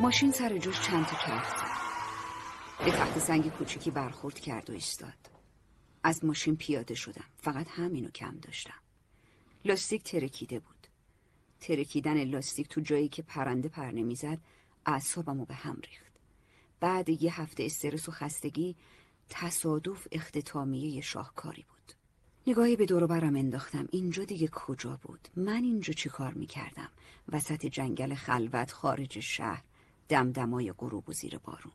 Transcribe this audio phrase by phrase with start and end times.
[0.00, 1.46] ماشین سر جوش چند تا کرد
[2.84, 5.30] به تخت سنگ کوچیکی برخورد کرد و ایستاد.
[6.02, 7.24] از ماشین پیاده شدم.
[7.36, 8.80] فقط همینو کم داشتم.
[9.64, 10.86] لاستیک ترکیده بود.
[11.60, 14.38] ترکیدن لاستیک تو جایی که پرنده پر نمی‌زد
[14.86, 16.12] اعصابمو به هم ریخت.
[16.80, 18.76] بعد یه هفته استرس و خستگی
[19.28, 21.92] تصادف اختتامیه شاهکاری بود.
[22.46, 23.88] نگاهی به دور برم انداختم.
[23.92, 26.90] اینجا دیگه کجا بود؟ من اینجا چی کار می‌کردم؟
[27.28, 29.62] وسط جنگل خلوت خارج شهر.
[30.10, 31.72] دمدمای غروب و زیر بارون.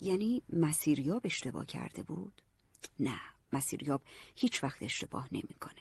[0.00, 2.42] یعنی مسیریاب اشتباه کرده بود؟
[3.00, 3.20] نه
[3.52, 4.02] مسیریاب
[4.34, 5.80] هیچ وقت اشتباه نمی‌کنه.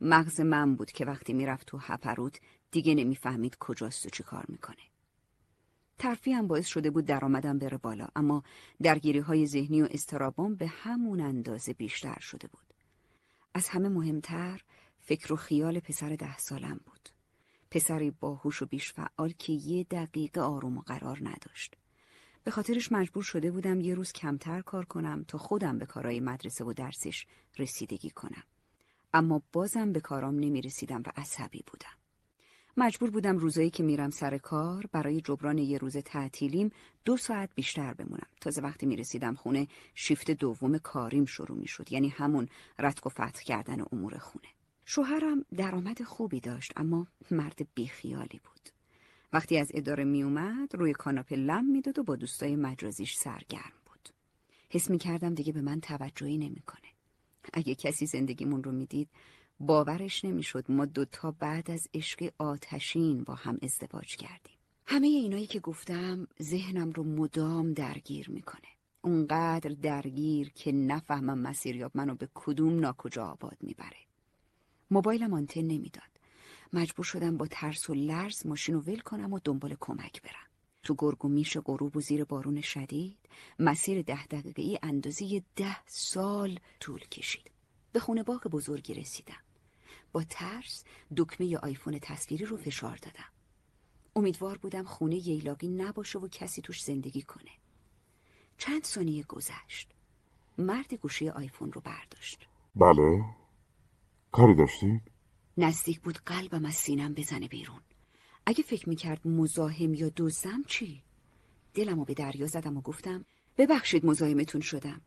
[0.00, 4.82] مغز من بود که وقتی می‌رفت تو هپروت دیگه نمی‌فهمید کجاست و چی کار می‌کنه.
[5.98, 8.42] ترفی هم باعث شده بود درآمدم بره بالا اما
[8.82, 12.74] درگیری های ذهنی و استرابام به همون اندازه بیشتر شده بود.
[13.54, 14.62] از همه مهمتر
[15.00, 17.08] فکر و خیال پسر ده سالم بود.
[17.70, 21.76] پسری باهوش و بیش فعال که یه دقیقه آروم و قرار نداشت.
[22.44, 26.64] به خاطرش مجبور شده بودم یه روز کمتر کار کنم تا خودم به کارهای مدرسه
[26.64, 27.26] و درسش
[27.58, 28.42] رسیدگی کنم.
[29.14, 31.96] اما بازم به کارام نمی رسیدم و عصبی بودم.
[32.76, 36.70] مجبور بودم روزایی که میرم سر کار برای جبران یه روز تعطیلیم
[37.04, 38.28] دو ساعت بیشتر بمونم.
[38.40, 43.10] تازه وقتی می رسیدم خونه شیفت دوم کاریم شروع می شد یعنی همون رتق و
[43.10, 44.55] فتح کردن امور خونه.
[44.88, 48.68] شوهرم درآمد خوبی داشت اما مرد بیخیالی بود.
[49.32, 54.08] وقتی از اداره می اومد روی کاناپه لم می‌داد و با دوستای مجازیش سرگرم بود.
[54.70, 56.88] حس می کردم دیگه به من توجهی نمی‌کنه
[57.52, 59.08] اگه کسی زندگیمون رو می‌دید
[59.60, 64.56] باورش نمی‌شد ما دوتا بعد از عشق آتشین با هم ازدواج کردیم.
[64.86, 68.68] همه اینایی که گفتم ذهنم رو مدام درگیر می‌کنه
[69.02, 74.05] اونقدر درگیر که نفهمم مسیریاب منو به کدوم ناکجا آباد می‌بره
[74.90, 76.10] موبایلم آنتن نمی‌داد.
[76.72, 80.46] مجبور شدم با ترس و لرز ماشین رو ول کنم و دنبال کمک برم.
[80.82, 83.18] تو گرگ و میش غروب و زیر بارون شدید
[83.58, 87.50] مسیر ده دقیقه ای اندازه ده سال طول کشید.
[87.92, 89.40] به خونه باغ بزرگی رسیدم.
[90.12, 90.84] با ترس
[91.16, 93.30] دکمه آیفون تصویری رو فشار دادم.
[94.16, 97.50] امیدوار بودم خونه ییلاقی نباشه و کسی توش زندگی کنه.
[98.58, 99.90] چند ثانیه گذشت.
[100.58, 102.48] مرد گوشی آیفون رو برداشت.
[102.76, 103.24] بله؟
[104.32, 105.02] کاری داشتید؟
[105.56, 107.80] نزدیک بود قلبم از سینم بزنه بیرون.
[108.46, 111.02] اگه فکر می‌کرد مزاحم یا دوزم چی؟
[111.74, 113.24] دلمو به دریا زدم و گفتم
[113.58, 115.00] ببخشید مزاحمتون شدم.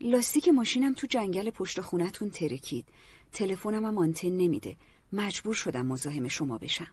[0.00, 2.88] لاستیک ماشینم تو جنگل پشت خونتون ترکید.
[3.32, 4.76] تلفنم هم آنتن نمیده.
[5.12, 6.92] مجبور شدم مزاحم شما بشم.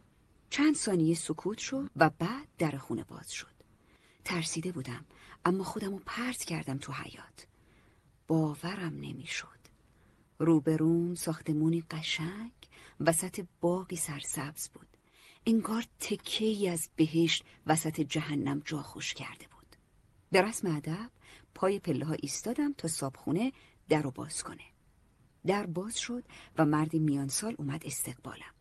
[0.49, 3.53] چند ثانیه سکوت شد و بعد در خونه باز شد.
[4.25, 5.05] ترسیده بودم
[5.45, 7.47] اما خودمو پرت کردم تو حیات
[8.27, 9.52] باورم نمی‌شد.
[10.45, 12.51] روبروم ساختمونی قشنگ
[12.99, 14.87] وسط باقی سرسبز بود.
[15.45, 19.75] انگار تکه ای از بهشت وسط جهنم جا خوش کرده بود.
[20.31, 21.09] به رسم ادب
[21.55, 23.51] پای پله ها ایستادم تا صابخونه
[23.89, 24.63] در رو باز کنه.
[25.45, 26.23] در باز شد
[26.57, 28.53] و مردی میان سال اومد استقبالم.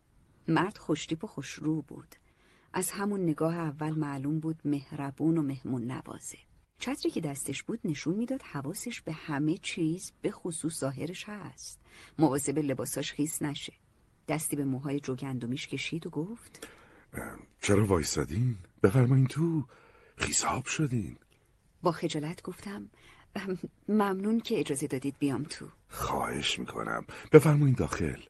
[0.47, 2.15] مرد خوشتیپ و خوشرو بود.
[2.73, 6.37] از همون نگاه اول معلوم بود مهربون و مهمون نوازه.
[6.79, 11.79] چتری که دستش بود نشون می‌داد حواسش به همه چیز به خصوص ظاهرش هست.
[12.19, 13.73] مواظب لباساش خیس نشه.
[14.27, 16.67] دستی به موهای جوگندمیش کشید و گفت
[17.61, 19.65] چرا وایسادین؟ بفرمایین تو.
[20.17, 21.17] خیساب شدین.
[21.81, 22.89] با خجالت گفتم
[23.87, 25.67] ممنون که اجازه دادید بیام تو.
[25.89, 27.05] خواهش می‌کنم.
[27.31, 28.21] بفرمایین داخل.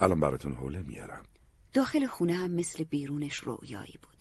[0.00, 1.24] الان براتون حوله میارم.
[1.72, 4.19] داخل خونه هم مثل بیرونش رویایی بود.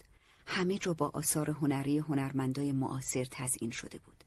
[0.51, 4.23] همه جا با آثار هنری هنرمندای معاصر تزئین شده بود.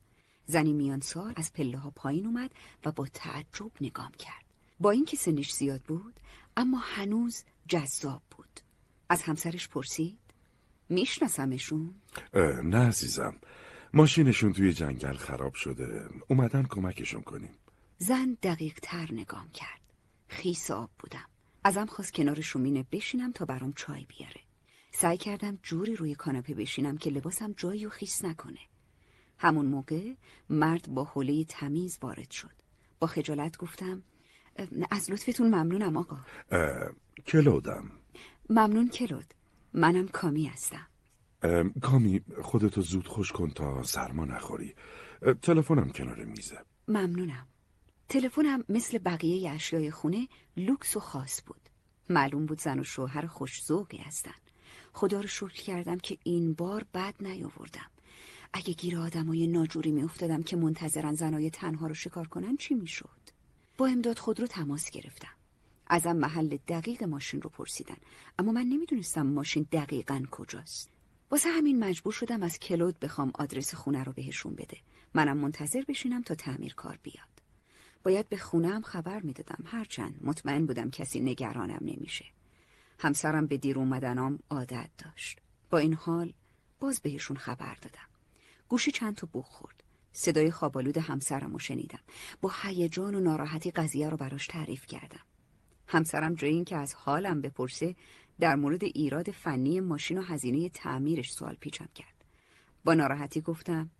[0.46, 2.50] زنی میانسال از پله ها پایین اومد
[2.84, 4.44] و با تعجب نگام کرد.
[4.80, 6.20] با اینکه سنش زیاد بود
[6.56, 8.60] اما هنوز جذاب بود.
[9.08, 10.18] از همسرش پرسید
[10.88, 11.94] میشناسمشون؟
[12.64, 13.36] نه عزیزم.
[13.94, 16.08] ماشینشون توی جنگل خراب شده.
[16.28, 17.54] اومدن کمکشون کنیم.
[17.98, 19.80] زن دقیق تر نگام کرد.
[20.28, 21.26] خیس آب بودم.
[21.64, 24.40] ازم خواست کنار شومینه بشینم تا برام چای بیاره.
[24.92, 28.58] سعی کردم جوری روی کاناپه بشینم که لباسم جایی و خیس نکنه.
[29.38, 30.14] همون موقع
[30.50, 32.62] مرد با حوله تمیز وارد شد.
[33.00, 34.02] با خجالت گفتم
[34.90, 36.18] از لطفتون ممنونم آقا.
[37.26, 37.90] کلودم.
[38.50, 39.34] ممنون کلود.
[39.74, 40.86] منم کامی هستم.
[41.82, 44.74] کامی خودتو زود خوش کن تا سرما نخوری.
[45.42, 46.58] تلفنم کنار میزه.
[46.88, 47.46] ممنونم.
[48.08, 51.68] تلفنم مثل بقیه اشیای خونه لوکس و خاص بود.
[52.08, 54.34] معلوم بود زن و شوهر خوشزوقی هستن.
[54.92, 57.90] خدا رو شکر کردم که این بار بد نیاوردم.
[58.52, 63.22] اگه گیر آدمای ناجوری میافتادم که منتظرن زنای تنها رو شکار کنن چی می‌شد؟
[63.78, 65.34] با امداد خود رو تماس گرفتم.
[65.86, 67.96] ازم محل دقیق ماشین رو پرسیدن.
[68.38, 70.90] اما من نمی‌دونستم ماشین دقیقا کجاست.
[71.30, 74.78] واسه همین مجبور شدم از کلود بخوام آدرس خونه رو بهشون بده.
[75.14, 77.42] منم منتظر بشینم تا تعمیر کار بیاد.
[78.02, 79.64] باید به خونم خبر می‌دادم.
[79.66, 82.24] هرچند مطمئن بودم کسی نگرانم نمیشه.
[83.02, 85.40] همسرم به دیر اومدنام عادت داشت.
[85.70, 86.32] با این حال
[86.80, 88.08] باز بهشون خبر دادم.
[88.68, 89.84] گوشی چند تا بوخ خورد.
[90.12, 91.98] صدای خوابالود همسرم رو شنیدم.
[92.40, 95.20] با هیجان و ناراحتی قضیه رو براش تعریف کردم.
[95.86, 97.96] همسرم جای این که از حالم بپرسه
[98.40, 102.24] در مورد ایراد فنی ماشین و هزینه تعمیرش سوال پیچم کرد.
[102.84, 103.90] با ناراحتی گفتم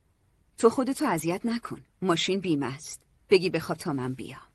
[0.59, 1.85] تو خودتو اذیت نکن.
[2.03, 4.49] ماشین بیمه است بگی بخواب تا من بیام.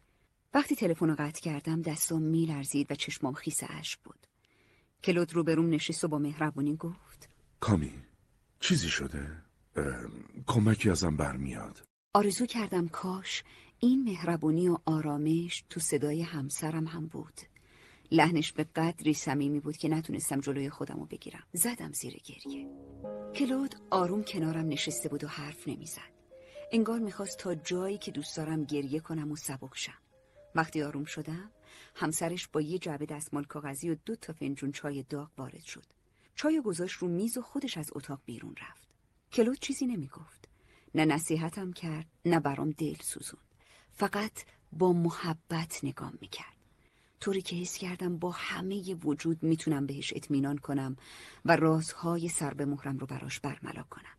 [0.54, 4.27] وقتی تلفن رو قطع کردم دستم میلرزید و چشمام خیس اشک بود.
[5.04, 7.30] کلود روبروم نشست و با مهربونی گفت.
[7.60, 7.94] کامی
[8.60, 9.28] چیزی شده؟
[10.48, 11.84] کمکی ازم برمیاد.
[12.14, 13.44] آرزو کردم کاش
[13.80, 17.42] این مهربونی و آرامش تو صدای همسرم هم بود.
[18.12, 21.44] لحنش به قدری صمیمی بود که نتونستم جلوی خودم رو بگیرم.
[21.54, 22.68] زدم زیر گریه.
[23.36, 26.18] کلود آروم کنارم نشسته بود و حرف نمی‌زد.
[26.72, 30.02] انگار می‌خواست تا جایی که دوست دارم گریه کنم و سبک شم.
[30.56, 31.52] وقتی آروم شدم
[31.96, 35.86] همسرش با یه جعبه دستمال کاغذی و دو تا فنجون چای داغ وارد شد.
[36.36, 38.88] چای گذاشت رو میز و خودش از اتاق بیرون رفت.
[39.32, 40.50] کلود چیزی نمی‌گفت.
[40.96, 43.40] نه نصیحتم کرد نه برام دل سوزون
[43.92, 46.58] فقط با محبت نگام می‌کرد.
[47.20, 50.96] طوری که حس کردم با همه وجود می‌تونم بهش اطمینان کنم
[51.46, 54.18] و رازهای سر به مهرم رو براش برملا کنم.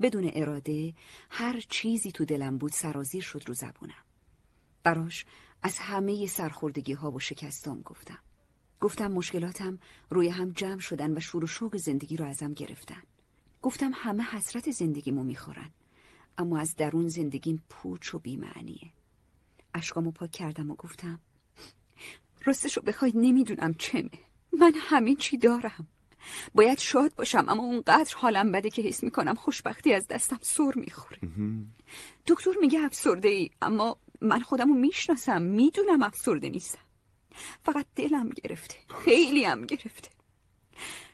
[0.00, 0.94] بدون اراده
[1.30, 4.04] هر چیزی تو دلم بود سرازیر شد رو زبونم.
[4.82, 5.24] براش
[5.66, 8.18] از همه سرخوردگی ها و شکستام گفتم.
[8.80, 9.78] گفتم مشکلاتم
[10.10, 13.02] روی هم جمع شدن و شور و شوق زندگی رو ازم گرفتن.
[13.62, 15.70] گفتم همه حسرت زندگیمو می‌خورن
[16.38, 18.92] اما از درون زندگیم پوچ و بیمعنیه.
[19.74, 21.20] اشکامو پاک کردم و گفتم
[22.44, 24.10] راستشو بخواید نمی‌دونم چمه.
[24.52, 25.88] من همین چی دارم.
[26.54, 31.18] باید شاد باشم اما اونقدر حالم بده که حس می‌کنم خوشبختی از دستم سر می‌خوره.
[32.26, 36.78] دکتر میگه افسرده ای اما من خودم رو می‌شناسم می‌دونم افسرده نیستم.
[37.62, 40.08] فقط دلم گرفته خیلی هم گرفته.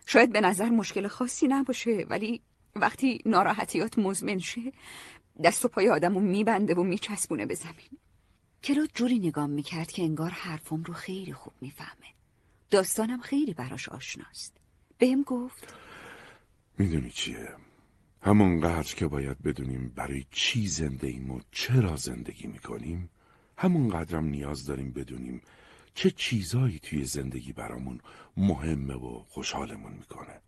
[0.06, 2.40] شاید به نظر مشکل خاصی نباشه ولی
[2.76, 4.72] وقتی ناراحتیات مزمن شه
[5.44, 7.98] دست و پای آدم رو میبنده و میچسبونه به زمین.
[8.64, 12.06] کلود جوری نگاه می‌کرد که انگار حرفم رو خیلی خوب می‌فهمه.
[12.70, 14.56] داستانم خیلی براش آشناست.
[14.98, 15.74] بهم گفت
[16.78, 17.48] می‌دونی چیه؟
[18.22, 23.10] همونقدر که باید بدونیم برای چی زنده ایم و چرا زندگی می‌کنیم
[23.58, 25.42] همونقدرم نیاز داریم بدونیم
[25.94, 28.00] چه چیزایی توی زندگی برامون
[28.36, 30.40] مهمه و خوشحالمون می‌کنه.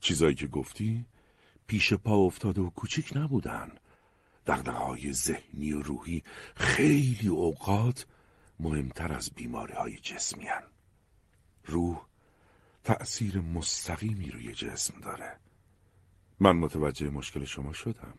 [0.00, 1.06] چیزایی که گفتی
[1.66, 3.72] پیش پا افتاده و کوچیک نبودن.
[4.66, 6.22] های ذهنی و روحی
[6.56, 8.06] خیلی اوقات
[8.60, 10.62] مهمتر از بیماری های جسمی هن.
[11.64, 12.06] روح
[12.84, 15.45] تأثیر مستقیمی روی جسم داره.
[16.40, 18.14] من متوجه مشکل شما شدم.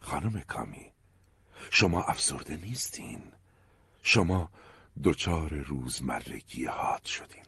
[0.00, 0.92] خانم کامی
[1.70, 3.22] شما افسرده نیستین.
[4.02, 4.50] شما
[5.04, 7.44] دچار روزمرگی حاد شدین.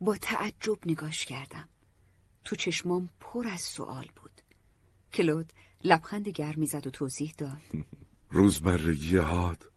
[0.00, 1.68] با تعجب نگاش کردم.
[2.44, 4.40] تو چشمام پر از سوال بود.
[5.12, 5.52] کلود
[5.84, 7.62] لبخند گرمی زد و توضیح داد.
[8.30, 9.72] روزمرگی حاد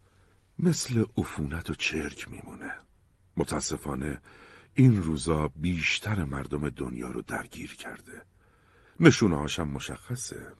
[0.59, 2.73] مثل عفونت و چرک میمونه.
[3.37, 4.21] متاسفانه
[4.73, 8.25] این روزا بیشتر مردم دنیا رو درگیر کرده.
[8.99, 10.53] نشونه هاشم مشخصه.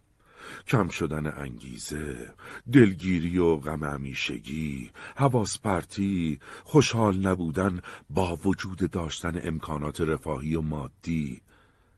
[0.68, 2.34] کم شدن انگیزه
[2.74, 11.42] دلگیری و غم همیشگی حواس پرتی خوشحال نبودن با وجود داشتن امکانات رفاهی و مادی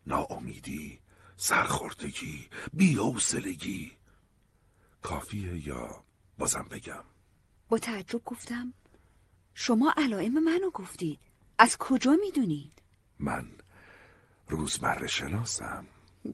[0.07, 1.00] ناامیدی
[1.38, 3.91] سرخوردگی بیحوصلگی.
[5.01, 6.03] کافیه یا
[6.38, 7.03] بازم بگم؟
[7.69, 8.74] با تعجب گفتم
[9.53, 11.19] شما علائم منو گفتید.
[11.57, 12.81] از کجا می‌دونید؟
[13.19, 13.48] من
[14.48, 15.86] روزمره شناسم.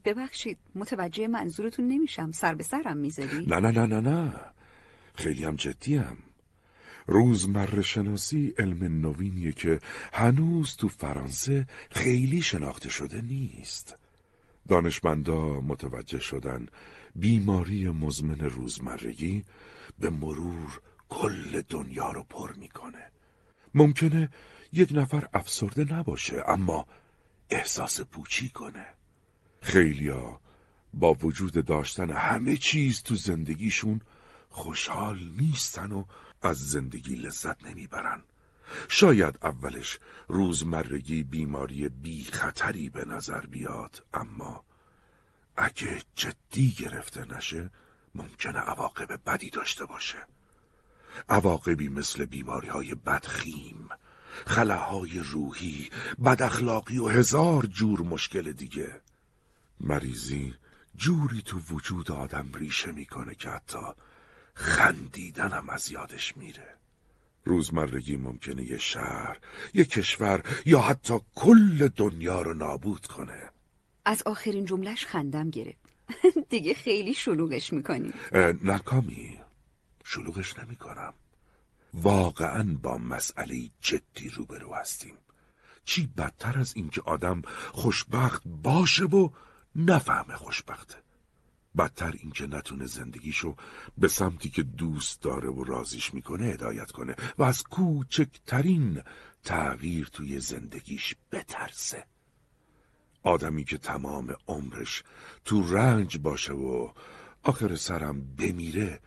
[0.04, 2.32] ببخشید متوجه منظورتون نمیشم.
[2.32, 4.34] سر به سرم می‌ذاری؟ نه نه نه نه نه.
[5.14, 6.18] خیلی هم جدیم
[7.06, 9.80] روزمره شناسی علم نوینیه که
[10.12, 13.96] هنوز تو فرانسه خیلی شناخته شده نیست.
[14.68, 16.66] دانشمندا متوجه شدن
[17.14, 19.44] بیماری مزمن روزمرگی
[19.98, 23.10] به مرور کل دنیا رو پر می‌کنه.
[23.74, 24.30] ممکنه
[24.72, 26.86] یک نفر افسرده نباشه اما
[27.50, 28.86] احساس پوچی کنه.
[29.60, 30.40] خیلیا
[30.94, 34.00] با وجود داشتن همه چیز تو زندگیشون
[34.50, 36.04] خوشحال نیستن و
[36.42, 38.22] از زندگی لذت نمی‌برن.
[38.88, 39.98] شاید اولش
[40.28, 44.64] روزمرگی بیماری بی خطری به نظر بیاد اما
[45.56, 47.70] اگه جدی گرفته نشه
[48.14, 50.18] ممکنه عواقب بدی داشته باشه.
[51.28, 53.88] عواقبی مثل بیماری های بدخیم
[54.46, 55.90] خلاهای روحی
[56.24, 59.00] بداخلاقی و هزار جور مشکل دیگه.
[59.80, 60.54] مریضی
[60.96, 63.78] جوری تو وجود آدم ریشه می‌کنه که حتی
[64.54, 66.74] خندیدنم از یادش میره.
[67.44, 69.38] روزمرگی ممکنه یه شهر،
[69.74, 73.50] یه کشور یا حتی کل دنیا رو نابود کنه.
[74.04, 75.88] از آخرین جملهش خندم گرفت.
[76.50, 78.12] دیگه خیلی شلوغش می‌کنی.
[78.64, 79.40] نکامی
[80.04, 81.14] شلوغش نمی‌کنم.
[81.94, 85.14] واقعا با مسئله جدی روبرو هستیم.
[85.84, 87.42] چی بدتر از اینکه آدم
[87.72, 89.30] خوشبخت باشه و
[89.76, 90.94] نفهمه خوشبخته.
[91.78, 93.56] بدتر اینکه نتونه زندگیشو
[93.98, 99.02] به سمتی که دوست داره و رازیش می‌کنه هدایت کنه و از کوچکترین
[99.44, 102.04] تغییر توی زندگیش بترسه.
[103.22, 105.02] آدمی که تمام عمرش
[105.44, 106.92] تو رنج باشه و
[107.42, 109.00] آخر سرم بمیره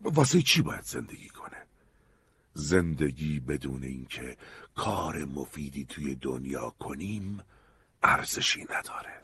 [0.00, 1.66] واسه چی باید زندگی کنه؟
[2.54, 4.36] زندگی بدون اینکه
[4.74, 7.42] کار مفیدی توی دنیا کنیم
[8.02, 9.19] ارزشی نداره.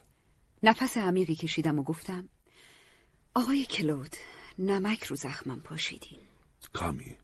[0.66, 2.28] نفس عمیقی کشیدم و گفتم
[3.35, 4.16] آقای کلود
[4.58, 6.20] نمک رو زخمم پاشیدین.
[6.73, 7.16] کامی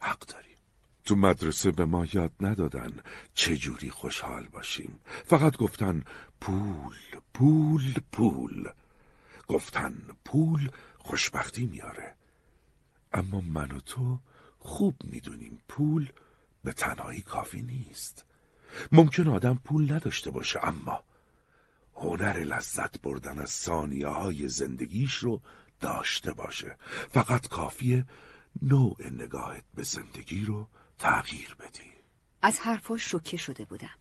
[0.00, 0.56] حق داری.
[1.04, 3.00] تو مدرسه به ما یاد ندادن
[3.34, 5.00] چجوری خوشحال باشیم.
[5.24, 6.04] فقط گفتن
[6.40, 6.94] پول
[7.34, 8.68] پول پول.
[9.48, 12.14] گفتن پول خوشبختی میاره.
[13.12, 14.18] اما من و تو
[14.58, 16.12] خوب می‌دونیم پول
[16.64, 18.24] به تنهایی کافی نیست.
[18.92, 21.04] ممکن آدم پول نداشته باشه اما
[21.94, 25.40] هنر لذت بردن از ثانیه های زندگیش رو
[25.80, 26.76] داشته باشه.
[27.10, 28.06] فقط کافیه
[28.62, 30.68] نوع نگاهت به زندگی رو
[30.98, 31.92] تغییر بدی.
[32.42, 33.98] از حرفاش شوکه شده بودم.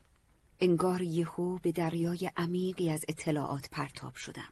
[0.59, 4.49] انگار یهو به دریای عمیقی از اطلاعات پرتاب شدم.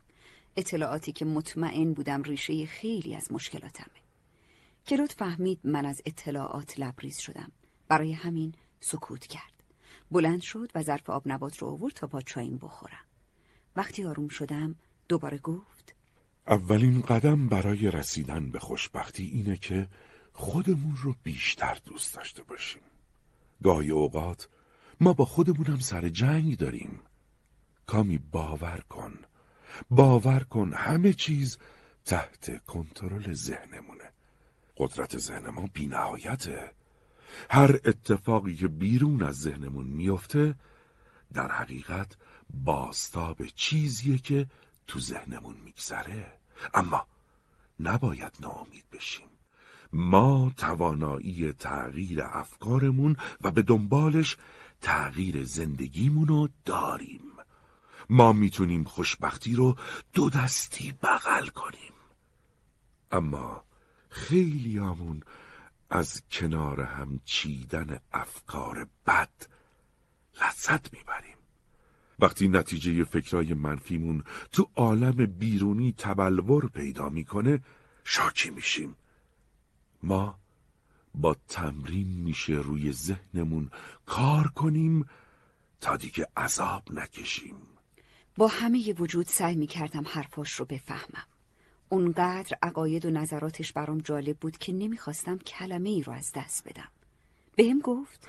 [0.56, 4.00] اطلاعاتی که مطمئن بودم ریشه خیلی از مشکلاتمه.
[4.88, 7.52] کلود فهمید من از اطلاعات لبریز شدم.
[7.88, 9.64] برای همین سکوت کرد.
[10.12, 13.09] بلند شد و ظرف آب نبات رو آورد تا با چایم بخورم.
[13.80, 14.76] وقتی آروم شدم
[15.10, 15.96] دوباره گفت
[16.48, 19.88] اولین قدم برای رسیدن به خوشبختی اینه که
[20.34, 22.82] خودمون رو بیشتر دوست داشته باشیم.
[23.64, 24.50] گاهی اوقات
[25.02, 27.00] ما با خودمونم سر جنگ داریم.
[27.86, 29.14] کامی باور کن
[29.90, 31.58] باور کن همه چیز
[32.06, 34.12] تحت کنترل ذهنمونه.
[34.78, 36.72] قدرت ذهن ما بینهایته.
[37.50, 40.56] هر اتفاقی که بیرون از ذهنمون میفته
[41.34, 42.18] در حقیقت
[42.54, 44.48] باستاب چیزیه که
[44.88, 46.34] تو ذهنمون میگذره.
[46.74, 47.08] اما
[47.80, 49.28] نباید ناامید بشیم.
[49.94, 54.38] ما توانایی تغییر افکارمون و به دنبالش
[54.82, 57.22] تغییر زندگیمونو داریم.
[58.10, 59.78] ما می‌تونیم خوشبختی رو
[60.14, 61.94] دو دستی بغل کنیم.
[63.12, 63.64] اما
[64.10, 65.24] خیلیامون
[65.90, 69.30] از کنار هم چیدن افکار بد
[70.42, 71.39] لذت می‌بریم.
[72.22, 77.60] وقتی نتیجه فکرای منفیمون تو عالم بیرونی تبلور پیدا می‌کنه
[78.04, 78.96] شاکی میشیم.
[80.04, 80.40] ما
[81.16, 83.72] با تمرین میشه روی ذهنمون
[84.06, 85.10] کار کنیم
[85.82, 87.56] تا دیگه عذاب نکشیم.
[88.38, 91.28] با همه وجود سعی می‌کردم حرفاش رو بفهمم.
[91.90, 96.88] اونقدر عقاید و نظراتش برام جالب بود که نمی‌خواستم کلمه ای رو از دست بدم.
[97.56, 98.28] بهم گفت.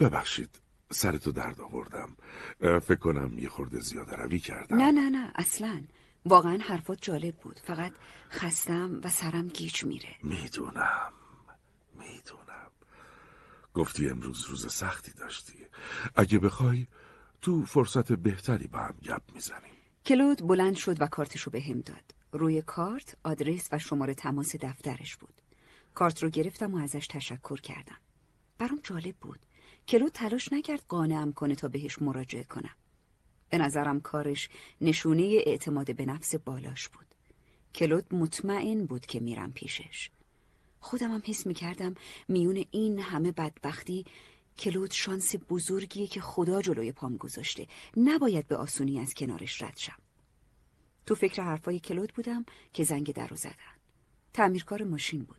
[0.00, 0.67] ببخشید.
[0.90, 2.16] سرتو درد آوردم.
[2.60, 4.76] فکر کنم یه خورده زیاده روی کردم.
[4.76, 5.82] نه نه نه اصلا.
[6.24, 7.60] واقعا حرفات جالب بود.
[7.64, 7.92] فقط
[8.30, 10.16] خستم و سرم گیج میره.
[10.22, 11.12] می‌دونم.
[11.94, 12.70] می‌دونم.
[13.74, 15.66] گفتی امروز روز سختی داشتی.
[16.16, 16.86] اگه بخوای
[17.42, 19.72] تو فرصت بهتری با هم گپ می‌زنیم.
[20.06, 22.14] کلود بلند شد و کارتشو به هم داد.
[22.32, 25.42] روی کارت آدرس و شماره تماس دفترش بود.
[25.94, 27.98] کارت رو گرفتم و ازش تشکر کردم.
[28.58, 29.38] برام جالب بود.
[29.88, 32.74] کلود تلاش نکرد قانعم کنه تا بهش مراجعه کنم.
[33.50, 34.48] به نظرم کارش
[34.80, 37.06] نشونه اعتماد به نفس بالاش بود.
[37.74, 40.10] کلود مطمئن بود که میرم پیشش.
[40.80, 41.94] خودم هم حس می‌کردم
[42.28, 44.04] میون این همه بدبختی
[44.58, 47.66] کلود شانس بزرگیه که خدا جلوی پام گذاشته.
[47.96, 49.98] نباید به آسونی از کنارش رد شم.
[51.06, 53.78] تو فکر حرفای کلود بودم که زنگ در رو زدن.
[54.32, 55.38] تعمیرکار ماشین بود.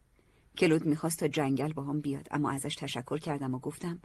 [0.58, 4.00] کلود می‌خواست تا جنگل با هم بیاد اما ازش تشکر کردم و گفتم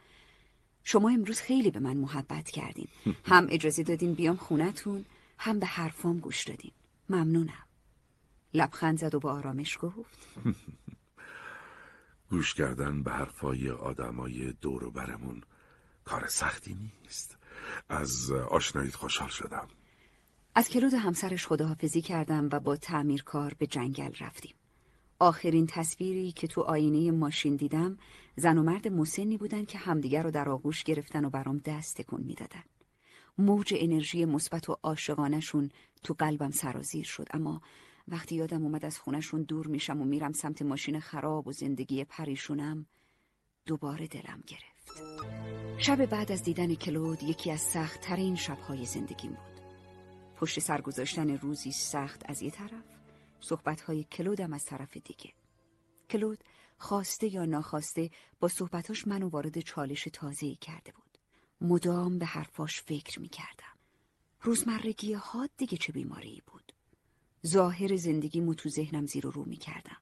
[0.85, 2.88] شما امروز خیلی به من محبت کردین.
[3.25, 5.05] هم اجازه دادین بیام خونتون
[5.38, 6.73] هم به حرفام گوش دادین.
[7.09, 7.67] ممنونم.
[8.55, 10.29] لبخند زد و با آرامش گفت.
[12.31, 15.43] گوش کردن به حرفای آدمای دور و برمون
[16.05, 17.37] کار سختی نیست.
[17.88, 19.69] از آشناییت خوشحال شدم.
[20.55, 24.55] از کلود همسرش خداحافظی کردم و با تعمیرکار به جنگل رفتیم.
[25.19, 27.99] آخرین تصویری که تو آینه ماشین دیدم
[28.37, 32.23] زن و مرد مسنی بودن که همدیگر رو در آغوش گرفتن و برام دست تکون
[32.23, 32.62] می‌دادن.
[33.38, 35.71] موج انرژی مثبت و عاشقانشون
[36.03, 37.61] تو قلبم سرازیر شد اما
[38.09, 42.87] وقتی یادم اومد از خونشون دور میشم و میرم سمت ماشین خراب و زندگی پریشونم
[43.67, 45.03] دوباره دلم گرفت.
[45.79, 49.64] شب بعد از دیدن کلود یکی از سخت ترین شبهای زندگیم بود.
[50.37, 52.85] پشت سر گذاشتن روزی سخت از یه طرف
[53.41, 55.33] صحبتهای کلودم از طرف دیگه.
[56.11, 56.45] کلود
[56.85, 58.11] خواسته یا ناخواسته
[58.41, 61.19] با صحبتاش منو وارد چالش تازه‌ای کرده بود.
[61.61, 63.75] مدام به حرفاش فکر می‌کردم.
[64.41, 66.73] روزمرگی ها دیگه چه بیماری بود.
[67.47, 69.97] ظاهر زندگیمو تو ذهنم زیر و رو می‌کردم.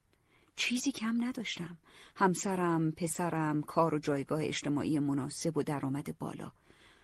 [0.55, 1.77] چیزی کم نداشتم.
[2.15, 6.51] همسرم، پسرم، کار و جایگاه اجتماعی مناسب و درآمد بالا.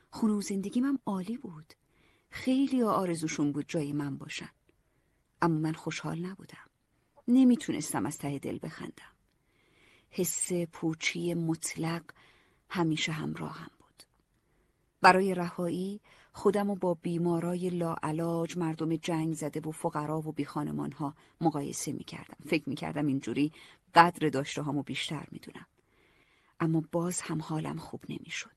[0.10, 1.74] خونه و زندگیم عالی بود.
[2.30, 4.52] خیلی آرزوشون بود جای من باشن.
[5.42, 6.70] اما من خوشحال نبودم.
[7.28, 9.19] نمی‌تونستم از ته دل بخندم.
[10.12, 12.04] حس پوچی مطلق
[12.70, 14.04] همیشه همراهم بود
[15.02, 16.02] برای رهایی
[16.34, 22.04] خودم و با بیمارای لاعلاج مردم جنگ زده و فقرا و بیخانمان ها مقایسه می
[22.04, 22.38] کردم.
[22.46, 23.52] فکر می کردم اینجوری
[23.96, 25.66] قدر داشته هامو بیشتر می دونم.
[26.60, 28.56] اما باز هم حالم خوب نمی شد.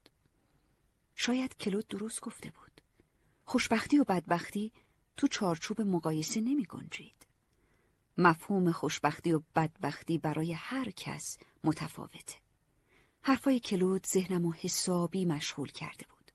[1.15, 2.81] شاید کلود درست گفته بود.
[3.45, 4.73] خوشبختی و بدبختی
[5.17, 7.27] تو چارچوب مقایسه نمی گنجید.
[8.19, 12.37] مفهوم خوشبختی و بدبختی برای هر کس متفاوته.
[13.23, 16.33] حرفای کلود ذهنم و حسابی مشغول کرده بود.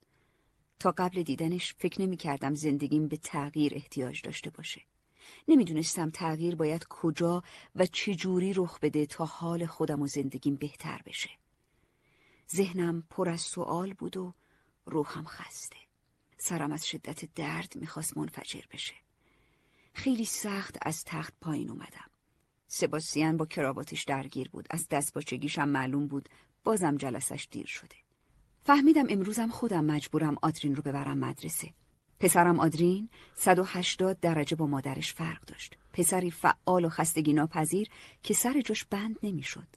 [0.80, 4.82] تا قبل دیدنش فکر نمی کردم زندگیم به تغییر احتیاج داشته باشه.
[5.48, 7.44] نمی‌دونستم تغییر باید کجا
[7.76, 11.30] و چه جوری رخ بده تا حال خودم و زندگیم بهتر بشه.
[12.56, 14.34] ذهنم پر از سوال بود و
[14.86, 15.78] روحم خسته.
[16.38, 18.96] سرم از شدت درد می‌خواست منفجر بشه.
[19.98, 22.10] خیلی سخت از تخت پایین اومدم.
[22.68, 24.68] سباسیان با کراواتش درگیر بود.
[24.70, 26.30] از دست باچگیشم معلوم بود
[26.64, 27.96] بازم جلسش دیر شده.
[28.64, 31.74] فهمیدم امروزم خودم مجبورم آدرین رو ببرم مدرسه.
[32.20, 35.78] پسرم آدرین 180 درجه با مادرش فرق داشت.
[35.94, 37.90] پسری فعال و خستگی ناپذیر
[38.24, 39.68] که سر جاش بند نمی‌شد.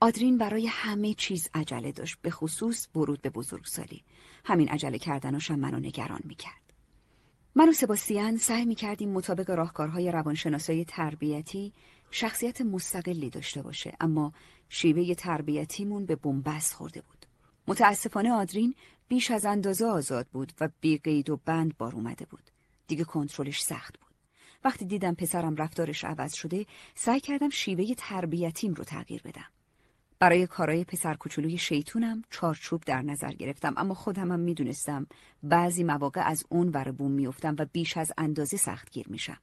[0.00, 4.04] آدرین برای همه چیز عجله داشت به خصوص ورود به بزرگسالی.
[4.44, 6.69] همین عجله کردناشم منو نگران می‌کرد.
[7.54, 11.72] من و سباستیان سعی می‌کردیم مطابق راهکارهای روانشناسای تربیتی
[12.10, 14.32] شخصیت مستقلی داشته باشه اما
[14.68, 17.26] شیوه تربیتیمون به بنبست خورده بود.
[17.68, 18.74] متاسفانه آدرین
[19.08, 22.50] بیش از اندازه آزاد بود و بی قید و بند بار اومده بود.
[22.86, 24.14] دیگه کنترلش سخت بود.
[24.64, 29.59] وقتی دیدم پسرم رفتارش عوض شده، سعی کردم شیوه تربیتیم رو تغییر بدم.
[30.20, 35.06] برای کارای پسر کوچولوی شیطونم چارچوب در نظر گرفتم اما خودمم می‌دونستم
[35.42, 39.38] بعضی مواقع از اون ور بوم میافتم و بیش از اندازه سختگیر میشم.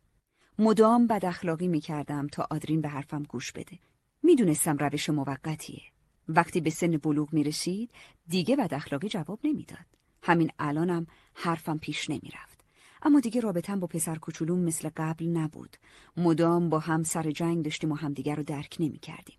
[0.59, 3.79] مدام بد اخلاقی می‌کردم تا آدرین به حرفم گوش بده.
[4.23, 5.81] می‌دونستم روش موقتیه.
[6.27, 7.91] وقتی به سن بلوغ می رسید
[8.27, 9.85] دیگه بد اخلاقی جواب نمی‌داد.
[10.23, 12.63] همین الانم حرفم پیش نمی رفت.
[13.01, 15.77] اما دیگه رابطم با پسر کوچولوم مثل قبل نبود.
[16.17, 19.37] مدام با هم سر جنگ داشتیم و همدیگه رو درک نمی کردیم.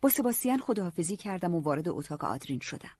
[0.00, 2.96] با سباسیان خداحافظی کردم و وارد اتاق آدرین شدم.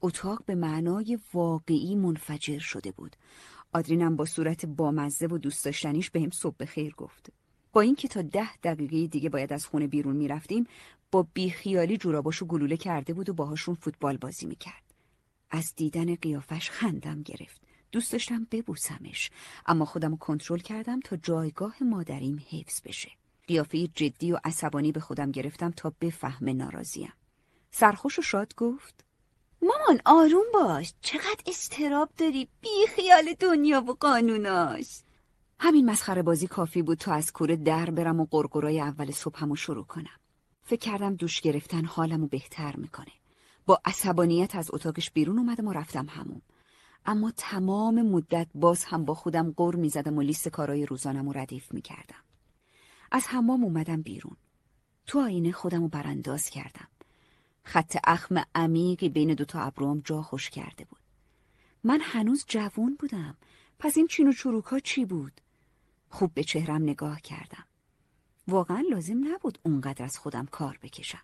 [0.00, 3.16] اتاق به معنای واقعی منفجر شده بود.
[3.72, 7.32] آدرینم با صورت بامزه و دوست داشتنیش بهم صبح خیر گفت.
[7.72, 10.66] با اینکه تا ده دقیقه دیگه باید از خونه بیرون می‌رفتیم
[11.10, 14.94] با بیخیالی جوراباشو گلوله کرده بود و باهاشون فوتبال بازی می‌کرد.
[15.50, 17.60] از دیدن قیافش خندم گرفت.
[17.92, 19.30] دوست داشتم ببوسمش
[19.66, 23.10] اما خودم کنترل کردم تا جایگاه مادریم حفظ بشه.
[23.46, 27.12] قیافه جدی و عصبانی به خودم گرفتم تا بفهم ناراضیم.
[27.70, 29.04] سرخوش و شاد گفت
[29.62, 35.00] مامان آروم باش چقدر استراب داری؟ بی خیال دنیا و قانوناش.
[35.60, 39.84] همین مسخره بازی کافی بود تا از کوره در برم و قرقرای اول صبحمو شروع
[39.84, 40.18] کنم.
[40.62, 43.12] فکر کردم دوش گرفتن حالمو بهتر می‌کنه.
[43.66, 46.42] با عصبانیت از اتاقش بیرون اومدم و رفتم همون
[47.06, 51.74] اما تمام مدت باز هم با خودم قر می‌زدم و لیست کارای روزانم رو ردیف
[51.74, 52.25] می‌کردم.
[53.12, 54.36] از حمام اومدم بیرون
[55.06, 56.88] تو آینه خودم رو برانداز کردم
[57.64, 61.00] خط اخم عمیقی بین دوتا ابروام جا خوش کرده بود
[61.84, 63.36] من هنوز جوون بودم
[63.78, 65.40] پس این چین و چروکا چی بود
[66.08, 67.64] خوب به چهرم نگاه کردم
[68.48, 71.22] واقعا لازم نبود اونقدر از خودم کار بکشم.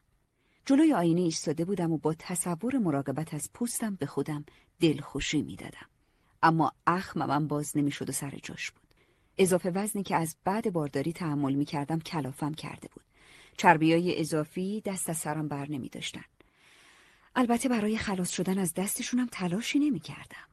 [0.67, 4.45] جلوی آینه ایستاده بودم و با تصور مراقبت از پوستم به خودم
[4.81, 5.87] دلخوشی می‌دادم.
[6.43, 8.82] اما اخمم باز نمی‌شد و سر جاش بود.
[9.43, 13.05] اضافه وزنی که از بعد بارداری تحمل می کردم کلافم کرده بود.
[13.57, 16.25] چربیای اضافی دست از سرم بر نمی داشتن.
[17.37, 20.49] البته برای خلاص شدن از دستشونم تلاشی نمی کردم.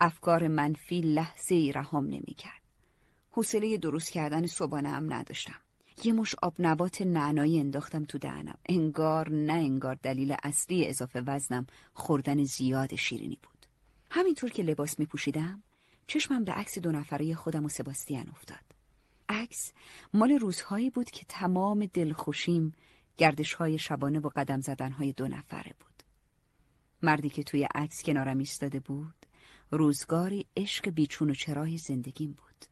[0.00, 2.62] افکار منفی لحظه ای رهام نمی کرد.
[3.30, 5.60] حوصله درست کردن صبحانه هم نداشتم.
[6.04, 11.66] یه مش آب نبات نعنایی انداختم تو دهنم انگار نه انگار دلیل اصلی اضافه وزنم
[11.94, 13.66] خوردن زیاد شیرینی بود
[14.10, 15.62] همینطور که لباس می پوشیدم
[16.12, 18.64] چشمم به عکس دو نفره خودم و سباستیان افتاد.
[19.28, 19.72] عکس
[20.14, 22.74] مال روزهایی بود که تمام دلخوشیم
[23.16, 26.02] گردش های شبانه و قدم زدن های دو نفره بود.
[27.02, 29.26] مردی که توی عکس کنارم ایستاده بود
[29.70, 32.64] روزگاری عشق بیچون و چرای زندگیم بود.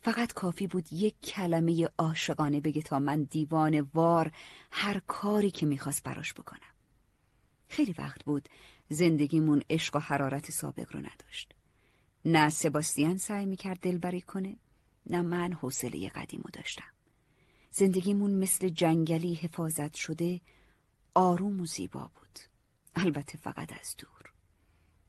[0.00, 4.32] فقط کافی بود یک کلمه عاشقانه بگه تا من دیوان وار
[4.72, 6.74] هر کاری که می‌خواست براش بکنم.
[7.68, 8.48] خیلی وقت بود
[8.88, 11.57] زندگیمون عشق و حرارت سابق رو نداشت.
[12.30, 14.56] نه سباستیان سعی می‌کرد دلبری کنه
[15.06, 16.92] نه من حوصله قدیمو داشتم.
[17.70, 20.40] زندگیمون مثل جنگلی حفاظت شده
[21.14, 22.38] آروم و زیبا بود.
[22.94, 24.32] البته فقط از دور.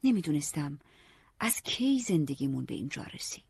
[0.04, 0.80] نمی‌دونستم
[1.40, 3.44] از کی زندگیمون به اینجا رسید.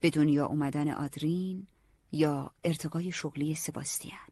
[0.00, 1.66] به دنیا اومدن آدرین
[2.12, 4.28] یا ارتقای شغلی سباستیان.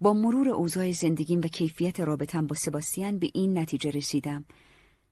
[0.00, 4.44] با مرور اوضاع زندگیم و کیفیت رابطم با سباستیان به این نتیجه رسیدم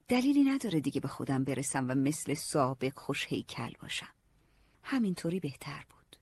[0.07, 4.13] دلیلی نداره دیگه به خودم برسم و مثل سابق خوش هیکل باشم.
[4.83, 6.17] همینطوری بهتر بود.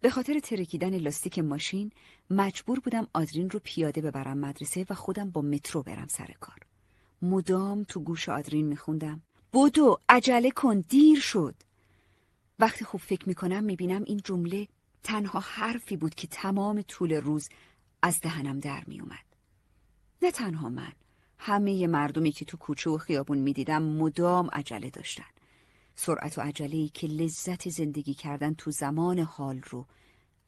[0.00, 1.92] به خاطر ترکیدن لاستیک ماشین
[2.30, 6.58] مجبور بودم آدرین رو پیاده ببرم مدرسه و خودم با مترو برم سر کار.
[7.22, 11.54] مدام تو گوش آدرین میخوندم بودو عجله کن دیر شد.
[12.58, 14.68] وقتی خوب فکر می‌کنم می‌بینم این جمله
[15.02, 17.48] تنها حرفی بود که تمام طول روز
[18.02, 19.24] از دهنم در میومد.
[20.22, 20.92] نه تنها من
[21.44, 25.24] همه مردمی که تو کوچه و خیابون می‌دیدم مدام عجله داشتن.
[25.94, 29.86] سرعت و عجله که لذت زندگی کردن تو زمان حال رو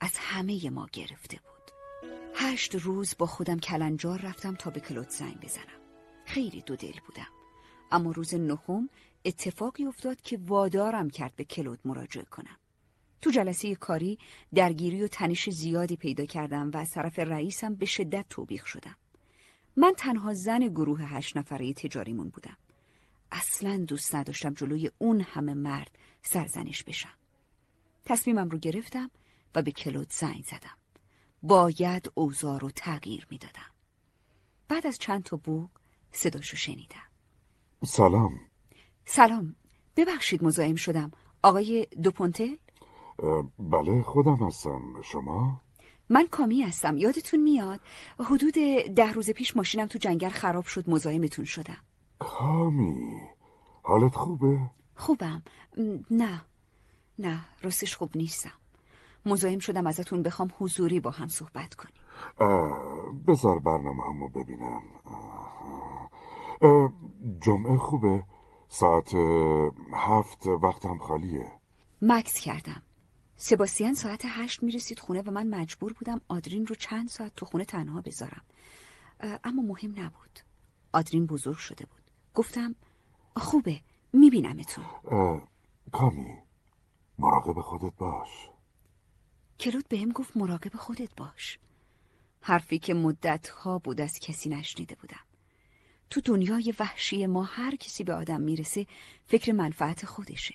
[0.01, 1.71] از همه ما گرفته بود.
[2.35, 5.81] هشت روز با خودم کلنجار رفتم تا به کلوت زنگ بزنم.
[6.27, 7.29] خیلی دو دل بودم.
[7.93, 8.89] اما روز نهم
[9.25, 12.57] اتفاقی افتاد که وادارم کرد به کلود مراجعه کنم.
[13.23, 14.19] تو جلسه کاری
[14.55, 18.97] درگیری و تنش زیادی پیدا کردم و از طرف رئیسم به شدت توبیخ شدم.
[19.77, 22.57] من تنها زن گروه هشت نفره تجاریمون بودم.
[23.33, 27.15] اصلا دوست نداشتم جلوی اون همه مرد سرزنش بشم.
[28.05, 29.11] تصمیمم رو گرفتم
[29.55, 30.77] و به کلود زنگ زدم.
[31.43, 33.71] باید اوضاع رو تغییر می‌دادم.
[34.69, 35.71] بعد از چند تا بوق
[36.13, 37.09] صداشو شنیدم.
[37.85, 38.41] سلام
[39.05, 39.57] سلام
[39.97, 41.11] ببخشید مزاحم شدم
[41.43, 42.57] آقای دوپونتل
[43.59, 45.64] بله خودم هستم شما
[46.15, 46.97] من کامی هستم.
[46.97, 47.81] یادتون میاد؟
[48.21, 48.55] حدود
[48.97, 51.77] ده روز پیش ماشینم تو جنگل خراب شد مزاحمتون شدم.
[52.19, 53.21] کامی
[53.83, 54.59] حالت خوبه؟
[54.97, 55.43] خوبم.
[56.11, 56.45] نه.
[57.19, 58.53] نه راستش خوب نیستم.
[59.27, 61.95] مزاحم شدم ازتون بخوام حضوری با هم صحبت کنیم.
[63.27, 64.83] بذار برنامه همو ببینم.
[67.41, 68.23] جمعه خوبه؟
[68.69, 69.15] ساعت
[69.95, 71.53] هفت وقتم خالیه.
[72.03, 72.83] مکس کردم.
[73.37, 77.65] سباستیان ساعت هشت می‌رسید خونه و من مجبور بودم آدرین رو چند ساعت تو خونه
[77.65, 78.43] تنها بذارم.
[79.45, 80.39] اما مهم نبود.
[80.93, 82.03] آدرین بزرگ شده بود.
[82.35, 82.75] گفتم
[83.37, 83.81] خوبه
[84.13, 84.85] میبینمتون.
[85.93, 86.39] کامی
[87.19, 88.29] مراقب خودت باش.
[89.61, 91.59] کلود بهم گفت مراقب خودت باش.
[92.41, 95.25] حرفی که مدتها بود از کسی نشنیده بودم.
[96.11, 98.87] تو دنیای وحشی ما هر کسی به آدم می‌رسه
[99.27, 100.55] فکر منفعت خودشه.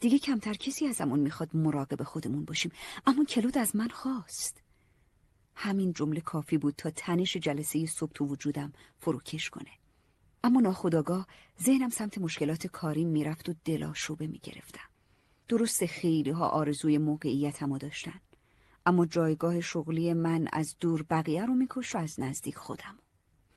[0.00, 2.72] دیگه کمتر کسی ازمون می‌خواد مراقب خودمون باشیم.
[3.06, 4.62] اما کلود از من خواست.
[5.54, 9.70] همین جمله کافی بود تا تنش جلسه صبح تو وجودم فروکش کنه.
[10.44, 11.26] اما ناخداگاه
[11.62, 14.88] ذهنم سمت مشکلات کاریم می‌رفت و دلاشوبه می‌گرفتم.
[15.48, 18.20] درست خیلی ها آرزوی موقعیتمو داشتن.
[18.86, 22.98] اما جایگاه شغلی من از دور بقیه رو میکش و از نزدیک خودم.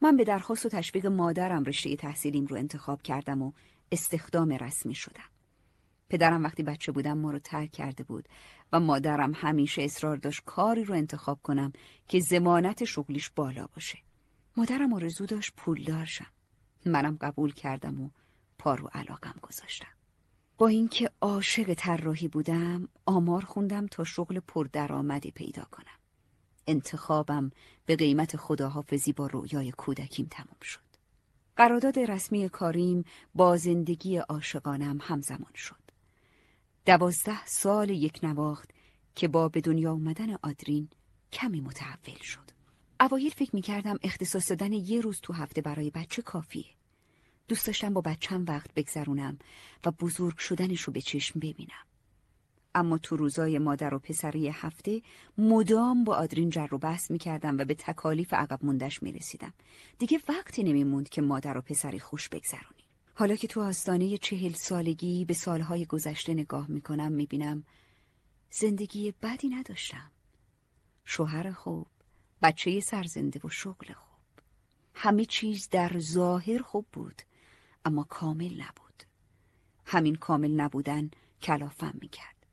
[0.02, 3.52] من به درخواست و تشویق مادرم رشته تحصیلیم رو انتخاب کردم و
[3.91, 5.30] استخدام رسمی شدم.
[6.10, 8.30] پدرم وقتی بچه بودم ما رو ترک کرده بود
[8.74, 11.74] و مادرم همیشه اصرار داشت کاری رو انتخاب کنم
[12.08, 14.00] که زمانت شغلیش بالا باشه.
[14.58, 16.28] مادرم آرزو داشت پولدار شم.
[16.86, 18.10] منم قبول کردم و
[18.60, 19.88] پارو علاقم گذاشتم.
[20.58, 26.00] با اینکه عاشق طراحی بودم آمار خوندم تا شغل پردرآمدی پیدا کنم.
[26.67, 27.52] انتخابم
[27.86, 30.89] به قیمت خداحافظی با رویای کودکیم تمام شد.
[31.56, 33.04] قرارداد رسمی کاریم
[33.36, 35.78] با زندگی عاشقانم همزمان شد.
[36.89, 38.71] دوازده سال یک نواخت
[39.15, 40.89] که با به دنیا آمدن آدرین
[41.34, 42.52] کمی متحول شد.
[42.99, 46.65] اوایل فکر می کردم اختصاص دادن یه روز تو هفته برای بچه کافیه.
[47.47, 49.39] دوست داشتم با بچم وقت بگذرونم
[49.86, 51.86] و بزرگ شدنش رو به چشم ببینم.
[52.75, 55.02] اما تو روزای مادر و پسری هفته
[55.38, 59.54] مدام با آدرین جر و بحث می‌کردم و به تکالیف عقب موندش می‌رسیدم
[59.99, 62.78] دیگه وقتی نمیموند که مادر و پسری خوش بگذرونی
[63.19, 67.63] حالا که تو آستانه چهل سالگی به سالهای گذشته نگاه می‌کنم می‌بینم
[68.51, 70.12] زندگی بدی نداشتم.
[71.05, 71.88] شوهر خوب
[72.41, 74.45] بچه سرزنده و شغل خوب.
[74.93, 77.21] همه چیز در ظاهر خوب بود
[77.86, 79.03] اما کامل نبود.
[79.86, 82.45] همین کامل نبودن کلافم می‌کرد.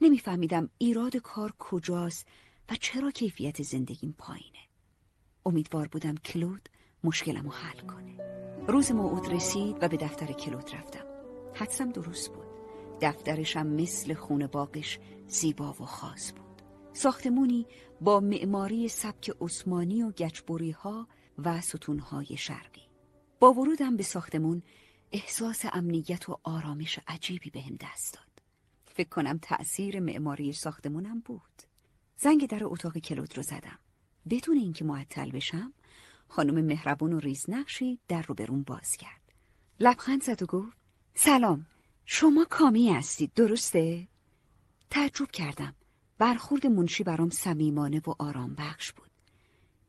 [0.00, 2.26] نمیفهمیدم ایراد کار کجاست
[2.70, 4.68] و چرا کیفیت زندگیم پایینه.
[5.46, 6.68] امیدوار بودم کلود
[7.04, 8.16] مشکلمو حل کنه.
[8.68, 11.04] روز موعود رسید و به دفتر کلود رفتم.
[11.54, 12.46] حدسم درست بود.
[13.00, 16.62] دفترشم مثل خونه باقش زیبا و خاص بود.
[16.92, 17.66] ساختمونی
[18.00, 22.88] با معماری سبک عثمانی و گچبوری ها و ستونهای شرقی.
[23.40, 24.62] با ورودم به ساختمون
[25.12, 28.42] احساس امنیت و آرامش عجیبی بهم به دست داد.
[28.84, 31.62] فکر کنم تأثیر معماری ساختمونم بود.
[32.16, 33.78] زنگ در اتاق کلود رو زدم.
[34.30, 35.72] بدون اینکه معطل بشم
[36.34, 39.32] خانم مهربون و ریزنقشی در رو برون باز کرد.
[39.80, 40.76] لبخند زد و گفت
[41.14, 41.66] سلام
[42.04, 44.08] شما کامی هستید درسته؟
[44.90, 45.74] تعجب کردم.
[46.18, 49.10] برخورد منشی برام صمیمانه و آرام بخش بود.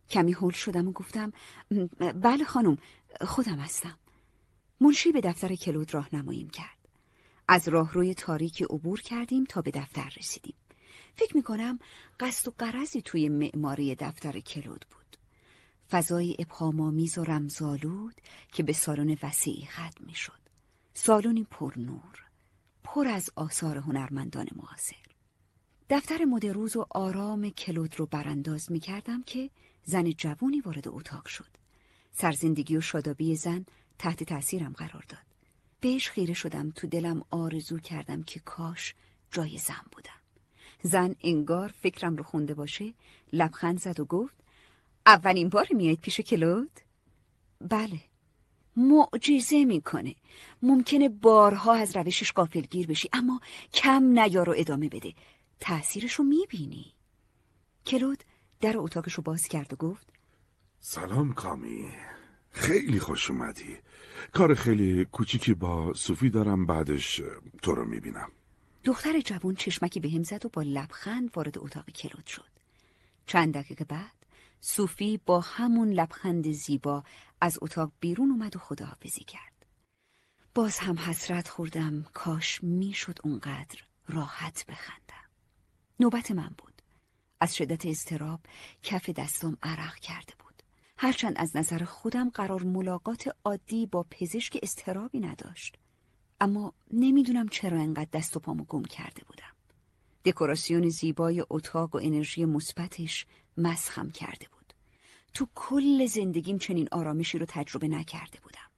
[0.10, 1.34] کمی هول شدم و گفتم
[2.00, 2.78] بله خانم
[3.22, 3.98] خودم هستم.
[4.82, 6.90] منشی به دفتر کلود راهنماییم کرد.
[7.48, 10.56] از راهروی تاریکی عبور کردیم تا به دفتر رسیدیم.
[11.16, 11.80] فکر می‌کنم
[12.20, 15.05] قصد و قرضی توی معماری دفتر کلود بود.
[15.92, 18.22] فضای ابهامآمیز و رمزالود
[18.52, 20.40] که به سالن وسیعی ختم می‌شد.
[20.94, 22.26] سالونی پر نور
[22.84, 24.96] پر از آثار هنرمندان معاصر.
[25.90, 29.50] دفتر مدروز و آرام کلود رو برانداز می کردم که
[29.84, 31.50] زن جوونی وارد اتاق شد.
[32.12, 33.66] سرزندگی و شادابی زن
[34.00, 35.26] تحت تاثیرم قرار داد.
[35.80, 38.96] بهش خیره شدم تو دلم آرزو کردم که کاش
[39.32, 40.20] جای زن بودم.
[40.82, 42.94] زن انگار فکرم رو خونده باشه
[43.34, 44.36] لبخند زد و گفت
[45.06, 46.80] اولین بار میاید پیش کلود؟
[47.62, 48.00] بله.
[48.76, 50.16] معجزه می‌کنه.
[50.62, 53.42] ممکنه بارها از روشش قافلگیر بشی اما
[53.74, 55.14] کم نیار و ادامه بده.
[55.60, 56.94] تأثیرشو می‌بینی.
[57.86, 58.24] کلود
[58.62, 60.08] در اتاقشو باز کرد و گفت
[60.80, 61.90] سلام کامی.
[62.52, 63.78] خیلی خوش اومدی.
[64.34, 67.22] کار خیلی کوچیکی با صوفی دارم بعدش
[67.62, 68.32] تو رو می‌بینم.
[68.84, 72.50] دختر جوان چشمکی به هم زد و با لبخند وارد اتاق کلود شد.
[73.26, 74.25] چند دقیقه بعد
[74.68, 77.04] صوفی با همون لبخند زیبا
[77.42, 79.66] از اتاق بیرون اومد و خداحافظی کرد.
[80.56, 82.06] باز هم حسرت خوردم.
[82.14, 85.30] کاش می‌شد اونقدر راحت بخندم.
[86.00, 86.82] نوبت من بود.
[87.40, 88.40] از شدت اضطراب
[88.84, 90.64] کف دستم عرق کرده بود.
[90.98, 95.78] هرچند از نظر خودم قرار ملاقات عادی با پزشک استرابی نداشت.
[96.42, 99.56] اما نمی‌دونم چرا انقدر دست و پامو گم کرده بودم.
[100.26, 103.26] دکوراسیون زیبای اتاق و انرژی مثبتش
[103.58, 104.55] مسخم کرده بود
[105.36, 108.70] تو کل زندگیم چنین آرامشی رو تجربه نکرده بودم.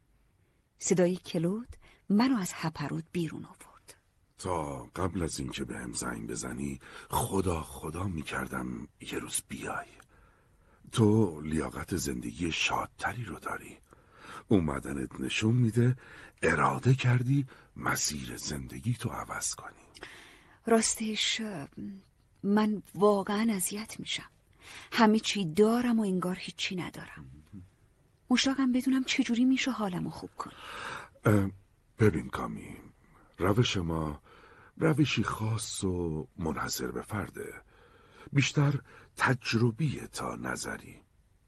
[0.79, 1.75] صدای کلود
[2.09, 3.95] منو از هپرود بیرون آورد.
[4.37, 9.87] تا قبل از اینکه به هم زنگ بزنی خدا خدا می‌کردم یه روز بیای.
[10.91, 13.77] تو لیاقت زندگی شادتری رو داری.
[14.47, 15.95] اومدنت نشون میده
[16.41, 19.87] اراده کردی مسیر زندگی تو عوض کنی.
[20.65, 21.41] راستش
[22.43, 24.29] من واقعا اذیت میشم.
[24.91, 27.25] همه چی دارم و انگار هیچی ندارم.
[28.29, 30.51] مشتاقم بدونم چجوری میشه حالمو خوب کن
[31.99, 32.75] ببین کامی
[33.37, 34.21] روش ما
[34.77, 37.53] روشی خاص و منحصر به فرده.
[38.33, 38.73] بیشتر
[39.17, 40.95] تجربیه تا نظری.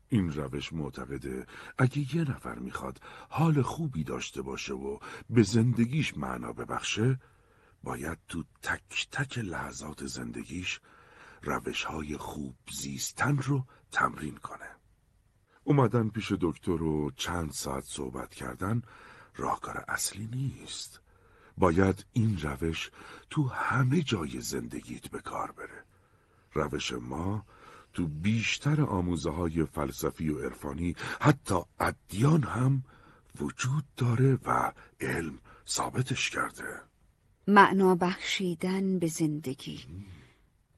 [0.10, 1.46] این روش معتقده
[1.78, 7.20] اگه یه نفر می‌خواد حال خوبی داشته باشه و به زندگیش معنا ببخشه
[7.84, 10.80] باید تو تک تک لحظات زندگیش
[11.42, 14.70] روش های خوب زیستن رو تمرین کنه.
[15.64, 18.82] اومدن پیش دکتر و چند ساعت صحبت کردن
[19.36, 21.02] راهکار اصلی نیست.
[21.58, 22.92] باید این روش
[23.30, 25.84] تو همه جای زندگیت به کار بره.
[26.54, 27.46] روش ما
[27.94, 32.84] تو بیشتر آموزه های فلسفی و عرفانی حتی ادیان هم
[33.40, 34.72] وجود داره و
[35.02, 36.82] علم ثابتش کرده.
[37.48, 39.80] معنا بخشیدن به زندگی.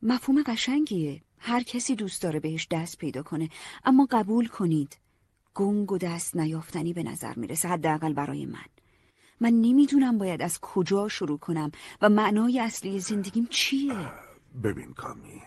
[0.03, 1.21] مفهوم قشنگیه.
[1.39, 3.49] هر کسی دوست داره بهش دست پیدا کنه.
[3.83, 4.97] اما قبول کنید
[5.53, 8.65] گنگ و دست نیافتنی به نظر می‌رسه حداقل برای من.
[9.39, 14.11] من نمی‌دونم باید از کجا شروع کنم و معنای اصلی زندگیم چیه.
[14.63, 15.41] ببین کامی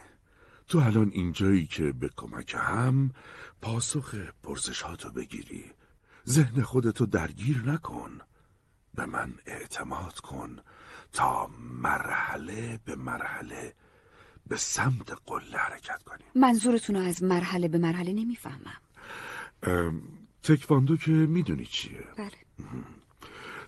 [0.68, 3.10] تو الان اینجایی که به کمک هم
[3.62, 5.64] پاسخ پرسشاتو بگیری.
[6.28, 8.18] ذهن خودتو درگیر نکن.
[8.94, 10.58] به من اعتماد کن
[11.12, 11.50] تا
[11.82, 13.74] مرحله به مرحله
[14.46, 16.26] به سمت قله حرکت کنیم.
[16.34, 18.80] منظورتون از مرحله به مرحله نمی‌فهمم.
[20.42, 22.30] تکواندو که می‌دونی چیه؟ بله.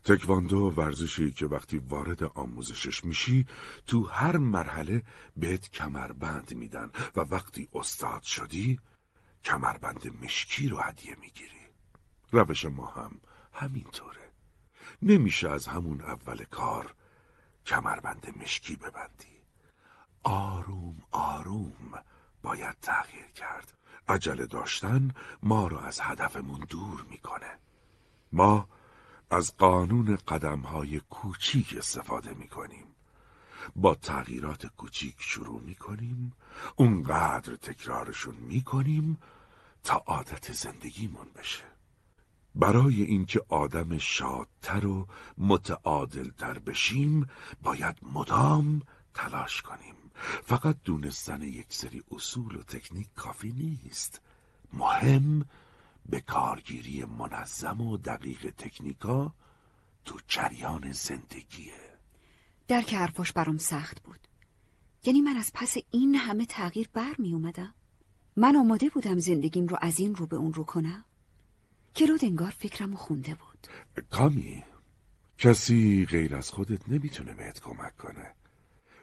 [0.05, 3.47] تکواندو ورزشی که وقتی وارد آموزشش میشی
[3.87, 5.03] تو هر مرحله
[5.37, 8.81] بهت کمربند میدن و وقتی استاد شدی
[9.45, 11.67] کمربند مشکی رو هدیه می‌گیری.
[12.33, 13.21] روش ما هم
[13.53, 14.31] همینطوره.
[15.03, 16.95] نمیشه از همون اول کار
[17.67, 19.36] کمربند مشکی ببندی.
[20.27, 21.93] آروم آروم
[22.43, 23.73] باید تغییر کرد.
[24.09, 25.11] عجله داشتن
[25.43, 27.59] ما رو از هدفمون دور می‌کنه.
[28.33, 28.69] ما
[29.31, 32.87] از قانون قدم های کوچیک استفاده می‌کنیم.
[33.77, 36.33] با تغییرات کوچیک شروع می‌کنیم
[36.77, 39.19] اونقدر تکرارشون می‌کنیم
[39.85, 41.65] تا عادت زندگیمون بشه.
[42.55, 45.07] برای اینکه آدم شادتر و
[45.39, 47.27] متعادلتر بشیم
[47.63, 48.83] باید مدام
[49.15, 49.96] تلاش کنیم.
[50.45, 54.21] فقط دونستن یک سری اصول و تکنیک کافی نیست.
[54.73, 55.45] مهم
[56.09, 59.35] به کارگیری منظم و دقیق تکنیکا
[60.05, 61.99] تو جریان زندگیه.
[62.69, 64.21] درک حرفاش برام سخت بود.
[65.05, 67.75] یعنی من از پس این همه تغییر بر می اومدم
[68.37, 71.05] من آماده بودم زندگیم رو از این رو به اون رو کنم.
[71.97, 73.67] کلود انگار فکرم رو خونده بود.
[74.11, 74.65] کامی
[75.39, 78.35] کسی غیر از خودت نمی‌تونه بهت کمک کنه.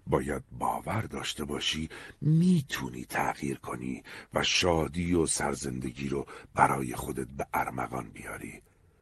[0.08, 1.90] باید باور داشته باشی
[2.22, 8.62] می‌تونی تغییر کنی و شادی و سرزندگی رو برای خودت به ارمغان بیاری.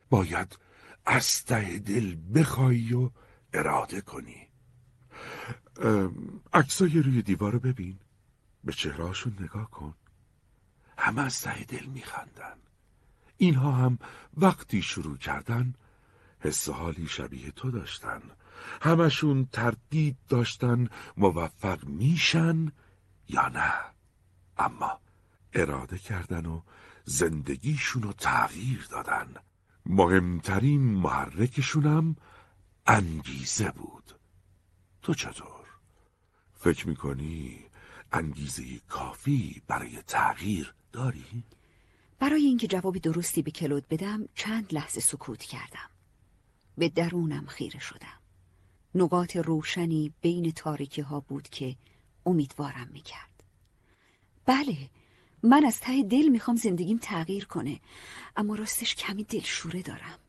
[0.10, 0.58] باید
[1.06, 3.10] از ته دل بخوای و
[3.54, 4.48] اراده کنی.
[6.54, 8.00] عکسای روی دیوار ببین.
[8.64, 9.96] به چهرهاشون نگاه کن.
[10.98, 12.58] همه از ته دل میخندن.
[13.38, 14.00] اینها هم
[14.38, 15.74] وقتی شروع کردن
[16.40, 18.22] حس حالی شبیه تو داشتن.
[18.82, 22.72] همشون تردید داشتن موفق میشن
[23.30, 23.74] یا نه.
[24.58, 25.00] اما
[25.54, 26.62] اراده کردن و
[27.06, 29.34] زندگیشون رو تغییر دادن.
[29.86, 32.16] مهمترین محرکشونم
[32.88, 34.20] انگیزه بود.
[35.02, 35.66] تو چطور؟
[36.54, 37.66] فکر می‌کنی
[38.12, 41.44] انگیزه کافی برای تغییر داری؟
[42.20, 45.90] برای اینکه جواب درستی به کلود بدم چند لحظه سکوت کردم.
[46.78, 48.21] به درونم خیره شدم.
[48.96, 51.76] نقاط روشنی بین تاریکی ها بود که
[52.26, 53.44] امیدوارم می‌کرد.
[54.46, 54.78] بله
[55.44, 57.80] من از ته دل می‌خوام زندگیم تغییر کنه
[58.36, 60.20] اما راستش کمی دلشوره دارم.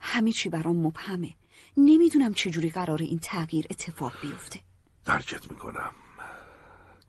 [0.00, 1.34] همه چی برام مبهمه.
[1.76, 4.60] نمی‌دونم چجوری قرار این تغییر اتفاق بیفته.
[5.04, 5.92] درکت می‌کنم.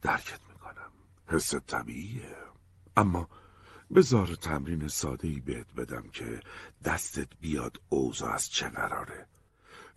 [0.02, 0.92] درکت می‌کنم.
[1.28, 2.36] حس طبیعیه.
[2.98, 3.30] اما
[3.96, 6.40] بذار تمرین ساده ای بهت بدم که
[6.84, 9.28] دستت بیاد اوضاع از چه قراره.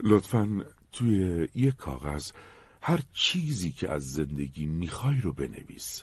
[0.01, 2.33] لطفا توی یک کاغذ
[2.83, 6.03] هر چیزی که از زندگی می‌خوای رو بنویس.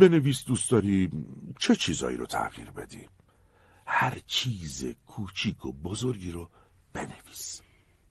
[0.00, 1.10] بنویس دوست داری
[1.58, 3.08] چه چیزایی رو تغییر بدی؟
[3.86, 6.50] هر چیز کوچیک و بزرگی رو
[6.92, 7.62] بنویس.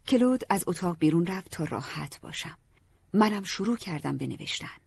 [0.07, 2.57] کلود از اتاق بیرون رفت تا راحت باشم.
[3.13, 4.77] منم شروع کردم بنوشتن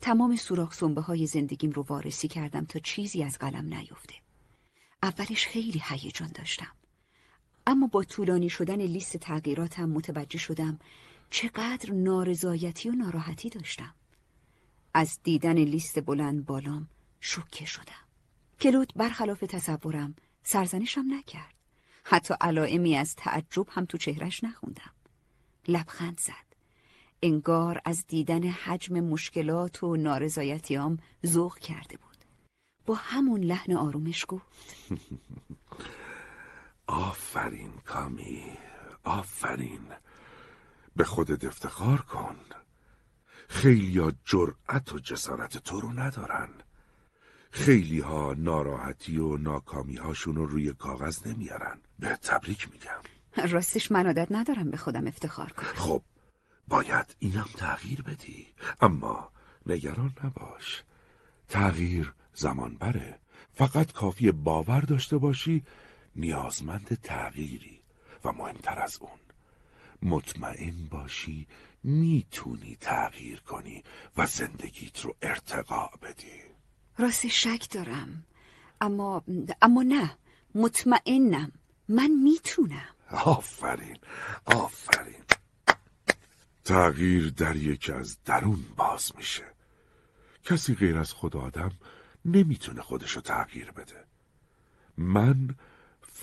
[0.00, 4.14] تمام سوراخ سنبه های زندگیم رو وارسی کردم تا چیزی از قلم نیفته.
[5.02, 6.72] اولش خیلی هیجان داشتم.
[7.66, 10.78] اما با طولانی شدن لیست تغییراتم متوجه شدم
[11.30, 13.94] چقدر نارضایتی و ناراحتی داشتم.
[14.94, 16.88] از دیدن لیست بلند بالام
[17.20, 18.04] شوکه شدم.
[18.60, 21.54] کلود برخلاف تصورم سرزنشم نکرد.
[22.04, 24.92] حتی علائمی از تعجب هم تو چهرش نخوندم.
[25.68, 26.54] لبخند زد.
[27.22, 32.16] انگار از دیدن حجم مشکلات و نارضایتیام ذوق کرده بود.
[32.86, 34.46] با همون لحن آرومش گفت.
[36.86, 38.42] آفرین کامی
[39.04, 39.86] آفرین.
[40.96, 42.36] به خودت افتخار کن.
[43.48, 46.48] خیلی جرأت و جسارت تو رو ندارن.
[47.50, 51.80] خیلی ها ناراحتی و ناکامی هاشون رو روی کاغذ نمیارن.
[51.98, 53.48] به تبریک میگم.
[53.50, 55.74] راستش من عادت ندارم به خودم افتخار کنم.
[55.74, 56.02] خب
[56.68, 58.46] باید اینم تغییر بدی.
[58.80, 59.32] اما
[59.66, 60.84] نگران نباش.
[61.48, 63.18] تغییر زمان بره
[63.52, 65.64] فقط کافی باور داشته باشی
[66.16, 67.80] نیازمند تغییری
[68.24, 69.18] و مهمتر از اون
[70.02, 71.46] مطمئن باشی
[71.82, 73.82] می‌تونی تغییر کنی
[74.16, 76.40] و زندگیت رو ارتقا بدی.
[76.98, 78.26] راست شک دارم
[78.80, 79.24] اما
[79.62, 80.18] اما نه
[80.54, 81.52] مطمئنم.
[81.88, 82.88] من می‌تونم.
[83.10, 83.98] آفرین
[84.46, 85.24] آفرین.
[86.64, 89.44] تغییر در یکی از درون باز میشه.
[90.44, 91.72] کسی غیر از خود آدم
[92.24, 94.04] نمی‌تونه خودشو تغییر بده.
[94.96, 95.54] من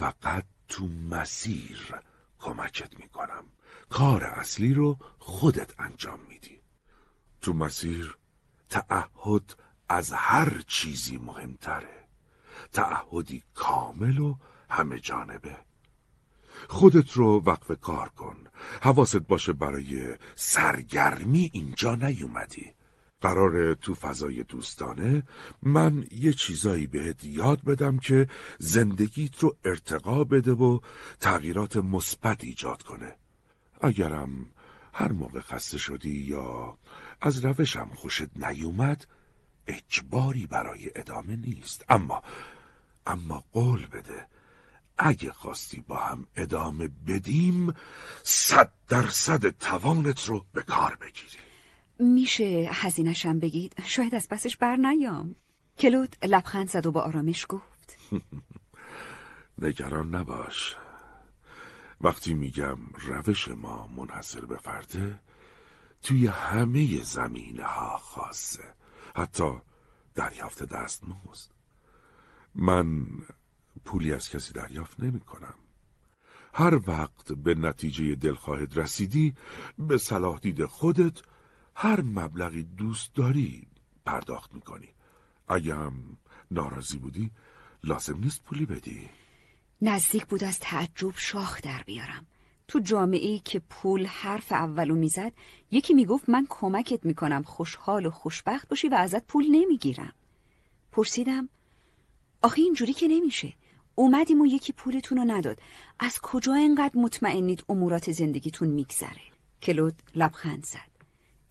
[0.01, 1.95] فقط تو مسیر
[2.39, 3.43] کمکت می‌کنم.
[3.89, 6.61] کار اصلی رو خودت انجام میدی.
[7.41, 8.17] تو مسیر
[8.69, 9.55] تعهد
[9.89, 12.07] از هر چیزی مهمتره.
[12.73, 14.35] تعهدی کامل و
[14.69, 15.57] همه جانبه.
[16.69, 18.37] خودت رو وقف کار کن.
[18.81, 22.73] حواست باشه برای سرگرمی اینجا نیومدی.
[23.21, 25.23] قرار تو فضای دوستانه
[25.63, 28.27] من یه چیزایی بهت یاد بدم که
[28.59, 30.79] زندگیت رو ارتقا بده و
[31.19, 33.15] تغییرات مثبت ایجاد کنه.
[33.81, 34.45] اگرم
[34.93, 36.77] هر موقع خسته شدی یا
[37.21, 39.07] از روشم خوشت نیومد
[39.67, 41.85] اجباری برای ادامه نیست.
[41.89, 42.23] اما
[43.05, 44.27] اما قول بده
[44.97, 47.73] اگه خواستی با هم ادامه بدیم
[48.23, 51.50] صد درصد توانت رو به کار بگیری.
[52.01, 55.35] میشه هزینشم بگید؟ شاید از پسش بر نیام.
[55.77, 57.97] کلود لبخند زد و با آرامش گفت.
[59.61, 60.75] نگران نباش.
[62.01, 65.19] وقتی میگم روش ما منحصر به فرده
[66.03, 68.63] توی همه زمینه ها خاصه.
[69.15, 69.51] حتی
[70.15, 71.51] دریافت دستمزد
[72.55, 73.05] من
[73.85, 75.55] پولی از کسی دریافت نمی کنم.
[76.53, 79.33] هر وقت به نتیجه دلخواهت رسیدی
[79.77, 81.21] به صلاح دید خودت
[81.75, 83.67] هر مبلغی دوست داری
[84.05, 84.89] پرداخت می‌کنی.
[85.47, 85.93] اگه هم
[86.51, 87.31] ناراضی بودی
[87.83, 89.09] لازم نیست پولی بدی.
[89.81, 92.25] نزدیک بود از تعجب شاخ در بیارم.
[92.67, 95.33] تو جامعه ای که پول حرف اولو می‌زد
[95.71, 100.13] یکی می‌گفت من کمکت می‌کنم خوشحال و خوشبخت باشی و ازت پول نمی‌گیرم.
[100.91, 101.49] پرسیدم
[102.41, 103.53] آخه اینجوری که نمیشه.
[103.95, 105.59] اومدیم و یکی پولتون رو نداد.
[105.99, 109.21] از کجا انقدر مطمئنید امورات زندگیتون میگذره؟
[109.61, 110.90] کلود لبخند زد.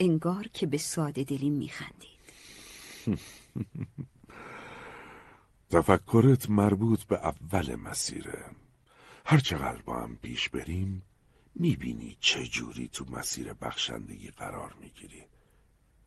[0.01, 2.21] انگار که به ساده دلی میخندید.
[5.71, 8.45] تفکرت مربوط به اول مسیره.
[9.27, 11.03] هر چقدر با هم پیش بریم
[11.55, 15.25] می‌بینی چه جوری تو مسیر بخشندگی قرار می‌گیری.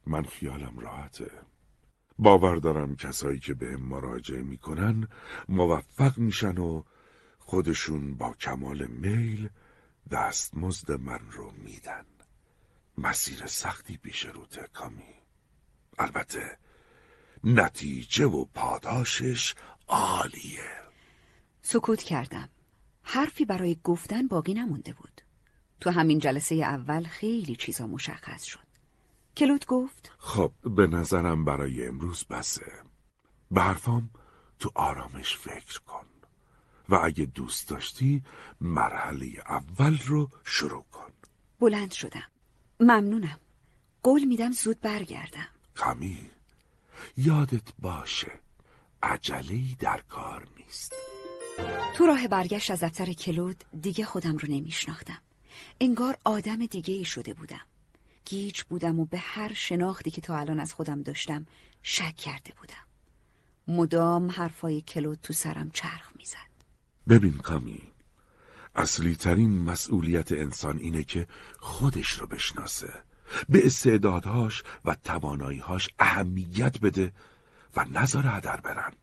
[0.05, 1.31] من خیالم راحته.
[2.19, 5.07] باور دارم کسایی که به مراجعه می‌کنن
[5.49, 6.83] موفق میشن و
[7.39, 9.49] خودشون با کمال میل
[10.11, 12.05] دستمزد من رو میدن.
[12.97, 15.13] مسیر سختی پیش روته کامی
[15.99, 16.57] البته
[17.43, 19.55] نتیجه و پاداشش
[19.87, 20.71] عالیه.
[21.61, 22.49] سکوت کردم.
[23.03, 25.21] حرفی برای گفتن باقی نمونده بود.
[25.79, 28.59] تو همین جلسه اول خیلی چیزا مشخص شد.
[29.37, 32.71] کلوت گفت خب به نظرم برای امروز بسه.
[33.51, 34.09] برفام
[34.59, 36.05] تو آرامش فکر کن
[36.89, 38.23] و اگه دوست داشتی
[38.61, 41.11] مرحله اول رو شروع کن.
[41.59, 42.32] بلند شدم.
[42.84, 43.39] ممنونم.
[44.03, 45.47] قول میدم زود برگردم.
[45.75, 46.29] کمی
[47.17, 48.31] یادت باشه
[49.03, 50.93] عجلی در کار نیست.
[51.95, 55.21] تو راه برگشت از دفتر کلود دیگه خودم رو نمیشناختم.
[55.81, 57.61] انگار آدم دیگه ای شده بودم.
[58.25, 61.45] گیج بودم و به هر شناختی که تا الان از خودم داشتم
[61.84, 62.86] شک کرده بودم.
[63.67, 66.53] مدام حرفای کلود تو سرم چرخ می‌زد.
[67.09, 67.92] ببین کامی
[68.76, 71.28] اصلی ترین مسئولیت انسان اینه که
[71.59, 72.93] خودش رو بشناسه.
[73.49, 77.13] به استعدادهاش و تواناییهاش اهمیت بده
[77.76, 78.93] و نظر هدر برن.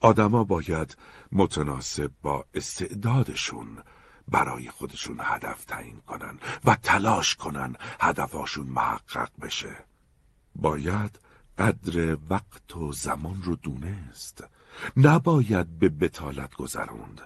[0.00, 0.96] آدما باید
[1.32, 3.78] متناسب با استعدادشون
[4.28, 9.76] برای خودشون هدف تعیین کنن و تلاش کنن هدفاشون محقق بشه.
[10.54, 11.18] باید
[11.58, 14.44] قدر وقت و زمان رو دونست.
[14.96, 17.20] نباید به بتالت گذروند.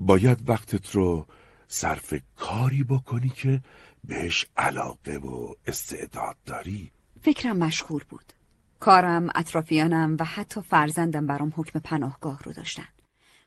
[0.00, 1.26] باید وقتت رو
[1.68, 3.60] صرف کاری بکنی که
[4.04, 6.92] بهش علاقه و استعداد داری.
[7.20, 8.32] فکرم مشغول بود.
[8.80, 12.88] کارم، اطرافیانم و حتی فرزندم برام حکم پناهگاه رو داشتن.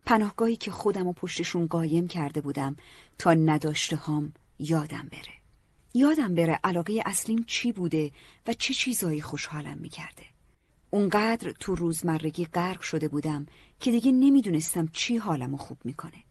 [0.05, 2.75] پناهگاهی که خودم و پشتشون قایم کرده بودم
[3.17, 5.33] تا نداشته هام یادم بره.
[5.93, 8.11] یادم بره علاقه اصلیم چی بوده
[8.47, 10.23] و چه چیزایی خوشحالم می‌کرده.
[10.89, 13.45] اونقدر تو روزمرگی غرق شده بودم
[13.79, 16.23] که دیگه نمی‌دونستم چی حالمو خوب می‌کنه.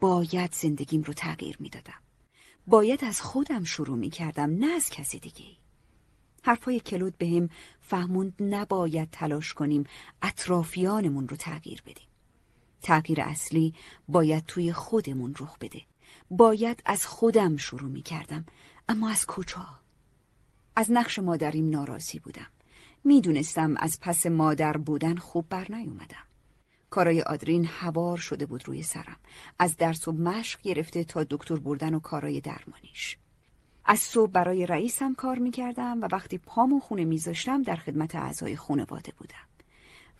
[0.00, 2.00] باید زندگیم رو تغییر می‌دادم.
[2.66, 5.44] باید از خودم شروع می‌کردم نه از کسی دیگه
[6.42, 7.48] حرفای کلود به هم
[7.80, 9.84] فهموند نباید تلاش کنیم
[10.22, 12.08] اطرافیانمون رو تغییر بدیم.
[12.82, 13.74] تغییر اصلی
[14.08, 15.82] باید توی خودمون رخ بده.
[16.30, 18.46] باید از خودم شروع می کردم
[18.88, 19.66] اما از کجا؟
[20.76, 22.46] از نقش مادریم ناراضی بودم.
[23.04, 26.29] می‌دونستم از پس مادر بودن خوب بر نیومدم
[26.90, 29.16] کارای آدرین هوار شده بود روی سرم.
[29.58, 33.16] از درس و مشق گرفته تا دکتر بردن و کارای درمانیش.
[33.84, 39.12] از صبح برای رئیسم کار می‌کردم و وقتی پامو خونه میذاشتم در خدمت اعضای خانواده
[39.18, 39.48] بودم.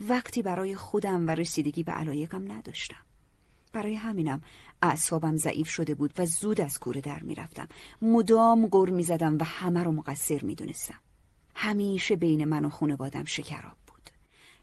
[0.08, 3.04] وقتی برای خودم و رسیدگی به علایقم نداشتم.
[3.72, 4.42] برای همینم
[4.82, 7.68] اعصابم ضعیف شده بود و زود از کوره در می‌رفتم.
[8.02, 11.00] مدام گر می‌زدم و همه رو مقصر می‌دونستم.
[11.54, 13.76] همیشه بین من و خانوادم شکراب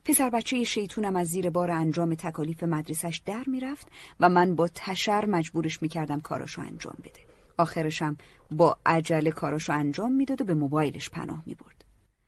[0.08, 3.88] پسر بچه شیطونم از زیر بار انجام تکالیف مدرسش در می‌رفت
[4.20, 7.20] و من با تشر مجبورش می‌کردم کاراشو انجام بده.
[7.58, 8.18] آخرشم
[8.51, 11.86] با عجله کاراشو انجام می‌داد و به موبایلش پناه می‌برد.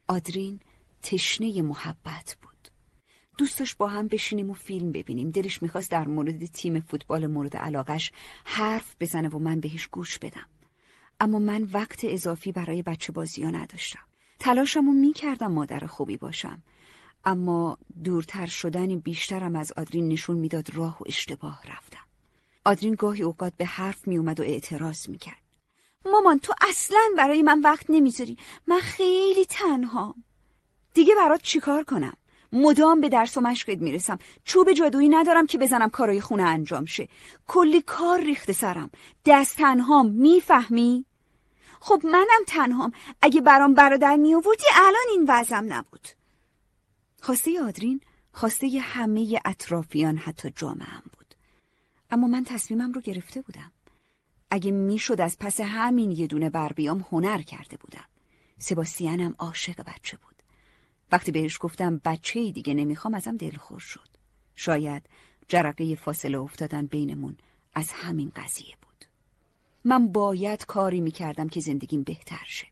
[0.07, 0.59] آدرین
[1.03, 2.67] تشنه محبت بود.
[3.37, 5.29] دوست داشت با هم بشینیم و فیلم ببینیم.
[5.29, 8.11] دلش می‌خواست در مورد تیم فوتبال مورد علاقش
[8.45, 10.47] حرف بزنه و من بهش گوش بدم.
[11.19, 14.03] اما من وقت اضافی برای بچه بازی ها نداشتم.
[14.39, 16.63] تلاشمو می‌کردم مادر خوبی باشم.
[17.25, 22.03] اما دورتر شدن بیشترم از آدرین نشون می‌داد راه و اشتباه رفتم.
[22.65, 25.41] آدرین گاهی اوقات به حرف میومد و اعتراض می‌کرد.
[26.05, 28.37] مامان تو اصلا برای من وقت نمی‌ذاری.
[28.67, 30.23] من خیلی تنهام
[30.93, 32.13] دیگه برات چیکار کنم؟
[32.53, 34.19] مدام به درس و مشقت می‌رسم.
[34.43, 37.07] چوب جادویی ندارم که بزنم کارای خونه انجام شه.
[37.47, 38.89] کلی کار ریخته سرم.
[39.25, 41.05] دست تنهام می‌فهمی؟
[41.79, 42.91] خب منم تنهام.
[43.21, 46.07] اگه برام برادر میآوردی الان این وضعم نبود.
[47.21, 48.01] خواسته آدرین
[48.31, 51.35] خواسته همه اطرافیان حتی جامعهم بود.
[52.11, 53.71] اما من تصمیمم رو گرفته بودم.
[54.51, 58.05] اگه می‌شد از پس همین یه دونه بر بیام هنر کرده بودم.
[58.57, 60.43] سباستیانم عاشق بچه بود.
[61.11, 64.09] وقتی بهش گفتم بچه دیگه نمی‌خوام ازم دلخور شد.
[64.55, 65.03] شاید
[65.47, 67.37] جرقه فاصله افتادن بینمون
[67.73, 69.05] از همین قضیه بود.
[69.85, 72.67] من باید کاری می‌کردم که زندگیم بهتر شه.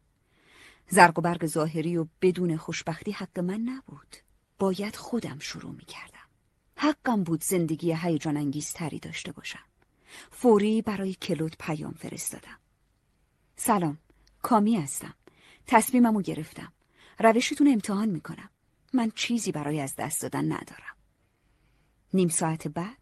[0.90, 4.16] زرق و برق ظاهری و بدون خوشبختی حق من نبود.
[4.60, 6.28] باید خودم شروع می‌کردم.
[6.78, 9.64] حقم بود زندگی هیجان انگیزتری داشته باشم.
[10.32, 12.60] فوری برای کلود پیام فرستادم.
[13.56, 13.98] سلام
[14.42, 15.14] کامی هستم.
[15.68, 16.74] تصمیممو گرفتم.
[17.20, 18.50] روشتون امتحان می‌کنم.
[18.94, 20.96] من چیزی برای از دست دادن ندارم.
[22.14, 22.98] نیم ساعت بعد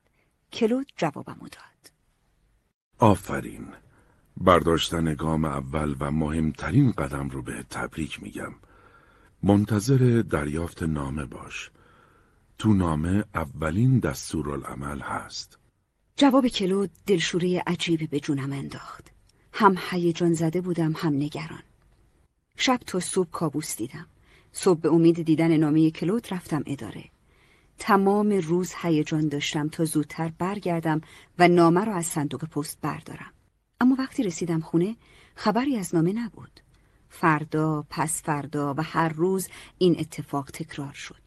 [0.53, 1.91] کلود جوابمو داد.
[2.99, 3.67] آفرین.
[4.37, 8.55] برداشتن گام اول و مهمترین قدم رو به تبریک میگم.
[9.47, 11.71] منتظر دریافت نامه باش.
[12.57, 15.59] تو نامه اولین دستورالعمل هست.
[16.17, 19.11] جواب کلود دلشوری عجیبی به جونم انداخت.
[19.53, 21.63] هم هیجان زده بودم هم نگران.
[22.57, 24.07] شب تا صبح کابوس دیدم.
[24.51, 27.03] صبح به امید دیدن نامه کلود رفتم اداره.
[27.79, 31.01] تمام روز هیجان داشتم تا زودتر برگردم
[31.39, 33.31] و نامه را از صندوق پست بردارم.
[33.81, 34.95] اما وقتی رسیدم خونه
[35.35, 36.64] خبری از نامه نبود.
[37.19, 39.47] فردا پس فردا و هر روز
[39.77, 41.21] این اتفاق تکرار شد.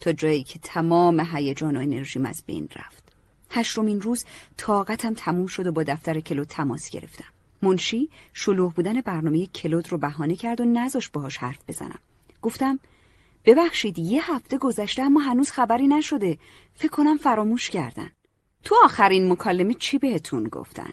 [0.00, 3.12] تا جایی که تمام هیجان و انرژیم از بین رفت.
[3.50, 4.24] هشتمین روز
[4.56, 7.24] طاقتم تموم شد و با دفتر کلود تماس گرفتم.
[7.62, 11.98] منشی شلوغ بودن برنامه کلود رو بهانه کرد و نذاش باهاش حرف بزنم.
[12.42, 12.78] گفتم
[13.44, 16.38] ببخشید یه هفته گذشته اما هنوز خبری نشده.
[16.74, 18.10] فکر کنم فراموش کردن.
[18.64, 20.90] تو آخرین مکالمه چی بهتون گفتن؟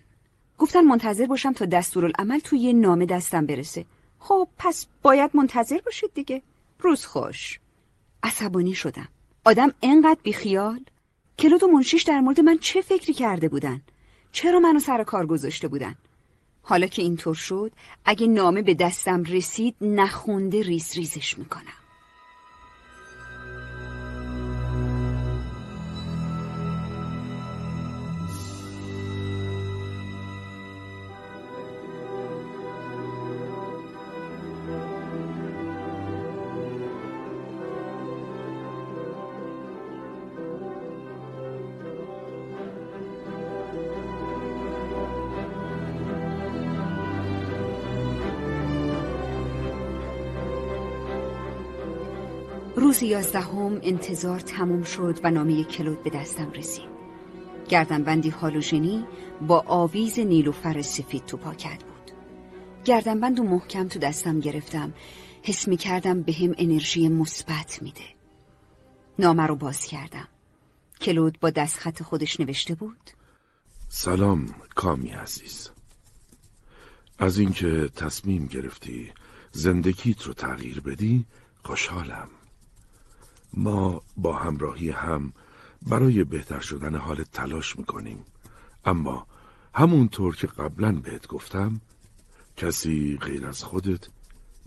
[0.58, 3.86] گفتن منتظر باشم تا دستورالعمل توی یه نامه دستم برسه.
[4.26, 6.42] خب پس باید منتظر باشید دیگه.
[6.80, 7.60] روز خوش.
[8.24, 9.08] عصبانی شدم.
[9.46, 10.80] آدم انقدر بیخیال.
[11.40, 13.82] کلود و منشیش در مورد من چه فکری کرده بودن؟
[14.32, 15.96] چرا منو سر کار گذاشته بودن؟
[16.62, 17.72] حالا که اینطور شد
[18.06, 21.83] اگه نامه به دستم رسید نخونده ریز ریزش می‌کنم.
[53.14, 56.90] یازدهم انتظار تموم شد و نامه کلود به دستم رسید.
[57.70, 59.06] گردنبندی هالوژنی
[59.42, 62.12] با آویز نیلوفر سفید تو پاکت بود.
[62.86, 64.94] گردنبند و محکم تو دستم گرفتم.
[65.44, 68.06] حس می کردم به هم انرژی مثبت میده.
[69.20, 70.28] نامه رو باز کردم.
[71.02, 73.10] کلود با دستخط خودش نوشته بود.
[73.90, 75.70] سلام کامی عزیز.
[77.20, 79.12] از اینکه تصمیم گرفتی
[79.52, 81.26] زندگیت رو تغییر بدی
[81.64, 82.30] خوشحالم.
[83.54, 85.34] ما با همراهی هم
[85.82, 88.26] برای بهتر شدن حال تلاش می‌کنیم.
[88.86, 89.28] اما
[89.76, 91.82] همونطور که قبلا بهت گفتم
[92.58, 94.08] کسی غیر از خودت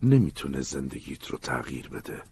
[0.02, 2.22] نمی‌تونه زندگیت رو تغییر بده.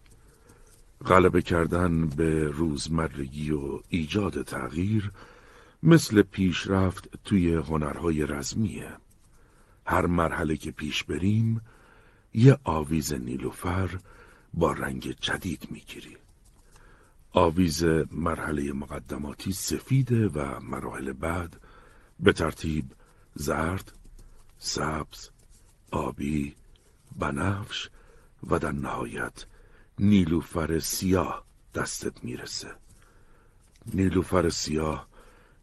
[1.07, 5.11] غلبه کردن به روزمرگی و ایجاد تغییر
[5.83, 8.89] مثل پیشرفت توی هنرهای رزمیه.
[9.87, 11.61] هر مرحله که پیش بریم
[12.35, 13.99] یه آویز نیلوفر
[14.55, 16.17] با رنگ جدید می‌گیری
[17.37, 21.57] آویز مرحله مقدماتی سفیده و مراحل بعد
[22.21, 22.85] به ترتیب
[23.35, 23.93] زرد،
[24.59, 25.29] سبز،
[25.91, 26.55] آبی،
[27.19, 27.89] بنفش
[28.51, 29.45] و در نهایت
[29.99, 32.71] نیلوفر سیاه دستت می‌رسه.
[33.95, 35.09] نیلوفر سیاه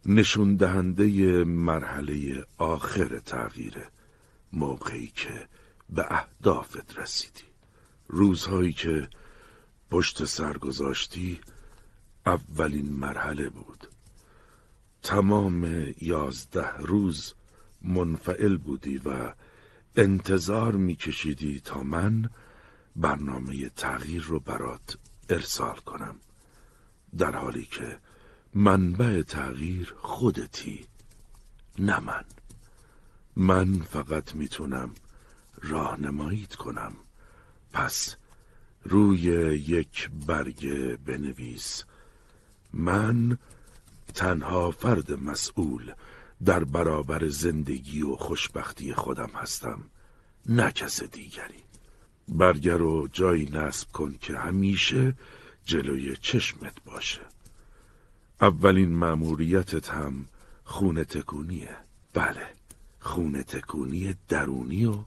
[0.06, 3.88] نشون دهنده مرحله آخر تغییره
[4.52, 5.48] موقعی که
[5.90, 7.44] به اهدافت رسیدی.
[8.08, 9.08] روزهایی که
[9.90, 11.40] پشت سر گذاشتی
[12.26, 13.88] اولین مرحله بود.
[15.02, 17.34] تمام یازده روز
[17.82, 19.34] منفعل بودی و
[19.96, 22.30] انتظار میکشیدی تا من
[22.96, 24.98] برنامه تغییر رو برات
[25.28, 26.16] ارسال کنم.
[27.18, 27.98] در حالی که
[28.54, 30.86] منبع تغییر خودتی
[31.78, 32.24] نه من.
[33.36, 34.94] من فقط می‌تونم
[35.62, 36.92] راهنماییت کنم.
[37.72, 38.16] پس
[38.84, 41.84] روی یک برگ بنویس
[42.74, 43.38] من
[44.14, 45.92] تنها فرد مسئول
[46.44, 49.82] در برابر زندگی و خوشبختی خودم هستم
[50.46, 51.62] نه کس دیگری.
[52.28, 55.14] برگر رو جایی نصب کن که همیشه
[55.64, 57.20] جلوی چشمت باشه.
[58.40, 60.26] اولین مأموریتت هم
[60.64, 61.76] خونه تکونیه.
[62.14, 62.46] بله
[63.00, 64.98] خونه تکونی درونی و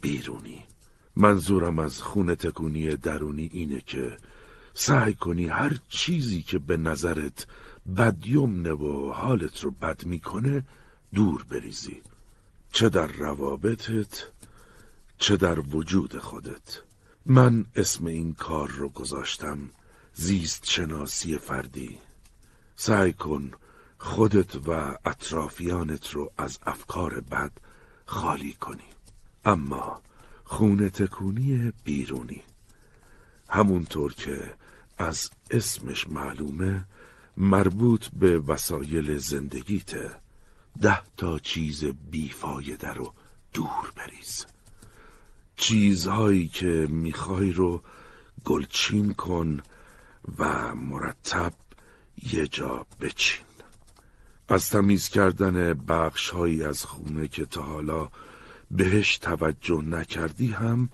[0.00, 0.64] بیرونی.
[1.16, 4.16] منظورم از خونه تکونی درونی اینه که
[4.74, 7.46] سعی کنی هر چیزی که به نظرت
[7.96, 10.64] بدیمنه و حالت رو بد می‌کنه
[11.14, 12.02] دور بریزی.
[12.72, 14.24] چه در روابطت
[15.18, 16.80] چه در وجود خودت.
[17.26, 19.58] من اسم این کار رو گذاشتم
[20.14, 21.98] زیست شناسی فردی.
[22.76, 23.50] سعی کن
[23.98, 27.52] خودت و اطرافیانت رو از افکار بد
[28.06, 28.90] خالی کنی.
[29.44, 30.02] اما
[30.44, 32.42] خونه تکونی بیرونی.
[33.48, 34.54] همونطور که
[35.02, 36.84] از اسمش معلومه
[37.36, 40.10] مربوط به وسایل زندگیته
[40.82, 43.12] ده تا چیز بیفایده رو
[43.54, 44.46] دور بریز.
[45.56, 47.82] چیزهایی که می‌خوای رو
[48.44, 49.60] گلچین کن
[50.38, 51.52] و مرتب
[52.32, 53.44] یه جا بچین.
[54.48, 58.08] از تمیز کردن بخش هایی از خونه که تا حالا
[58.70, 60.88] بهش توجه نکردی هم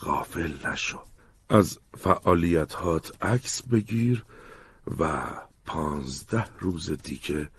[0.00, 1.09] غافل نشو.
[1.50, 4.24] از فعالیت هات عکس بگیر
[4.98, 5.22] و
[5.66, 7.50] پانزده روز دیگه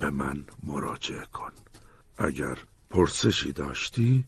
[0.00, 1.52] به من مراجعه کن.
[2.18, 2.58] اگر
[2.90, 4.24] پرسشی داشتی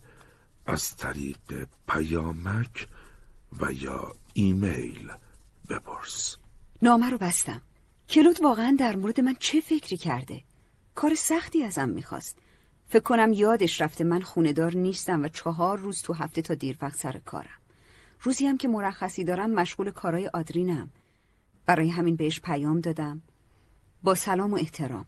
[0.66, 2.88] از طریق پیامک
[3.61, 5.12] و یا ایمیل
[5.68, 6.36] بپرس.
[6.82, 7.62] نامه رو بستم.
[8.09, 10.42] کلود واقعا در مورد من چه فکری کرده؟
[10.94, 12.38] کار سختی ازم می‌خواست.
[12.88, 16.96] فکر کنم یادش رفته من خوندار نیستم و چهار روز تو هفته تا دیر وقت
[16.96, 17.59] سر کارم.
[18.22, 20.90] روزی هم که مرخصی دارم مشغول کارهای آدرینم.
[21.66, 23.22] برای همین بهش پیام دادم.
[24.02, 25.06] با سلام و احترام.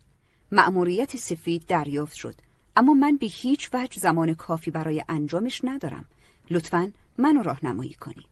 [0.53, 2.35] مأموریت سفید دریافت شد.
[2.77, 6.05] اما من به هیچ وجه زمان کافی برای انجامش ندارم.
[6.51, 8.29] لطفا منو راهنمایی کنید.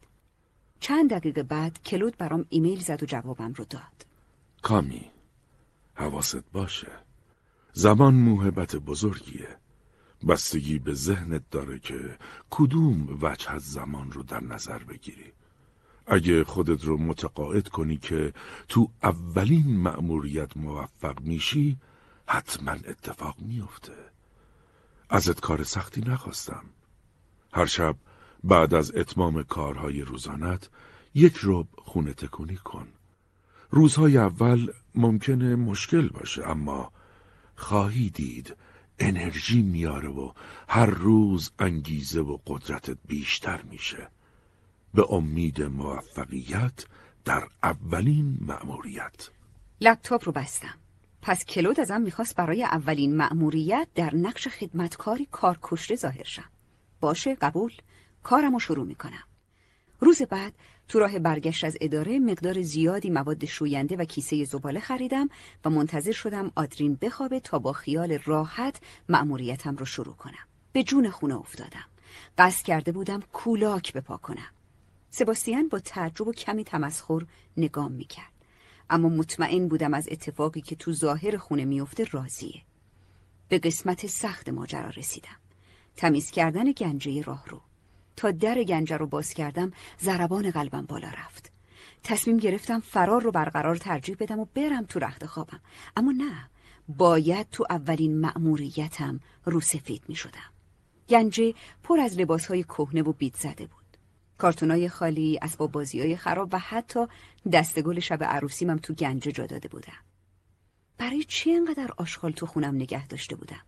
[0.81, 4.07] چند دقیقه بعد کلود برام ایمیل زد و جوابم رو داد.
[4.63, 5.11] کامی
[5.95, 6.93] حواست باشه.
[7.73, 9.49] زمان موهبت بزرگیه.
[10.29, 12.19] بستگی به ذهنت داره که
[12.51, 15.33] کدوم وجه از زمان رو در نظر بگیری.
[16.07, 18.33] اگه خودت رو متقاعد کنی که
[18.69, 21.77] تو اولین مأموریت موفق میشی
[22.27, 23.93] حتما اتفاق میفته
[25.11, 26.65] ازت کار سختی نخواستم.
[27.53, 27.97] هر شب
[28.45, 30.71] بعد از اتمام کارهای روزانت
[31.15, 32.89] یک رب خونه تکونی کن.
[33.71, 36.93] روزهای اول ممکنه مشکل باشه اما
[37.57, 38.57] خواهی دید
[38.99, 40.33] انرژی میاره و
[40.69, 44.09] هر روز انگیزه و قدرتت بیشتر میشه.
[44.95, 46.85] به امید موفقیت
[47.25, 49.31] در اولین مأموریت.
[49.81, 50.75] لپتاپ رو بستم.
[51.23, 56.51] پس کلود ازم می‌خواست برای اولین مأموریت در نقش خدمتکاری کارکشته ظاهر شم.
[57.01, 57.73] باشه قبول.
[58.23, 59.25] کارم رو شروع می‌کنم.
[60.01, 60.53] روز بعد
[60.89, 65.29] تو راه برگشت از اداره مقدار زیادی مواد شوینده و کیسه زباله خریدم
[65.65, 70.49] و منتظر شدم آدرین بخوابه تا با خیال راحت مأموریتم رو شروع کنم.
[70.73, 71.85] به جون خونه افتادم.
[72.39, 74.51] قصد کرده بودم کولاک بپا کنم.
[75.11, 77.27] سباستیان با تعجب و کمی تمسخر
[77.57, 78.33] نگام می‌کرد.
[78.91, 82.63] اما مطمئن بودم از اتفاقی که تو ظاهر خونه میفته راضیه.
[83.49, 85.37] به قسمت سخت ماجرا رسیدم.
[85.97, 87.61] تمیز کردن گنجه راه رو
[88.19, 91.53] تا در گنجه رو باز کردم ضربان قلبم بالا رفت
[92.05, 95.61] تصمیم گرفتم فرار رو برقرار ترجیح بدم و برم تو رخت خوابم
[95.97, 96.51] اما نه
[96.89, 100.51] باید تو اولین مأموریتم رو سفید می شدم
[101.09, 103.97] گنجه پر از لباس های کهنه و بیت زده بود
[104.39, 107.07] کارتونای خالی، اسباب بازی های خراب و حتی
[107.53, 110.03] دستگل شب عروسیمم تو گنجه جا داده بودم.
[110.99, 113.63] برای چی انقدر آشغال تو خونم نگه داشته بودم؟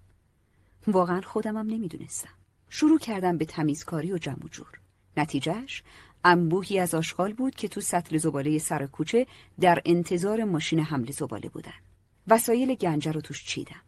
[0.87, 2.40] واقعا خودمم نمی‌دونستم.
[2.71, 4.81] شروع کردم به تمیزکاری و جمع جور.
[5.17, 5.83] نتیجهش
[6.25, 9.27] انبوهی از آشغال بود که تو سطل زباله سر کوچه
[9.61, 11.73] در انتظار ماشین حمل زباله بودن.
[12.29, 13.81] وسایل گنجه رو توش چیدم.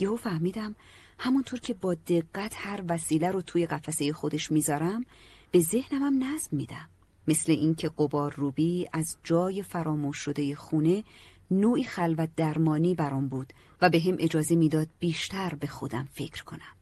[0.00, 0.76] یهو فهمیدم
[1.18, 5.04] همونطور که با دقت هر وسیله رو توی قفسه خودش می‌ذارم
[5.50, 6.88] به ذهنم هم نظم میدم
[7.28, 11.04] مثل اینکه قبار روبی از جای فراموش شده خونه
[11.50, 13.52] نوعی خلوت درمانی برام بود
[13.82, 16.75] و به هم اجازه می‌داد بیشتر به خودم فکر کنم.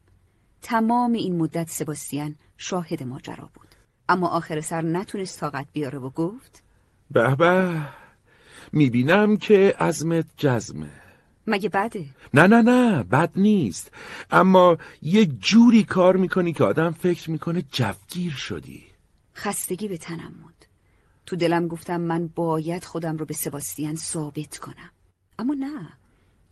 [0.64, 3.68] تمام این مدت سباستیان شاهد ماجرا بود.
[4.08, 6.62] اما آخر سر نتونست طاقت بیاره و گفت
[7.10, 7.80] به به
[8.72, 10.90] می‌بینم که عزمت جزمه.
[11.46, 13.92] مگه بده؟ نه نه نه بد نیست.
[14.30, 18.84] اما یه جوری کار می‌کنی که آدم فکر می‌کنه جفگیر شدی.
[19.34, 20.64] خستگی به تنم بود
[21.26, 24.90] تو دلم گفتم من باید خودم رو به سباستیان ثابت کنم.
[25.38, 26.03] اما نه.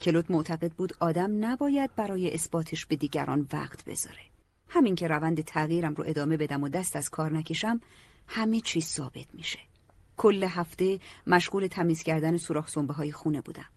[0.03, 4.22] کلوت معتقد بود آدم نباید برای اثباتش به دیگران وقت بذاره.
[4.68, 7.80] همین که روند تغییرم رو ادامه بدم و دست از کار نکشم
[8.26, 9.59] همه چیز ثابت میشه.
[10.16, 13.68] کل هفته مشغول تمیز کردن سوراخ سنبه های خونه بودم.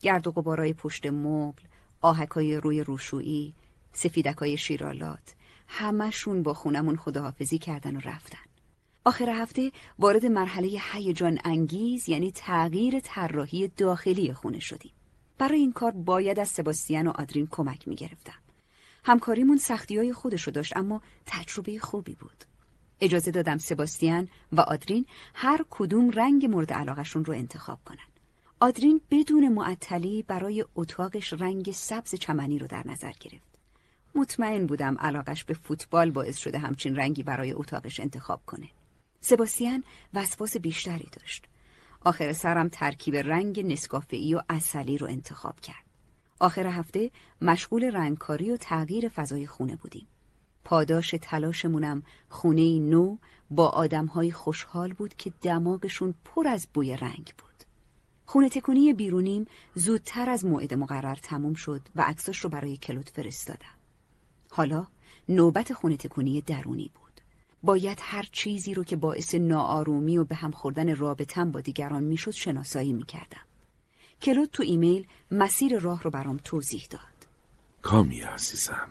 [0.00, 1.62] گرد و غبارای پشت مبل
[2.00, 3.54] آهکای روی روشویی
[3.92, 5.34] سفیدکای شیرالات
[5.68, 8.38] همشون با خونمون خداحافظی کردن و رفتن.
[9.04, 14.95] آخر هفته وارد مرحله هیجان انگیز یعنی تغییر طراحی داخلی خونه شدیم.
[15.38, 18.38] برای این کار باید از سباستیان و آدرین کمک می گرفتم.
[19.04, 22.44] همکاریمون سختی های خودشو داشت اما تجربه خوبی بود.
[23.00, 28.06] اجازه دادم سباستیان و آدرین هر کدوم رنگ مورد علاقشون رو انتخاب کنن.
[28.60, 33.56] آدرین بدون معطلی برای اتاقش رنگ سبز چمنی رو در نظر گرفت.
[34.14, 38.68] مطمئن بودم علاقش به فوتبال باعث شده همچین رنگی برای اتاقش انتخاب کنه.
[39.20, 39.84] سباستیان
[40.14, 41.46] وسواس بیشتری داشت.
[42.06, 45.84] آخر سرم ترکیب رنگ نسکافه‌ای و اصلی رو انتخاب کرد.
[46.40, 47.10] آخر هفته
[47.42, 50.06] مشغول رنگکاری و تغییر فضای خونه بودیم.
[50.64, 53.16] پاداش تلاشمونم خونه نو
[53.50, 57.64] با آدمهای خوشحال بود که دماغشون پر از بوی رنگ بود.
[58.26, 59.44] خونه تکونی بیرونیم
[59.74, 63.76] زودتر از موعد مقرر تموم شد و عکساش رو برای کلوت فرستادم.
[64.50, 64.86] حالا
[65.28, 67.05] نوبت خونه تکونی درونی بود.
[67.62, 72.30] باید هر چیزی رو که باعث ناآرومی و به هم خوردن رابطم با دیگران می‌شد
[72.30, 73.46] شناسایی می‌کردم.
[74.22, 77.00] کلود تو ایمیل مسیر راه رو برام توضیح داد.
[77.82, 78.88] کامی عزیزم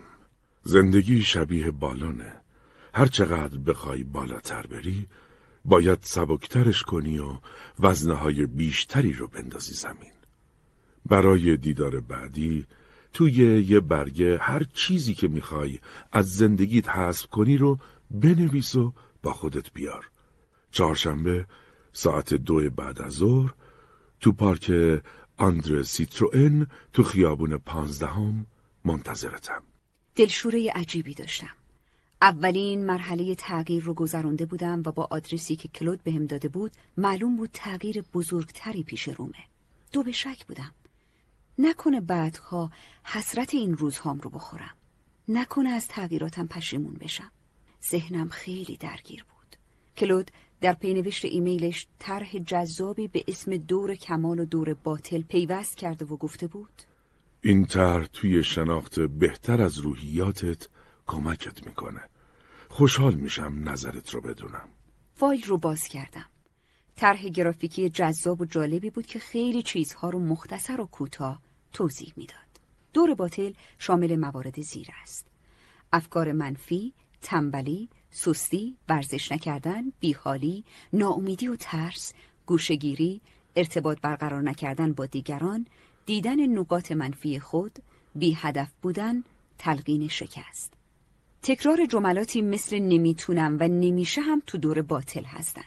[0.64, 2.34] زندگی شبیه بالونه
[2.94, 5.08] هر چقدر بخوای بالاتر بری
[5.66, 7.34] باید سبکترش کنی و
[7.80, 10.12] وزنه های بیشتری رو بندازی زمین
[11.06, 12.66] برای دیدار بعدی
[13.14, 15.80] توی یه برگه هر چیزی که می‌خوای
[16.12, 17.80] از زندگیت حذف کنی رو
[18.12, 18.94] بنویس و
[19.24, 20.10] با خودت بیار.
[20.72, 21.46] چهارشنبه
[21.94, 23.54] ساعت دو بعد از ظهر
[24.20, 24.72] تو پارک
[25.38, 28.46] آندر سیتروئن تو خیابون پانزدهم
[28.86, 29.64] منتظرتم.
[30.16, 31.52] دلشوره عجیبی داشتم.
[32.22, 37.38] اولین مرحله تغییر رو گذرانده بودم و با آدرسی که کلود بهم داده بود معلوم
[37.38, 39.44] بود تغییر بزرگتری پیش رومه.
[39.92, 40.72] دو به شک بودم.
[41.60, 42.72] نکنه بعدها
[43.04, 44.76] حسرت این روزهام رو بخورم.
[45.28, 47.32] نکنه از تغییراتم پشیمون بشم.
[47.90, 49.56] ذهنم خیلی درگیر بود.
[49.98, 50.32] کلود
[50.62, 56.18] در پینوشت ایمیلش طرح جذابی به اسم دور کمال و دور باطل پیوست کرده و
[56.18, 56.82] گفته بود.
[57.42, 60.68] این طرح توی شناخت بهتر از روحیاتت
[61.08, 62.02] کمکت می‌کنه.
[62.70, 64.70] خوشحال میشم نظرت رو بدونم.
[65.14, 66.26] فایل رو باز کردم.
[66.96, 71.42] طرح گرافیکی جذاب و جالبی بود که خیلی چیزها رو مختصر و کوتاه
[71.74, 72.40] توضیح می‌داد.
[72.94, 75.28] دور باطل شامل موارد زیر است
[75.94, 76.94] افکار منفی
[77.26, 80.64] تنبلی، سستی، ورزش نکردن، بیحالی،
[80.94, 82.14] ناامیدی و ترس،
[82.46, 83.22] گوشگیری،
[83.56, 85.68] ارتباط برقرار نکردن با دیگران،
[86.06, 87.80] دیدن نقاط منفی خود،
[88.16, 89.24] بی هدف بودن،
[89.58, 90.74] تلقین شکست.
[91.42, 95.66] تکرار جملاتی مثل نمی‌تونم و نمیشه هم تو دور باطل هستن.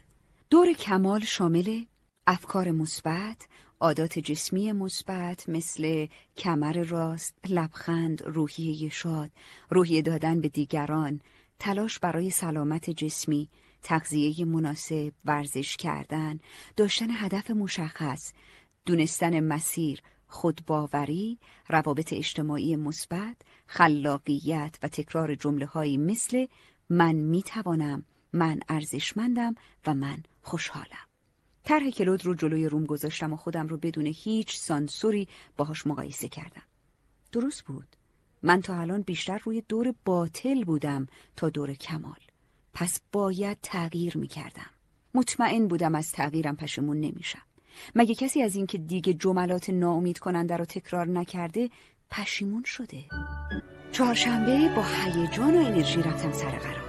[0.50, 1.84] دور کمال شامل
[2.26, 3.48] افکار مثبت،
[3.80, 6.06] عادات جسمی مثبت مثل
[6.36, 9.30] کمر راست، لبخند، روحیه شاد،
[9.70, 11.20] روحیه دادن به دیگران،
[11.58, 13.48] تلاش برای سلامت جسمی،
[13.82, 16.40] تغذیه مناسب، ورزش کردن،
[16.76, 18.32] داشتن هدف مشخص،
[18.86, 21.38] دونستن مسیر، خودباوری،
[21.68, 23.36] روابط اجتماعی مثبت،
[23.66, 26.46] خلاقیت و تکرار جمله هایی مثل
[26.90, 29.54] من می‌توانم، من ارزشمندم
[29.86, 31.08] و من خوشحالم.
[31.64, 36.62] طرح کلود رو جلوی روم گذاشتم و خودم رو بدون هیچ سانسوری باهاش مقایسه کردم.
[37.32, 37.97] درست بود.
[38.42, 42.18] من تا الان بیشتر روی دور باطل بودم تا دور کمال.
[42.74, 44.70] پس باید تغییر می کردم.
[45.14, 47.42] مطمئن بودم از تغییرم پشمون نمیشم.
[47.94, 51.70] مگه کسی از اینکه دیگه جملات ناامید کننده رو تکرار نکرده
[52.10, 53.04] پشیمون شده؟
[53.92, 56.88] چهارشنبه با هیجان و انرژی رفتم سر قرار.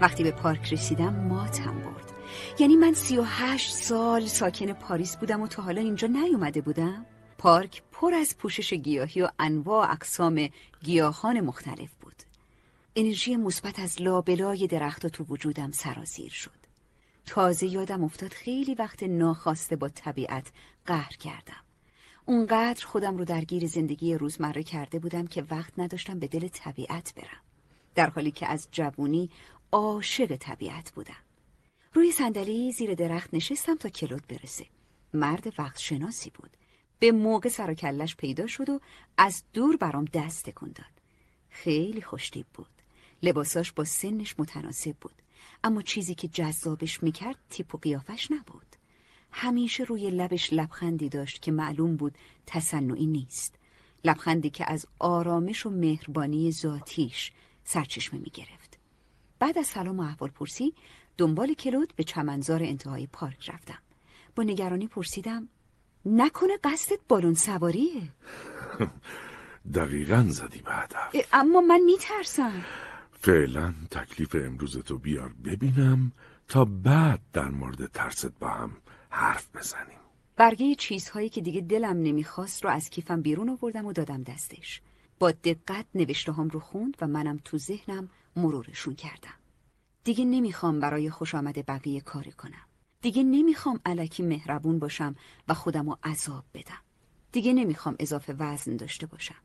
[0.00, 2.12] وقتی به پارک رسیدم ماتم برد.
[2.58, 7.06] یعنی من سی و هشت سال ساکن پاریس بودم و تا حالا اینجا نیومده بودم؟
[7.38, 10.48] پارک پر از پوشش گیاهی و انواع اقسام
[10.82, 12.22] گیاهان مختلف بود.
[12.96, 16.60] انرژی مثبت از لابلای درختها تو وجودم سرازیر شد.
[17.26, 20.52] تازه یادم افتاد خیلی وقت ناخواسته با طبیعت
[20.86, 21.64] قهر کردم.
[22.26, 27.40] اونقدر خودم رو درگیر زندگی روزمره کرده بودم که وقت نداشتم به دل طبیعت برم.
[27.94, 29.30] در حالی که از جوونی
[29.72, 31.22] عاشق طبیعت بودم.
[31.94, 34.66] روی صندلی زیر درخت نشستم تا کلود برسه.
[35.14, 36.59] مرد وقت شناسی بود.
[37.00, 38.80] به موقع سر کلش پیدا شد و
[39.16, 41.00] از دور برام دست تکون داد.
[41.50, 42.66] خیلی خوشتیب بود.
[43.22, 45.22] لباساش با سنش متناسب بود.
[45.64, 48.66] اما چیزی که جذابش می‌کرد تیپ و قیافش نبود.
[49.32, 53.54] همیشه روی لبش لبخندی داشت که معلوم بود تصنعی نیست.
[54.04, 57.32] لبخندی که از آرامش و مهربانی ذاتیش
[57.64, 58.78] سرچشمه می‌گرفت.
[59.38, 60.74] بعد از سلام و احوال پرسی
[61.18, 63.78] دنبال کلود به چمنزار انتهای پارک رفتم.
[64.36, 65.48] با نگرانی پرسیدم
[66.04, 68.02] نکنه قصدت بالون سواریه.
[69.74, 71.16] دقیقا زدی به هدف.
[71.32, 72.64] اما من میترسم.
[73.12, 76.12] فعلا تکلیف امروز تو بیار ببینم
[76.48, 78.76] تا بعد در مورد ترست با هم
[79.10, 79.98] حرف بزنیم.
[80.36, 84.82] برگه چیزهایی که دیگه دلم نمی‌خواست رو از کیفم بیرون آوردم و دادم دستش.
[85.18, 89.34] با دقت نوشته هم رو خوند و منم تو ذهنم مرورشون کردم.
[90.04, 92.69] دیگه نمی‌خوام برای خوش آمد بقیه کاری کنم.
[93.02, 95.14] دیگه نمی‌خوام علکی مهربون باشم
[95.48, 96.82] و خودم رو عذاب بدم.
[97.32, 99.42] دیگه نمی‌خوام اضافه وزن داشته باشم.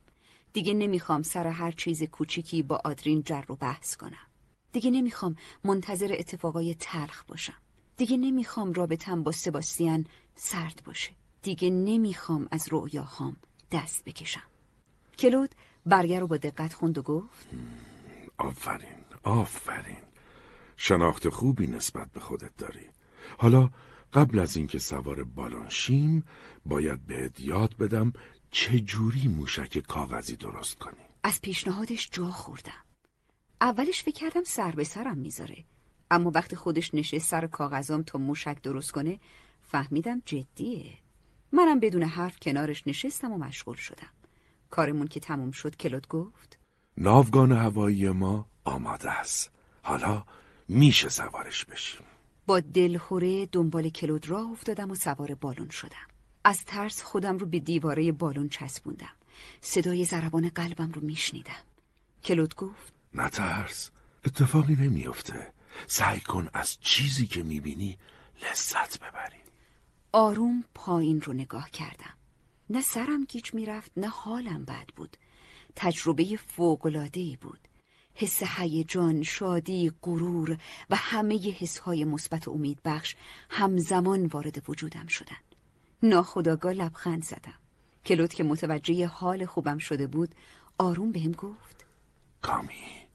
[0.53, 4.27] دیگه نمی‌خوام سر هر چیز کوچیکی با آدرین جر و بحث کنم.
[4.71, 7.57] دیگه نمی‌خوام منتظر اتفاقای تلخ باشم.
[7.97, 11.11] دیگه نمی‌خوام رابطم با سباستیان سرد باشه.
[11.41, 13.37] دیگه نمی‌خوام از رؤیاهام
[13.71, 14.43] دست بکشم.
[15.19, 17.47] کلود برگر رو با دقت خوند و گفت
[18.37, 19.97] آفرین آفرین.
[20.77, 22.89] شناخت خوبی نسبت به خودت داری.
[23.37, 23.69] حالا
[24.13, 26.23] قبل از اینکه سوار بالون شیم
[26.65, 28.13] باید بهت یاد بدم
[28.51, 31.01] چجوری موشک کاغذی درست کنی.
[31.23, 32.85] از پیشنهادش جا خوردم.
[33.61, 35.65] اولش فکر کردم سر به سرم می‌ذاره.
[36.11, 39.19] اما وقتی خودش نشست سر کاغذام تا موشک درست کنه
[39.63, 40.93] فهمیدم جدیه.
[41.51, 44.09] منم بدون حرف کنارش نشستم و مشغول شدم.
[44.69, 46.59] کارمون که تموم شد کلود گفت
[46.97, 49.51] ناوگان هوایی ما آماده است.
[49.83, 50.23] حالا
[50.67, 52.01] میشه سوارش بشیم.
[52.47, 56.07] با دلخوره دنبال کلود راه افتادم و سوار بالون شدم.
[56.43, 59.15] از ترس خودم رو به دیواره بالون چسبوندم.
[59.61, 61.63] صدای ضربان قلبم رو میشنیدم.
[62.23, 63.91] کلود گفت نترس
[64.25, 65.53] اتفاقی نمیافته.
[65.87, 67.97] سعی کن از چیزی که می‌بینی
[68.43, 69.41] لذت ببری.
[70.11, 72.13] آروم پایین رو نگاه کردم.
[72.69, 75.17] نه سرم گیج می‌رفت نه حالم بد بود.
[75.75, 77.64] تجربه فوقلادهی بود.
[78.15, 80.57] حس هیجان، شادی، غرور
[80.89, 83.15] و همه حسهای مثبت و امید بخش
[83.49, 85.37] همزمان وارد وجودم شدن.
[86.03, 87.59] ناخداگاه لبخند زدم.
[88.05, 90.35] کلوت که متوجه حال خوبم شده بود
[90.77, 91.85] آروم بهم گفت
[92.41, 93.07] کامی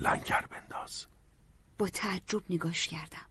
[0.00, 1.06] لنگر بنداز
[1.78, 3.26] با تعجب نگاش کردم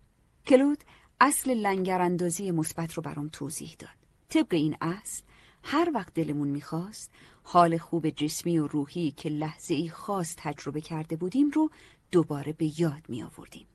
[0.46, 0.84] کلود
[1.20, 3.90] اصل لنگر اندازی مثبت رو برام توضیح داد
[4.28, 5.22] طبق این اصل
[5.62, 7.10] هر وقت دلمون می‌خواست
[7.50, 11.70] حال خوب جسمی و روحی که لحظه ای خاص تجربه کرده بودیم رو
[12.10, 13.66] دوباره به یاد می آوردیم.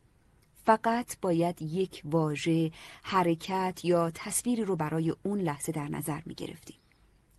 [0.65, 2.71] فقط باید یک واژه،
[3.03, 6.75] حرکت یا تصویری رو برای اون لحظه در نظر می گرفتیم.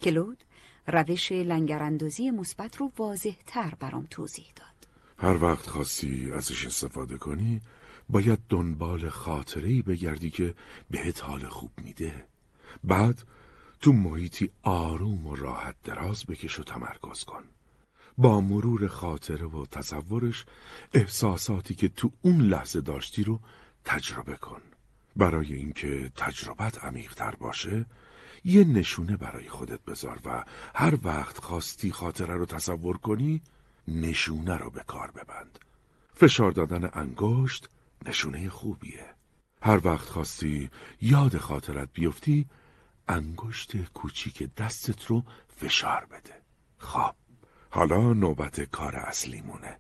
[0.01, 0.45] کلود
[0.87, 4.89] روش لنگراندازی مثبت رو واضح تر برام توضیح داد.
[5.19, 7.61] هر وقت خواستی ازش استفاده کنی
[8.09, 10.55] باید دنبال خاطره بگردی که
[10.91, 12.25] بهت حال خوب میده.
[12.85, 13.23] بعد
[13.85, 17.45] تو محیطی آروم و راحت دراز بکش و تمرکز کن.
[18.19, 20.45] با مرور خاطره و تصورش
[20.95, 23.41] احساساتی که تو اون لحظه داشتی رو
[23.85, 24.61] تجربه کن.
[25.17, 27.87] برای اینکه تجربت عمیقتر باشه
[28.45, 33.43] یه نشونه برای خودت بذار و هر وقت خواستی خاطره رو تصور کنی
[33.89, 35.59] نشونه رو به کار ببند.
[36.15, 37.69] فشار دادن انگشت
[38.07, 39.15] نشونه خوبیه.
[39.63, 40.71] هر وقت خواستی
[41.01, 42.47] یاد خاطرت بیفتی
[43.09, 45.23] انگشت کوچیک دستت رو
[45.57, 46.43] فشار بده
[46.79, 47.15] خب
[47.71, 49.79] حالا نوبت کار اصلیمونه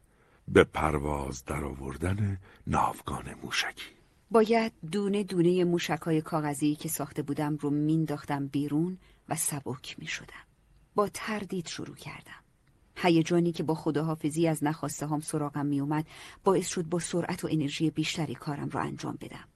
[0.49, 3.95] به پرواز در آوردن ناوگان موشکی
[4.31, 8.99] باید دونه دونه موشکای کاغذی که ساخته بودم رو مینداختم بیرون
[9.29, 10.45] و سبک می شدم.
[10.95, 12.45] با تردید شروع کردم.
[12.97, 16.07] هیجانی که با خداحافظی از نخواسته هم سراغم می اومد
[16.45, 19.49] باعث شد با سرعت و انرژی بیشتری کارم رو انجام بدم.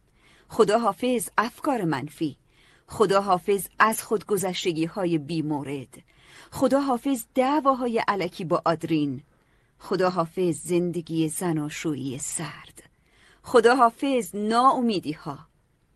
[0.49, 2.37] خداحافظ افکار منفی
[2.89, 6.03] خدا حافظ از خودگذشتگی های بی مورد.
[6.51, 9.23] خدا حافظ دعواهای علکی با آدرین.
[9.79, 12.83] خدا حافظ زندگی زناشویی سرد.
[13.43, 15.39] خدا حافظ ناامیدی ها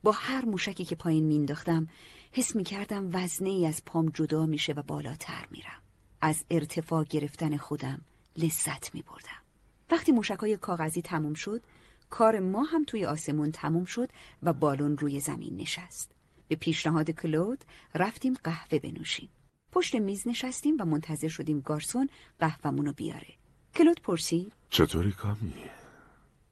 [0.02, 1.88] با هر موشکی که پایین مینداختم
[2.32, 5.82] حس می کردم وزنه ای از پام جدا میشه و بالاتر میرم.
[6.20, 8.00] از ارتفاع گرفتن خودم
[8.36, 9.42] لذت می بردم
[9.90, 11.62] وقتی موشکای کاغذی تموم شد
[12.10, 14.10] کار ما هم توی آسمون تموم شد
[14.42, 16.10] و بالون روی زمین نشست.
[16.52, 19.28] به پیشنهاد کلود رفتیم قهوه بنوشیم.
[19.72, 22.08] پشت میز نشستیم و منتظر شدیم گارسون
[22.40, 23.34] قهوهمونو بیاره.
[23.74, 25.54] کلود پرسید چطوری کامی؟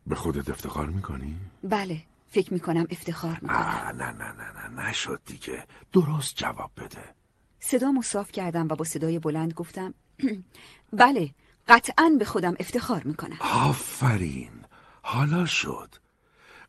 [0.06, 5.20] به خودت افتخار می‌کنی؟ بله فکر می‌کنم افتخار می‌کنم آه نه نه نه نه نشد
[5.26, 7.14] دیگه درست جواب بده
[7.60, 9.94] صدامو صاف کردم و با صدای بلند گفتم
[10.92, 11.30] بله
[11.68, 14.64] قطعا به خودم افتخار می‌کنم آفرین
[15.02, 15.94] حالا شد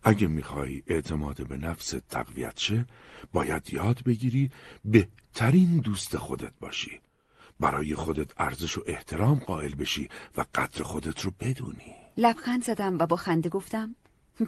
[0.04, 2.86] اگه می‌خوای اعتماد به نفست تقویت شه
[3.34, 4.52] باید یاد بگیری
[4.86, 7.02] بهترین دوست خودت باشی.
[7.60, 11.96] برای خودت ارزش و احترام قائل بشی و قدر خودت رو بدونی.
[12.18, 13.96] لبخند زدم و با خنده گفتم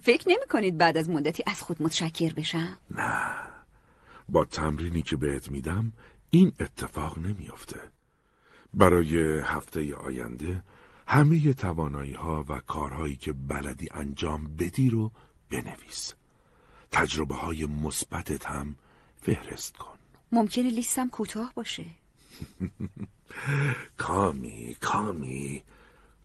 [0.01, 3.35] فکر نمی کنید بعد از مدتی از خود متشکر بشم؟ نه.
[4.29, 5.93] با تمرینی که بهت میدم
[6.29, 7.79] این اتفاق نمیافته.
[8.73, 10.63] برای هفته آینده
[11.07, 15.11] همه توانایی ها و کارهایی که بلدی انجام بدی رو
[15.49, 16.13] بنویس.
[16.93, 18.75] تجربه های مثبتت هم
[19.21, 19.97] فهرست کن.
[20.31, 21.85] ممکنه لیستم کوتاه باشه.
[23.97, 25.63] کامی کامی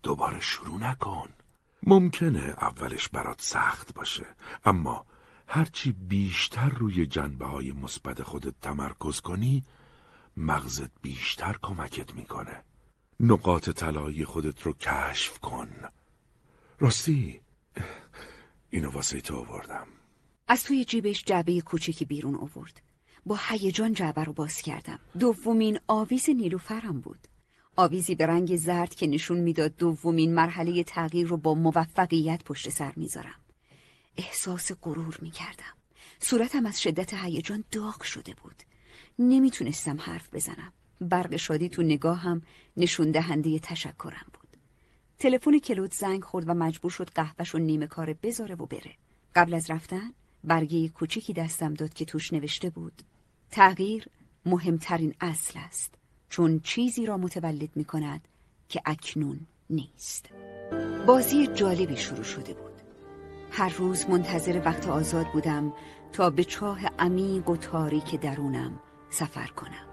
[0.03, 1.29] دوباره شروع نکن.
[1.83, 4.27] ممکنه اولش برات سخت باشه
[4.65, 5.07] اما
[5.47, 9.65] هرچی بیشتر روی جنبه های مثبت خودت تمرکز کنی
[10.37, 12.63] مغزت بیشتر کمکت می‌کنه.
[13.21, 15.69] نقاط طلایی خودت رو کشف کن.
[16.79, 17.41] راستی
[18.71, 19.87] اینو واسه تو آوردم.
[20.51, 22.83] از توی جیبش جعبه کوچکی بیرون آورد.
[23.27, 24.99] با هیجان جعبه رو باز کردم.
[25.19, 27.29] دومین آویز نیلوفرم بود.
[27.77, 32.93] آویزی به رنگ زرد که نشون می‌داد دومین مرحله تغییر رو با موفقیت پشت سر
[32.97, 33.41] می‌ذارم.
[34.17, 35.75] احساس غرور می‌کردم.
[36.21, 38.63] صورتم از شدت هیجان داغ شده بود.
[39.19, 40.73] نمی‌تونستم حرف بزنم.
[41.01, 42.43] برق شادی تو نگاهم
[42.77, 44.57] نشون دهنده تشکرم بود.
[45.19, 48.95] تلفن کلود زنگ خورد و مجبور شد قهوهش و نیمه کار بذاره و بره.
[49.35, 50.13] قبل از رفتن
[50.45, 53.03] برگه کوچیکی دستم داد که توش نوشته بود.
[53.51, 54.09] تغییر
[54.47, 55.95] مهمترین اصل است.
[56.29, 58.29] چون چیزی را متولد می کند
[58.69, 60.27] که اکنون نیست.
[61.07, 62.69] بازی جالبی شروع شده بود.
[63.51, 65.73] هر روز منتظر وقت آزاد بودم
[66.13, 68.81] تا به چاه عمیق و تاریک درونم
[69.11, 69.89] سفر کنم.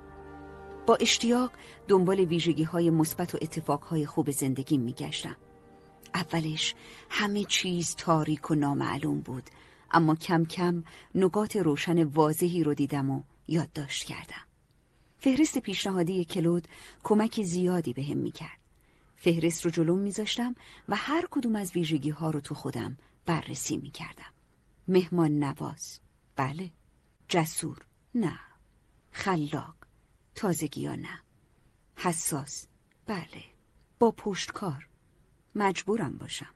[0.87, 1.51] با اشتیاق
[1.87, 5.35] دنبال ویژگی های مثبت و اتفاق های خوب زندگی می گشتم.
[6.13, 6.75] اولش
[7.09, 9.49] همه چیز تاریک و نامعلوم بود.
[9.91, 10.83] اما کم کم
[11.15, 14.45] نقاط روشن واضحی رو دیدم و یادداشت کردم.
[15.19, 16.67] فهرست پیشنهادی کلود
[17.03, 18.59] کمک زیادی به هم می‌کرد.
[19.15, 20.55] فهرست رو جلوم میذاشتم
[20.89, 24.33] و هر کدوم از ویژگی ها رو تو خودم بررسی می‌کردم.
[24.87, 25.99] مهمان نواز.
[26.35, 26.71] بله.
[27.27, 27.77] جسور.
[28.15, 28.39] نه.
[29.11, 29.75] خلاق.
[30.35, 31.19] تازگی یا نه.
[31.95, 32.67] حساس.
[33.05, 33.43] بله.
[33.99, 34.87] با پشتکار.
[35.55, 36.53] مجبورم باشم.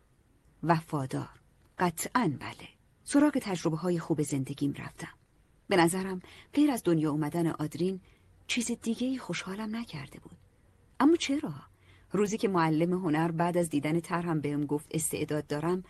[0.63, 1.39] وفادار.
[1.79, 2.78] قطعا بله.
[3.11, 5.13] سراغ تجربه های خوب زندگیم رفتم.
[5.67, 6.21] به نظرم
[6.53, 8.01] غیر از دنیا اومدن آدرین
[8.47, 10.37] چیز دیگه ای خوشحالم نکرده بود.
[10.99, 11.53] اما چرا؟
[12.11, 15.83] روزی که معلم هنر بعد از دیدن طرحم بهم گفت استعداد دارم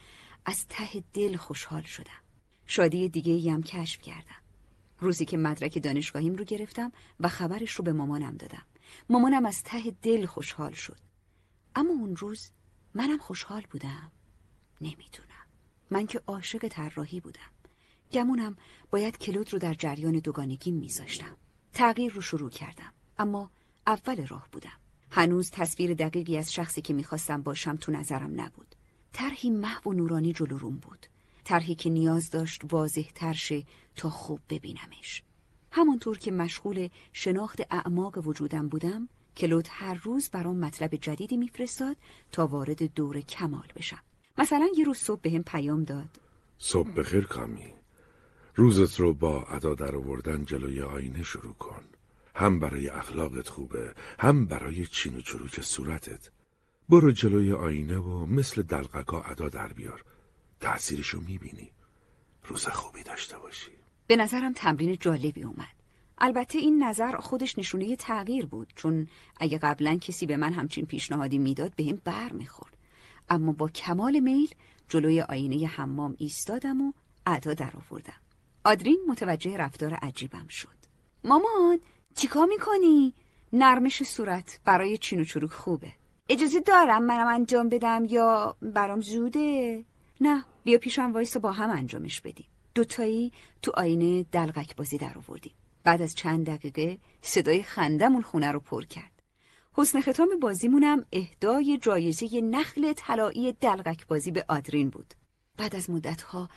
[0.45, 2.21] از ته دل خوشحال شدم.
[2.65, 4.41] شادی دیگه هم کشف کردم.
[4.99, 8.65] روزی که مدرک دانشگاهیم رو گرفتم و خبرش رو به مامانم دادم.
[9.09, 10.97] مامانم از ته دل خوشحال شد.
[11.75, 12.51] اما اون روز
[12.93, 14.11] منم خوشحال بودم.
[14.81, 15.28] نمی‌دونم.
[15.91, 17.49] من که عاشق طراحی بودم.
[18.11, 18.57] گمونم
[18.91, 21.37] باید کلود رو در جریان دوگانگی میذاشتم.
[21.73, 22.93] تغییر رو شروع کردم.
[23.17, 23.51] اما
[23.87, 24.79] اول راه بودم.
[25.11, 28.75] هنوز تصویر دقیقی از شخصی که می‌خواستم باشم تو نظرم نبود.
[29.13, 31.05] طرحی محو و نورانی جلو روم بود.
[31.43, 33.63] طرحی که نیاز داشت واضح ترشه
[33.95, 35.23] تا خوب ببینمش.
[35.71, 41.97] همانطور که مشغول شناخت اعماق وجودم بودم کلود هر روز برام مطلب جدیدی میفرستاد
[42.31, 44.03] تا وارد دور کمال بشم.
[44.39, 46.09] مثلا یه روز صبح بهم پیام داد.
[46.57, 47.73] صبح بخیر کامی.
[48.55, 51.83] روزت رو با ادا در آوردن جلوی آینه شروع کن.
[52.35, 56.29] هم برای اخلاقت خوبه هم برای چین و چروک صورتت.
[56.89, 60.03] برو جلوی آینه و مثل دلقکا ادا در بیار.
[60.59, 61.71] تأثیرشو می‌بینی.
[62.43, 63.71] روز خوبی داشته باشی.
[64.07, 65.75] به نظرم تمرین جالبی اومد.
[66.17, 71.37] البته این نظر خودش نشونه تغییر بود چون اگه قبلا کسی به من همچین پیشنهادی
[71.37, 72.68] می‌داد بهم بر می‌خورد
[73.29, 74.49] اما با کمال میل
[74.89, 76.93] جلوی آینه حمام ایستادم و
[77.25, 78.21] ادا در آوردم.
[78.63, 80.79] آدرین متوجه رفتار عجیبم شد.
[81.23, 81.79] مامان
[82.15, 83.13] چیکار می‌کنی؟
[83.53, 85.91] نرمش صورت برای چین و چروک خوبه.
[86.29, 89.85] اجازه دارم منم انجام بدم یا برام زوده؟
[90.21, 92.47] نه بیا پیشم وایس با هم انجامش بدیم.
[92.75, 95.53] دوتایی تو آینه دلقک بازی در آوردیم.
[95.83, 99.18] بعد از چند دقیقه صدای خندمون خونه رو پر کرد.
[99.79, 105.13] حسن ختام بازیمونم اهدای جایزه نخل طلایی دلغک بازی به آدرین بود.
[105.57, 106.49] بعد از مدتها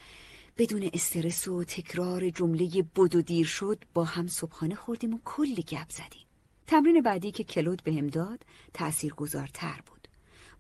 [0.59, 5.62] بدون استرس و تکرار جمله بود و دیر شد با هم صبحانه خوردیم و کلی
[5.62, 6.27] گپ زدیم.
[6.66, 8.45] تمرین بعدی که کلود بهم داد
[8.75, 10.09] تأثیر گذارتر بود.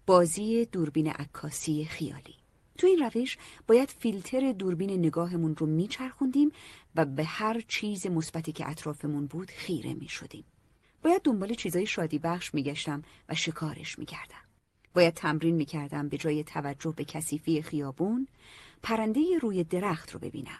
[0.06, 2.34] بازی دوربین عکاسی خیالی.
[2.78, 6.52] تو این روش باید فیلتر دوربین نگاهمون رو میچرخوندیم
[6.96, 10.44] و به هر چیز مثبتی که اطرافمون بود خیره می‌شدیم.
[11.02, 14.42] باید دنبال چیزای شادی بخش میگشتم و شکارش می‌کردم.
[14.94, 18.28] باید تمرین می‌کردم به جای توجه به کثیفی خیابون
[18.82, 20.58] پرنده روی درخت رو ببینم.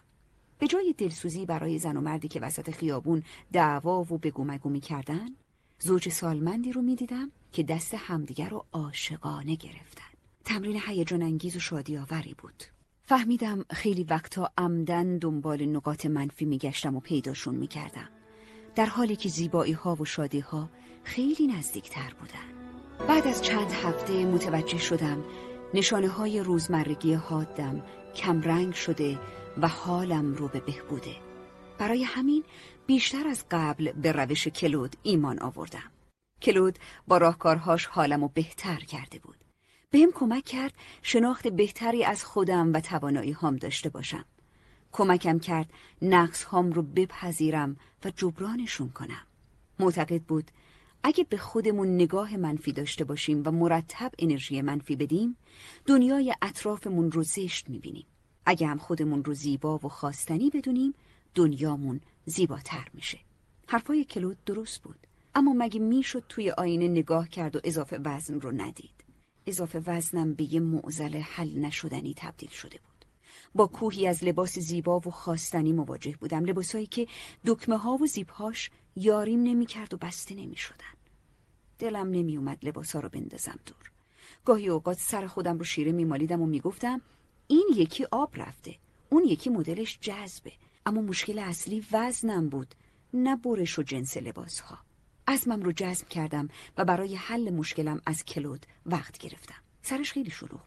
[0.59, 3.23] به جای دلسوزی برای زن و مردی که وسط خیابون
[3.53, 5.29] دعوا و بگو مگو می‌کردن
[5.79, 10.13] زوج سالمندی رو می‌دیدم که دست همدیگر رو عاشقانه گرفتن.
[10.45, 12.65] تمرین هیجان انگیز و شادی آوری بود.
[13.05, 18.09] فهمیدم خیلی وقتا عمدن دنبال نقاط منفی میگشتم و پیداشون می‌کردم.
[18.75, 20.69] در حالی که زیبایی ها و شادی ها
[21.05, 22.53] خیلی نزدیکتر بودن.
[23.09, 25.25] بعد از چند هفته متوجه شدم
[25.75, 27.83] نشانه های روزمرگی حادم
[28.15, 29.19] کمرنگ شده
[29.63, 31.17] و حالم رو به بهبوده.
[31.79, 32.45] برای همین
[32.87, 35.91] بیشتر از قبل به روش کلود ایمان آوردم.
[36.43, 39.37] کلود با راهکارهاش حالم رو بهتر کرده بود.
[39.91, 44.25] بهم کمک کرد شناخت بهتری از خودم و توانایی هام داشته باشم.
[44.93, 45.73] کمکم کرد
[46.03, 49.27] نقص هام رو بپذیرم و جبرانشون کنم.
[49.79, 50.51] معتقد بود
[51.03, 55.37] اگه به خودمون نگاه منفی داشته باشیم و مرتب انرژی منفی بدیم
[55.87, 58.07] دنیای اطرافمون رو زشت می‌بینیم.
[58.47, 60.95] اگه هم خودمون رو زیبا و خواستنی بدونیم
[61.35, 63.19] دنیامون زیباتر میشه.
[63.69, 65.07] حرفای کلود درست بود.
[65.35, 69.05] اما مگه می‌شد توی آینه نگاه کرد و اضافه وزن رو ندید؟
[69.47, 72.92] اضافه وزنم به یه معزل حل نشدنی تبدیل شده بود.
[73.55, 76.45] با کوهی از لباس زیبا و خواستنی مواجه بودم.
[76.45, 77.07] لباسایی که
[77.47, 80.95] دکمه ها و زیبهاش یاریم نمی‌کرد و بسته نمی‌شدن.
[81.79, 83.91] دلم نمیومد لباسا رو بندازم دور.
[84.45, 87.01] گاهی اوقات سر خودم رو شیره میمالیدم و می‌گفتم
[87.47, 88.77] این یکی آب رفته
[89.11, 90.53] اون یکی مدلش جذبه.
[90.87, 92.75] اما مشکل اصلی وزنم بود
[93.15, 94.79] نه برش و جنس لباس ها
[95.27, 99.55] ازمم رو جذب کردم و برای حل مشکلم از کلود وقت گرفتم.
[99.83, 100.61] سرش خیلی شلوغ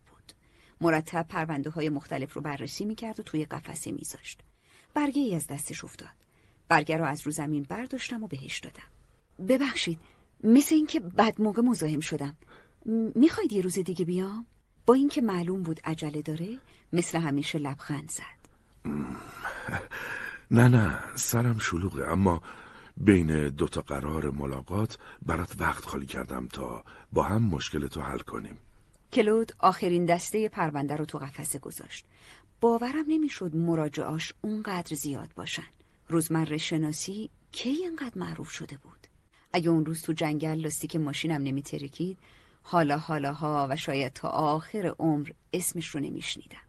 [0.81, 4.41] مرتب پرونده های مختلف رو بررسی می‌کرد و توی قفسه میذاشت.
[4.93, 6.09] برگه ای از دستش افتاد.
[6.67, 9.47] برگه رو از رو زمین برداشتم و بهش دادم.
[9.47, 9.99] ببخشید
[10.43, 12.37] مثل اینکه بعد موقع مزاحم شدم.
[13.15, 14.45] می‌خواید یه روز دیگه بیام؟
[14.85, 16.57] با اینکه معلوم بود عجله داره
[16.93, 18.45] مثل همیشه لبخند زد.
[20.51, 22.41] نه نه سرم شلوغه اما
[22.97, 28.57] بین دوتا قرار ملاقات برات وقت خالی کردم تا با هم مشکل تو حل کنیم.
[29.15, 32.05] کلود آخرین دسته پرونده رو تو قفسه گذاشت.
[32.61, 35.67] باورم نمی‌شد مراجعاش اونقدر زیاد باشن.
[36.07, 39.07] روزمره شناسی کی اینقدر معروف شده بود؟
[39.53, 42.17] اگه اون روز تو جنگل لاستیک ماشینم نمیترکید
[42.63, 46.65] حالا حالاها و شاید تا آخر عمر اسمش رو نمیشنیدم.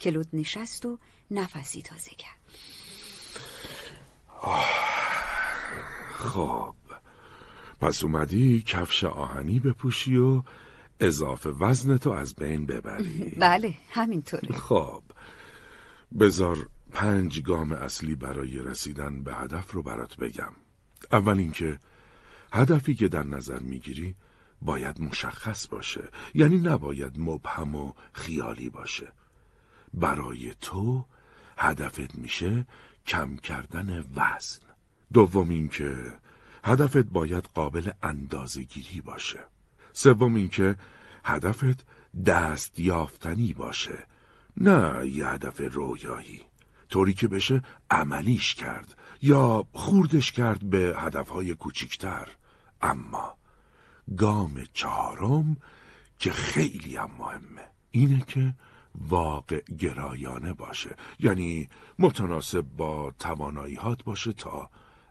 [0.00, 0.98] کلود نشست و
[1.30, 2.38] نفسی تازه کرد.
[6.18, 6.74] خب.
[7.80, 10.42] پس اومدی کفش آهنی بپوشی و
[11.00, 13.30] اضافه وزنتو از بین ببری.
[13.40, 14.56] بله همینطوره.
[14.56, 15.02] خب
[16.20, 20.52] بذار پنج گام اصلی برای رسیدن به هدف رو برات بگم.
[21.12, 21.78] اول اینکه
[22.52, 24.14] هدفی که در نظر می‌گیری
[24.62, 29.12] باید مشخص باشه یعنی نباید مبهم و خیالی باشه.
[29.94, 31.04] برای تو
[31.58, 32.66] هدفت میشه
[33.06, 34.66] کم کردن وزن.
[35.12, 35.96] دوم اینکه
[36.64, 39.40] هدفت باید قابل اندازهگیری باشه.
[39.96, 40.76] سوم اینکه
[41.24, 41.86] هدفت
[42.26, 44.06] دست یافتنی باشه
[44.56, 46.42] نه یه هدف رویایی.
[46.88, 52.28] طوری که بشه عملیش کرد یا خوردش کرد به هدفهای کوچیکتر.
[52.82, 53.34] اما
[54.16, 55.56] گام چهارم
[56.18, 58.54] که خیلی هم مهمه اینه که
[58.94, 60.96] واقع گرایانه باشه.
[61.20, 61.68] یعنی
[61.98, 64.70] متناسب با تواناییات باشه تا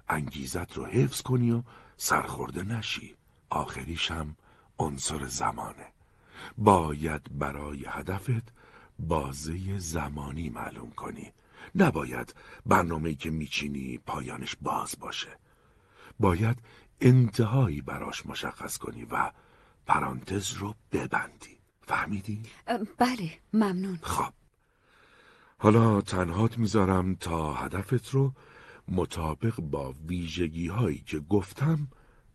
[0.10, 1.64] انگیزت رو حفظ کنی و
[1.98, 3.16] سرخورده نشی.
[3.50, 4.36] آخریش هم
[4.80, 5.88] عنصر زمانه.
[6.58, 8.54] باید برای هدفت
[9.00, 11.32] بازه زمانی معلوم کنی.
[11.76, 12.36] نباید
[12.66, 15.40] برنامه که میچینی پایانش باز باشه.
[16.20, 16.58] باید
[17.02, 19.32] انتهایی براش مشخص کنی و
[19.86, 21.58] پرانتز رو ببندی.
[21.82, 22.44] فهمیدی؟
[22.98, 24.00] بله ممنون.
[24.02, 24.34] خب.
[25.58, 28.34] حالا تنهات می‌ذارم تا هدفت رو
[28.88, 31.88] مطابق با ویژگی هایی که گفتم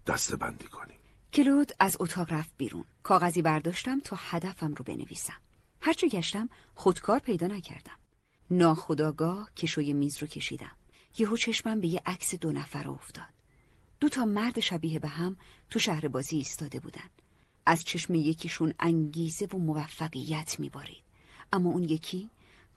[0.06, 0.99] دسته بندی کنی.
[1.32, 2.84] کلود از اتاق رفت بیرون.
[3.02, 5.40] کاغذی برداشتم تا هدفم رو بنویسم.
[5.80, 7.98] هرچه گشتم خودکار پیدا نکردم.
[8.50, 10.76] ناخداگاه کشوی میز رو کشیدم.
[11.18, 13.34] یهو چشمم به یه عکس دو نفر افتاد.
[14.00, 15.36] دو تا مرد شبیه به هم
[15.70, 17.10] تو شهر بازی ایستاده بودن.
[17.66, 21.02] از چشم یکیشون انگیزه و موفقیت میبارید.
[21.52, 22.30] اما اون یکی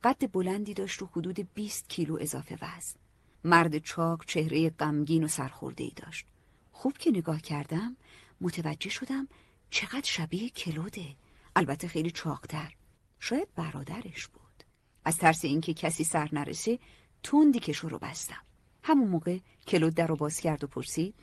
[0.04, 3.00] قد بلندی داشت و حدود 20 کیلو اضافه وزن.
[3.44, 6.26] مرد چاک چهره غمگین و سرخورده ای داشت.
[6.72, 7.98] خوب که نگاه کردم
[8.42, 9.28] متوجه شدم
[9.70, 11.16] چقدر شبیه کلوده.
[11.56, 12.74] البته خیلی چاقتر.
[13.20, 14.64] شاید برادرش بود.
[15.06, 16.80] از ترس اینکه کسی سر نرسه
[17.24, 18.42] تندی کشو رو بستم.
[18.84, 21.16] همون موقع کلود در رو باز کرد و پرسید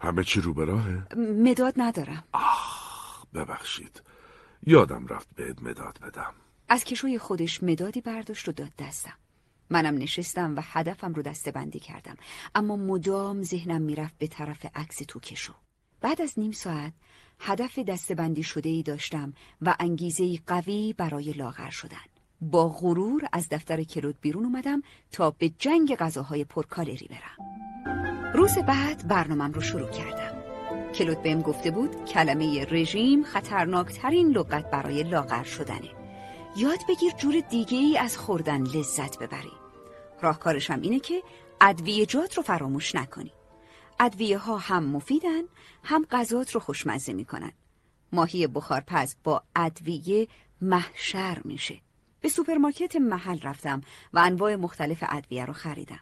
[0.00, 2.24] همه چی رو براهه؟ مداد ندارم.
[2.32, 4.02] آخ ببخشید.
[4.66, 6.34] یادم رفت بهت مداد بدم.
[6.68, 9.18] از کشوی خودش مدادی برداشت و داد دستم.
[9.70, 12.16] منم نشستم و هدفم رو دسته بندی کردم.
[12.54, 15.54] اما مدام ذهنم می‌رفت به طرف عکس تو کشو.
[16.04, 16.92] بعد از نیم ساعت
[17.40, 22.06] هدف دستبندی شده ای داشتم و انگیزه قوی برای لاغر شدن.
[22.40, 24.82] با غرور از دفتر کلود بیرون اومدم
[25.12, 27.46] تا به جنگ غذاهای پرکالری برم.
[28.34, 30.42] روز بعد برنامهم رو شروع کردم.
[30.92, 35.90] کلود بهم گفته بود کلمه رژیم خطرناکترین لغت برای لاغر شدنه.
[36.56, 39.52] یاد بگیر جور دیگه ای از خوردن لذت ببری.
[40.20, 41.22] راهکارشم اینه که
[41.60, 43.32] ادویجات رو فراموش نکنی.
[44.00, 45.42] ادویه ها هم مفیدن
[45.82, 47.52] هم غذات رو خوشمزه می‌کنن
[48.12, 50.28] ماهی بخارپز با ادویه
[50.60, 51.80] محشر میشه
[52.20, 53.80] به سوپرمارکت محل رفتم
[54.12, 56.00] و انواع مختلف ادویه رو خریدم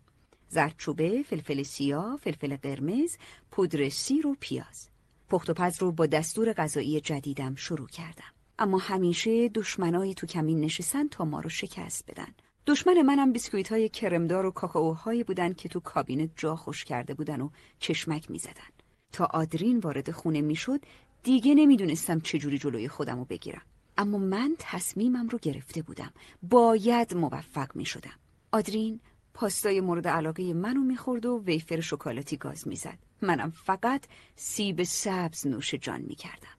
[0.49, 3.17] زردچوبه، فلفل سیاه، فلفل قرمز،
[3.51, 4.89] پودر سیر و پیاز.
[5.29, 8.33] پخت و پز رو با دستور غذایی جدیدم شروع کردم.
[8.59, 12.35] اما همیشه دشمنایی تو کمین نشستن تا ما رو شکست بدن.
[12.67, 17.41] دشمن منم بیسکویت های کرمدار و کاکائوهایی بودن که تو کابینت جا خوش کرده بودن
[17.41, 18.71] و چشمک می زدن.
[19.13, 20.81] تا آدرین وارد خونه می‌شد
[21.23, 23.63] دیگه نمی‌دونستم چجوری جلوی خودم رو بگیرم.
[23.99, 26.13] اما من تصمیمم رو گرفته بودم.
[26.43, 28.19] باید موفق می شدم.
[28.53, 29.01] آدرین
[29.35, 32.99] پاستای مورد علاقه منو می‌خورد و ویفر شکلاتی گاز می‌زد.
[33.23, 34.05] منم فقط
[34.37, 36.57] سیب سبز نوش جان می‌کردم.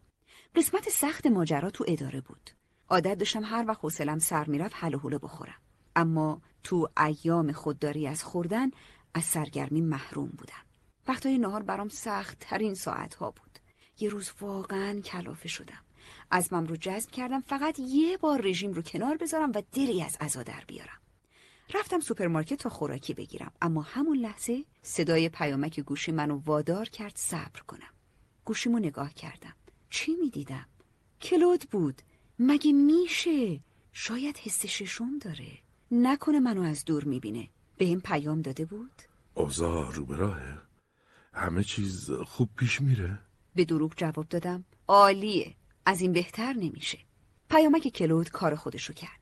[0.56, 2.50] قسمت سخت ماجرا تو اداره بود.
[2.90, 5.56] عادت داشتم هر وقت حوصلم سر می‌رفت هله هوله بخورم.
[5.96, 8.72] اما تو ایام خودداری از خوردن
[9.14, 10.64] از سرگرمی محروم بودم.
[11.08, 13.60] وقتای نهار برام سخت ترین ساعت ها بود.
[14.00, 15.84] یه روز واقعا کلافه شدم.
[16.32, 20.44] عزمم رو جزم کردم فقط یه بار رژیم رو کنار بذارم و دلی از عزا
[20.44, 21.04] در بیارم.
[21.74, 27.60] رفتم سوپرمارکت تا خوراکی بگیرم اما همون لحظه صدای پیامک گوشی منو وادار کرد صبر
[27.68, 27.94] کنم
[28.46, 29.56] گوشیمو نگاه کردم
[29.90, 30.66] چی می‌دیدم
[31.22, 32.02] کلود بود
[32.40, 33.60] مگه میشه
[33.94, 35.63] شاید حس ششم داره
[35.96, 37.50] نکنه منو از دور می‌بینه.
[37.78, 39.02] به این پیام داده بود؟
[39.34, 40.58] اوضاع رو براهه
[41.34, 43.20] همه چیز خوب پیش میره.
[43.56, 44.66] به دروغ جواب دادم.
[44.88, 45.56] عالیه.
[45.86, 47.00] از این بهتر نمیشه.
[47.50, 49.20] پیامک کلود کار خودشو کرد.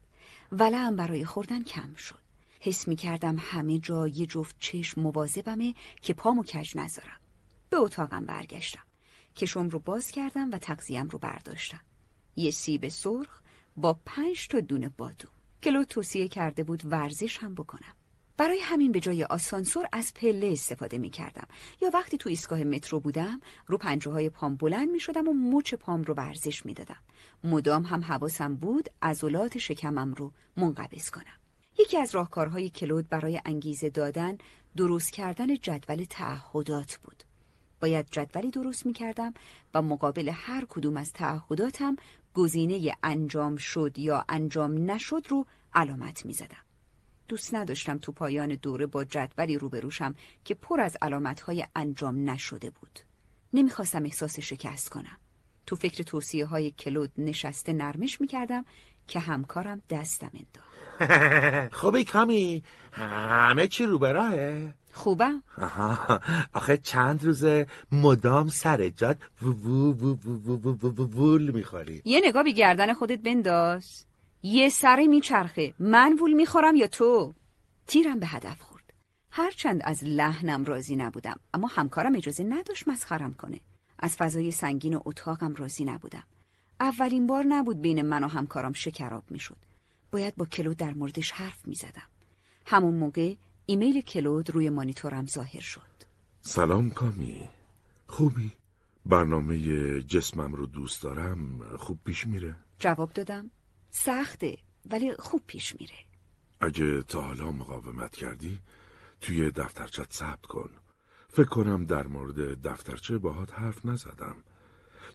[0.51, 2.19] ولم برای خوردن کم شد.
[2.59, 7.19] حس می کردم همه جا یه جفت چشم مواظبمه که پامو کج نذارم.
[7.69, 8.83] به اتاقم برگشتم.
[9.35, 11.81] کشم رو باز کردم و تغذیم رو برداشتم.
[12.35, 13.41] یه سیب سرخ
[13.77, 15.27] با پنج تا دونه بادو.
[15.63, 17.93] کلو توصیه کرده بود ورزش هم بکنم.
[18.37, 21.47] برای همین به جای آسانسور از پله استفاده می کردم
[21.81, 26.03] یا وقتی تو ایستگاه مترو بودم رو پنجه پام بلند می شدم و مچ پام
[26.03, 26.97] رو ورزش می دادم.
[27.43, 31.39] مدام هم حواسم بود عضلات شکمم رو منقبض کنم.
[31.79, 34.37] یکی از راهکارهای کلود برای انگیزه دادن
[34.77, 37.23] درست کردن جدول تعهدات بود.
[37.81, 39.33] باید جدولی درست می کردم
[39.73, 41.95] و مقابل هر کدوم از تعهداتم
[42.33, 46.65] گزینه انجام شد یا انجام نشد رو علامت می زدم.
[47.27, 52.99] دوست نداشتم تو پایان دوره با جدولی روبروشم که پر از علامتهای انجام نشده بود.
[53.53, 55.17] نمی‌خواستم احساس شکست کنم.
[55.65, 58.65] تو فکر توصیه های کلود نشسته نرمش می کردم
[59.07, 60.70] که همکارم دستم انداخت.
[61.79, 65.43] خوبی کامی همه چی رو براهه خوبم
[66.53, 69.17] آخه چند روزه مدام سر جاد
[70.97, 72.01] وول می‌خوری.
[72.05, 74.05] یه نگاه بی گردن خودت بنداز.
[74.43, 75.73] یه سری میچرخه.
[75.79, 77.33] من وول می‌خورم یا تو؟
[77.87, 78.93] تیرم به هدف خورد.
[79.31, 83.59] هرچند از لحنم راضی نبودم اما همکارم اجازه نداشت مسخرم کنه.
[83.99, 86.23] از فضای سنگین و اتاقم راضی نبودم.
[86.79, 89.70] اولین بار نبود بین من و همکارم شکراب می‌شد.
[90.11, 92.07] باید با کلود در موردش حرف می زدم.
[92.65, 93.35] همون موقع
[93.65, 95.81] ایمیل کلود روی مانیتورم ظاهر شد.
[96.41, 97.49] سلام کامی.
[98.07, 98.51] خوبی؟
[99.05, 99.57] برنامه
[100.01, 103.51] جسمم رو دوست دارم خوب پیش میره؟ جواب دادم
[103.89, 104.57] سخته
[104.89, 105.97] ولی خوب پیش میره.
[106.59, 108.59] اگه تا حالا مقاومت کردی
[109.21, 110.69] توی دفترچت ثبت کن.
[111.29, 114.35] فکر کنم در مورد دفترچه باهات حرف نزدم.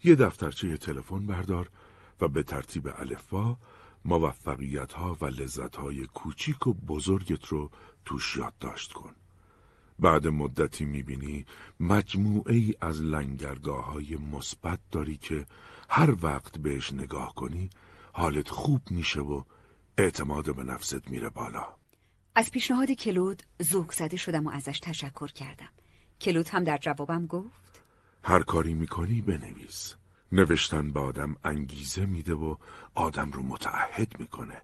[0.05, 1.70] یه دفترچه تلفن بردار
[2.20, 3.56] و به ترتیب الفا
[4.07, 7.70] موفقیت ها و لذت های کوچیک و بزرگت رو
[8.05, 9.15] توش یادداشت کن.
[9.99, 11.47] بعد مدتی می‌بینی
[11.81, 15.47] مجموعه ای از لنگرگاه های مثبت داری که
[15.89, 17.70] هر وقت بهش نگاه کنی
[18.12, 19.43] حالت خوب میشه و
[19.99, 21.66] اعتماد به نفست میره بالا.
[22.35, 25.69] از پیشنهاد کلود ذوق زده شدم و ازش تشکر کردم.
[26.20, 27.83] کلود هم در جوابم گفت.
[28.24, 29.95] هر کاری می‌کنی بنویس.
[30.36, 32.56] نوشتن به آدم انگیزه میده و
[32.94, 34.62] آدم رو متعهد می‌کنه.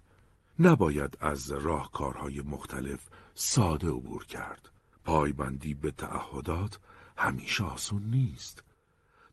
[0.59, 2.99] نباید از راهکارهای مختلف
[3.35, 4.69] ساده عبور کرد.
[5.03, 6.79] پایبندی به تعهدات
[7.17, 8.63] همیشه آسون نیست.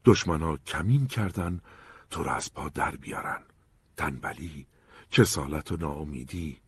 [0.05, 1.61] دشمنا کمین کردن
[2.11, 3.43] تو را از پا در بیارن.
[3.97, 4.67] تنبلی
[5.11, 6.61] کسالت و ناامیدی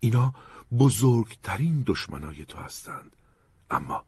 [0.00, 0.34] اینا
[0.78, 3.16] بزرگترین دشمنای تو هستند.
[3.70, 4.04] اما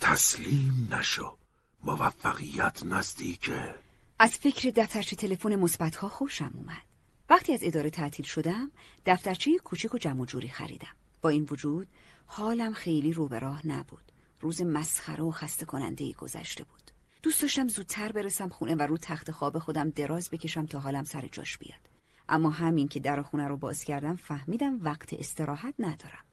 [0.00, 1.36] تسلیم نشو.
[1.84, 3.74] موفقیت نزدیکه.
[4.22, 6.82] از فکر دفترچه تلفن مثبتها خوشم اومد.
[7.30, 8.70] وقتی از اداره تعطیل شدم
[9.06, 10.96] دفترچه کوچیک و جمع جوری خریدم.
[11.22, 11.88] با این وجود
[12.26, 14.12] حالم خیلی رو به راه نبود.
[14.40, 16.90] روز مسخره و خسته کننده ای گذشته بود.
[17.22, 21.28] دوست داشتم زودتر برسم خونه و رو تخت خواب خودم دراز بکشم تا حالم سر
[21.32, 21.88] جاش بیاد.
[22.28, 26.24] اما همین که در خونه رو باز کردم فهمیدم وقت استراحت ندارم.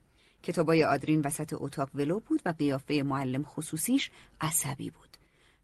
[0.44, 4.12] کتابای آدرین وسط اتاق ولو بود و قیافه معلم خصوصیش
[4.42, 5.09] عصبی بود.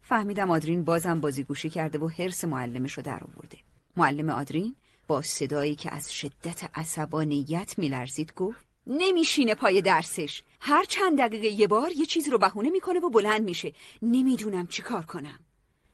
[0.08, 3.58] فهمیدم آدرین بازم بازیگوشی کرده و حرس معلمش رو در آورده.
[3.96, 4.76] معلم آدرین
[5.06, 10.42] با صدایی که از شدت عصبانیت میلرزید گفت نمیشینه پای درسش.
[10.60, 13.72] هر چند دقیقه یه بار یه چیز رو بهونه می‌کنه و بلند میشه.
[14.02, 15.38] نمی‌دونم چی کار کنم.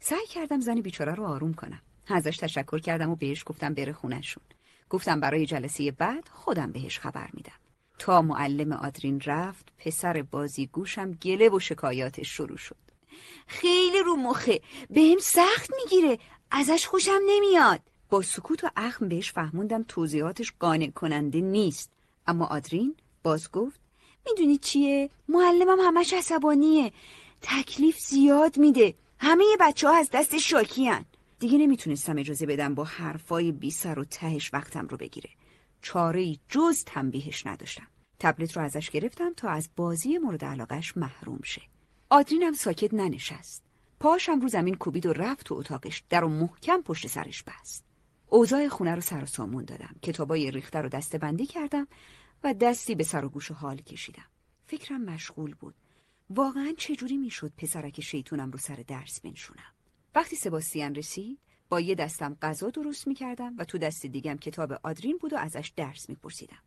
[0.00, 1.82] سعی کردم زن بیچاره رو آروم کنم.
[2.06, 4.44] ازش تشکر کردم و بهش گفتم بره خونشون
[4.90, 7.58] گفتم برای جلسه بعد خودم بهش خبر میدم.
[7.98, 12.91] تا معلم آدرین رفت پسر بازی گوشم گله و شکایاتش شروع شد.
[13.46, 14.60] خیلی رو مخه.
[14.90, 16.18] بهم سخت می‌گیره.
[16.50, 17.80] ازش خوشم نمیاد.
[18.10, 21.92] با سکوت و اخم بهش فهموندم توضیحاتش قانع کننده نیست.
[22.26, 23.80] اما آدرین باز گفت
[24.26, 26.92] می‌دونی چیه؟ معلمم همش عصبانیه.
[27.42, 28.94] تکلیف زیاد میده.
[29.18, 31.04] همه بچه ها از دست شاکیان.
[31.38, 35.30] دیگه نمی‌تونستم اجازه بدم با حرفای بی سر و تهش وقتم رو بگیره.
[35.82, 37.86] چاره جز تنبیهش نداشتم.
[38.18, 41.62] تبلت رو ازش گرفتم تا از بازی مورد علاقش محروم شه.
[42.14, 43.62] آدرینم ساکت ننشست.
[44.00, 46.02] پاشم رو زمین کوبید و رفت تو اتاقش.
[46.10, 47.84] در و محکم پشت سرش بست.
[48.28, 49.94] اوضاع خونه رو سر و سامون دادم.
[50.02, 51.86] کتابای ریخته رو دسته بندی کردم
[52.44, 54.26] و دستی به سر و گوش و حال کشیدم.
[54.66, 55.74] فکرم مشغول بود.
[56.30, 59.72] واقعا چجوری می‌شد پسرک شیطونم رو سر درس بنشونم؟
[60.14, 65.18] وقتی سباستیان رسید با یه دستم غذا درست می‌کردم و تو دست دیگم کتاب آدرین
[65.18, 66.62] بود و ازش درس میپرسیدم.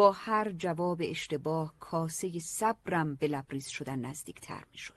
[0.00, 4.96] با هر جواب اشتباه کاسه صبرم به لبریز شدن نزدیکتر می‌شد.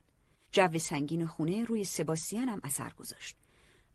[0.52, 3.38] جو سنگین خونه روی سباستیانم اثر گذاشت.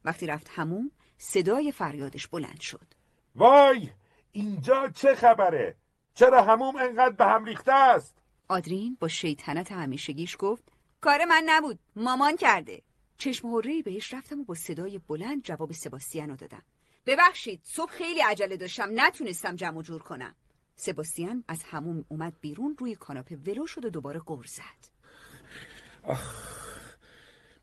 [0.04, 2.86] وقتی رفت همون صدای فریادش بلند شد.
[3.34, 3.90] وای!
[4.32, 5.76] اینجا چه خبره؟
[6.14, 8.14] چرا هموم انقدر به هم ریخته است؟
[8.48, 10.64] آدرین با شیطنت همیشگیش گفت
[11.00, 12.82] کار من نبود مامان کرده.
[13.18, 16.62] چشم هوری بهش رفتم و با صدای بلند جواب سباستیان رو دادم.
[17.06, 20.34] ببخشید صبح خیلی عجله داشتم نتونستم جمع جور کنم.
[20.80, 24.88] سباستیان از هموم اومد بیرون روی کاناپه ولو شد و دوباره گر زد.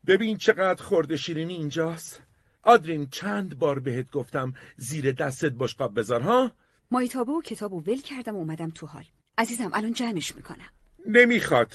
[0.06, 2.22] ببین چقدر خورده شیرینی اینجاست.
[2.62, 6.52] آدرین چند بار بهت گفتم زیر دستت بشقاب بذار ها؟
[6.90, 9.04] مایتابه و کتاب و ول کردم و اومدم تو حال.
[9.38, 10.70] عزیزم الان جمعش می‌کنم.
[11.06, 11.72] نمی‌خواد.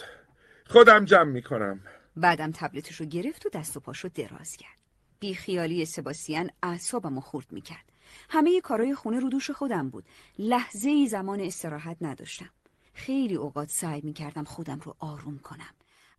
[0.66, 1.82] خودم جمع می‌کنم.
[2.16, 4.82] بعدم تبلتش رو گرفت و دست و پاشو دراز کرد.
[5.20, 7.91] بی خیالی سباستیان اعصابم رو خورد می‌کرد.
[8.30, 10.06] همه کارای خونه رو دوش خودم بود.
[10.40, 12.50] لحظه ای زمان استراحت نداشتم.
[12.94, 15.74] خیلی اوقات سعی می‌کردم خودم رو آروم کنم.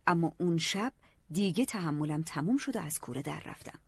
[0.07, 0.93] اما اون شب
[1.31, 3.79] دیگه تحملم تموم شد و از کوره در رفتم.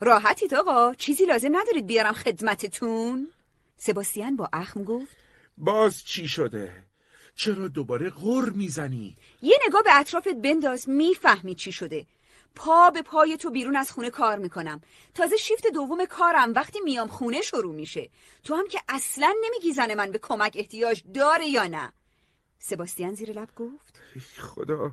[0.00, 3.28] راحتید آقا؟ چیزی لازم ندارید بیارم خدمتتون؟
[3.76, 5.16] سباستیان با اخم گفت.
[5.58, 6.84] باز چی شده؟
[7.34, 12.06] چرا دوباره غر می‌زنی؟ یه نگاه به اطرافت بنداز می‌فهمی چی شده.
[12.54, 14.80] پا به پای تو بیرون از خونه کار می‌کنم.
[15.14, 18.10] تازه شیفت دوم کارم وقتی میام خونه شروع میشه.
[18.44, 21.92] تو هم که اصلا نمیگی زن من به کمک احتیاج داره یا نه.
[22.58, 24.00] سباستیان زیر لب گفت.
[24.38, 24.92] خدا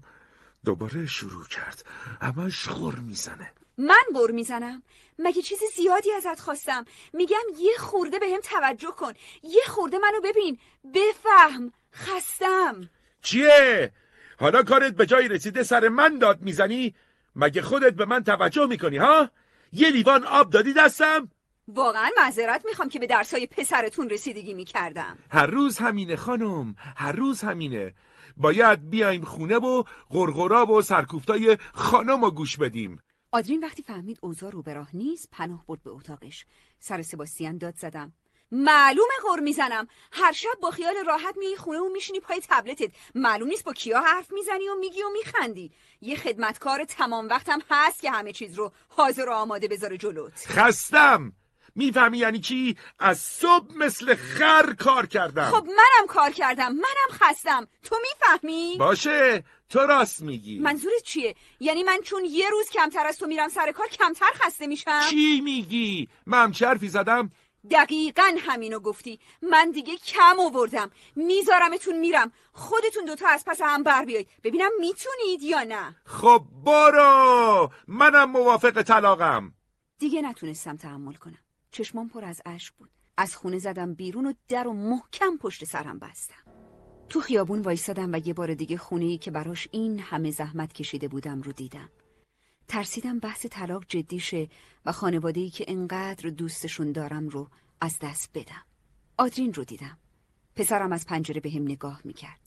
[0.66, 1.86] دوباره شروع کرد.
[2.22, 3.52] همش غر می‌زنه.
[3.78, 4.84] من بر می‌زنم؟
[5.20, 9.14] مگه چیز زیادی ازت خواستم؟ میگم یه خورده به هم توجه کن.
[9.44, 10.60] یه خورده منو ببین.
[10.94, 11.74] بفهم.
[11.94, 12.90] خستم.
[13.22, 13.92] چیه؟
[14.40, 16.96] حالا کارت به جایی رسیده سر من داد می‌زنی؟
[17.40, 19.30] مگه خودت به من توجه می‌کنی ها؟
[19.72, 21.30] یه لیوان آب دادی دستم؟
[21.68, 25.18] واقعا معذرت می‌خوام که به درسای پسرتون رسیدگی می‌کردم.
[25.32, 27.94] هر روز همینه خانم هر روز همینه.
[28.38, 33.00] باید بیایم خونه و غرغرا و سرکوفتای خانم رو گوش بدیم.
[33.32, 36.46] آدرین وقتی فهمید اوضاع رو به راه نیست پناه برد به اتاقش.
[36.80, 38.14] سر سباستیان داد زدم.
[38.52, 39.88] معلومه غر می‌زنم.
[40.12, 42.92] هر شب با خیال راحت میای خونه و میشینی پای تبلتت.
[43.16, 45.72] معلوم نیست با کیا حرف می‌زنی و میگی و میخندی.
[46.02, 50.46] یه خدمتکار تمام وقتم هست که همه چیز رو حاضر و آماده بذاره جلوت.
[50.48, 51.34] خستم!
[51.76, 55.46] می‌فهمی یعنی چی؟ از صبح مثل خر کار کردم.
[55.46, 56.72] خب منم کار کردم.
[56.72, 57.68] منم خستم.
[57.84, 59.44] تو می‌فهمی؟ باشه.
[59.70, 60.60] تو راست میگی.
[60.60, 64.68] منظورت چیه؟ یعنی من چون یه روز کمتر از تو میرم سر کار کمتر خسته
[64.68, 67.32] میشم؟ چی میگی؟ من چرفی زدم.
[67.72, 69.20] دقیقا همینو گفتی.
[69.42, 70.92] من دیگه کم آوردم.
[71.16, 72.32] میذارمتون میرم.
[72.52, 74.30] خودتون دوتا از پس هم بر بیایید.
[74.44, 75.96] ببینم می‌تونید یا نه.
[76.06, 77.70] خب برو!
[77.88, 79.54] منم موافق طلاقم.
[80.00, 81.40] دیگه نتونستم تحمل کنم.
[81.72, 82.90] چشمام پر از اشک بود.
[83.18, 86.44] از خونه زدم بیرون و در و محکم پشت سرم بستم.
[87.10, 91.08] تو خیابون وایستادم و یه بار دیگه خونه ای که براش این همه زحمت کشیده
[91.08, 91.90] بودم رو دیدم.
[92.68, 94.50] ترسیدم بحث طلاق جدی شه
[94.86, 97.50] و خانواده ای که انقدر دوستشون دارم رو
[97.82, 98.64] از دست بدم.
[99.18, 99.98] آدرین رو دیدم.
[100.56, 102.40] پسرم از پنجره به هم نگاه می‌کرد.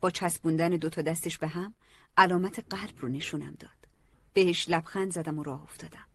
[0.00, 1.74] با چسبوندن دوتا دستش به هم
[2.16, 3.70] علامت قلب رو نشونم داد.
[4.32, 6.06] بهش لبخند زدم و راه افتادم.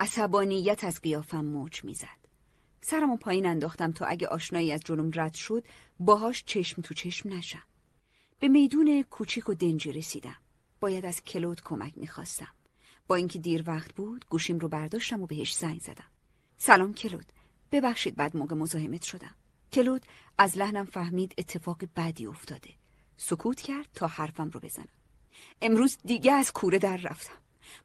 [0.00, 2.20] عصبانیت از قیافم موج می‌زد.
[2.82, 5.64] سرمو پایین انداختم تا اگه آشنایی از جلوم رد شد
[6.00, 7.62] باهاش چشم تو چشم نشم.
[8.38, 10.36] به میدون کوچیک و دنجی رسیدم.
[10.80, 12.54] باید از کلود کمک می‌خواستم.
[13.10, 16.04] با اینکه دیر وقت بود گوشیم رو برداشتم و بهش زنگ زدم.
[16.58, 17.32] سلام کلود.
[17.72, 19.34] ببخشید بعد موقع مزاحمت شدم.
[19.72, 20.06] کلود
[20.38, 22.70] از لحنم فهمید اتفاق بدی افتاده.
[23.16, 24.88] سکوت کرد تا حرفم رو بزنم.
[25.62, 27.34] امروز دیگه از کوره در رفتم.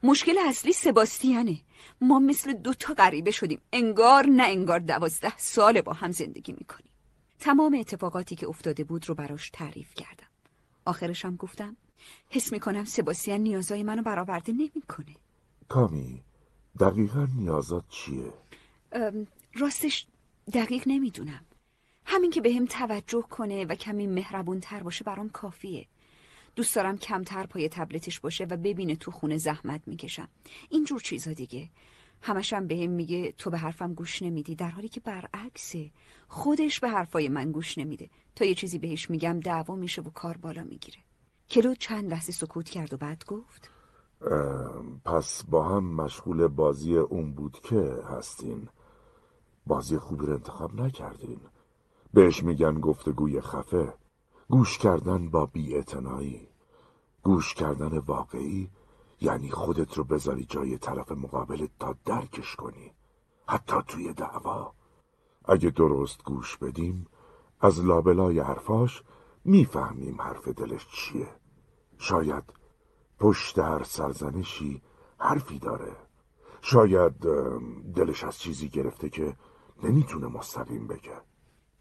[0.04, 1.58] مشکل اصلی سباستیانه.
[2.02, 3.62] ما مثل دوتا غریبه شدیم.
[3.74, 6.92] انگار نه انگار دوازده سال با هم زندگی می‌کنیم.
[7.40, 10.28] تمام اتفاقاتی که افتاده بود رو براش تعریف کردم.
[10.86, 11.78] آخرشم گفتم
[12.30, 15.16] حس می‌کنم سباستیان نیازای منو برآورده نمی‌کنه.
[15.68, 16.24] کامی
[16.80, 18.34] دقیقا نیازات چیه؟
[19.54, 20.06] راستش
[20.54, 21.46] دقیق نمی‌دونم.
[22.06, 25.86] همین که به هم توجه کنه و کمی مهربون تر باشه برام کافیه.
[26.56, 30.30] دوست دارم کمتر پای تبلتش باشه و ببینه تو خونه زحمت می‌کشم.
[30.70, 31.70] اینجور چیزا دیگه.
[32.22, 35.92] همشم به هم میگه تو به حرفم گوش نمیدی در حالی که برعکسه.
[36.28, 38.10] خودش به حرفای من گوش نمیده.
[38.36, 40.98] تا یه چیزی بهش میگم دعوا میشه و کار بالا می‌گیره.
[41.50, 43.70] کلو چند لحظه سکوت کرد و بعد گفت.
[45.06, 48.70] پس با هم مشغول بازی اون بود که هستین.
[49.68, 51.42] بازی خوبی رو انتخاب نکردین.
[52.14, 53.94] بهش میگن گفتگوی خفه.
[54.50, 56.48] گوش کردن با بیاعتنایی.
[57.24, 58.70] گوش کردن واقعی
[59.22, 62.92] یعنی خودت رو بذاری جای طرف مقابل تا درکش کنی.
[63.48, 64.74] حتی توی دعوا.
[65.46, 67.08] اگه درست گوش بدیم
[67.62, 69.04] از لابلای حرفاش
[69.46, 71.28] می‌فهمیم حرف دلش چیه.
[71.98, 72.44] شاید
[73.20, 74.82] پشت هر سرزنشی
[75.18, 75.96] حرفی داره.
[76.62, 77.14] شاید
[77.96, 79.36] دلش از چیزی گرفته که
[79.84, 81.22] نمی‌تونه مستقیم بگه.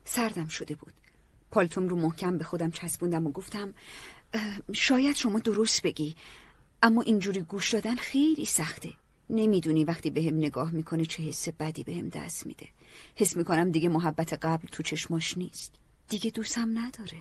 [0.04, 0.92] سردم شده بود.
[1.50, 3.74] پالتوم رو محکم به خودم چسبوندم و گفتم
[4.72, 6.16] شاید شما درست بگی
[6.82, 8.92] اما اینجوری گوش دادن خیلی سخته.
[9.30, 12.68] نمی‌دونی وقتی به هم نگاه می‌کنه چه حس بدی به هم دست میده.
[13.16, 15.74] حس می‌کنم دیگه محبت قبل تو چشماش نیست.
[16.08, 17.18] دیگه دوستم نداره.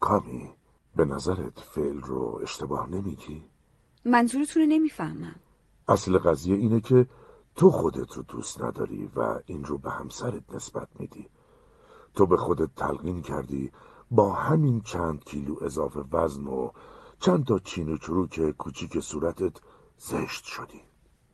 [0.00, 0.50] کامی
[0.96, 3.44] به نظرت فعل رو اشتباه نمیگی؟
[4.04, 5.34] منظورتون رو نمی‌فهمم.
[5.88, 7.06] اصل قضیه اینه که
[7.56, 11.28] تو خودت رو دوست نداری و این رو به همسرت نسبت میدی.
[12.14, 13.72] تو به خودت تلقین کردی
[14.10, 16.70] با همین چند کیلو اضافه وزن و
[17.20, 19.52] چند تا چین و چروک کوچیک صورتت
[19.98, 20.80] زشت شدی.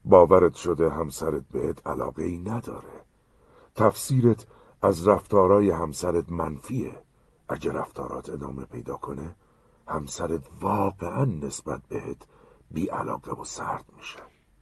[0.05, 3.05] باورت شده همسرت بهت علاقه ای نداره.
[3.75, 4.47] تفسیرت
[4.83, 7.06] از رفتارای همسرت منفیه.
[7.49, 9.37] اگه رفتارات ادامه پیدا کنه
[9.89, 12.23] همسرت واقعا نسبت بهت
[12.71, 14.19] بی علاقه و سرد میشه.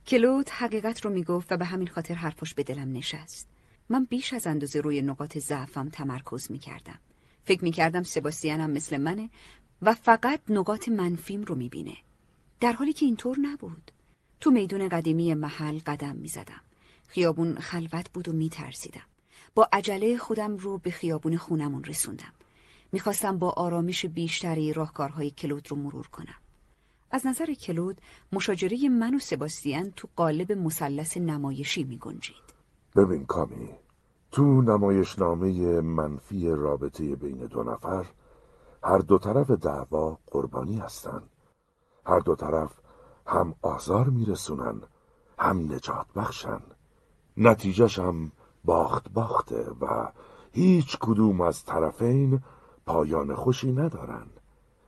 [0.06, 3.48] کلود حقیقت رو می‌گفت و به همین خاطر حرفش به دلم نشست.
[3.89, 6.98] من بیش از اندازه روی نقاط ضعفم تمرکز می‌کردم.
[7.44, 9.31] فکر می‌کردم سباستیانم مثل منه
[9.82, 11.97] و فقط نقاط منفیم رو می‌بینه.
[12.61, 13.93] در حالی که اینطور نبود.
[14.40, 16.61] تو میدون قدیمی محل قدم می‌زدم.
[17.09, 19.06] خیابون خلوت بود و میترسیدم.
[19.55, 22.32] با عجله خودم رو به خیابون خونمون رسوندم.
[22.94, 26.34] می‌خواستم با آرامش بیشتری راهکارهای کلود رو مرور کنم.
[27.10, 28.00] از نظر کلود
[28.32, 32.46] مشاجره من و سباستیان تو قالب مثلث نمایشی میگنجید.
[32.96, 33.70] ببین کامی
[34.30, 38.06] تو نمایشنامه منفی رابطه بین دو نفر
[38.82, 41.22] هر دو طرف دعوا قربانی هستن.
[42.06, 42.72] هر دو طرف
[43.26, 44.80] هم آزار میرسونن
[45.38, 46.60] هم نجات بخشن.
[47.36, 48.32] نتیجهش هم
[48.64, 50.12] باخت باخته و
[50.52, 52.40] هیچ کدوم از طرفین
[52.86, 54.27] پایان خوشی ندارن.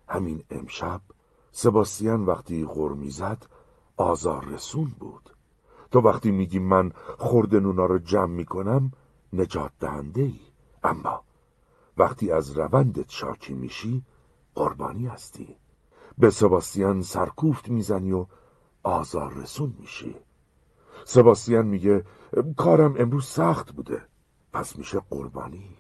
[0.09, 1.01] همین امشب
[1.53, 3.47] سباستیان وقتی غور می‌زد
[3.97, 5.31] آزار رسون بود.
[5.91, 8.93] تو وقتی میگی من خورد نونا رو جمع می‌کنم
[9.33, 10.41] نجات دهنده ای
[10.85, 11.25] اما
[11.97, 14.03] وقتی از روندت شاکی میشی
[14.55, 15.57] قربانی هستی.
[16.19, 18.27] به سباستیان سرکوفت می‌زنی و
[18.83, 20.17] آزار رسون میشی.
[21.05, 22.05] سباستیان میگه
[22.57, 24.03] کارم امروز سخت بوده.
[24.53, 25.76] پس میشه قربانی.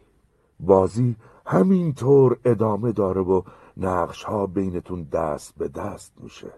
[0.60, 1.16] بازی
[1.46, 3.42] همینطور ادامه داره و
[3.76, 6.52] نقش ها بینتون دست به دست میشه.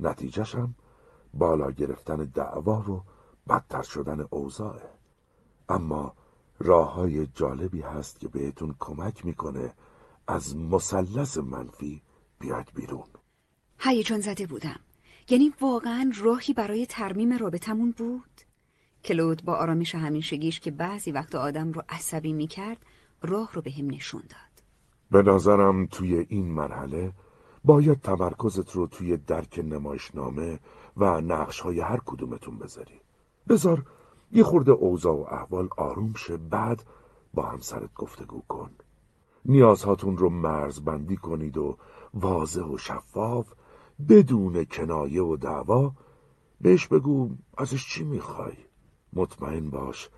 [0.00, 0.74] نتیجهشم
[1.34, 3.02] بالا گرفتن دعوا و
[3.48, 4.90] بدتر شدن اوضاعه.
[5.68, 6.12] اما
[6.58, 9.72] راه های جالبی هست که بهتون کمک می‌کنه
[10.28, 12.02] از مثلث منفی
[12.38, 13.06] بیاید بیرون.
[13.78, 14.80] هیجان زده بودم.
[15.28, 18.40] یعنی واقعا راهی برای ترمیم رابطمون بود؟
[19.04, 22.78] کلود با آرامش همیشگیش که بعضی وقت آدم رو عصبی می‌کرد
[23.22, 24.64] راه رو به هم نشون داد.
[25.10, 27.12] به نظرم توی این مرحله
[27.64, 30.60] باید تمرکزت رو توی درک نمایشنامه
[30.96, 33.00] و نقش های هر کدومتون بذاری.
[33.48, 33.86] بذار
[34.32, 36.84] یه خورده اوضاع و احوال آروم شه بعد
[37.34, 38.70] با همسرت گفتگو کن.
[39.44, 41.76] نیازهاتون رو مرزبندی کنید و
[42.14, 43.52] واضح و شفاف
[44.08, 45.92] بدون کنایه و دعوا
[46.60, 48.56] بهش بگو ازش چی می‌خوای.
[49.12, 50.10] مطمئن باش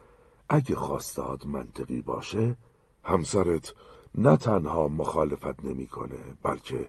[0.49, 2.57] اگه خواستاد منطقی باشه
[3.09, 3.75] همسرت
[4.15, 6.89] نه تنها مخالفت نمی‌کنه بلکه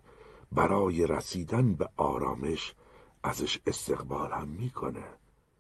[0.52, 2.76] برای رسیدن به آرامش
[3.24, 5.04] ازش استقبال هم می‌کنه.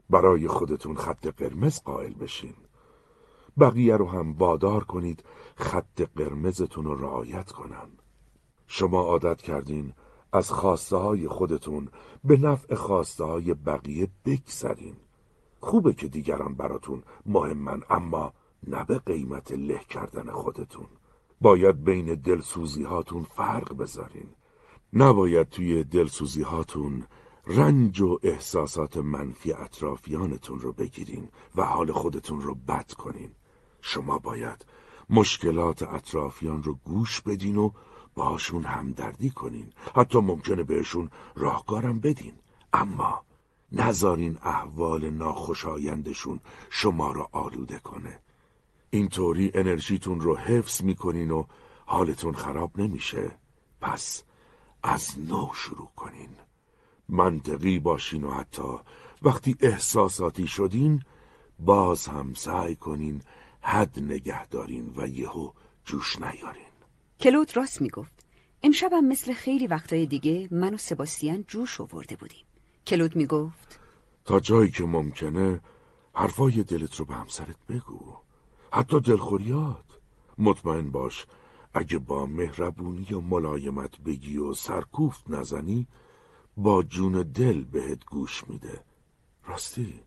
[0.10, 2.53] برای خودتون خط قرمز قائل بشین.
[3.60, 5.23] بقیه رو هم وادار کنید
[5.56, 7.90] خط قرمزتون رو رعایت کنن.
[8.68, 9.94] شما عادت کردین
[10.34, 11.90] از خواسته های خودتون
[12.23, 14.95] به نفع خواسته های بقیه بگذرین.
[15.60, 18.34] خوبه که دیگران براتون مهمن اما
[18.68, 20.88] نه به قیمت له کردن خودتون.
[21.41, 24.30] باید بین دلسوزی هاتون فرق بذارین.
[24.94, 27.03] نباید توی دلسوزی هاتون
[27.48, 33.31] رنج و احساسات منفی اطرافیانتون رو بگیرین و حال خودتون رو بد کنین.
[33.81, 34.65] شما باید
[35.10, 37.72] مشکلات اطرافیان رو گوش بدین و
[38.15, 39.73] باشون همدردی کنین.
[39.95, 42.34] حتی ممکنه بهشون راهکارم بدین.
[42.73, 43.23] اما
[43.72, 48.19] نذارین احوال ناخوشایندشون شما را آلوده کنه.
[48.89, 51.43] اینطوری انرژیتون رو حفظ می‌کنین و
[51.85, 53.31] حالتون خراب نمیشه.
[53.81, 54.23] پس
[54.83, 56.29] از نو شروع کنین.
[57.09, 58.77] منطقی باشین و حتی
[59.21, 61.03] وقتی احساساتی شدین
[61.59, 63.21] باز هم سعی کنین
[63.61, 65.51] حد نگه دارین و یهو
[65.85, 66.63] جوش نیارین.
[67.19, 68.25] کلود راست می‌گفت.
[68.63, 72.45] امشبم مثل خیلی وقتای دیگه من و سباستیان جوش آورده بودیم.
[72.87, 73.79] کلود می‌گفت.
[74.25, 75.61] تا جایی که ممکنه
[76.13, 78.17] حرفای دلت رو به همسرت بگو.
[78.71, 79.85] حتی دلخوریات.
[80.37, 81.25] مطمئن باش
[81.73, 85.87] اگه با مهربونی و ملایمت بگی و سرکوفت نزنی
[86.57, 88.83] با جون دل بهت گوش میده.
[89.45, 89.99] راستی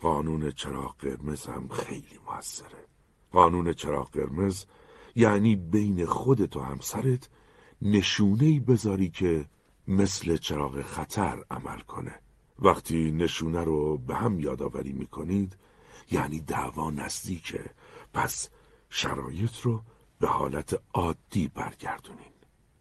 [0.00, 2.86] قانون چراغ قرمز هم خیلی موثره.
[3.32, 4.64] قانون چراغ قرمز
[5.16, 7.28] یعنی بین خودت و همسرت
[7.82, 9.46] نشونه بذاری که
[9.88, 12.14] مثل چراغ خطر عمل کنه.
[12.58, 15.56] وقتی نشونه رو به هم یادآوری می‌کنید
[16.10, 17.70] یعنی دعوا نزدیکه.
[18.14, 18.48] پس
[18.90, 19.82] شرایط رو
[20.18, 22.32] به حالت عادی برگردونین.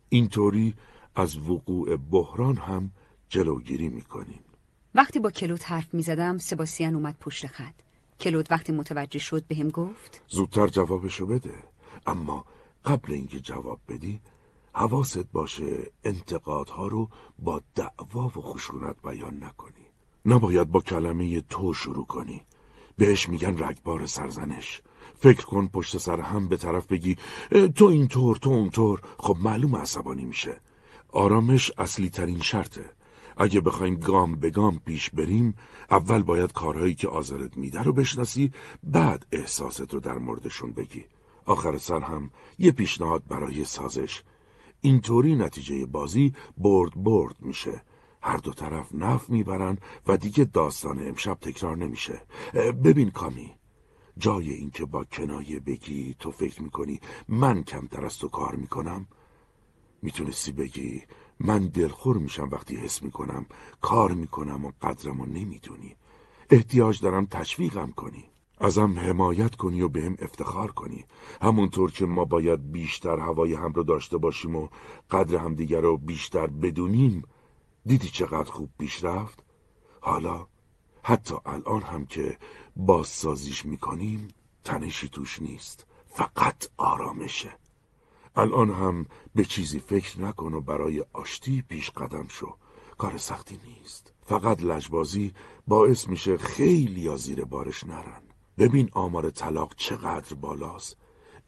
[0.10, 0.76] اینطوری
[1.16, 2.92] از وقوع بحران هم
[3.30, 4.40] جلوگیری می‌کنین.
[4.96, 7.74] وقتی با کلود حرف می‌زدم سباستیان اومد پشت خط.
[8.20, 11.54] کلود وقتی متوجه شد بهم گفت زودتر جوابشو بده.
[12.08, 12.46] اما
[12.86, 14.22] قبل اینکه جواب بدی
[14.74, 19.86] حواست باشه انتقادها رو با دعوا و خشونت بیان نکنی.
[20.26, 22.42] نباید با کلمه تو شروع کنی.
[22.98, 24.82] بهش میگن رگبار سرزنش.
[25.20, 27.18] فکر کن پشت سر هم به طرف بگی
[27.76, 29.02] تو اینطور تو اونطور.
[29.18, 30.62] خب معلوم عصبانی میشه.
[31.12, 32.86] آرامش اصلی ترین شرطه.
[33.38, 35.56] اگه بخوایم گام به گام پیش بریم
[35.92, 38.52] اول باید کارهایی که آزارت میده رو بشناسی
[38.84, 41.06] بعد احساست رو در موردشون بگی.
[41.46, 44.24] آخر سر هم یه پیشنهاد برای سازش.
[44.82, 47.82] اینطوری نتیجه بازی برد برد میشه.
[48.22, 49.78] هر دو طرف نف می‌برن
[50.08, 52.22] و دیگه داستان امشب تکرار نمیشه.
[52.84, 53.59] ببین کامی
[54.20, 59.08] جای اینکه با کنایه بگی تو فکر می‌کنی من کمتر از تو کار می‌کنم؟
[60.02, 61.04] می‌تونستی بگی
[61.40, 63.46] من دلخور میشم وقتی حس می‌کنم
[63.82, 65.96] کار می‌کنم و قدرمو نمی‌دونی.
[66.50, 68.26] احتیاج دارم تشویقم کنی.
[68.62, 71.06] ازم حمایت کنی و بهم افتخار کنی.
[71.42, 74.68] همونطور که ما باید بیشتر هوای هم رو داشته باشیم و
[75.12, 77.24] قدر همدیگر رو بیشتر بدونیم.
[77.86, 79.44] دیدی چقدر خوب پیش رفت؟
[80.02, 80.48] حالا
[81.04, 82.38] حتی الان هم که
[82.80, 84.28] بازسازیش می‌کنیم
[84.64, 87.50] تنشی توش نیست فقط آرامشه.
[88.36, 92.56] الان هم به چیزی فکر نکن و برای آشتی پیش قدم شو.
[92.98, 94.14] کار سختی نیست.
[94.26, 95.34] فقط لجبازی
[95.68, 98.22] باعث میشه خیلی یا زیر بارش نرن.
[98.58, 100.98] ببین آمار طلاق چقدر بالاست.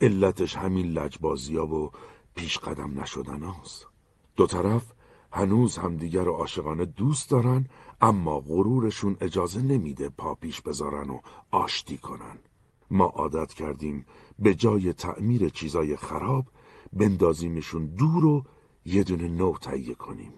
[0.01, 1.91] علتش همین لجبازی ها و
[2.35, 3.87] پیش قدم نشدن هاست.
[4.35, 4.83] دو طرف
[5.31, 7.65] هنوز همدیگر رو عاشقانه دوست دارن
[8.01, 11.19] اما غرورشون اجازه نمیده پا پیش بذارن و
[11.51, 12.37] آشتی کنن.
[12.91, 14.05] ما عادت کردیم
[14.39, 16.45] به جای تعمیر چیزای خراب
[16.93, 18.43] بندازیمشون دور و
[18.85, 20.33] یه دونه نو تهیه کنیم.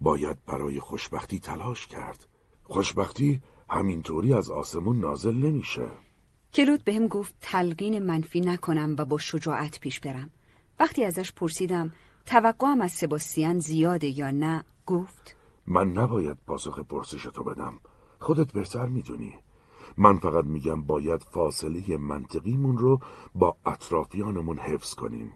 [0.00, 2.26] باید برای خوشبختی تلاش کرد.
[2.64, 3.40] خوشبختی
[3.70, 5.88] همینطوری از آسمون نازل نمیشه.
[6.54, 10.30] کلود بهم گفت تلقین منفی نکنم و با شجاعت پیش برم.
[10.80, 11.92] وقتی ازش پرسیدم
[12.26, 15.37] توقعم از سباستیان زیاده یا نه گفت
[15.70, 17.80] من نباید پاسخ پرسش تو بدم.
[18.20, 19.34] خودت بهتر می‌دونی.
[19.96, 23.00] من فقط میگم باید فاصله منطقیمون رو
[23.34, 25.32] با اطرافیانمون حفظ کنیم.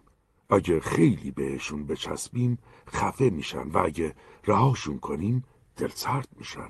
[0.51, 4.15] اگه خیلی بهشون بچسبیم خفه میشن و اگه
[4.47, 5.45] رهاشون کنیم
[5.77, 6.69] دلسرد میشن.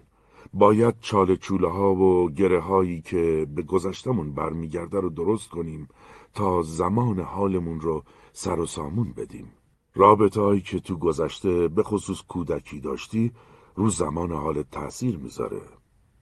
[0.54, 5.88] باید چاله چوله ها و گره هایی که به گذشتمون برمیگرده رو درست کنیم
[6.34, 9.52] تا زمان حالمون رو سر و سامون بدیم.
[9.94, 13.32] رابطه هایی که تو گذشته به خصوص کودکی داشتی
[13.74, 15.60] رو زمان حالت تأثیر می‌ذاره.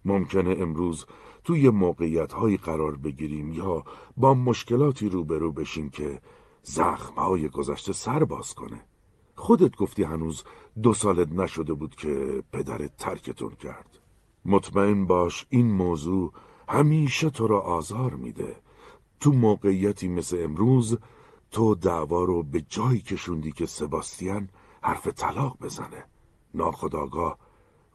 [0.04, 1.06] ممکنه امروز
[1.44, 3.84] توی موقعیت هایی قرار بگیریم یا
[4.16, 6.20] با مشکلاتی روبرو بشیم که
[6.62, 8.84] زخم های گذشته سر باز کنه.
[9.34, 10.44] خودت گفتی هنوز
[10.82, 13.98] دو سالت نشده بود که پدرت ترکتون کرد.
[14.44, 16.32] مطمئن باش این موضوع
[16.68, 18.56] همیشه تو را آزار میده.
[19.20, 20.98] تو موقعیتی مثل امروز
[21.50, 24.48] تو دعوا رو به جایی کشوندی که سباستیان
[24.82, 26.04] حرف طلاق بزنه.
[26.54, 27.38] ناخداگاه.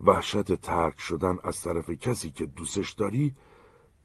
[0.02, 3.36] وحشت ترک شدن از طرف کسی که دوستش داری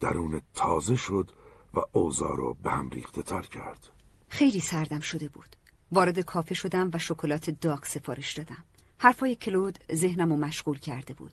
[0.00, 1.30] درون تازه شد
[1.74, 3.88] و اوضاع رو به هم ریخته تر کرد.
[4.28, 5.56] خیلی سردم شده بود.
[5.92, 8.64] وارد کافه شدم و شکلات داغ سفارش دادم.
[8.98, 11.32] حرفای کلود ذهنم رو مشغول کرده بود.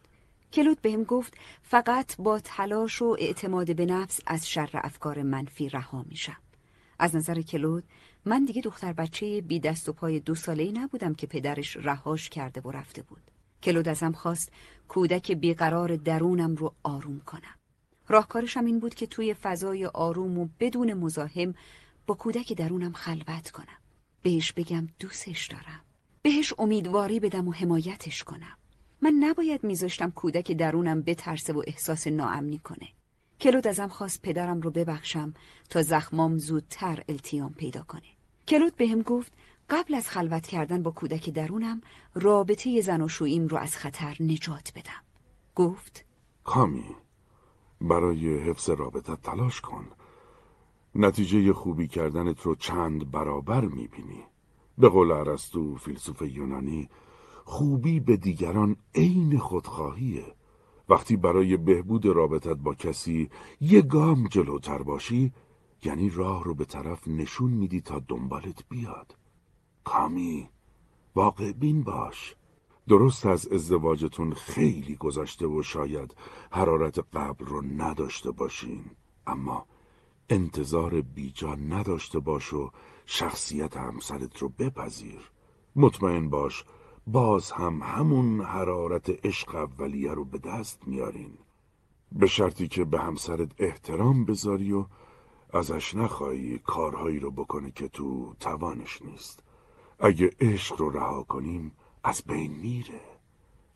[0.54, 6.06] کلود بهم گفت فقط با تلاش و اعتماد به نفس از شر افکار منفی رها
[6.10, 6.38] میشم.
[7.00, 7.84] از نظر کلود
[8.28, 12.30] من دیگه دختر بچه بی دست و پای دو ساله ای نبودم که پدرش رهاش
[12.30, 13.22] کرده و رفته بود.
[13.64, 14.52] کلود ازم خواست
[14.88, 17.56] کودک بیقرار درونم رو آروم کنم.
[18.08, 21.54] راهکارشم این بود که توی فضای آروم و بدون مزاحم
[22.08, 23.78] با کودک درونم خلوت کنم.
[24.22, 25.82] بهش بگم دوستش دارم.
[26.22, 28.58] بهش امیدواری بدم و حمایتش کنم.
[29.02, 32.88] من نباید میذاشتم کودک درونم بترسه و احساس ناامنی کنه.
[33.42, 35.34] کلود ازم خواست پدرم رو ببخشم
[35.70, 38.17] تا زخمام زودتر التیام پیدا کنه.
[38.48, 39.32] کلود بهم گفت
[39.70, 41.82] قبل از خلوت کردن با کودک درونم
[42.14, 45.04] رابطه زن و شویم رو از خطر نجات بدم.
[45.56, 46.06] گفت
[46.44, 46.96] کامی
[47.82, 49.88] برای حفظ رابطه تلاش کن.
[50.96, 54.24] نتیجه خوبی کردنت رو چند برابر می‌بینی.
[54.78, 56.90] به قول عرستو فیلسوف یونانی
[57.46, 60.26] خوبی به دیگران عین خودخواهیه.
[60.90, 63.30] وقتی برای بهبود رابطت با کسی
[63.62, 65.34] یه گام جلوتر باشی
[65.84, 69.18] یعنی راه رو به طرف نشون میدی تا دنبالت بیاد.
[69.84, 70.50] کامی
[71.16, 72.36] واقع بین باش.
[72.88, 76.16] درست از ازدواجتون خیلی گذشته و شاید
[76.52, 78.86] حرارت قبل رو نداشته باشین.
[79.28, 79.66] اما
[80.30, 82.72] انتظار بیجا نداشته باش و
[83.06, 85.32] شخصیت همسرت رو بپذیر.
[85.76, 86.66] مطمئن باش
[87.08, 91.38] باز هم همون حرارت عشق اولیه رو به دست میارین.
[92.12, 94.86] به شرطی که به همسرت احترام بذاری و
[95.54, 99.40] ازش نخواهی کارهایی رو بکنه که تو توانش نیست.
[100.00, 101.72] اگه عشق رو رها کنیم
[102.04, 103.02] از بین میره.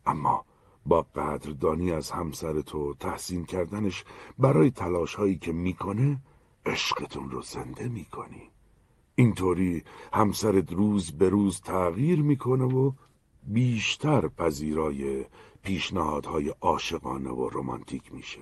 [0.06, 0.46] اما
[0.86, 4.04] با قدردانی از همسر تو تحسین کردنش
[4.40, 6.20] برای تلاش هایی که می‌کنه
[6.66, 8.50] عشقتون رو زنده می‌کنی.
[9.16, 9.84] اینطوری
[10.14, 12.92] همسرت روز به روز تغییر می‌کنه و
[13.44, 15.26] بیشتر پذیرای
[15.64, 18.42] پیشنهادهای عاشقانه و رمانتیک میشه.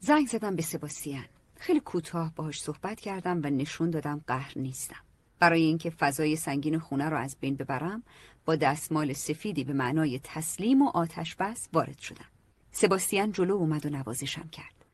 [0.00, 1.24] زنگ زدم به سباستیان.
[1.62, 4.96] خیلی کوتاه باهاش صحبت کردم و نشون دادم قهر نیستم.
[5.38, 8.02] برای اینکه فضای سنگین خونه رو از بین ببرم
[8.44, 12.24] با دستمال سفیدی به معنای تسلیم و آتش بس وارد شدم.
[12.72, 14.84] سباستیان جلو اومد و نوازشم کرد.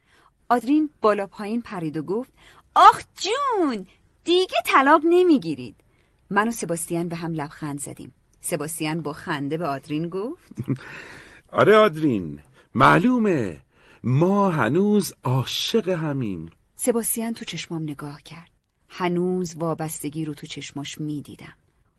[0.49, 2.33] آدرین بالا پایین پرید و گفت
[2.75, 3.87] آخ جون
[4.25, 5.77] دیگه طلاق نمی‌گیرید.
[6.31, 8.15] من و سباستیان به هم لبخند زدیم.
[8.41, 10.53] سباستیان با خنده به آدرین گفت
[11.53, 12.41] آره آدرین
[12.75, 13.61] معلومه.
[14.05, 16.51] ما هنوز عاشق همین
[16.81, 18.51] سباستیان تو چشمام نگاه کرد.
[18.89, 21.55] هنوز وابستگی رو تو چشماش می‌دیدم.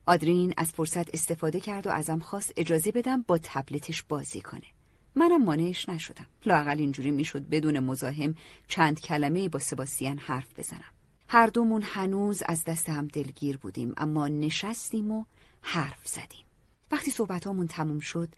[0.06, 4.68] آدرین از فرصت استفاده کرد و ازم خواست اجازه بدم با تبلتش بازی کنه.
[5.16, 6.26] منم مانعش نشدم.
[6.46, 8.36] لاقل اینجوری می‌شد بدون مزاحم
[8.68, 10.94] چند کلمه با سباستیان حرف بزنم.
[11.28, 15.26] هر دومون هنوز از دست هم دلگیر بودیم اما نشستیم و
[15.62, 16.46] حرف زدیم.
[16.92, 18.30] وقتی صحبتامون تموم شد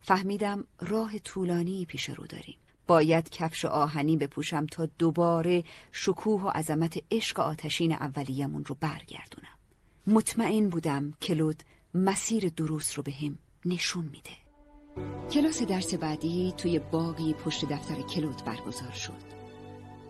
[0.00, 2.58] فهمیدم راه طولانی پیش رو داریم.
[2.88, 9.58] باید کفش آهنی بپوشم تا دوباره شکوه و عظمت عشق آتشین اولیمون رو برگردونم.
[10.06, 11.62] مطمئن بودم کلود
[11.94, 14.30] مسیر درست رو به هم نشون میده.
[15.30, 19.38] کلاس درس بعدی توی باقی پشت دفتر کلود برگزار شد.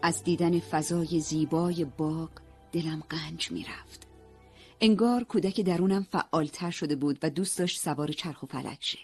[0.02, 2.30] از دیدن فضای زیبای باغ
[2.72, 4.06] دلم قنج می‌رفت.
[4.80, 8.98] انگار کودک درونم فعالتر شده بود و دوست داشت سوار چرخ و فلک شه.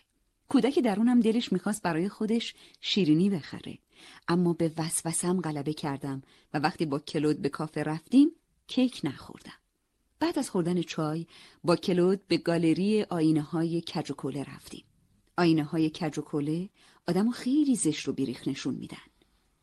[0.49, 3.79] کودک درونم دلش می‌خواست برای خودش شیرینی بخره.
[4.29, 6.23] اما به وسوسم غلبه کردم
[6.55, 8.31] و وقتی با کلود به کافه رفتیم
[8.67, 9.53] کیک نخوردم.
[10.21, 11.27] بعد از خوردن چای
[11.65, 14.85] با کلود به گالری آینه های کج و کوله رفتیم.
[15.37, 16.69] آینه های کج و کوله
[17.09, 18.97] آدمو خیلی زشت و بیریخ نشون میدن.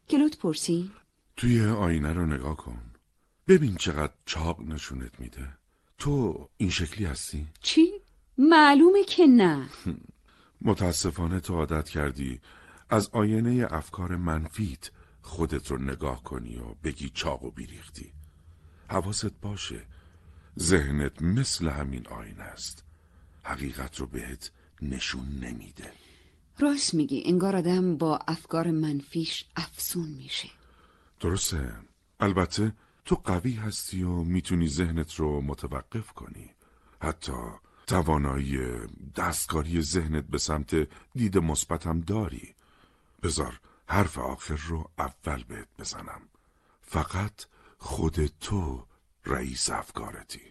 [0.09, 0.91] کلود پرسی
[1.37, 2.81] توی آینه رو نگاه کن.
[3.47, 5.47] ببین چقدر چاق نشونت میده.
[5.97, 7.91] تو این شکلی هستی؟ چی؟
[8.37, 9.69] معلومه که نه.
[10.61, 12.41] متاسفانه تو عادت کردی
[12.89, 18.13] از آینه افکار منفیت خودت رو نگاه کنی و بگی چاق و بیریختی.
[18.87, 19.85] حواست باشه
[20.59, 22.83] ذهنت مثل همین آینه است.
[23.43, 24.51] حقیقت رو بهت
[24.81, 25.91] نشون نمیده.
[26.59, 30.49] راست میگی انگار آدم با افکار منفیش افسون میشه.
[31.19, 31.73] درسته.
[32.19, 32.73] البته
[33.05, 36.51] تو قوی هستی و می‌تونی ذهنت رو متوقف کنی.
[37.01, 37.31] حتی
[37.91, 38.59] توانایی
[39.15, 42.55] دستکاری ذهنت به سمت دید مثبتم داری.
[43.23, 46.21] بذار حرف آخر رو اول بهت بزنم.
[46.81, 47.33] فقط
[47.77, 48.85] خود تو
[49.25, 50.41] رئیس افکارتی.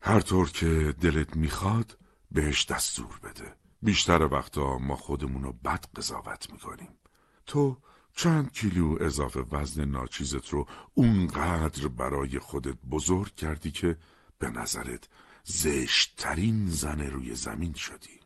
[0.00, 1.98] هر طور که دلت می‌خواد
[2.30, 3.54] بهش دستور بده.
[3.82, 6.98] بیشتر وقتا ما خودمون رو بد قضاوت می‌کنیم.
[7.46, 7.76] تو
[8.16, 13.96] چند کیلو اضافه وزن ناچیزت رو اونقدر برای خودت بزرگ کردی که
[14.38, 15.08] به نظرت
[15.46, 18.20] زشتترین زن روی زمین شدی.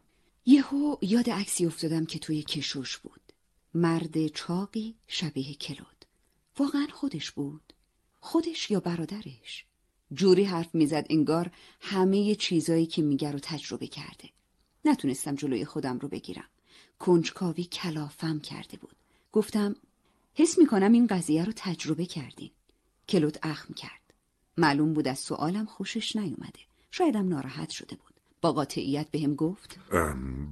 [0.46, 3.20] یهو یاد عکسی افتادم که توی کشوش بود.
[3.74, 6.04] مرد چاقی شبیه کلود.
[6.58, 7.72] واقعا خودش بود.
[8.20, 9.64] خودش یا برادرش.
[10.12, 11.50] جوری حرف می‌زد انگار
[11.80, 14.30] همه چیزایی که میگه رو تجربه کرده.
[14.84, 16.48] نتونستم جلوی خودم رو بگیرم.
[16.98, 18.96] کنجکاوی کلافم کرده بود.
[19.32, 19.76] گفتم
[20.34, 22.50] حس می‌کنم این قضیه رو تجربه کردین.
[23.08, 24.14] کلود اخم کرد.
[24.56, 26.67] معلوم بود از سوالم خوشش نیومده.
[26.90, 28.20] شایدم ناراحت شده بود.
[28.40, 29.78] با قاطعیت بهم گفت.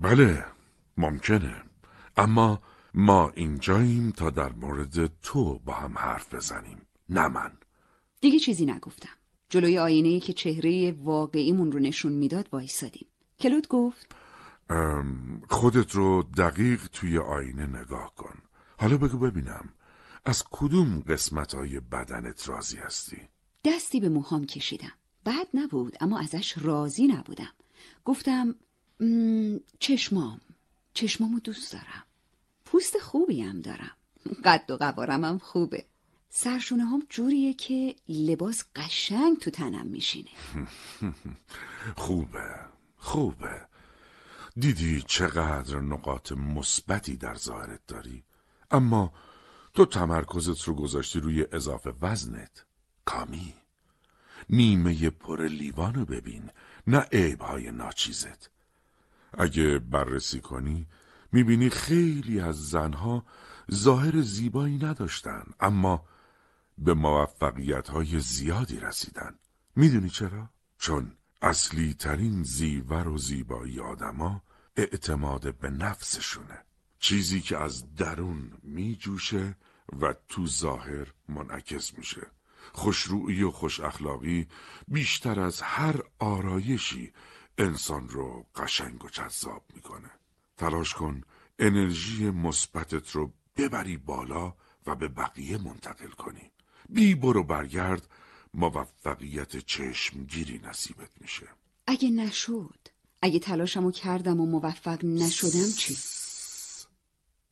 [0.00, 0.44] بله
[0.96, 1.62] ممکنه.
[2.16, 2.62] اما
[2.94, 7.52] ما اینجاییم تا در مورد تو با هم حرف بزنیم نه من.
[8.20, 9.08] دیگه چیزی نگفتم.
[9.48, 13.06] جلوی آینه ای که چهره واقعیمون رو نشون می‌داد وایسادیم.
[13.40, 14.16] کلود گفت.
[15.50, 18.38] خودت رو دقیق توی آینه نگاه کن.
[18.78, 19.68] حالا بگو ببینم
[20.24, 23.28] از کدوم قسمت های بدنت راضی هستی؟
[23.64, 24.92] دستی به موهام کشیدم.
[25.26, 27.52] بد نبود اما ازش راضی نبودم.
[28.04, 28.54] گفتم
[29.78, 30.40] چشمام
[30.94, 32.04] چشمامو دوست دارم.
[32.64, 33.96] پوست خوبی هم دارم.
[34.44, 35.84] قد و قوارم هم خوبه.
[36.30, 40.30] سرشونه هم جوریه که لباس قشنگ تو تنم میشینه.
[41.96, 42.60] خوبه
[42.96, 43.66] خوبه.
[44.56, 48.24] دیدی چقدر نقاط مثبتی در ظاهرت داری؟
[48.70, 49.12] اما
[49.74, 52.64] تو تمرکزت رو گذاشتی روی اضافه وزنت.
[53.04, 53.54] کامی.
[54.50, 56.50] نیمه پر لیوانو ببین
[56.86, 58.50] نه عیبهای ناچیزت.
[59.38, 60.86] اگه بررسی کنی
[61.32, 63.24] می‌بینی خیلی از زنها
[63.72, 66.04] ظاهر زیبایی نداشتن اما
[66.78, 69.34] به موفقیت های زیادی رسیدن.
[69.76, 71.12] می‌دونی چرا؟ چون
[71.42, 74.42] اصلی ترین زیور و زیبایی آدما
[74.76, 76.62] اعتماد به نفسشونه.
[76.98, 79.56] چیزی که از درون میجوشه
[80.00, 82.26] و تو ظاهر منعکس میشه.
[82.76, 84.46] خوشرویی و خوش اخلاقی
[84.88, 87.12] بیشتر از هر آرایشی
[87.58, 90.10] انسان رو قشنگ و جذاب می‌کنه.
[90.56, 91.20] تلاش کن
[91.58, 94.54] انرژی مثبتت رو ببری بالا
[94.86, 96.50] و به بقیه منتقل کنی.
[96.88, 98.08] بی برو برگرد
[98.54, 101.46] موفقیت چشمگیری نصیبت میشه.
[101.86, 102.88] اگه نشد
[103.22, 105.96] اگه تلاشمو کردم و موفق نشدم چی؟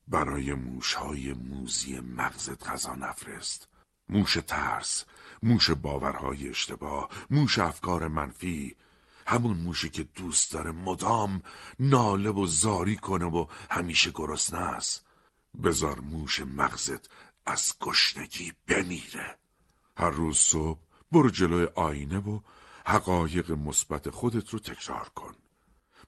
[0.09, 3.69] برای موشهای موزی مغزت غذا نفرست.
[4.09, 5.05] موش ترس
[5.43, 8.77] موش باورهای اشتباه موش افکار منفی.
[9.27, 11.43] همون موشی که دوست داره مدام
[11.81, 15.07] ناله و زاری کنه و همیشه گرسنه است.
[15.63, 17.09] بزار موش مغزت
[17.47, 19.39] از گشنگی بمیره.
[19.97, 20.81] هر روز صبح
[21.13, 22.41] برو جلوی آینه و
[22.87, 25.35] حقایق مثبت خودت رو تکرار کن.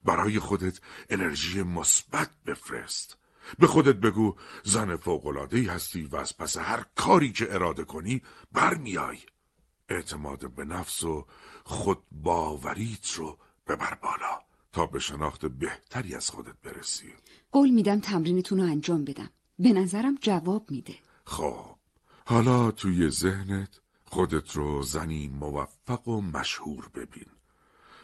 [0.03, 0.79] برای خودت
[1.09, 3.17] انرژی مثبت بفرست.
[3.59, 8.21] به خودت بگو زن فوقلادهی هستی و از پس هر کاری که اراده کنی
[8.51, 9.17] برمیای.
[9.89, 11.25] اعتماد به نفس و
[11.63, 13.37] خود باوریت رو
[13.67, 14.39] ببر بالا
[14.73, 17.13] تا به شناخت بهتری از خودت برسی.
[17.51, 19.29] قول میدم تمرینتون رو انجام بدم.
[19.59, 20.95] به نظرم جواب میده.
[21.25, 21.75] خب
[22.25, 27.25] حالا توی ذهنت خودت رو زنی موفق و مشهور ببین.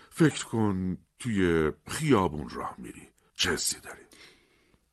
[0.10, 3.10] فکر کن توی خیابون راه میری.
[3.36, 4.03] چه حسی داری؟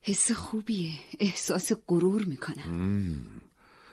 [0.02, 0.98] حس خوبیه.
[1.20, 3.26] احساس غرور می‌کنم.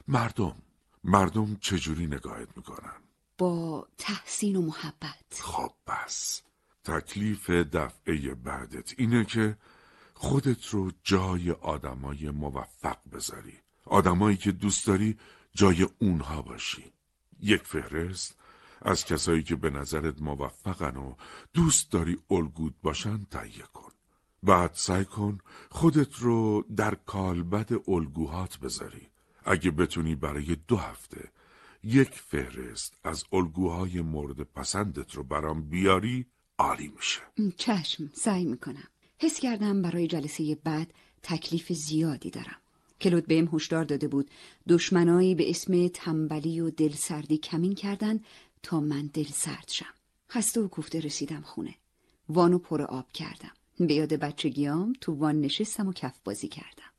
[0.07, 0.55] مردم.
[1.03, 2.93] مردم چجوری نگاهت می‌کنن؟
[3.37, 5.39] با تحسین و محبت.
[5.41, 6.41] خب بس.
[6.83, 9.57] تکلیف دفعه بعدت اینه که
[10.13, 13.53] خودت رو جای آدمای موفق بذاری.
[13.85, 15.17] آدمایی که دوست داری
[15.53, 16.93] جای اونها باشی.
[17.39, 18.35] یک فهرست
[18.81, 21.15] از کسایی که به نظرت موفقن و
[21.53, 23.86] دوست داری الگود باشن تهیه کن.
[24.43, 25.37] بعد سعی کن
[25.71, 29.07] خودت رو در کالبد الگوهات بذاری.
[29.45, 31.31] اگه بتونی برای دو هفته
[31.83, 36.25] یک فهرست از الگوهای مورد پسندت رو برام بیاری
[36.57, 37.21] عالی میشه.
[37.57, 38.87] چشم سعی می‌کنم.
[39.19, 40.93] حس کردم برای جلسه بعد
[41.23, 42.57] تکلیف زیادی دارم.
[43.01, 44.31] کلود بهم هشدار داده بود.
[44.67, 48.19] دشمنایی به اسم تنبلی و دلسردی کمین کردن
[48.63, 49.93] تا من دل سرد شم.
[50.31, 51.75] خسته و کوفته رسیدم خونه.
[52.29, 53.51] وانو پر آب کردم.
[53.79, 56.91] به یاد بچگیام تو وان نشستم و کف بازی کردم.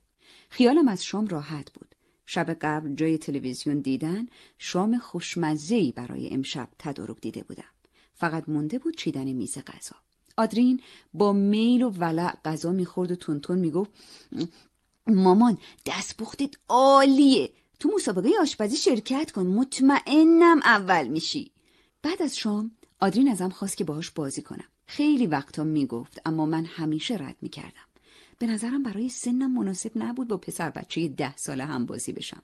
[0.51, 1.95] خیالم از شام راحت بود.
[2.27, 4.27] شب قبل جای تلویزیون دیدن
[4.59, 7.73] شام خوشمزه‌ای برای امشب تدارک دیده بودم.
[8.15, 9.97] فقط مونده بود چیدن میز غذا.
[10.37, 10.81] آدرین
[11.15, 13.91] با میل و ولع غذا می‌خورد و تونتون می‌گفت
[15.07, 17.51] مامان دستپختت عالیه.
[17.81, 21.53] تو مسابقه آشپزی شرکت کن مطمئنم اول میشی.
[22.03, 24.69] بعد از شام آدرین ازم خواست که باهاش بازی کنم.
[24.91, 27.89] خیلی وقتا می‌گفت اما من همیشه رد می‌کردم.
[28.39, 32.43] به نظرم برای سنم مناسب نبود با پسر بچه ده ساله هم بازی بشم.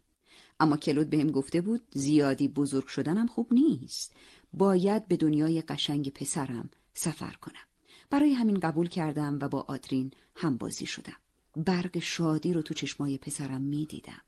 [0.60, 4.12] اما کلود بهم گفته بود زیادی بزرگ شدنم خوب نیست.
[4.52, 7.64] باید به دنیای قشنگ پسرم سفر کنم.
[8.10, 11.16] برای همین قبول کردم و با آدرین هم بازی شدم.
[11.56, 14.22] برق شادی رو تو چشمای پسرم می‌دیدم.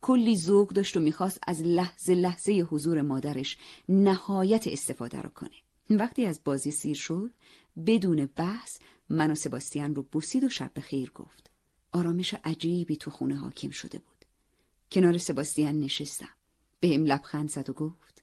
[0.00, 3.56] کلی ذوق داشت و می‌خواست از لحظه لحظه حضور مادرش
[3.88, 5.63] نهایت استفاده رو کنه.
[5.90, 7.30] وقتی از بازی سیر شد
[7.86, 8.78] بدون بحث
[9.08, 11.50] من و سباستیان رو بوسید و شب به خیر گفت.
[11.92, 14.24] آرامش عجیبی تو خونه حاکم شده بود.
[14.92, 16.28] کنار سباستیان نشستم.
[16.80, 18.22] به هم لبخند زد و گفت.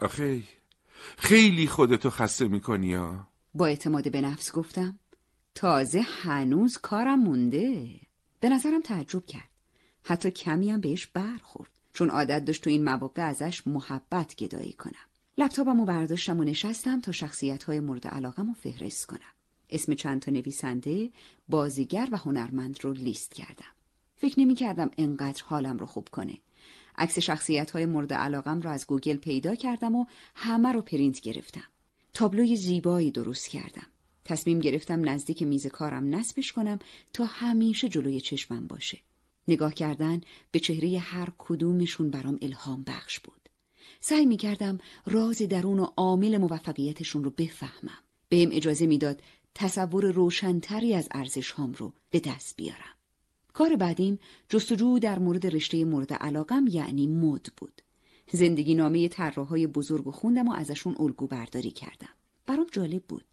[0.00, 0.42] آخه
[1.16, 4.98] خیلی خودتو خسته می‌کنی یا؟ با اعتماد به نفس گفتم
[5.54, 8.00] تازه هنوز کارم مونده.
[8.40, 9.48] به نظرم تعجب کرد.
[10.04, 15.08] حتی کمی هم بهش برخورد چون عادت داشت تو این مواقع ازش محبت گدایی کنم.
[15.38, 19.34] لپتاپم رو برداشتم و نشستم تا شخصیت های مورد علاقم رو فهرست کنم.
[19.70, 21.10] اسم چند تا نویسنده
[21.48, 23.74] بازیگر و هنرمند رو لیست کردم.
[24.16, 26.38] فکر نمی کردم انقدر حالم رو خوب کنه.
[26.98, 31.68] عکس شخصیت های مورد علاقم رو از گوگل پیدا کردم و همه رو پرینت گرفتم.
[32.14, 33.86] تابلوی زیبایی درست کردم.
[34.24, 36.78] تصمیم گرفتم نزدیک میز کارم نصبش کنم
[37.12, 38.98] تا همیشه جلوی چشمم باشه.
[39.48, 40.20] نگاه کردن
[40.50, 43.43] به چهره هر کدومشون برام الهام بخش بود.
[44.06, 47.98] سعی می کردم راز درون و عامل موفقیتشون رو بفهمم.
[48.28, 49.22] بهم اجازه می‌داد
[49.54, 52.94] تصور روشنتری از ارزش هام رو به دست بیارم.
[53.52, 54.18] کار بعدیم
[54.48, 57.82] جستجو در مورد رشته مورد علاقم یعنی مد بود.
[58.32, 62.14] زندگی نامه طراحهای بزرگ و خوندم و ازشون الگو برداری کردم.
[62.46, 63.24] برام جالب بود.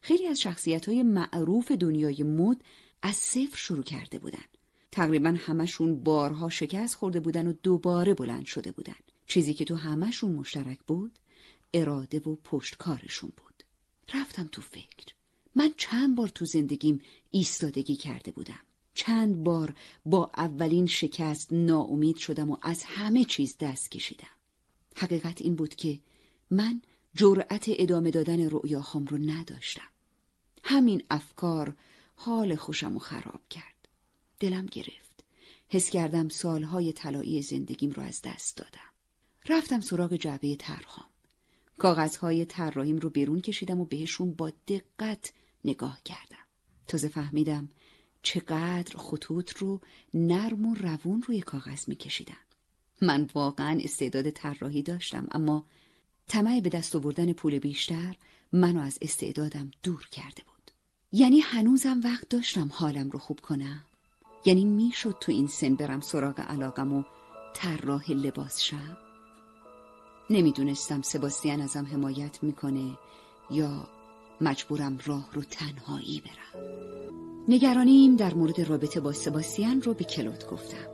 [0.00, 2.62] خیلی از شخصیت های معروف دنیای مد
[3.02, 4.44] از صفر شروع کرده بودن.
[4.92, 8.94] تقریبا همشون بارها شکست خورده بودن و دوباره بلند شده بودن.
[9.30, 11.18] چیزی که تو همشون مشترک بود
[11.74, 13.64] اراده و پشتکارشون بود.
[14.14, 15.14] رفتم تو فکر.
[15.54, 17.00] من چند بار تو زندگیم
[17.30, 18.60] ایستادگی کرده بودم.
[18.94, 19.74] چند بار
[20.06, 24.36] با اولین شکست ناامید شدم و از همه چیز دست کشیدم.
[24.96, 25.98] حقیقت این بود که
[26.50, 26.82] من
[27.14, 29.90] جرأت ادامه دادن رؤیاهام رو نداشتم.
[30.64, 31.76] همین افکار
[32.14, 33.88] حال خوشم رو خراب کرد.
[34.40, 35.24] دلم گرفت.
[35.68, 38.89] حس کردم سالهای طلایی زندگیم رو از دست دادم.
[39.50, 41.06] رفتم سراغ جعبه طرحام
[41.78, 45.32] کاغذهای طراحیم رو بیرون کشیدم و بهشون با دقت
[45.64, 46.44] نگاه کردم.
[46.86, 47.68] تازه فهمیدم
[48.22, 49.80] چقدر خطوط رو
[50.14, 52.36] نرم و روون روی کاغذ میکشیدم
[53.02, 55.66] من واقعا استعداد طراحی داشتم اما
[56.28, 58.16] طمع به دست آوردن پول بیشتر
[58.52, 60.70] منو از استعدادم دور کرده بود.
[61.12, 63.84] یعنی هنوزم وقت داشتم حالم رو خوب کنم؟
[64.44, 67.04] یعنی می‌شد تو این سن برم سراغ علاقم و
[67.54, 69.09] طراح لباس شم؟
[70.30, 72.98] نمی‌دونستم سباستیان ازم حمایت می‌کنه
[73.50, 73.88] یا
[74.40, 76.62] مجبورم راه رو تنهایی برم.
[77.48, 80.86] نگرانیم در مورد رابطه با سباستیان رو به کلوت گفتم.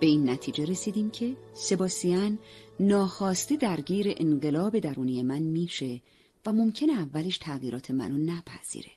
[0.00, 2.38] به این نتیجه رسیدیم که سباستیان
[2.80, 6.00] ناخواسته درگیر انقلاب درونی من میشه
[6.46, 8.90] و ممکنه اولش تغییرات منو نپذیره.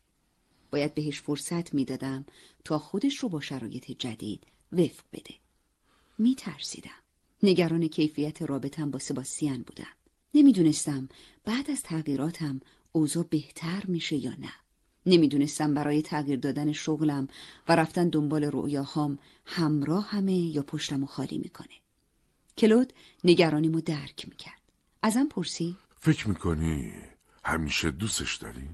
[0.71, 2.25] باید بهش فرصت می‌دادم
[2.63, 5.33] تا خودش رو با شرایط جدید وفق بده.
[6.17, 7.06] میترسیدم.
[7.43, 9.93] نگران کیفیت رابطم با سباستیان بودم
[10.33, 11.09] نمی‌دونستم
[11.45, 12.59] بعد از تغییراتم
[12.91, 14.53] اوضاع بهتر میشه یا نه
[15.05, 17.27] نمی‌دونستم برای تغییر دادن شغلم
[17.67, 21.75] و رفتن دنبال رؤیاهام همراه همه یا پشتم و خالی می‌کنه.
[22.57, 22.93] کلود
[23.23, 24.61] نگرانیمو درک می‌کرد.
[25.01, 26.93] ازم پرسی؟ فکر می‌کنی
[27.43, 28.69] همیشه دوستش داری؟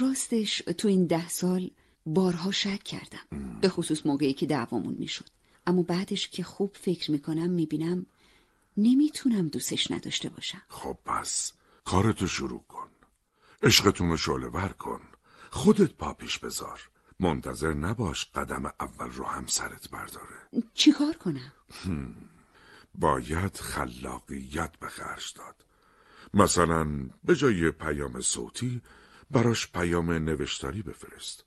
[0.00, 1.70] راستش تو این ده سال
[2.06, 5.35] بارها شک کردم به خصوص موقعی که دعوامون می‌شد
[5.66, 8.06] اما بعدش که خوب فکر می‌کنم می‌بینم
[8.76, 10.62] نمی‌تونم دوستش نداشته باشم.
[10.68, 11.52] خب پس
[11.84, 12.88] کارتو شروع کن.
[13.62, 15.00] عشقتون رو شعله ور کن.
[15.50, 16.90] خودت پا پیش بذار.
[17.20, 20.36] منتظر نباش قدم اول رو هم سرت برداره.
[20.74, 21.52] چیکار کنم؟
[22.94, 25.64] باید خلاقیت به خرج داد.
[26.34, 28.82] مثلا به جای پیام صوتی
[29.30, 31.44] براش پیام نوشتاری بفرست.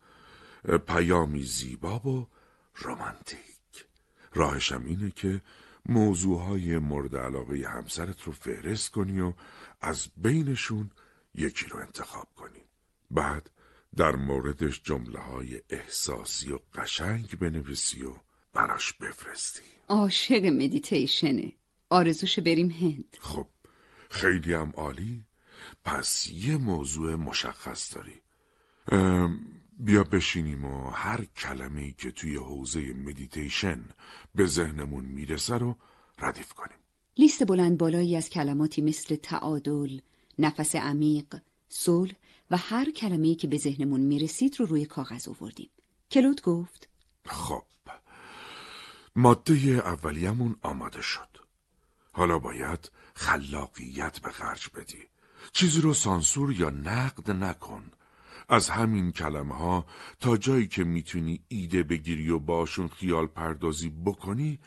[0.88, 2.28] پیامی زیبا و
[2.82, 3.59] رمانتیک.
[4.34, 5.42] راهشم اینه که
[5.86, 9.34] موضوعهای مورد علاقه همسرت رو فهرست کنی و
[9.82, 10.92] از بینشون
[11.36, 12.64] یکی رو انتخاب کنی.
[13.12, 13.50] بعد
[13.96, 18.14] در موردش جمله های احساسی و قشنگ بنویسی و
[18.54, 19.62] براش بفرستی.
[19.88, 21.52] عاشق مدیتیشنه
[21.90, 23.18] آرزوش بریم هند.
[23.22, 23.48] خب
[24.10, 25.26] خیلی هم عالی.
[25.86, 28.22] پس یه موضوع مشخص داری.
[29.80, 33.86] بیا بشینیم و هر کلمه ای که توی حوزه مدیتیشن
[34.36, 35.76] به ذهنمون می‌رسه رو
[36.18, 36.78] ردیف کنیم.
[37.18, 40.00] لیست بلند بالایی از کلماتی مثل تعادل،
[40.40, 42.14] نفس عمیق، صلح
[42.52, 45.70] و هر کلمه‌ای که به ذهنمون می‌رسید رو روی کاغذ آوردیم.
[46.12, 46.90] کلود گفت
[47.26, 47.64] خب
[49.16, 51.38] ماده اولیمون آماده شد.
[52.12, 55.04] حالا باید خلاقیت به خرج بدی.
[55.52, 57.92] چیزی رو سانسور یا نقد نکن.
[58.50, 59.86] از همین کلمه ها
[60.20, 64.60] تا جایی که می‌تونی ایده بگیری و باشون خیال پردازی بکنی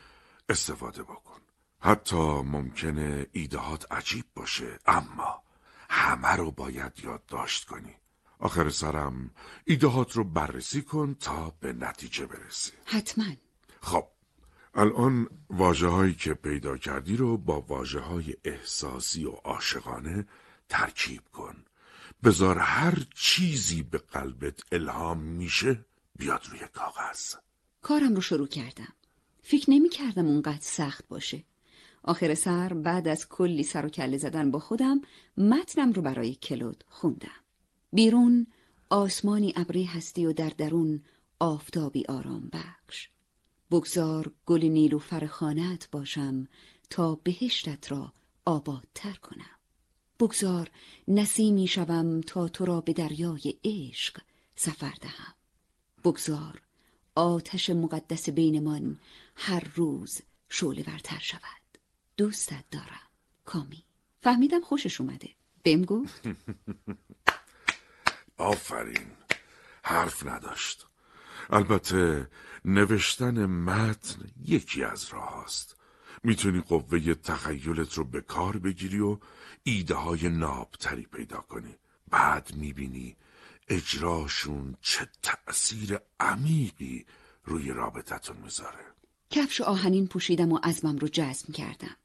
[0.49, 1.41] استفاده بکن.
[1.81, 5.43] حتی ممکنه ایدهات عجیب باشه اما
[5.91, 7.95] همه رو باید یادداشت کنی.
[8.39, 9.31] آخر سرم
[9.65, 12.73] ایدهات رو بررسی کن تا به نتیجه برسی.
[12.85, 13.25] حتما.
[13.81, 14.07] خب
[14.75, 20.27] الان واجه هایی که پیدا کردی رو با واجه های احساسی و عاشقانه
[20.69, 21.65] ترکیب کن.
[22.25, 25.85] بذار هر چیزی به قلبت الهام میشه
[26.19, 27.35] بیاد روی کاغذ.
[27.83, 28.93] کارم رو شروع کردم.
[29.43, 31.45] فکر نمی کردم اونقدر سخت باشه.
[32.03, 35.01] آخر سر بعد از کلی سر و کله زدن با خودم
[35.37, 37.41] متنم رو برای کلود خوندم.
[37.93, 38.47] بیرون
[38.91, 41.03] آسمانی ابری هستی و در درون
[41.39, 43.09] آفتابی آرام بخش.
[43.71, 46.47] بگذار گل نیلوفر خانت باشم
[46.91, 48.13] تا بهشتت را
[48.45, 49.62] آبادتر کنم.
[50.23, 50.71] بگذار
[51.09, 54.21] نسیمی شوم تا تو را به دریای عشق
[54.57, 55.35] سفر دهم.
[56.05, 56.63] بگذار
[57.15, 58.99] آتش مقدس بینمان
[59.37, 61.79] هر روز شعله ورتر شود.
[62.17, 63.09] دوستت دارم
[63.45, 63.85] کامی.
[64.23, 65.29] فهمیدم خوشش اومده.
[65.63, 66.23] بهم گفت.
[68.37, 69.11] آفرین
[69.83, 70.87] حرف نداشت.
[71.51, 72.29] البته
[72.65, 75.77] نوشتن متن یکی از راه است
[76.25, 79.19] می‌تونی قوه تخیلت رو به کار بگیری و
[79.63, 81.75] ایده های نابتری پیدا کنی.
[82.11, 83.17] بعد می‌بینی
[83.69, 87.07] اجراشون چه تأثیر عمیقی
[87.45, 88.85] روی رابطتون می‌ذاره.
[89.31, 91.97] کفش آهنین پوشیدم و عزمم رو جزم کردم.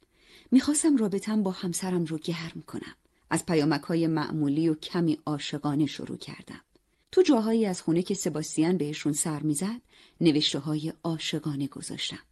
[0.52, 2.96] می‌خواستم رابطم با همسرم رو گرم کنم.
[3.30, 6.62] از پیامک های معمولی و کمی عاشقانه شروع کردم.
[7.12, 9.82] تو جاهایی از خونه که سباستیان بهشون سر می‌زد
[10.22, 12.24] نوشته های عاشقانه گذاشتم.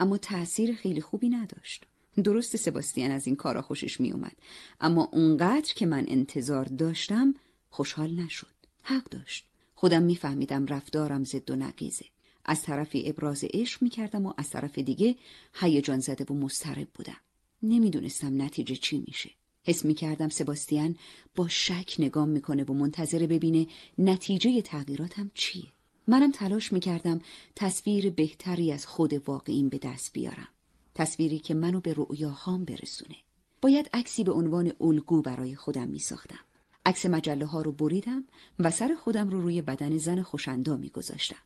[0.00, 1.86] اما تأثیر خیلی خوبی نداشت.
[2.24, 4.36] درست سباستیان از این کارا خوشش میومد.
[4.80, 7.34] اما اونقدر که من انتظار داشتم
[7.70, 8.46] خوشحال نشد.
[8.82, 9.46] حق داشت.
[9.74, 12.04] خودم میفهمیدم رفتارم زد و نقیزه
[12.44, 15.16] از طرفی ابراز عشق می‌کردم و از طرف دیگه
[15.54, 17.16] هیجان زده و مضطرب بودم.
[17.62, 19.30] نمی‌دونستم نتیجه چی میشه.
[19.64, 20.96] حس می‌کردم سباستیان
[21.34, 23.66] با شک نگام می‌کنه و منتظر ببینه
[23.98, 25.72] نتیجه تغییراتم چیه.
[26.06, 27.20] منم تلاش می‌کردم
[27.56, 30.48] تصویر بهتری از خود واقعیم به دست بیارم.
[30.94, 33.16] تصویری که منو به رؤیاهام برسونه.
[33.62, 36.44] باید عکسی به عنوان الگو برای خودم میساختم.
[36.86, 38.24] عکس مجله ها رو بریدم
[38.58, 41.42] و سر خودم رو روی بدن زن خوشندامی گذاشتم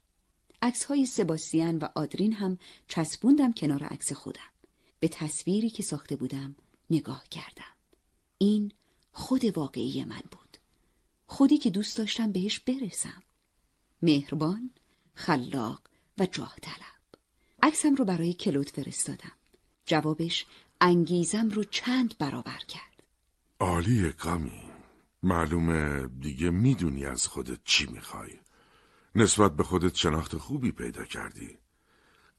[0.62, 2.58] عکس های سباستیان و آدرین هم
[2.88, 4.50] چسبوندم کنار عکس خودم.
[5.00, 6.56] به تصویری که ساخته بودم
[6.90, 7.74] نگاه کردم.
[8.38, 8.72] این
[9.12, 10.56] خود واقعی من بود.
[11.26, 13.22] خودی که دوست داشتم بهش برسم.
[14.02, 14.70] مهربان
[15.14, 15.82] خلاق
[16.18, 17.20] و جاه طلب.
[17.62, 19.35] عکسم رو برای کلود فرستادم.
[19.86, 20.46] جوابش
[20.80, 23.02] انگیزم رو چند برابر کرد.
[23.60, 24.62] عالیه کامی
[25.22, 28.32] معلومه دیگه می‌دونی از خودت چی می‌خوای.
[29.14, 31.58] نسبت به خودت شناخت خوبی پیدا کردی.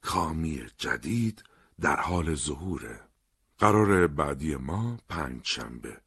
[0.02, 1.44] کامی جدید
[1.82, 3.00] در حال ظهوره.
[3.58, 6.02] قرار بعدی ما پنج شنبه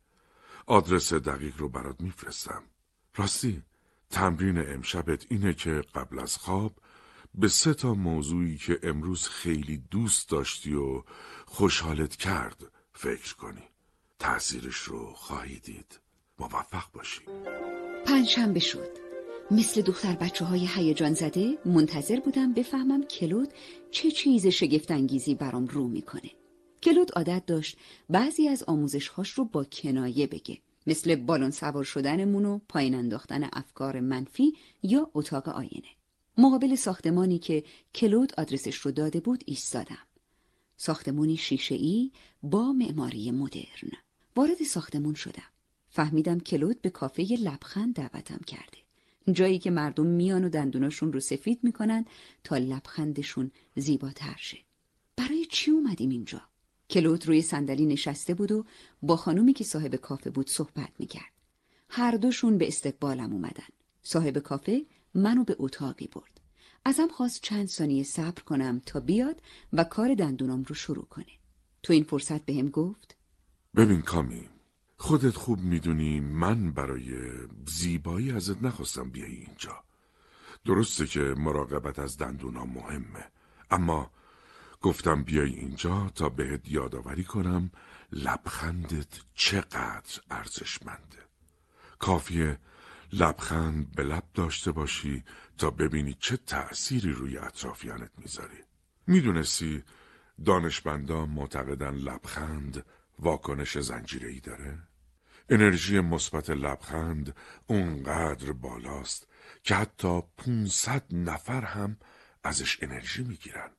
[0.66, 2.62] آدرس دقیق رو برات میفرستم.
[3.16, 3.62] راستی
[4.10, 6.72] تمرین امشبت اینه که قبل از خواب
[7.34, 11.02] به سه تا موضوعی که امروز خیلی دوست داشتی و
[11.46, 12.62] خوشحالت کرد
[12.92, 13.62] فکر کنی.
[14.18, 16.00] تأثیرش رو خواهی دید.
[16.38, 17.20] موفق باشی.
[18.06, 18.88] پنجشنبه شد.
[19.50, 23.48] مثل دختر بچه های هیجان زده منتظر بودم بفهمم کلود
[23.90, 26.30] چه چیز شگفتانگیزی برام رو می‌کنه.
[26.82, 27.76] کلود عادت داشت
[28.08, 30.58] بعضی از آموزشهاش رو با کنایه بگه.
[30.86, 34.52] مثل بالون سوار شدنمون و پایین انداختن افکار منفی
[34.82, 35.99] یا اتاق آینه.
[36.40, 37.64] مقابل ساختمانی که
[37.94, 40.06] کلود آدرسش رو داده بود ایستادم.
[40.76, 42.10] ساختمانی شیشه‌ای
[42.42, 43.90] با معماری مدرن.
[44.36, 45.50] وارد ساختمون شدم.
[45.88, 48.78] فهمیدم کلود به کافه لبخند دعوتم کرده.
[49.32, 52.04] جایی که مردم میان و دندوناشون رو سفید می‌کنن
[52.44, 54.58] تا لبخندشون زیباتر شه.
[55.16, 56.42] برای چی اومدیم اینجا؟
[56.90, 58.64] کلود روی صندلی نشسته بود و
[59.02, 61.32] با خانومی که صاحب کافه بود صحبت می‌کرد.
[61.88, 63.68] هر دوشون به استقبالم اومدن.
[64.02, 66.40] صاحب کافه منو به اتاقی برد.
[66.84, 69.42] ازم خواست چند ثانیه صبر کنم تا بیاد
[69.72, 71.26] و کار دندونام رو شروع کنه.
[71.82, 73.16] تو این فرصت بهم گفت
[73.76, 74.48] ببین کامی
[74.96, 77.12] خودت خوب می‌دونی من برای
[77.66, 79.84] زیبایی ازت نخواستم بیای اینجا.
[80.64, 83.24] درسته که مراقبت از دندونا مهمه
[83.70, 84.10] اما
[84.80, 87.70] گفتم بیای اینجا تا بهت یادآوری کنم
[88.12, 91.18] لبخندت چقدر ارزشمنده.
[91.98, 92.58] کافیه
[93.12, 95.24] لبخند به لب داشته باشی
[95.58, 98.64] تا ببینی چه تأثیری روی اطرافیانت می‌ذاری.
[99.06, 99.84] می‌دونستی
[100.44, 102.84] دانشمندان معتقدن لبخند
[103.18, 104.78] واکنش زنجیره‌ای داره؟
[105.48, 109.28] انرژی مثبت لبخند اونقدر بالاست
[109.62, 111.96] که حتی 500 نفر هم
[112.44, 113.70] ازش انرژی می‌گیرن.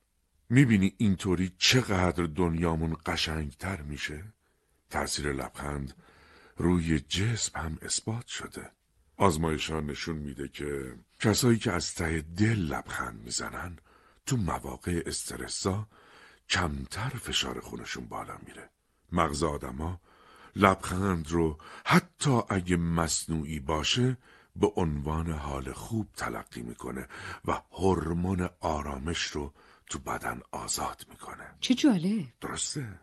[0.50, 4.24] می‌بینی اینطوری چقدر دنیامون قشنگتر میشه؟
[4.90, 5.94] تأثیر لبخند
[6.56, 8.70] روی جسم هم اثبات شده.
[9.22, 13.78] آزمایشان نشون میده که کسایی که از ته دل لبخند می‌زنن
[14.26, 15.88] تو مواقع استرسا
[16.48, 18.70] کمتر فشار خونشون بالا میره.
[19.12, 20.00] مغز آدما
[20.56, 24.16] لبخند رو حتی اگه مصنوعی باشه
[24.56, 27.08] به عنوان حال خوب تلقی می‌کنه
[27.44, 29.52] و هورمون آرامش رو
[29.86, 31.54] تو بدن آزاد می‌کنه.
[31.60, 32.26] چه جالب.
[32.40, 33.00] درسته.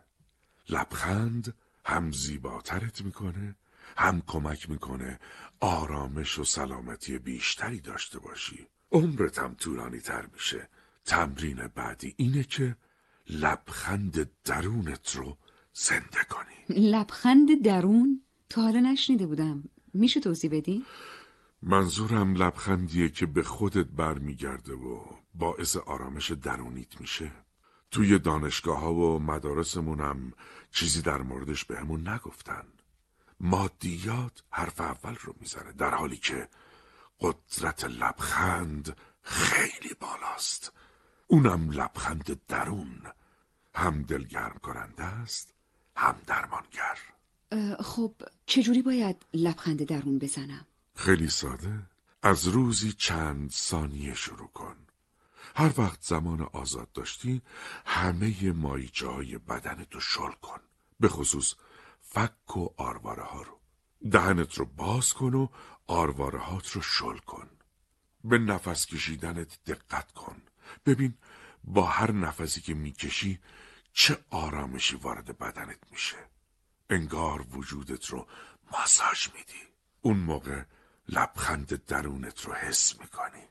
[0.68, 3.56] لبخند هم زیباترت می‌کنه
[3.96, 5.20] هم کمک می‌کنه
[5.60, 8.66] آرامش و سلامتی بیشتری داشته باشی.
[8.92, 10.68] عمرت هم طولانی تر میشه.
[11.04, 12.76] تمرین بعدی اینه که
[13.30, 15.36] لبخند درونت رو
[15.72, 16.90] زنده کنی.
[16.90, 19.64] لبخند درون؟ تا حالا نشنیده بودم.
[19.94, 20.84] میشه توضیح بدی؟
[21.62, 25.00] منظورم لبخندیه که به خودت برمیگرده و
[25.34, 27.32] باعث آرامش درونیت میشه.
[27.90, 30.32] توی دانشگاه ها و مدارسمونم
[30.70, 32.64] چیزی در موردش بهمون نگفتن.
[33.40, 36.48] مادیات حرف اول رو می‌زنه در حالی که
[37.20, 40.72] قدرت لبخند خیلی بالاست.
[41.26, 43.02] اونم لبخند درون.
[43.74, 45.54] هم دلگرم کننده است
[45.96, 46.98] هم درمانگر.
[47.82, 48.14] خب
[48.46, 51.82] چجوری باید لبخند درون بزنم؟ خیلی ساده.
[52.22, 54.76] از روزی چند ثانیه شروع کن.
[55.56, 57.42] هر وقت زمان آزاد داشتی
[57.86, 60.60] همه مایچه های بدن تو شل کن.
[61.00, 61.54] به خصوص
[62.10, 63.60] فک و آرواره ها رو.
[64.10, 65.48] دهنت رو باز کن و
[65.86, 67.50] آرواره هات رو شل کن.
[68.24, 70.42] به نفس کشیدنت دقت کن.
[70.86, 71.14] ببین
[71.64, 73.38] با هر نفسی که می‌کشی
[73.92, 76.16] چه آرامشی وارد بدنت میشه.
[76.90, 78.26] انگار وجودت رو
[78.72, 79.62] ماساژ میدی.
[80.02, 80.62] اون موقع
[81.08, 83.42] لبخند درونت رو حس می‌کنی.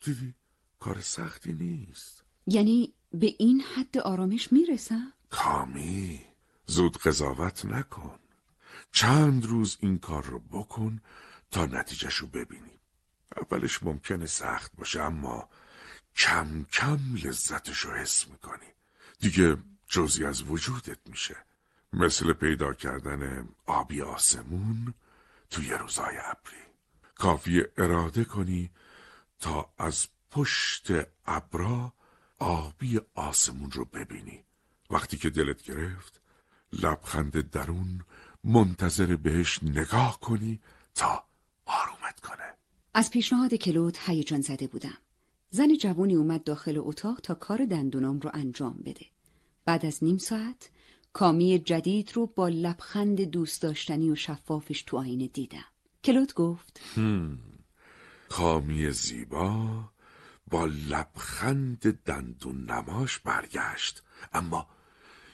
[0.00, 0.34] دیدی؟
[0.80, 2.24] کار سختی نیست.
[2.46, 6.35] یعنی به این حد آرامش می‌رسم؟ کامی.
[6.66, 8.18] زود قضاوت نکن.
[8.92, 11.00] چند روز این کار رو بکن
[11.50, 12.78] تا نتیجهش رو ببینی.
[13.36, 15.48] اولش ممکنه سخت باشه اما
[16.16, 18.66] کم کم لذتش رو حس می‌کنی.
[19.20, 19.56] دیگه
[19.88, 21.36] جزی از وجودت میشه.
[21.92, 24.94] مثل پیدا کردن آبی آسمون
[25.50, 26.66] توی روزای ابری.
[27.14, 28.70] کافی اراده کنی
[29.40, 30.86] تا از پشت
[31.26, 31.92] ابرا
[32.38, 34.44] آبی آسمون رو ببینی.
[34.90, 36.15] وقتی که دلت گرفت
[36.82, 38.00] لبخند درون
[38.44, 40.60] منتظر بهش نگاه کنی
[40.94, 41.24] تا
[41.66, 42.54] آرومت کنه.
[42.94, 44.98] از پیشنهاد کلود هیجان زده بودم.
[45.50, 49.06] زن جوانی اومد داخل اتاق تا کار دندونام رو انجام بده.
[49.64, 50.70] بعد از نیم ساعت
[51.12, 55.64] کامی جدید رو با لبخند دوست داشتنی و شفافش تو آینه دیدم.
[56.04, 56.80] کلود گفت
[58.28, 59.84] کامی زیبا
[60.50, 64.02] با لبخند دندون نماش برگشت.
[64.32, 64.66] اما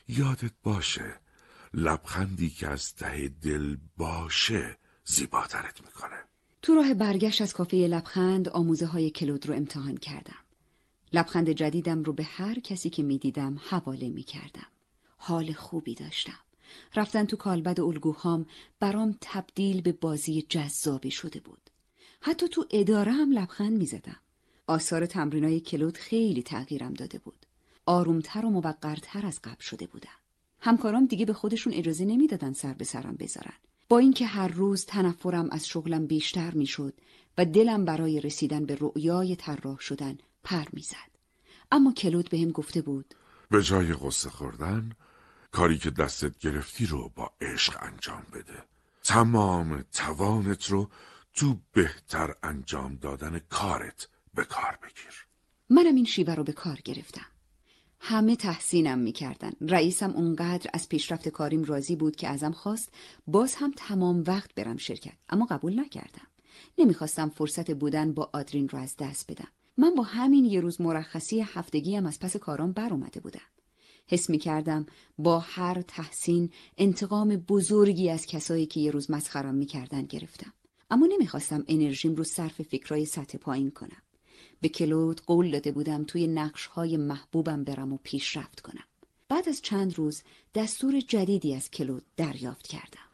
[0.09, 1.21] یادت باشه
[1.75, 6.25] لبخندی که از ته دل باشه زیباترت می‌کنه
[6.63, 10.39] تو راه برگشت از کافه لبخند آموزه های کلود رو امتحان کردم.
[11.13, 14.67] لبخند جدیدم رو به هر کسی که می‌دیدم حواله می کردم.
[15.17, 16.39] حال خوبی داشتم.
[16.97, 18.47] رفتن تو کالبد الگوهام
[18.81, 21.71] برام تبدیل به بازی جذابی شده بود.
[22.21, 24.21] حتی تو اداره هم لبخند می زدم.
[24.67, 27.47] آثار تمرینای کلود خیلی تغییرم داده بود.
[27.87, 30.22] آرومتر و موقرتر از قبل شده بودم.
[30.65, 33.55] همکارام دیگه به خودشون اجازه نمی‌دادن سر به سرم بذارن.
[33.89, 36.95] با اینکه هر روز تنفرم از شغلم بیشتر می‌شد
[37.39, 41.13] و دلم برای رسیدن به رؤیای طراح شدن پر می‌زد.
[41.73, 43.15] اما کلود بهم گفته بود
[43.51, 44.93] به جای قصه خوردن
[45.53, 48.63] کاری که دستت گرفتی رو با عشق انجام بده
[49.05, 50.89] تمام توانت رو
[51.35, 55.27] تو بهتر انجام دادن کارت به کار بگیر
[55.71, 57.32] منم این شیوه رو به کار گرفتم.
[58.05, 59.53] همه تحسینم می‌کردن.
[59.61, 62.93] رئیسم اونقدر از پیشرفت کاریم راضی بود که ازم خواست
[63.27, 65.13] باز هم تمام وقت برم شرکت.
[65.29, 66.27] اما قبول نکردم.
[66.79, 69.49] نمی‌خواستم فرصت بودن با آدرین رو از دست بدم.
[69.77, 73.41] من با همین یه روز مرخصی هفتگیم از پس کارام بر اومده بودم.
[74.07, 74.87] حس می کردم
[75.19, 80.53] با هر تحسین انتقام بزرگی از کسایی که یه روز مسخرم می‌کردن گرفتم.
[80.91, 84.03] اما نمی‌خواستم انرژیم رو صرف فکرای سطح پایین کنم.
[84.63, 88.85] به کلود قول داده بودم توی نقش های محبوبم برم و پیشرفت کنم.
[89.29, 90.23] بعد از چند روز
[90.55, 93.09] دستور جدیدی از کلود دریافت کردم.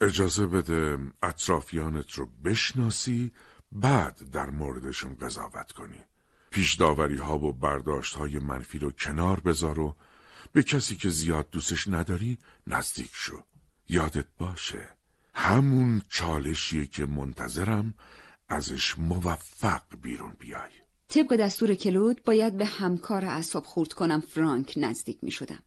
[0.00, 3.32] اجازه بده اطرافیانت رو بشناسی
[3.72, 6.04] بعد در موردشون قضاوت کنی
[6.50, 9.96] پیش داوری ها و برداشت های منفی رو کنار بذار و
[10.52, 13.42] به کسی که زیاد دوستش نداری نزدیک شو
[13.88, 14.88] یادت باشه
[15.34, 17.94] همون چالشیه که منتظرم
[18.48, 20.79] ازش موفق بیرون بیای
[21.10, 25.58] طبق دستور کلود باید به همکار اعصاب خورد کنم فرانک نزدیک می شدم.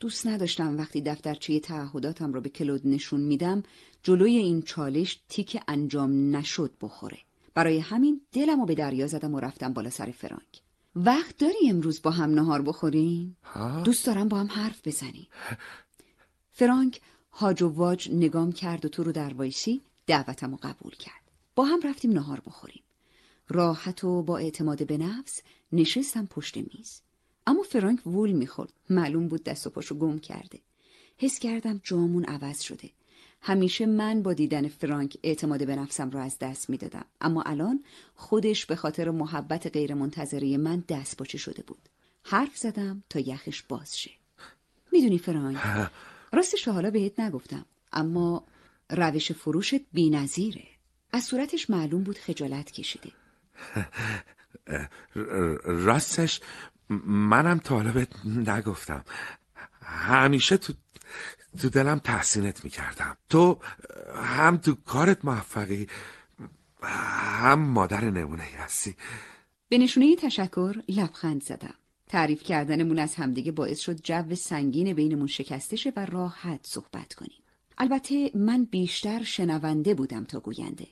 [0.00, 3.62] دوست نداشتم وقتی دفترچه تعهداتم رو به کلود نشون میدم
[4.02, 7.18] جلوی این چالش تیک انجام نشد بخوره.
[7.54, 10.60] برای همین دلم رو به دریا زدم و رفتم بالا سر فرانک.
[10.96, 13.36] وقت داری امروز با هم نهار بخوریم؟
[13.84, 15.28] دوست دارم با هم حرف بزنیم.
[16.58, 17.00] فرانک
[17.32, 21.30] هاج و واج نگام کرد و تو رو در وایسی دعوتم رو قبول کرد.
[21.54, 22.82] با هم رفتیم نهار بخوریم.
[23.50, 27.00] راحت و با اعتماد به نفس نشستم پشت میز.
[27.46, 28.72] اما فرانک وول می‌خورد.
[28.90, 30.58] معلوم بود دست و پاشو گم کرده.
[31.18, 32.90] حس کردم جامون عوض شده.
[33.42, 37.04] همیشه من با دیدن فرانک اعتماد به نفسم را از دست می‌دادم.
[37.20, 41.88] اما الان خودش به خاطر محبت غیرمنتظره من دست باچه شده بود.
[42.22, 44.10] حرف زدم تا یخش باز شه.
[44.92, 45.58] می‌دونی فرانک
[46.32, 48.44] راستش حالا بهت نگفتم اما
[48.90, 50.66] روش فروشت بی‌نظیره.
[51.12, 53.19] از صورتش معلوم بود خجالت کشیده.
[55.86, 56.40] راستش
[57.06, 59.04] منم تا حالا بهت نگفتم
[59.82, 60.72] همیشه تو
[61.58, 63.58] تو دلم تحسینت می‌کردم تو
[64.14, 65.86] هم تو کارت موفقی
[66.82, 68.96] هم مادر نمونه هستی
[69.68, 71.74] به نشونه تشکر لبخند زدم.
[72.08, 77.42] تعریف کردنمون از همدیگه باعث شد جو سنگین بینمون شکسته شه و راحت صحبت کنیم.
[77.78, 80.86] البته من بیشتر شنونده بودم تا گوینده.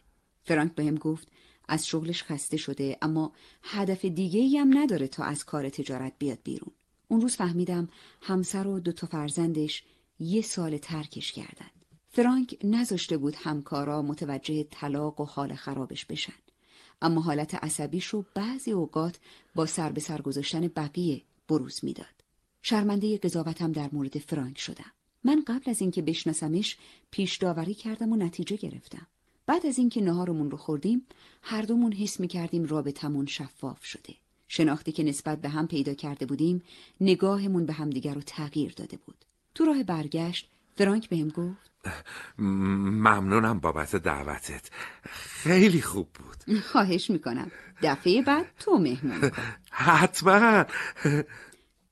[0.45, 1.29] فرانک بهم گفت
[1.69, 3.33] از شغلش خسته شده اما
[3.63, 6.73] هدف دیگه هم نداره تا از کار تجارت بیاد بیرون.
[7.09, 7.89] اون روز فهمیدم
[8.23, 9.83] همسر و دو تا فرزندش
[10.19, 11.71] یه سال ترکش کردن.
[12.09, 16.33] فرانک نذاشته بود همکارا متوجه طلاق و حال خرابش بشن.
[17.03, 19.19] اما حالت عصبیش رو بعضی اوقات
[19.55, 22.25] با سر به سر گذاشتن بقیه بروز می‌داد.
[22.63, 24.93] شرمنده قضاوتم در مورد فرانک شدم.
[25.25, 26.77] من قبل از اینکه بشناسمش
[27.11, 29.07] پیش داوری کردم و نتیجه گرفتم.
[29.49, 31.07] بعد از اینکه نهارمون رو خوردیم،
[31.43, 34.15] هر دومون حس می کردیم رابطمون شفاف شده.
[34.49, 36.63] شناختی که نسبت به هم پیدا کرده بودیم،
[37.01, 39.25] نگاهمون به همدیگر رو تغییر داده بود.
[39.55, 41.71] تو راه برگشت، فرانک بهم گفت
[42.39, 44.71] ممنونم بابت دعوتت.
[45.43, 46.57] خیلی خوب بود.
[46.73, 47.51] خواهش می‌کنم.
[47.83, 49.31] دفعه بعد تو مهمون
[49.71, 50.65] حتما.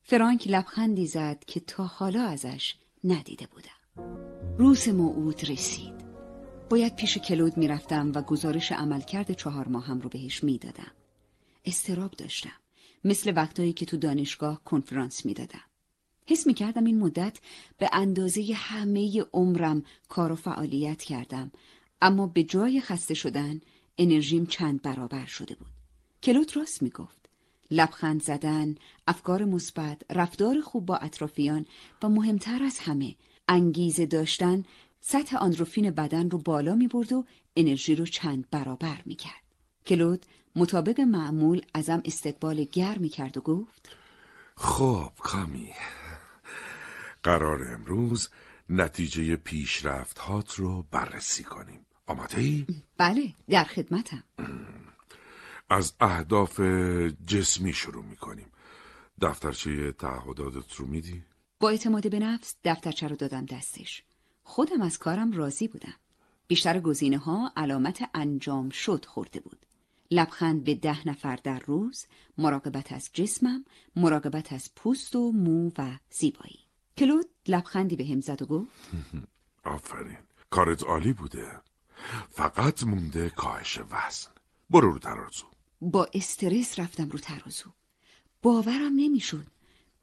[0.03, 4.17] فرانک لبخندی زد که تا حالا ازش ندیده بودم.
[4.57, 5.96] روز موعود رسید.
[6.69, 10.91] باید پیش کلود می‌رفتم و گزارش عملکرد چهار ماهم رو بهش می‌دادم
[11.65, 12.53] استراب داشتم
[13.03, 15.61] مثل وقتایی که تو دانشگاه کنفرانس می‌دادم
[16.25, 17.37] حس می کردم این مدت
[17.77, 21.51] به اندازه همه عمرم کار و فعالیت کردم
[22.01, 23.61] اما به جای خسته شدن
[23.97, 25.67] انرژیم چند برابر شده بود.
[26.23, 27.29] کلوت راست می گفت.
[27.71, 28.75] لبخند زدن،
[29.07, 31.65] افکار مثبت، رفتار خوب با اطرافیان
[32.03, 33.15] و مهمتر از همه
[33.47, 34.63] انگیزه داشتن
[35.09, 37.25] سطح آندروفین بدن رو بالا می برد و
[37.55, 39.43] انرژی رو چند برابر می کرد.
[39.85, 40.25] کلود
[40.55, 43.89] مطابق معمول ازم استقبال گرمی کرد و گفت
[44.55, 45.69] خب کامی
[47.23, 48.29] قرار امروز
[48.69, 52.65] نتیجه پیشرفت هات رو بررسی کنیم آماده ای؟
[52.97, 54.23] بله در خدمتم
[55.69, 56.59] از اهداف
[57.27, 58.47] جسمی شروع می‌کنیم
[59.21, 61.23] دفترچه تعهداتت رو میدی؟
[61.59, 64.03] با اعتماد به نفس دفترچه رو دادم دستش
[64.47, 65.93] خودم از کارم راضی بودم.
[66.47, 69.65] بیشتر گزینه ها علامت انجام شد خورده بود.
[70.11, 72.05] لبخند به ده نفر در روز
[72.37, 73.65] مراقبت از جسمم
[73.95, 76.59] مراقبت از پوست و مو و زیبایی.
[76.97, 78.71] کلود لبخندی به هم زد و گفت
[79.63, 80.17] آفرین
[80.49, 81.61] کارت عالی بوده.
[82.29, 84.31] فقط مونده کاهش وزن.
[84.69, 85.45] برو رو ترازو.
[85.81, 87.69] با استرس رفتم رو ترازو.
[88.41, 89.47] باورم نمی‌شد.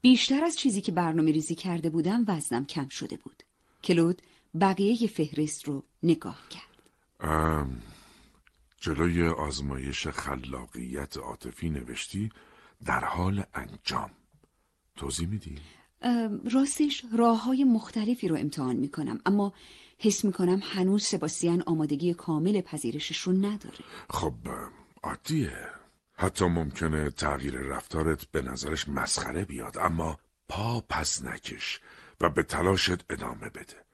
[0.01, 3.43] بیشتر از چیزی که برنامه ریزی کرده بودم وزنم کم شده بود.
[3.83, 4.21] کلود
[4.61, 6.81] بقیه فهرست رو نگاه کرد.
[7.19, 7.81] ام،
[8.77, 12.29] جلوی آزمایش خلاقیت عاطفی نوشتی
[12.85, 14.11] در حال انجام.
[14.95, 15.57] توضیح میدی؟
[16.01, 19.53] ام، راستش راه های مختلفی رو امتحان می کنم اما
[19.97, 23.77] حس می کنم هنوز سباستیان آمادگی کامل پذیرشش رو نداره.
[24.09, 24.33] خب
[25.03, 25.69] عادیه.
[26.13, 30.19] حتی ممکنه تغییر رفتارت به نظرش مسخره بیاد اما
[30.49, 31.79] پا پس نکش
[32.21, 33.84] و به تلاشت ادامه بده.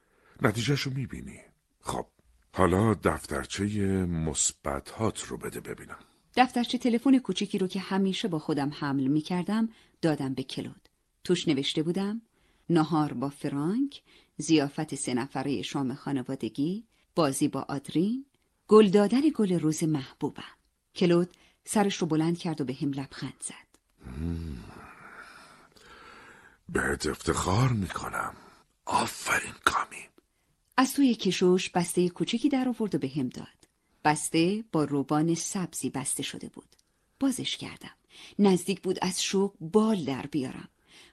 [0.42, 1.40] نتیجهشو می‌بینی
[1.80, 2.06] خب
[2.52, 3.64] حالا دفترچه
[4.06, 5.98] مثبتات رو بده ببینم
[6.36, 9.68] دفترچه تلفن کوچیکی رو که همیشه با خودم حمل می کردم
[10.02, 10.88] دادم به کلود.
[11.24, 12.22] توش نوشته بودم
[12.70, 14.02] نهار با فرانک،
[14.36, 18.26] زیافت سه نفره شام خانوادگی، بازی با آدرین،
[18.68, 20.42] گل دادن گل روز محبوبم.
[20.94, 21.30] کلود
[21.64, 23.72] سرش رو بلند کرد و به هم لبخند زد.
[26.68, 28.34] بهت افتخار می‌کنم
[28.86, 30.11] آفرین کامی
[30.76, 33.46] از توی کشوش بسته کوچیکی در آورد و به هم داد.
[34.04, 36.76] بسته با روبان سبزی بسته شده بود.
[37.20, 37.96] بازش کردم.
[38.38, 40.68] نزدیک بود از شوق بال در بیارم.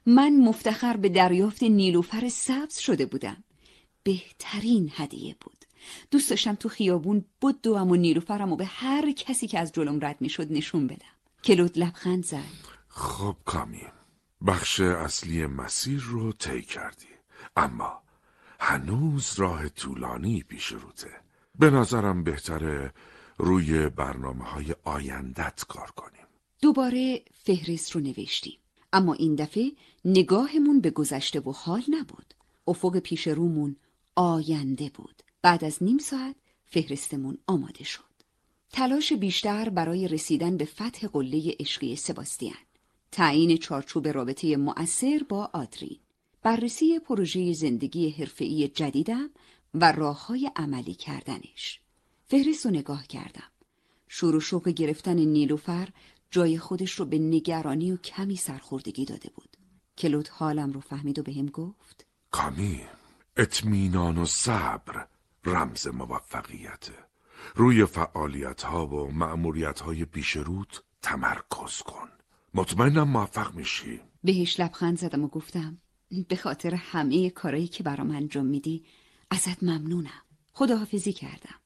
[0.06, 3.44] من مفتخر به دریافت نیلوفر سبز شده بودم.
[4.02, 5.64] بهترین هدیه بود.
[6.10, 10.20] دوست داشتم تو خیابون بدوم و نیلوفرم و به هر کسی که از جلوم رد
[10.20, 11.16] می‌شد نشون بدم.
[11.44, 12.44] کلود لبخند زد.
[12.88, 13.82] خب کامی
[14.46, 17.06] بخش اصلی مسیر رو طی کردی
[17.56, 18.02] اما
[18.60, 21.10] هنوز راه طولانی پیش روته.
[21.58, 22.92] به نظرم بهتره
[23.38, 26.26] روی برنامه های آیندت کار کنیم.
[26.62, 28.58] دوباره فهرست رو نوشتیم.
[28.92, 29.72] اما این دفعه
[30.04, 32.34] نگاهمون به گذشته و حال نبود.
[32.66, 33.76] افق پیش رومون
[34.16, 35.22] آینده بود.
[35.42, 38.04] بعد از نیم ساعت فهرستمون آماده شد.
[38.72, 42.54] تلاش بیشتر برای رسیدن به فتح قله عشقی سباستیان.
[43.12, 45.98] تعیین چارچوب رابطه مؤثر با آدرین.
[46.42, 49.30] بررسی پروژه زندگی حرفه‌ای جدیدم
[49.74, 51.80] و راههای عملی کردنش.
[52.26, 53.50] فهرست رو نگاه کردم.
[54.08, 55.88] شور و شوق گرفتن نیلوفر
[56.30, 59.56] جای خودش رو به نگرانی و کمی سرخوردگی داده بود.
[59.98, 62.80] کلود حالم رو فهمید و بهم گفت کامی
[63.36, 65.06] اطمینان و صبر
[65.44, 66.92] رمز موفقیته
[67.54, 72.08] روی فعالیت ها و معمولیت های پیش روت تمرکز کن.
[72.54, 74.00] مطمئنم موفق میشی.
[74.24, 75.78] بهش لبخند زدم و گفتم
[76.28, 78.84] به خاطر همه کارایی که برام انجام میدی
[79.30, 80.22] ازت ممنونم.
[80.52, 81.60] خداحافظی کردم.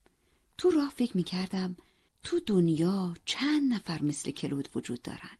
[0.58, 1.76] تو راه فکر می‌کردم
[2.22, 5.38] تو دنیا چند نفر مثل کلود وجود دارن.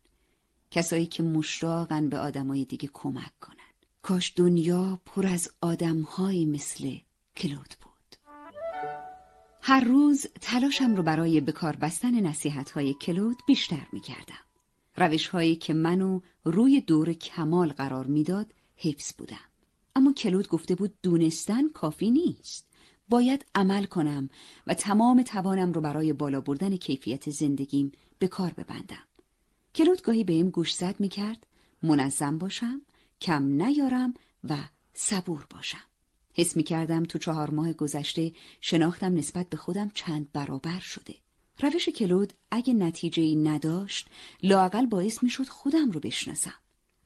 [0.70, 3.56] کسایی که مشتاقن به آدمای دیگه کمک کنن.
[4.02, 6.97] کاش دنیا پر از آدمهایی مثل
[7.36, 8.16] کلود بود.
[9.62, 14.44] هر روز تلاشم رو برای بکار بستن نصیحت‌های کلود بیشتر می‌کردم.
[14.97, 19.48] روش هایی که منو روی دور کمال قرار می‌داد حفظ بودم.
[19.96, 22.66] اما کلود گفته بود دونستن کافی نیست.
[23.09, 24.28] باید عمل کنم
[24.66, 29.05] و تمام توانم رو برای بالا بردن کیفیت زندگیم به کار ببندم.
[29.74, 31.46] کلود گاهی بهم گوش زد می کرد
[31.82, 32.82] منظم باشم
[33.20, 34.14] کم نیارم
[34.44, 34.56] و
[34.94, 35.84] صبور باشم.
[36.34, 41.14] حس می کردم تو چهار ماه گذشته شناختم نسبت به خودم چند برابر شده.
[41.60, 44.09] روش کلود اگه نتیجه ای نداشت
[44.42, 46.63] لاقل باعث می شد خودم رو بشناسم.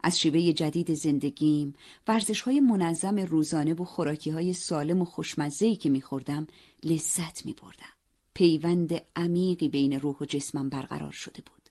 [0.09, 1.75] از شیوه جدید زندگیم،
[2.07, 6.47] ورزش های منظم روزانه و خوراکی های سالم و خوشمزهی که میخوردم
[6.85, 7.93] لذت می بردم.
[8.35, 11.69] پیوند عمیقی بین روح و جسمم برقرار شده بود.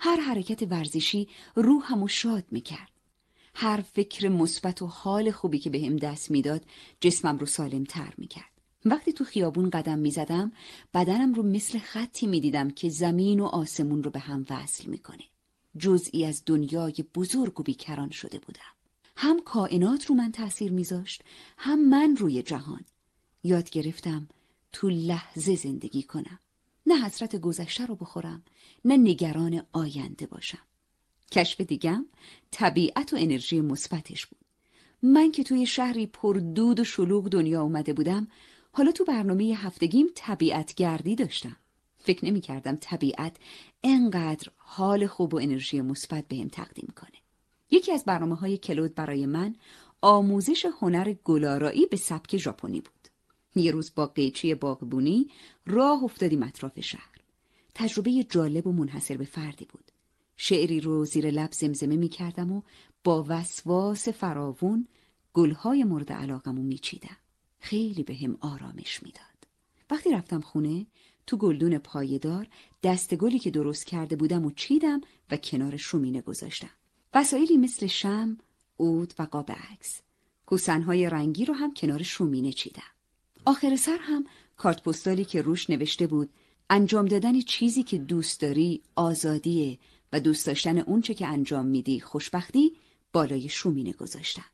[0.00, 2.90] هر حرکت ورزشی روحم و شاد می کرد.
[3.54, 6.64] هر فکر مثبت و حال خوبی که بهم دست می‌داد
[7.00, 8.50] جسمم رو سالم تر می کرد.
[8.84, 10.52] وقتی تو خیابون قدم می زدم
[10.94, 15.24] بدنم رو مثل خطی می دیدم که زمین و آسمون رو به هم وصل می‌کنه.
[15.78, 18.60] جزئی از دنیای بزرگ و بیکران شده بودم.
[19.16, 21.22] هم کائنات رو من تأثیر میذاشت
[21.58, 22.84] هم من روی جهان.
[23.44, 24.28] یاد گرفتم
[24.72, 26.38] تو لحظه زندگی کنم.
[26.86, 28.42] نه حسرت گذشته رو بخورم
[28.84, 30.62] نه نگران آینده باشم.
[31.32, 32.06] کشف دیگم
[32.50, 34.44] طبیعت و انرژی مثبتش بود.
[35.02, 38.28] من که توی شهری پر دود و شلوغ دنیا اومده بودم
[38.72, 41.56] حالا تو برنامه هفتگیم طبیعت گردی داشتم.
[42.04, 43.36] فکر نمی کردم طبیعت
[43.84, 47.18] انقدر حال خوب و انرژی مثبت بهم تقدیم کنه.
[47.70, 49.56] یکی از برنامه های کلود برای من
[50.00, 53.08] آموزش هنر گلارایی به سبک ژاپنی بود.
[53.56, 55.30] یه روز با قیچی باغبونی
[55.66, 57.14] راه افتادیم اطراف شهر.
[57.74, 59.90] تجربه جالب و منحصر به فردی بود.
[60.36, 62.62] شعری رو زیر لب زمزمه می کردم و
[63.04, 64.88] با وسواس فراوون
[65.32, 67.16] گلهای مورد علاقمو می چیدم.
[67.58, 69.24] خیلی به هم آرامش می‌داد.
[69.90, 70.86] وقتی رفتم خونه
[71.26, 72.46] تو گلدون پایدار
[72.82, 76.70] دست گلی که درست کرده بودم و چیدم و کنار شومینه گذاشتم.
[77.14, 78.38] وسایلی مثل شم،
[78.78, 80.00] عود و قاب عکس.
[80.46, 82.82] کوسنهای رنگی رو هم کنار شومینه چیدم.
[83.44, 84.24] آخر سر هم
[84.56, 86.30] کارت پستالی که روش نوشته بود
[86.70, 89.78] انجام دادن چیزی که دوست داری آزادیه
[90.12, 92.72] و دوست داشتن اونچه که انجام میدی خوشبختی
[93.12, 94.44] بالای شومینه گذاشتم.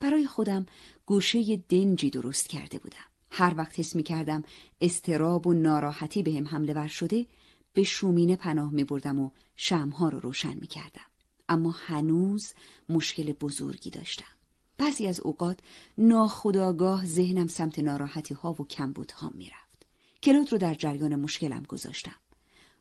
[0.00, 0.66] برای خودم
[1.06, 3.09] گوشه دنجی درست کرده بودم.
[3.30, 4.42] هر وقت حس می کردم
[4.80, 7.26] استراب و ناراحتی به هم حمله ور شده
[7.72, 11.06] به شومینه پناه می بردم و شمها رو روشن می کردم.
[11.48, 12.54] اما هنوز
[12.88, 14.32] مشکل بزرگی داشتم.
[14.78, 15.58] بعضی از اوقات
[15.98, 19.86] ناخداگاه ذهنم سمت ناراحتی ها و کمبودها می رفت.
[20.22, 22.16] کلود رو در جریان مشکلم گذاشتم.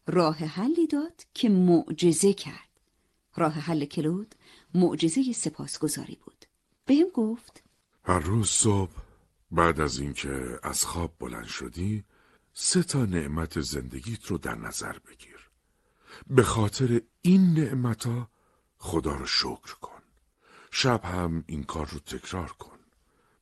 [0.07, 2.69] راه حلی داد که معجزه کرد.
[3.35, 4.35] راه حل کلود
[4.73, 6.45] معجزه سپاسگزاری بود.
[6.85, 7.63] بهم گفت
[8.03, 9.08] هر روز صبح
[9.51, 12.03] بعد از اینکه از خواب بلند شدی
[12.53, 15.49] سه تا نعمت زندگیت رو در نظر بگیر.
[16.27, 18.29] به خاطر این نعمتا
[18.77, 20.01] خدا رو شکر کن.
[20.71, 22.79] شب هم این کار رو تکرار کن.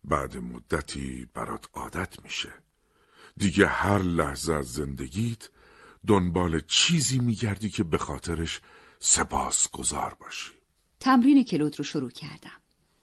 [0.03, 2.53] بعد مدتی برات عادت میشه.
[3.37, 5.49] دیگه هر لحظه از زندگیت
[6.07, 8.61] دنبال چیزی میگردی که به خاطرش
[8.99, 10.51] سپاس گذار باشی.
[10.99, 12.61] تمرین کلود رو شروع کردم.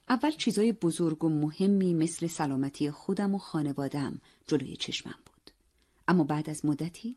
[0.08, 5.50] اول چیزای بزرگ و مهمی مثل سلامتی خودم و خانوادم جلوی چشمم بود.
[6.08, 7.16] اما بعد از مدتی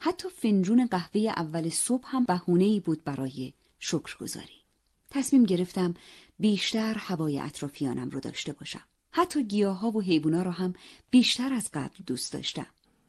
[0.00, 4.64] حتی فنجون قهوه اول صبح هم بهونه ای بود برای شکرگزاری.
[5.10, 5.94] تصمیم گرفتم
[6.38, 8.84] بیشتر هوای اطرافیانم رو داشته باشم.
[9.10, 10.74] حتی گیاها و حیوونا رو هم
[11.10, 12.66] بیشتر از قبل دوست داشتم.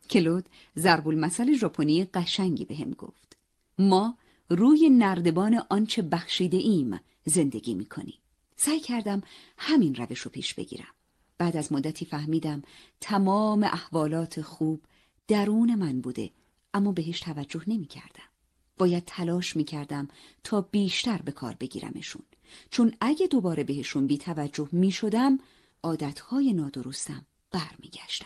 [0.10, 3.38] کلود ضرب المثل ژاپنی قشنگی بهم گفت.
[3.80, 4.18] ما
[4.50, 8.20] روی نردبان آنچه بخشیده ایم زندگی می‌کنیم.
[8.56, 9.22] سعی کردم
[9.58, 10.94] همین روش رو پیش بگیرم.
[11.38, 12.62] بعد از مدتی فهمیدم
[13.02, 14.82] تمام احوالات خوب
[15.28, 16.32] درون من بوده
[16.74, 18.30] اما بهش توجه نمی کردم.
[18.78, 20.08] باید تلاش می کردم
[20.44, 22.24] تا بیشتر به کار بگیرمشون.
[22.70, 25.40] چون اگه دوباره بهشون بی توجه می شدم
[25.84, 28.26] عادتهای نادرستم برمیگشتن.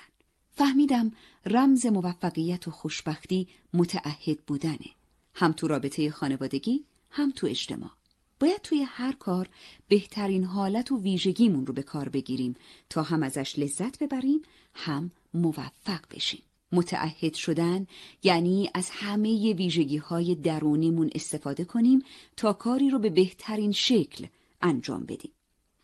[0.52, 1.12] فهمیدم
[1.46, 4.90] رمز موفقیت و خوشبختی متعهد بودنه.
[5.34, 7.99] هم تو رابطه خانوادگی هم تو اجتماع.
[8.40, 9.49] باید توی هر کار
[9.88, 12.56] بهترین حالت و ویژگیمون رو به کار بگیریم
[12.90, 14.41] تا هم ازش لذت ببریم
[14.74, 16.44] هم موفق بشیم.
[16.72, 17.88] متعهد شدن
[18.24, 22.03] یعنی از همه ویژگی های درونیمون استفاده کنیم
[22.38, 24.28] تا کاری رو به بهترین شکل
[24.61, 25.32] انجام بدیم.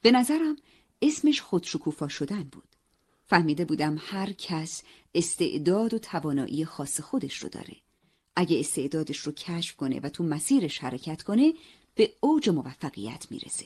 [0.02, 0.56] به نظرم
[1.02, 2.76] اسمش خودشکوفا شدن بود.
[3.27, 4.84] فهمیده بودم هر کس
[5.15, 7.76] استعداد و توانایی خاص خودش رو داره.
[8.36, 11.53] اگه استعدادش رو کشف کنه و تو مسیرش حرکت کنه
[11.96, 13.66] به اوج موفقیت می‌رسه.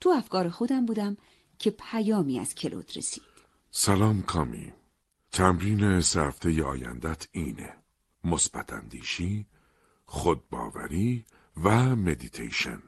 [0.00, 1.16] تو افکار خودم بودم
[1.58, 3.22] که پیامی از کلود رسید.
[3.70, 4.72] سلام کامی.
[5.32, 7.76] تمرین هفته آیندت اینه.
[8.24, 9.46] مثبت اندیشی،
[10.06, 11.24] خودباوری
[11.64, 12.82] و مدیتیشن.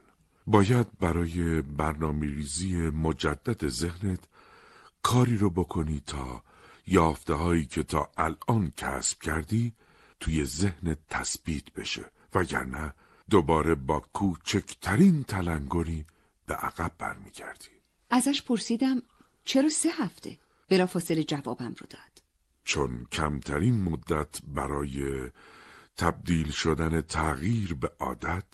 [0.47, 4.19] باید برای برنامه ریزی مجدد ذهنت
[5.03, 6.43] کاری رو بکنی تا
[6.87, 9.73] یافته هایی که تا الان کسب کردی
[10.19, 12.93] توی ذهنت تثبیت بشه وگرنه
[13.29, 16.05] دوباره با کوچکترین تلنگری
[16.45, 17.69] به عقب برمیگردی.
[18.09, 19.01] ازش پرسیدم
[19.45, 20.37] چرا سه هفته؟
[20.69, 22.23] بلافاصله جوابم رو داد.
[22.63, 25.29] چون کمترین مدت برای
[25.97, 28.45] تبدیل شدن تغییر به عادت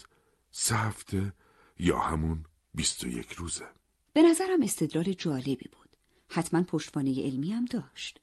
[0.52, 1.34] سه هفته
[1.80, 3.66] یا همون بیست و یک روزه.
[4.14, 5.90] به نظرم استدلال جالبی بود.
[6.30, 8.20] حتما پشتوانه علمی هم داشت.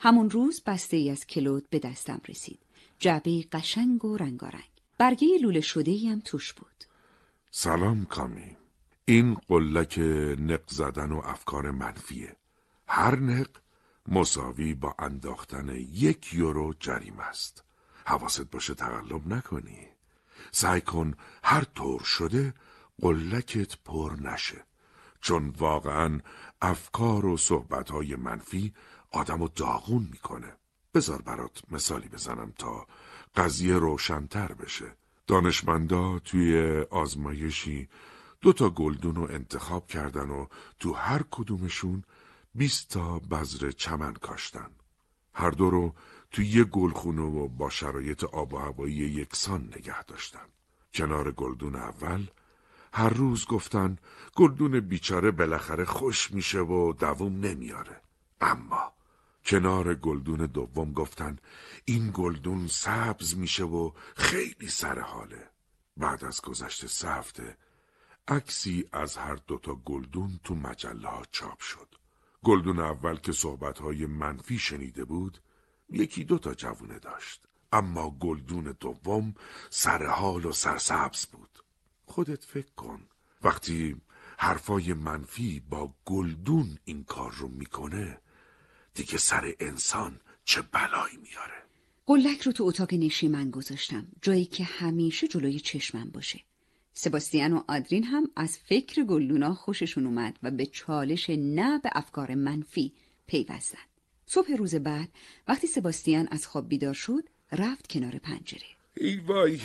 [0.00, 2.58] همون روز بسته ای از کلود به دستم رسید.
[2.98, 4.73] جعبه قشنگ و رنگارنگ.
[4.98, 6.84] برگه لوله شده هم توش بود.
[7.50, 8.56] سلام کامی.
[9.04, 9.98] این قلک
[10.38, 12.36] نق زدن و افکار منفیه.
[12.88, 13.48] هر نق
[14.08, 17.64] مساوی با انداختن یک یورو جریم است.
[18.06, 19.88] حواست باشه تقلب نکنی.
[20.52, 21.14] سعی کن
[21.44, 22.54] هر طور شده
[23.00, 24.64] قلکت پر نشه.
[25.20, 26.20] چون واقعا
[26.62, 28.72] افکار و صحبتهای منفی
[29.10, 30.56] آدم و داغون می‌کنه.
[30.94, 32.86] بذار برات مثالی بزنم تا
[33.36, 34.96] قضیه روشنتر بشه
[35.26, 37.88] دانشمندا توی آزمایشی
[38.40, 40.46] دو تا گلدون رو انتخاب کردن و
[40.78, 42.04] تو هر کدومشون
[42.54, 44.70] بیست تا بذر چمن کاشتن
[45.34, 45.94] هر دو رو
[46.30, 50.46] توی یه گلخونه و با شرایط آب و هوایی یکسان نگه داشتن.
[50.94, 52.26] کنار گلدون اول
[52.92, 53.96] هر روز گفتن
[54.34, 58.00] گلدون بیچاره بالاخره خوش میشه و دووم نمیاره.
[58.40, 58.92] اما
[59.44, 61.38] کنار گلدون دوم گفتن
[61.84, 65.50] این گلدون سبز میشه و خیلی سر حاله.
[65.96, 67.56] بعد از گذشت سه هفته
[68.28, 71.94] عکسی از هر دوتا گلدون تو مجله ها چاپ شد.
[72.44, 75.38] گلدون اول که صحبتهای منفی شنیده بود
[75.90, 77.46] یکی دوتا جوونه داشت.
[77.72, 79.34] اما گلدون دوم
[79.70, 81.58] سرحال و سرسبز بود.
[82.06, 83.08] خودت فکر کن
[83.42, 84.00] وقتی
[84.38, 88.20] حرفای منفی با گلدون این کار رو می‌کنه
[88.94, 91.62] دیگه سر انسان چه بلایی میاره؟
[92.06, 94.06] قلک رو تو اتاق نشیمن گذاشتم.
[94.22, 96.40] جایی که همیشه جلوی چشمم باشه.
[96.92, 102.34] سباستیان و آدرین هم از فکر گلدونا خوششون اومد و به چالش نه به افکار
[102.34, 102.92] منفی
[103.26, 103.78] پیوستن.
[104.26, 105.08] صبح روز بعد
[105.48, 108.66] وقتی سباستیان از خواب بیدار شد رفت کنار پنجره.
[108.96, 109.60] ای وای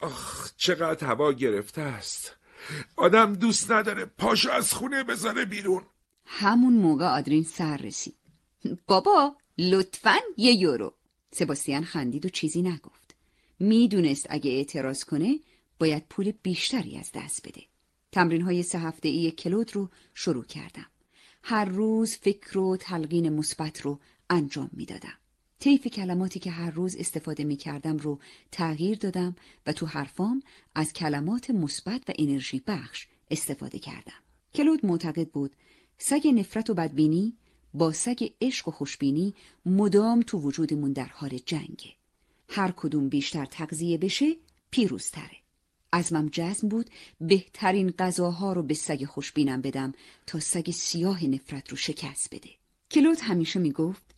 [0.00, 2.36] آخ چقدر هوا گرفته است.
[2.96, 5.82] آدم دوست نداره پاشو از خونه بذاره بیرون.
[6.26, 8.23] همون موقع آدرین سر رسید.
[8.86, 10.94] بابا لطفا یه یورو.
[11.32, 13.14] سباستیان خندید و چیزی نگفت.
[13.58, 15.40] می‌دونست اگه اعتراض کنه
[15.78, 17.62] باید پول بیشتری از دست بده.
[18.12, 20.86] تمرین های سه هفته ای کلود رو شروع کردم.
[21.42, 24.00] هر روز فکر و تلقین مثبت رو
[24.30, 25.18] انجام می‌دادم.
[25.60, 28.18] طیف کلماتی که هر روز استفاده می کردم رو
[28.52, 29.36] تغییر دادم
[29.66, 30.42] و تو حرفام
[30.74, 34.22] از کلمات مثبت و انرژی بخش استفاده کردم.
[34.54, 35.56] کلود معتقد بود
[35.98, 37.36] سگ نفرت و بدبینی
[37.74, 39.34] با سگ عشق و خوشبینی
[39.66, 41.92] مدام تو وجودمون در حال جنگه.
[42.48, 44.36] هر کدوم بیشتر تغذیه بشه
[44.70, 45.36] پیروزتره.
[45.92, 46.90] ازمم جزم بود
[47.20, 49.92] بهترین غذاها رو به سگ خوشبینم بدم
[50.26, 52.50] تا سگ سیاه نفرت رو شکست بده.
[52.90, 54.14] کلود همیشه می‌گفت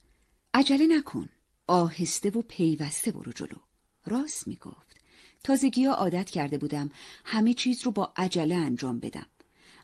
[0.54, 1.28] عجله نکن.
[1.66, 3.58] آهسته و پیوسته برو جلو.
[4.06, 4.96] راست می‌گفت.
[5.44, 6.90] تازگی ها عادت کرده بودم
[7.24, 9.26] همه چیز رو با عجله انجام بدم.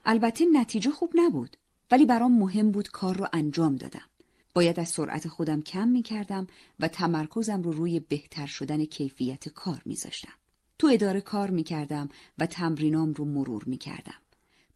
[0.05, 1.57] البته نتیجه خوب نبود
[1.93, 4.09] ولی برام مهم بود کار رو انجام دادم.
[4.55, 6.47] باید از سرعت خودم کم می کردم
[6.81, 10.32] و تمرکزم رو روی بهتر شدن کیفیت کار می زاشتم.
[10.78, 12.09] تو اداره کار می کردم
[12.39, 14.14] و تمرینام رو مرور می کردم.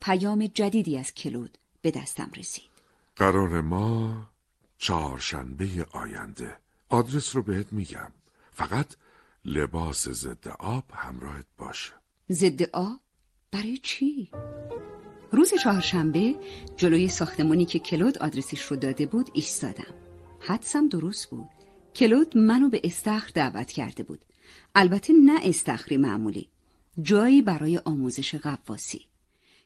[0.01, 2.71] پیام جدیدی از کلود به دستم رسید.
[3.17, 4.23] قرار ما
[4.79, 6.57] چهارشنبه آینده
[6.89, 8.13] آدرس رو بهت میگم
[8.53, 8.87] فقط
[9.45, 11.93] لباس ضد آب همراهت باشه
[12.31, 13.01] ضد آب؟
[13.53, 14.31] برای چی؟
[15.33, 16.35] روز چهارشنبه
[16.77, 19.95] جلوی ساختمانی که کلود آدرسش رو داده بود ایستادم.
[20.41, 21.49] حدسم درست بود.
[21.95, 24.25] کلود منو به استخر دعوت کرده بود.
[24.75, 26.49] البته نه استخری معمولی.
[27.03, 29.07] جایی برای آموزش قواسی.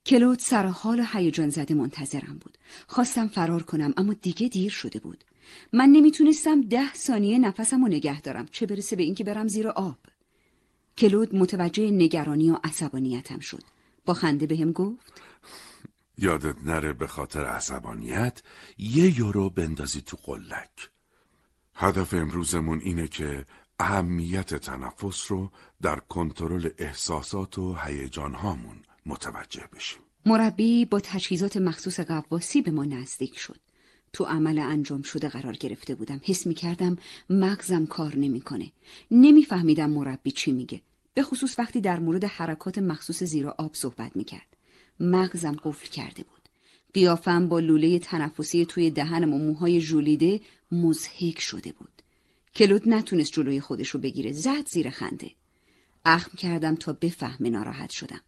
[0.06, 2.58] کلود سر حال و هیجان زده منتظرم بود.
[2.86, 5.24] خواستم فرار کنم اما دیگه دیر شده بود.
[5.72, 9.98] من نمی‌تونستم ده ثانیه نفسم رو نگه دارم چه برسه به اینکه برم زیر آب.
[10.98, 13.62] کلود متوجه نگرانی و عصبانیتم شد.
[14.04, 15.12] با خنده بهم گفت
[16.22, 18.42] یادت نره به خاطر عصبانیت
[18.78, 20.90] یه یورو بندازی تو قلک
[21.74, 23.44] هدف امروزمون اینه که
[23.78, 25.50] اهمیت تنفس رو
[25.82, 28.76] در کنترل احساسات و هیجان هامون
[29.06, 33.56] متوجه بشیم مربی با تجهیزات مخصوص قواسی به ما نزدیک شد.
[34.12, 36.20] تو عمل انجام شده قرار گرفته بودم.
[36.24, 36.96] حس می کردم
[37.30, 38.72] مغزم کار نمی‌کنه.
[39.10, 40.80] نمیفهمیدم مربی چی میگه.
[41.14, 44.56] به خصوص وقتی در مورد حرکات مخصوص زیر آب صحبت می‌کرد.
[45.00, 46.48] مغزم قفل کرده بود.
[46.94, 50.40] قیافم با لوله تنفسی توی دهنم و موهای ژولیده
[50.72, 52.02] مزهک شده بود.
[52.54, 54.32] کلود نتونست جلوی خودش رو بگیره.
[54.32, 55.30] زد زیر خنده.
[56.04, 58.20] اخم کردم تا بفهمه ناراحت شدم.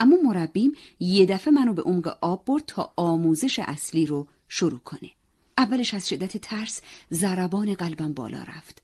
[0.00, 5.10] اما مربیم یه دفعه منو به عمق آب برد تا آموزش اصلی رو شروع کنه.
[5.58, 6.80] اولش از شدت ترس
[7.12, 8.82] ضربان قلبم بالا رفت.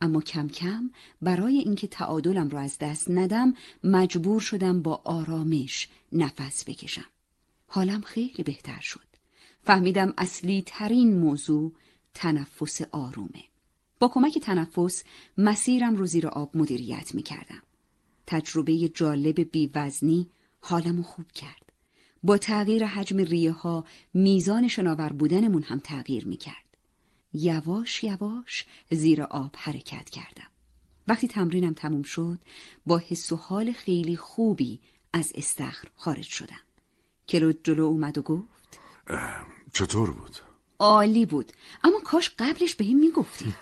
[0.00, 0.90] اما کم کم
[1.22, 3.54] برای اینکه تعادلم رو از دست ندم
[3.84, 7.06] مجبور شدم با آرامش نفس بکشم.
[7.66, 9.06] حالم خیلی بهتر شد.
[9.62, 11.72] فهمیدم اصلی ترین موضوع
[12.14, 13.44] تنفس آرومه.
[14.00, 15.04] با کمک تنفس
[15.38, 17.62] مسیرم رو زیر آب مدیریت می کردم.
[18.26, 20.30] تجربه جالب بیوزنی
[20.60, 21.72] حالمو خوب کرد.
[22.22, 23.84] با تغییر حجم ریه ها
[24.14, 26.64] میزان شناور بودنمون هم تغییر می کرد.
[27.32, 30.48] یواش یواش زیر آب حرکت کردم.
[31.08, 32.38] وقتی تمرینم تموم شد
[32.86, 34.80] با حس و حال خیلی خوبی
[35.14, 36.60] از استخر خارج شدم.
[37.28, 38.78] کلود جلو اومد و گفت
[39.72, 40.36] چطور بود؟
[40.78, 41.52] عالی بود
[41.84, 43.54] اما کاش قبلش به این می‌گفتی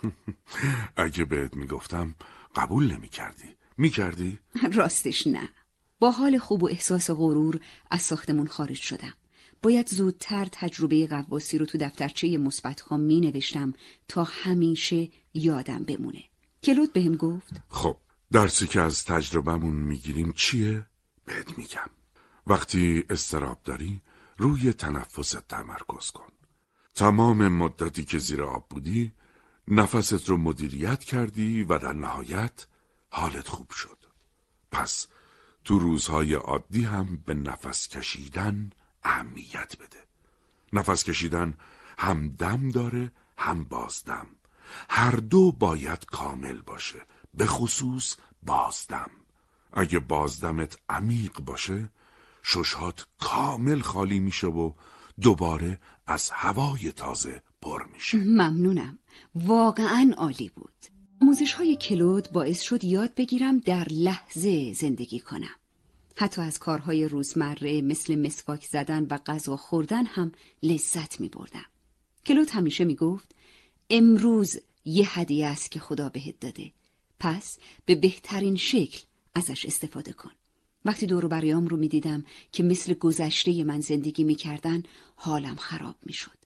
[0.97, 2.15] اگه بهت می‌گفتم
[2.57, 4.39] قبول نمی‌کردی می‌کردی؟
[4.73, 5.49] راستش نه
[5.99, 7.61] با حال خوب و احساس غرور
[7.91, 9.15] از ساختمون خارج شدم
[9.63, 13.73] باید زودتر تجربه قواسی رو تو دفترچه مثبت می نوشتم
[14.09, 16.25] تا همیشه یادم بمونه.
[16.63, 17.97] کلود بهم گفت خب
[18.33, 20.87] درسی که از تجربهمون می‌گیریم چیه؟
[21.25, 21.91] بهت میگم.
[22.47, 24.03] وقتی استراب داری
[24.39, 26.33] روی تنفست تمرکز کن.
[26.95, 29.13] تمام مدتی که زیر آب بودی
[29.69, 32.67] نفست رو مدیریت کردی و در نهایت
[33.11, 33.99] حالت خوب شد.
[34.73, 35.07] پس
[35.65, 38.71] تو روزهای عادی هم به نفس کشیدن
[39.05, 40.05] اهمیت بده.
[40.73, 41.55] نفس کشیدن
[41.99, 44.27] هم دم داره هم بازدم.
[44.91, 47.07] هر دو باید کامل باشه.
[47.35, 49.11] به خصوص بازدم.
[49.73, 51.91] اگه بازدمت عمیق باشه
[52.45, 54.73] ششهات کامل خالی میشه و
[55.21, 58.99] دوباره از هوای تازه پر میشه ممنونم
[59.35, 60.87] واقعا عالی بود
[61.21, 65.57] موزش های کلود باعث شد یاد بگیرم در لحظه زندگی کنم
[66.17, 70.33] حتی از کارهای روزمره مثل مسواک زدن و غذا خوردن هم
[70.63, 71.65] لذت می بردم.
[72.27, 73.35] کلود همیشه می گفت
[73.91, 76.73] امروز یه هدیه است که خدا بهت داده.
[77.21, 79.03] پس به بهترین شکل
[79.35, 80.31] ازش استفاده کن.
[80.85, 84.83] وقتی دور بریام رو می دیدم که مثل گذشته من زندگی می کردن
[85.15, 86.43] حالم خراب می شد.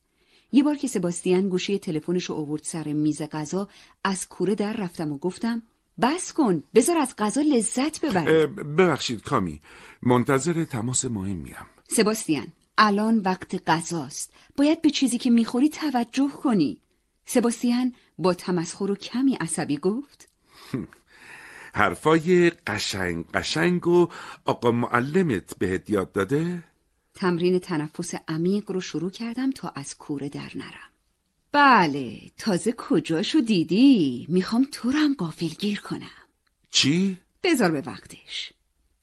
[0.53, 3.69] یه بار که سباستیان گوشی تلفنش رو آورد سر میز غذا
[4.05, 5.63] از کوره در رفتم و گفتم
[6.01, 9.61] بس کن بذار از غذا لذت ببر ببخشید کامی
[10.03, 11.57] منتظر تماس مهمیم
[11.89, 12.47] سباستیان
[12.79, 14.33] الان وقت غذاست.
[14.57, 16.81] باید به چیزی که می‌خوری توجه کنی.
[17.27, 20.29] سباستیان با تمسخر و کمی عصبی گفت
[21.77, 24.09] حرفای قشنگ قشنگ و
[24.44, 26.65] آقا معلمت بهت یاد داده؟
[27.15, 30.90] تمرین تنفس عمیق رو شروع کردم تا از کوره در نرم.
[31.53, 36.27] بله تازه کجاشو دیدی؟ می‌خوام تو رو هم گافلگیر کنم.
[36.70, 38.53] چی؟ بذار به وقتش.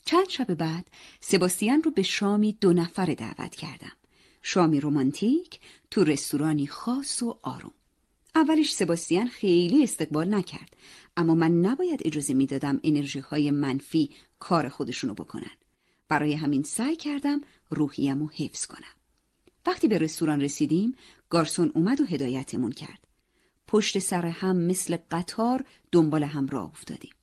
[0.06, 0.88] چند شب بعد
[1.20, 3.98] سباستیان رو به شامی دو نفره دعوت کردم.
[4.42, 5.60] شامی رومانتیک
[5.92, 7.74] تو رستورانی خاص و آروم.
[8.36, 10.76] اولش سباستیان خیلی استقبال نکرد.
[11.18, 14.10] اما من نباید اجازه می‌دادم انرژی های منفی
[14.40, 15.52] کار خودشونو بکنن.
[16.08, 18.94] برای همین سعی کردم روحیم رو حفظ کنم.
[19.66, 20.96] وقتی به رستوران رسیدیم
[21.30, 23.08] گارسون اومد و هدایتمون کرد.
[23.68, 27.14] پشت سر هم مثل قطار دنبال هم راه افتادیم.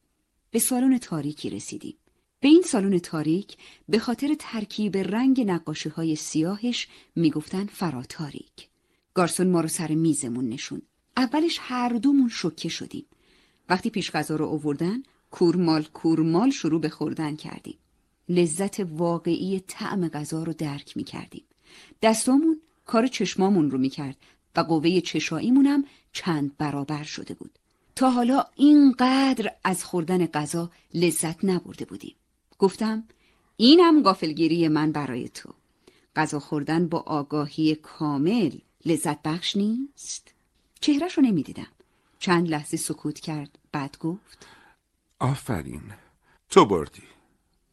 [0.51, 1.97] به سالن تاریکی رسیدیم.
[2.41, 3.57] به این سالن تاریک
[3.89, 8.69] به خاطر ترکیب رنگ نقاشی های سیاهش می‌گفتن فراتاریک.
[9.15, 10.83] گارسون ما رو سر میزمون نشون
[11.17, 13.07] اولش هر دومون شوکه شدیم.
[13.71, 17.79] وقتی پیش غذا رو آوردن کورمال کورمال شروع به خوردن کردیم
[18.29, 21.45] لذت واقعی طعم غذا رو درک می کردیم.
[22.03, 24.17] دستامون کار چشمامون رو می کرد
[24.57, 27.59] و قوه چشاییمون هم چند برابر شده بود.
[27.97, 32.15] تا حالا اینقدر از خوردن غذا لذت نبرده بودیم.
[32.59, 33.05] گفتم
[33.57, 35.51] اینم گافلگیری من برای تو.
[36.17, 38.51] غذا خوردن با آگاهی کامل
[38.87, 40.35] لذت بخش نیست؟
[40.81, 41.67] چهرش رو نمی‌دیدم.
[42.19, 44.47] چند لحظه سکوت کرد بعد گفت
[45.19, 45.83] آفرین.
[46.51, 47.03] تو بردی.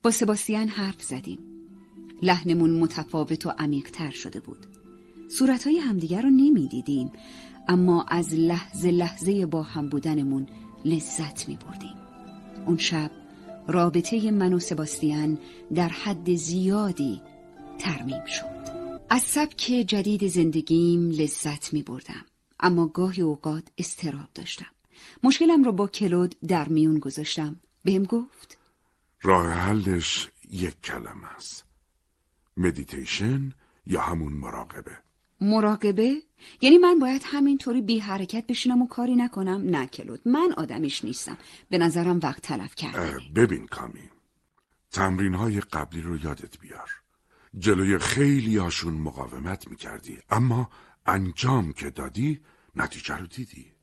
[0.03, 1.39] با سباستیان حرف زدیم.
[2.21, 4.65] لحنمون متفاوت و عمیقتر شده بود.
[5.29, 7.11] صورتهای همدیگر رو نمی‌دیدیم
[7.67, 10.47] اما از لحظه لحظه با هم بودنمون
[10.85, 11.95] لذت می بردیم
[12.65, 13.11] اون شب
[13.67, 15.37] رابطه من و سباستیان
[15.75, 17.21] در حد زیادی
[17.79, 18.57] ترمیم شد.
[19.09, 22.25] از سبک جدید زندگیم لذت می بردم
[22.59, 24.76] اما گاهی اوقات استراب داشتم.
[25.23, 27.55] مشکلم رو با کلود در میون گذاشتم.
[27.83, 28.57] بهم گفت.
[29.21, 31.65] راه حلش یک کلمه است.
[32.57, 33.53] مدیتیشن
[33.85, 34.97] یا همون مراقبه.
[35.41, 36.15] مراقبه؟
[36.61, 41.37] یعنی من باید همینطوری بی حرکت بشینم و کاری نکنم؟ نه کلود من آدمیش نیستم.
[41.69, 44.09] به نظرم وقت تلف کرده ببین کامی
[44.91, 46.89] تمرین های قبلی رو یادت بیار.
[47.57, 50.69] جلوی خیلی هاشون مقاومت می‌کردی اما
[51.05, 52.39] انجام که دادی
[52.75, 53.76] نتیجه رو دیدی.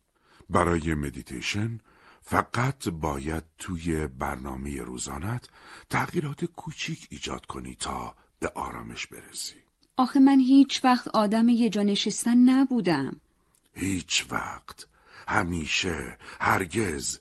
[0.50, 1.80] برای مدیتیشن
[2.22, 5.48] فقط باید توی برنامه روزانت
[5.90, 9.54] تغییرات کوچیک ایجاد کنی تا به آرامش برسی.
[9.96, 13.20] آخه من هیچ وقت آدم یه جا نشستن نبودم.
[13.74, 14.86] هیچ وقت.
[15.28, 17.18] همیشه هرگز.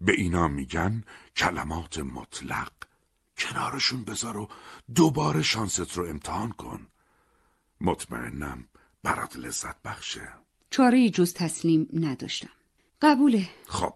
[0.00, 1.04] به اینا میگن
[1.36, 2.72] کلمات مطلق.
[3.38, 4.48] کنارشون بذار و
[4.94, 6.86] دوباره شانست رو امتحان کن.
[7.80, 8.68] مطمئنم
[9.02, 10.47] برات لذت بخشه.
[10.70, 12.50] چاره جز تسلیم نداشتم.
[13.02, 13.48] قبوله.
[13.66, 13.94] خب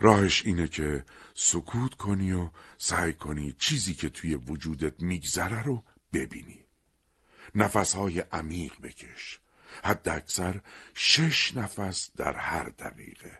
[0.00, 6.64] راهش اینه که سکوت کنی و سعی کنی چیزی که توی وجودت میگذره رو ببینی.
[7.54, 9.40] نفسهای عمیق بکش.
[9.84, 10.60] حد اکثر
[10.94, 13.38] شش نفس در هر دقیقه.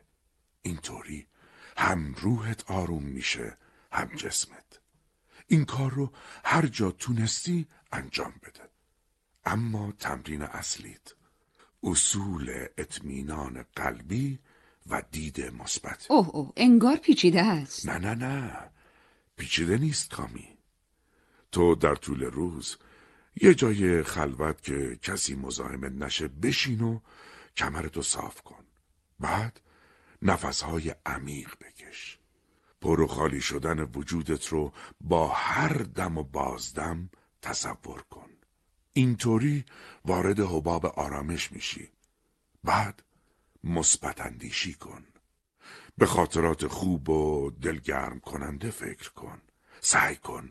[0.63, 1.27] اینطوری
[1.77, 3.57] هم روحت آروم میشه
[3.93, 4.81] هم جسمت.
[5.47, 6.13] این کار رو
[6.45, 8.71] هر جا تونستی انجام بده.
[9.45, 11.13] اما تمرین اصلیت.
[11.83, 14.39] اصول اطمینان قلبی
[14.87, 16.07] و دید مثبت.
[16.11, 17.89] اوه اوه انگار پیچیده است.
[17.89, 18.71] نه نه نه.
[19.37, 20.49] پیچیده نیست کامی
[21.53, 22.77] تو در طول روز
[23.37, 27.01] یه جای خلوت که کسی مزاحمت نشه بشین و
[27.57, 28.65] کمرتو صاف کن.
[29.21, 29.61] بعد
[30.23, 32.19] نفسهای عمیق بکش.
[32.81, 37.11] پر و خالی شدن وجودت رو با هر دم و بازدم
[37.43, 38.30] تصور کن.
[38.93, 39.65] اینطوری
[40.05, 41.89] وارد حباب آرامش میشی.
[42.65, 43.03] بعد
[43.65, 45.05] مثبت اندیشی کن.
[45.99, 49.43] به خاطرات خوب و دلگرم کننده فکر کن.
[49.81, 50.51] سعی کن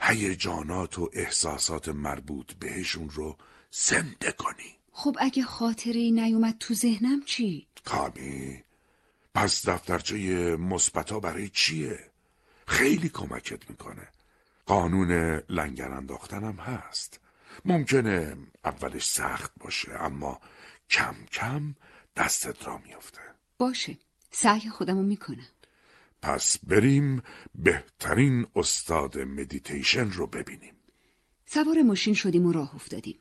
[0.00, 3.36] هیجانات و احساسات مربوط بهشون رو
[3.70, 4.76] زنده کنی.
[4.92, 8.64] خب اگه خاطری نیومد تو ذهنم چی؟ کامی
[9.34, 10.16] پس دفترچه
[10.56, 12.10] مثبتا برای چیه؟
[12.66, 14.08] خیلی کمکت می‌کنه.
[14.66, 15.10] قانون
[15.48, 17.20] لنگر انداختنم هست.
[17.64, 20.40] ممکنه اولش سخت باشه اما
[20.90, 21.74] کم کم
[22.16, 23.20] دستت را میافته.
[23.58, 23.98] باشه
[24.30, 25.48] سعی خودمو می‌کنم.
[26.22, 27.22] پس بریم
[27.54, 30.74] بهترین استاد مدیتیشن رو ببینیم.
[31.46, 33.18] سوار ماشین شدیم و راه افتادیم.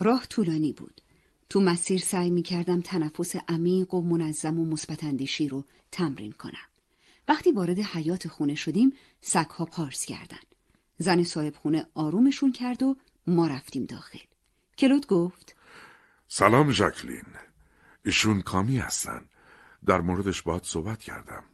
[0.00, 1.00] راه طولانی بود.
[1.48, 6.68] تو مسیر سعی می‌کردم تنفس عمیق و منظم و مثبت اندیشی رو تمرین کنم.
[7.28, 10.38] وقتی وارد حیات خونه شدیم سگها پارس کردن.
[10.98, 14.18] زن صاحب خونه آرومشون کرد و ما رفتیم داخل.
[14.78, 15.56] کلود گفت
[16.28, 17.24] سلام ژاکلین.
[18.04, 19.28] ایشون کامی هستن.
[19.86, 21.44] در موردش باید صحبت کردم.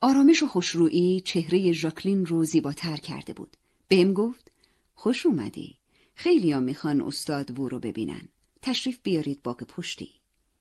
[0.00, 3.56] آرامش و خوشرویی چهره ژاکلین رو زیباتر کرده بود.
[3.88, 4.52] بهم گفت
[4.94, 5.78] خوش اومدی.
[6.14, 8.28] خیلی ها می‌خوان استاد وو رو ببینن.
[8.62, 10.10] تشریف بیارید باغ پشتی.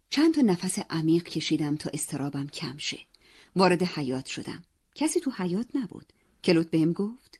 [0.09, 2.99] چند تا نفس عمیق کشیدم تا استرابم کم شه.
[3.55, 4.63] وارد حیات شدم.
[4.95, 6.13] کسی تو حیات نبود.
[6.43, 7.39] کلود بهم گفت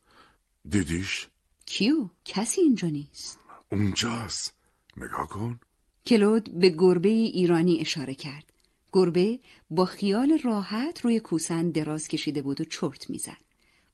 [0.70, 1.28] دیدیش؟
[1.66, 3.40] کیو؟ کسی اینجا نیست.
[3.72, 4.54] اونجاست.
[4.98, 5.60] نگاه کن.
[6.06, 8.54] کلود به گربه ایرانی اشاره کرد.
[8.94, 13.38] گربه با خیال راحت روی کوسن دراز کشیده بود و چرت می‌زد.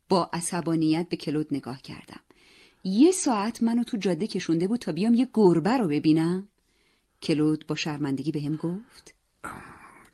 [0.09, 2.19] با عصبانیت به کلود نگاه کردم.
[2.83, 6.47] یه ساعت منو تو جاده کشونده بود تا بیام یه گربه رو ببینم.
[7.21, 9.15] کلود با شرمندگی بهم گفت.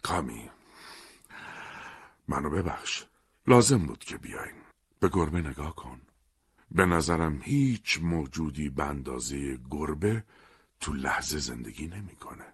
[0.01, 0.49] کامی
[2.27, 3.05] منو ببخش.
[3.47, 4.55] لازم بود که بیایم.
[4.99, 6.01] به گربه نگاه کن.
[6.71, 10.23] به نظرم هیچ موجودی به اندازه گربه
[10.79, 12.53] تو لحظه زندگی نمی‌کنه.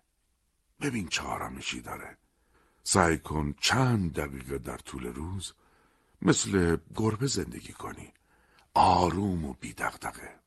[0.82, 2.18] ببین چه آرامشی داره.
[2.84, 5.54] سعی کن چند دقیقه در طول روز
[6.22, 8.14] مثل گربه زندگی کنی.
[8.74, 10.40] آروم و بیدقدقه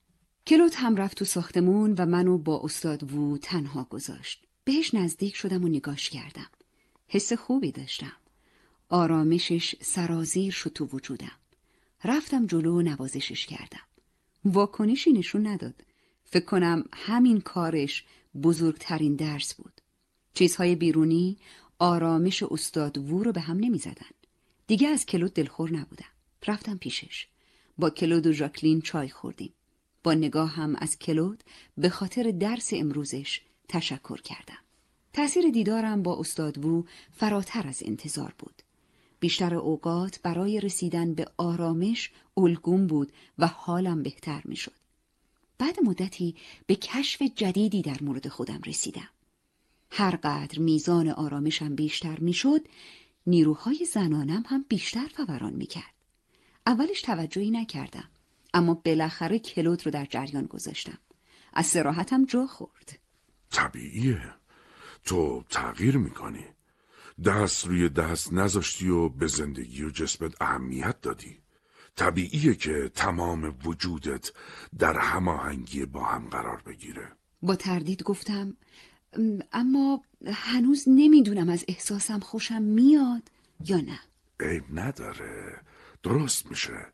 [0.46, 4.46] کلوت هم رفت تو ساختمون و منو با استاد وو تنها گذاشت.
[4.64, 6.50] بهش نزدیک شدم و نگاش کردم.
[7.08, 8.16] حس خوبی داشتم.
[8.88, 11.38] آرامشش سرازیر شد تو وجودم.
[12.04, 13.80] رفتم جلو و نوازشش کردم.
[14.44, 15.74] واکنشی نشون نداد.
[16.24, 18.04] فکر کنم همین کارش
[18.42, 19.80] بزرگترین درس بود.
[20.34, 21.36] چیزهای بیرونی
[21.78, 24.10] آرامش استاد وو رو به هم نمی زدن.
[24.66, 26.04] دیگه از کلود دلخور نبودم.
[26.46, 27.26] رفتم پیشش.
[27.78, 29.52] با کلود و ژاکلین چای خوردیم.
[30.02, 31.44] با نگاه هم از کلود
[31.78, 34.58] به خاطر درس امروزش تشکر کردم.
[35.12, 38.62] تأثیر دیدارم با استاد وو فراتر از انتظار بود.
[39.20, 44.72] بیشتر اوقات برای رسیدن به آرامش الگوم بود و حالم بهتر می شد.
[45.58, 46.34] بعد مدتی
[46.66, 49.08] به کشف جدیدی در مورد خودم رسیدم.
[49.90, 52.68] هرقدر میزان آرامشم بیشتر می‌شد،
[53.26, 55.94] نیروهای زنانم هم بیشتر فوران می‌کرد.
[56.66, 58.08] اولش توجهی نکردم،
[58.54, 60.98] اما بالاخره کلود رو در جریان گذاشتم.
[61.52, 62.98] از سراحتم جا خورد.
[63.50, 64.34] طبیعیه.
[65.04, 66.44] تو تغییر می‌کنی.
[67.24, 71.38] دست روی دست نذاشتی و به زندگی و جسمت اهمیت دادی.
[71.96, 74.32] طبیعیه که تمام وجودت
[74.78, 77.12] در هماهنگی با هم قرار بگیره.
[77.42, 78.56] با تردید گفتم
[79.52, 83.22] اما هنوز نمی‌دونم از احساسم خوشم میاد
[83.64, 84.00] یا نه.
[84.40, 85.60] عیب نداره.
[86.02, 86.86] درست میشه.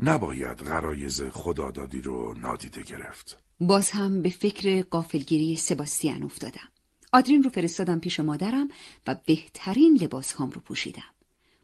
[0.00, 3.38] نباید غرایز خدادادی رو نادیده گرفت.
[3.60, 6.68] باز هم به فکر قافلگیری سباستیان افتادم.
[7.12, 8.68] آدرین رو فرستادم پیش مادرم
[9.06, 11.14] و بهترین لباس هام رو پوشیدم.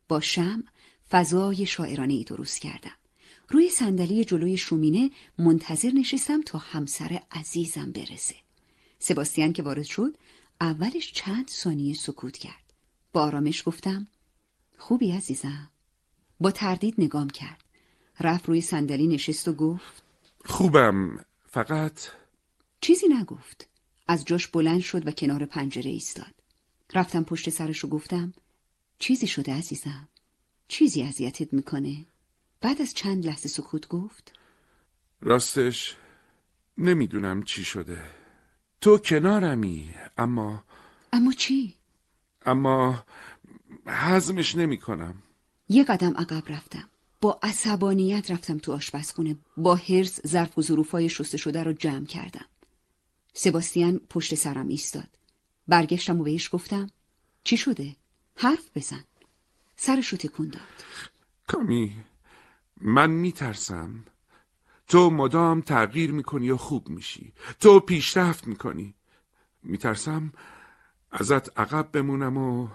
[0.09, 0.65] با شم
[1.11, 2.97] فضای شاعرانه ای درست کردم.
[3.49, 8.35] روی صندلی جلوی شومینه منتظر نشستم تا همسر عزیزم برسه.
[8.99, 10.17] سباستیان که وارد شد
[10.61, 12.73] اولش چند ثانیه سکوت کرد.
[13.13, 14.07] با آرامش گفتم
[14.79, 15.71] خوبی عزیزم.
[16.41, 17.65] با تردید نگام کرد.
[18.21, 20.03] رفت روی صندلی نشست و گفت
[20.45, 22.01] خوبم فقط
[22.81, 23.74] چیزی نگفت.
[24.09, 26.35] از جاش بلند شد و کنار پنجره ایستاد.
[26.95, 28.35] رفتم پشت سرش و گفتم
[28.99, 30.09] چیزی شده عزیزم.
[30.69, 32.07] چیزی اذیتت می‌کنه؟
[32.61, 34.33] بعد از چند لحظه سکوت گفت
[35.21, 35.97] راستش
[36.79, 38.03] نمی‌دونم چی شده
[38.81, 40.65] تو کنارمی اما
[41.13, 41.75] اما چی؟
[42.47, 43.05] اما
[43.87, 45.23] هضمش نمی کنم
[45.69, 46.89] یه قدم عقب رفتم
[47.21, 52.45] با عصبانیت رفتم تو آشپزخونه با هرس ظرف و ظروفای شسته شده رو جمع کردم
[53.35, 55.09] سباستیان پشت سرم ایستاد.
[55.69, 56.91] برگشتم و بهش گفتم
[57.45, 57.97] چی شده؟
[58.37, 59.05] حرف بزن.
[59.77, 60.85] سرشو تکون داد.
[61.47, 61.97] کامی
[62.81, 64.05] من میترسم.
[64.89, 67.33] تو مدام تغییر می‌کنی و خوب میشی.
[67.61, 68.95] تو پیشرفت می‌کنی.
[69.63, 70.33] میترسم
[71.11, 72.69] ازت عقب بمونم و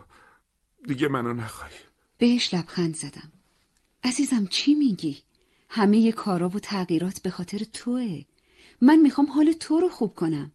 [0.87, 1.71] دیگه منو نخوای.
[2.17, 3.31] بهش لبخند زدم.
[4.03, 5.23] عزیزم چی میگی؟
[5.69, 8.25] همه کارا و تغییرات به خاطر توه.
[8.81, 10.51] من می‌خوام حال تو رو خوب کنم.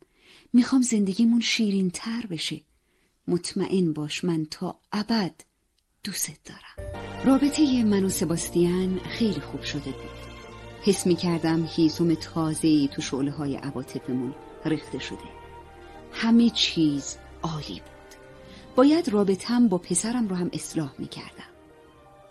[0.52, 2.60] می‌خوام زندگیمون شیرین تر بشه.
[3.28, 5.34] مطمئن باش من تا ابد
[6.04, 6.92] دوست دارم.
[7.24, 10.34] رابطه من و سباستیان خیلی خوب شده بود.
[10.82, 15.18] حس می‌کردم هیزم تازه‌ای تو شعله های عواطفمون ریخته شده.
[16.12, 18.14] همه چیز عالی بود.
[18.76, 21.44] باید رابطم با پسرم رو هم اصلاح می‌کردم.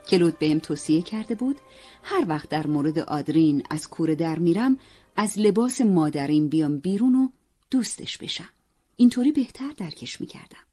[0.07, 1.59] کلود بهم توصیه کرده بود
[2.03, 4.77] هر وقت در مورد آدرین از کوره در میرم
[5.15, 7.29] از لباس مادرین بیام بیرون و
[7.71, 8.49] دوستش بشم.
[8.95, 10.63] اینطوری بهتر درکش می‌کردم.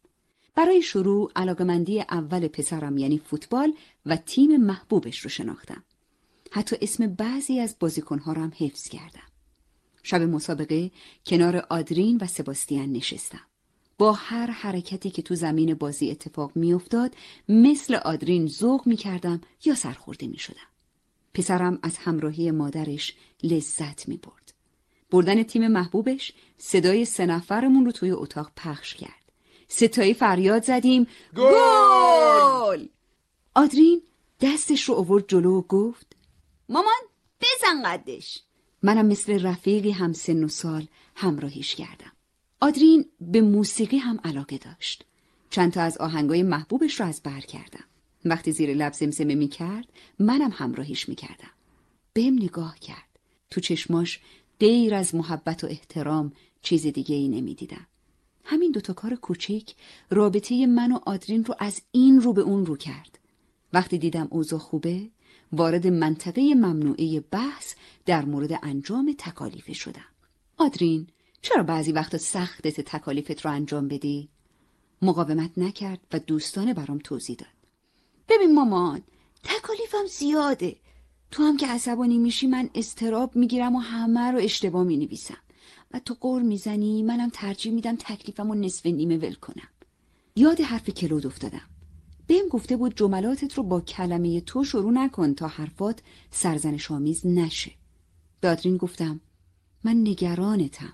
[0.55, 3.73] برای شروع علاقمندی اول پسرم یعنی فوتبال
[4.07, 5.85] و تیم محبوبش رو شناختم.
[6.51, 9.29] حتی اسم بعضی از بازیکنها رو هم حفظ کردم.
[10.03, 10.91] شب مسابقه
[11.27, 13.41] کنار آدرین و سباستیان نشستم.
[13.99, 17.15] با هر حرکتی که تو زمین بازی اتفاق میافتاد
[17.49, 20.70] مثل آدرین ذوق می‌کردم یا سرخورده می‌شدم.
[21.35, 24.55] پسرم از همراهی مادرش لذت می‌برد.
[25.11, 29.33] بردن تیم محبوبش صدای سه نفرمون رو توی اتاق پخش کرد.
[29.69, 32.87] ستایی فریاد زدیم گل!
[33.55, 34.03] آدرین
[34.41, 36.17] دستش رو آورد جلو و گفت
[36.69, 37.03] مامان
[37.41, 38.43] بزن قدش.
[38.83, 42.13] منم مثل رفیقی هم سن و سال همراهیش کردم.
[42.61, 45.05] آدرین به موسیقی هم علاقه داشت.
[45.51, 47.85] چند تا از آهنگای محبوبش رو از بر کردم.
[48.25, 49.87] وقتی زیر لب زمزمه می کرد
[50.19, 51.51] منم همراهیش می کردم
[52.13, 53.19] بهم نگاه کرد
[53.51, 54.21] تو چشماش
[54.61, 56.33] غیر از محبت و احترام
[56.63, 57.87] چیز دیگه ای نمی دیدم.
[58.45, 59.75] همین دوتا کار کوچیک
[60.11, 63.19] رابطه من و آدرین رو از این رو به اون رو کرد.
[63.73, 65.11] وقتی دیدم اوضاع خوبه
[65.53, 67.75] وارد منطقه ممنوعه بحث
[68.07, 70.05] در مورد انجام تکالیف شدم.
[70.57, 71.07] آدرین
[71.43, 74.29] چرا بعضی وقتا سختت تکالیفت رو انجام بدی؟
[75.03, 77.60] مقاومت نکرد و دوستانه برام توضیح داد.
[78.31, 79.03] ببین مامان
[79.43, 80.77] تکالیفم زیاده.
[81.31, 85.37] تو هم که عصبانی میشی من استراب می‌گیرم و همه رو اشتباه می‌نویسم.
[85.95, 89.69] و تو قور می‌زنی منم ترجیح میدم تکلیفم و نصف نیمه ول کنم.
[90.37, 91.63] یاد حرف کلود افتادم.
[92.27, 97.73] بهم گفته بود جملاتت رو با کلمه تو شروع نکن تا حرفات سرزنش آمیز نشه.
[98.43, 99.21] دادرین گفتم
[99.85, 100.93] من نگرانتم.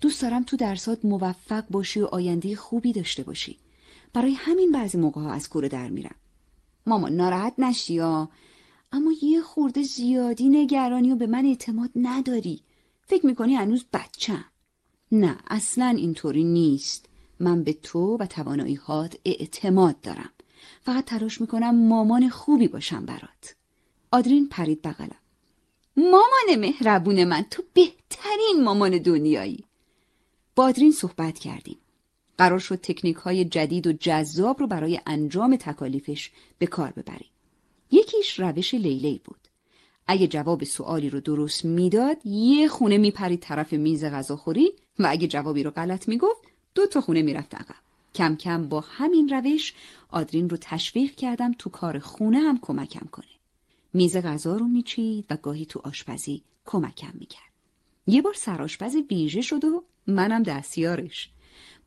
[0.00, 3.58] دوست دارم تو درسات موفق باشی و آینده خوبی داشته باشی.
[4.12, 6.14] برای همین بعضی موقع ها از کوره در میرم.
[6.86, 8.28] ماما ناراحت نشی یا؟
[8.92, 12.62] اما یه خورده زیادی نگرانی و به من اعتماد نداری.
[13.06, 14.44] فکر می‌کنی هنوز بچم.
[15.12, 17.06] نه اصلا اینطوری نیست.
[17.40, 20.30] من به تو و توانایی هات اعتماد دارم.
[20.80, 23.54] فقط تلاش می‌کنم مامان خوبی باشم برات.
[24.10, 25.16] آدرین پرید بغلم.
[25.96, 29.64] مامان مهربون من تو بهترین مامان دنیایی.
[30.56, 31.78] با آدرین صحبت کردیم.
[32.38, 37.30] قرار شد تکنیک های جدید و جذاب رو برای انجام تکالیفش به کار ببریم.
[37.90, 39.48] یکیش روش لیلی بود.
[40.06, 45.62] اگه جواب سوالی رو درست می‌داد یه خونه میپرید طرف میز غذاخوری و اگه جوابی
[45.62, 46.40] رو غلط می‌گفت
[46.74, 47.74] دو تا خونه می‌رفت عقب.
[48.14, 49.74] کم کم با همین روش
[50.08, 53.26] آدرین رو تشویق کردم تو کار خونه هم کمکم کنه.
[53.92, 57.52] میز غذا رو میچید و گاهی تو آشپزی کمکم می‌کرد.
[58.06, 61.30] یه بار سرآشپز ویژه شد و منم دستیارش.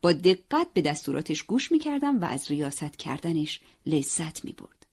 [0.02, 4.86] با دقت به دستوراتش گوش می‌کردم و از ریاست کردنش لذت می‌برد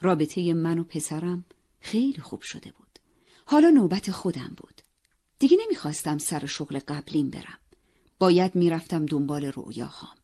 [0.00, 1.44] رابطه من و پسرم
[1.80, 2.98] خیلی خوب شده بود.
[3.44, 4.80] حالا نوبت خودم بود.
[5.38, 7.58] دیگه نمی‌خواستم سر شغل قبلیم برم.
[8.18, 10.16] باید می‌رفتم دنبال رویاهام.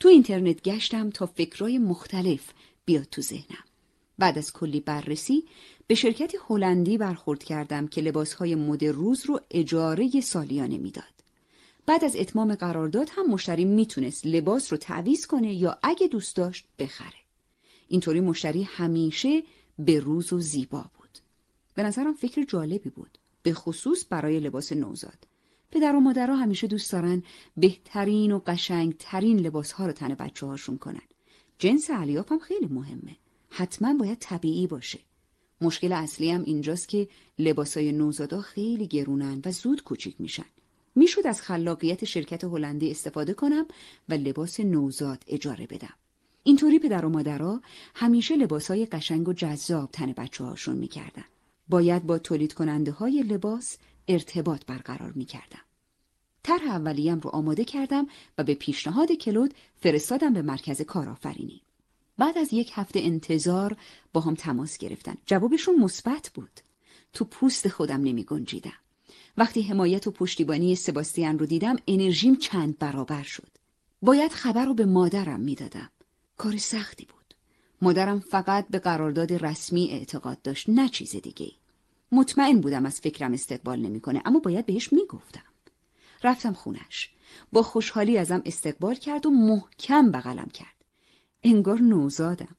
[0.00, 2.50] تو اینترنت گشتم تا فکرای مختلف
[2.84, 3.64] بیاد تو ذهنم.
[4.18, 5.44] بعد از کلی بررسی
[5.86, 11.17] به شرکتی هلندی برخورد کردم که لباسهای مد روز رو اجاره سالیانه می‌داد.
[11.88, 16.66] بعد از اتمام قرارداد هم مشتری می‌تونست لباس رو تعویز کنه یا اگه دوست داشت
[16.78, 17.18] بخره.
[17.88, 19.42] اینطوری مشتری همیشه
[19.78, 20.84] به روز و زیبا
[21.74, 25.28] به نظرم فکر جالبی بود به خصوص برای لباس نوزاد.
[25.70, 27.22] پدر و مادرها همیشه دوست دارن
[27.56, 31.08] بهترین و قشنگترین لباس ها رو تن بچه هاشون کنن.
[31.58, 33.16] جنس علیاف هم خیلی مهمه.
[33.50, 34.98] حتما باید طبیعی باشه.
[35.60, 37.08] مشکل اصلی هم اینجاست که
[37.38, 40.46] لباسای نوزادا خیلی گرونن و زود کوچیک میشن.
[40.98, 43.66] می‌شد از خلاقیت شرکت هلندی استفاده کنم
[44.08, 45.94] و لباس نوزاد اجاره بدم.
[46.42, 47.60] اینطوری پدر و مادرها
[47.94, 51.24] همیشه لباسهای قشنگ و جذاب تن بچه هاشون می‌کردن.
[51.68, 53.78] باید با تولید کننده های لباس
[54.08, 55.60] ارتباط برقرار می‌کردم.
[56.42, 58.06] طرح اولیم رو آماده کردم
[58.38, 61.62] و به پیشنهاد کلود فرستادم به مرکز کارآفرینی.
[62.18, 63.76] بعد از یک هفته انتظار
[64.12, 65.14] با هم تماس گرفتن.
[65.26, 66.60] جوابشون مثبت بود.
[67.12, 68.72] تو پوست خودم نمی گنجیدم.
[69.38, 73.48] وقتی حمایت و پشتیبانی سباستیان رو دیدم انرژیم چند برابر شد.
[74.02, 75.90] باید خبر رو به مادرم می‌دادم.
[76.36, 77.34] کار سختی بود.
[77.82, 81.52] مادرم فقط به قرارداد رسمی اعتقاد داشت نه چیز دیگه.
[82.12, 85.42] مطمئن بودم از فکرم استقبال نمی‌کنه اما باید بهش می‌گفتم.
[86.24, 87.10] رفتم خونش.
[87.52, 90.84] با خوشحالی ازم استقبال کرد و محکم بغلم کرد.
[91.42, 92.56] انگار نوزادم.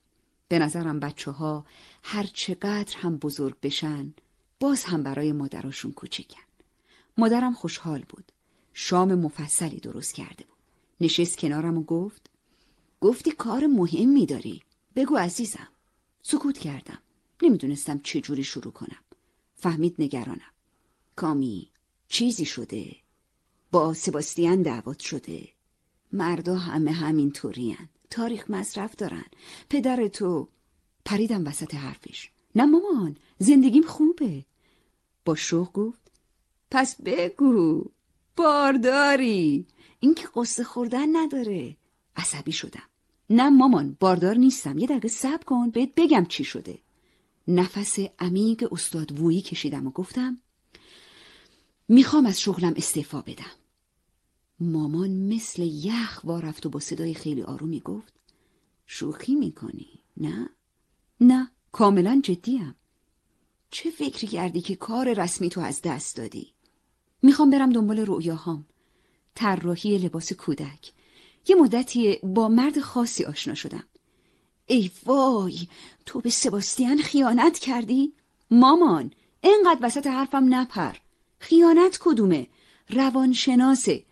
[0.47, 1.65] به نظرم بچه ها
[2.03, 4.13] هر چقدر هم بزرگ بشن
[4.59, 6.48] باز هم برای مادراشون کوچیکن.
[7.19, 8.31] مادرم خوشحال بود.
[8.73, 10.57] شام مفصلی درست کرده بود.
[11.01, 12.29] نشست کنارم و گفت
[13.01, 14.63] گفتی کار مهمی داری.
[14.95, 15.67] بگو عزیزم.
[16.21, 16.99] سکوت کردم.
[17.41, 19.01] نمی‌دونستم چه جوری شروع کنم.
[19.55, 20.51] فهمید نگرانم.
[21.15, 21.71] کامی
[22.07, 22.95] چیزی شده.
[23.71, 25.49] با سباستیان دعوت شده.
[26.11, 27.77] مردا همه همین طورین.
[28.09, 29.25] تاریخ مصرف دارن.
[29.69, 30.49] پدر تو
[31.05, 32.31] پریدم وسط حرفش.
[32.55, 34.45] نه مامان زندگیم خوبه.
[35.25, 36.08] با شوق گفت
[36.71, 37.83] پس بگو
[38.35, 39.67] بارداری.
[39.99, 41.77] این که قصه خوردن نداره.
[42.15, 42.83] عصبی شدم.
[43.29, 44.77] نه مامان باردار نیستم.
[44.77, 46.79] یه دقیقه صبر کن بهت بگم چی شده.
[47.47, 50.37] نفس عمیق استاد وویی کشیدم و گفتم
[51.87, 53.55] می‌خوام از شغلم استعفا بدم.
[54.59, 58.13] مامان مثل یخ وارفت و با صدای خیلی آرومی گفت
[58.85, 60.49] شوخی می‌کنی؟ نه؟
[61.21, 62.75] نه کاملا جدیم.
[63.71, 66.53] چه فکری کردی که کار رسمی تو از دست دادی؟
[67.21, 68.65] می‌خوام برم دنبال رؤیاهام.
[69.35, 70.91] طراحی لباس کودک.
[71.47, 73.83] یه مدتی با مرد خاصی آشنا شدم.
[74.65, 75.67] ای وای
[76.05, 78.13] تو به سباستیان خیانت کردی؟
[78.51, 79.11] مامان
[79.43, 80.95] انقدر وسط حرفم نپر.
[81.39, 82.47] خیانت کدومه؟
[82.89, 84.03] روانشناسه.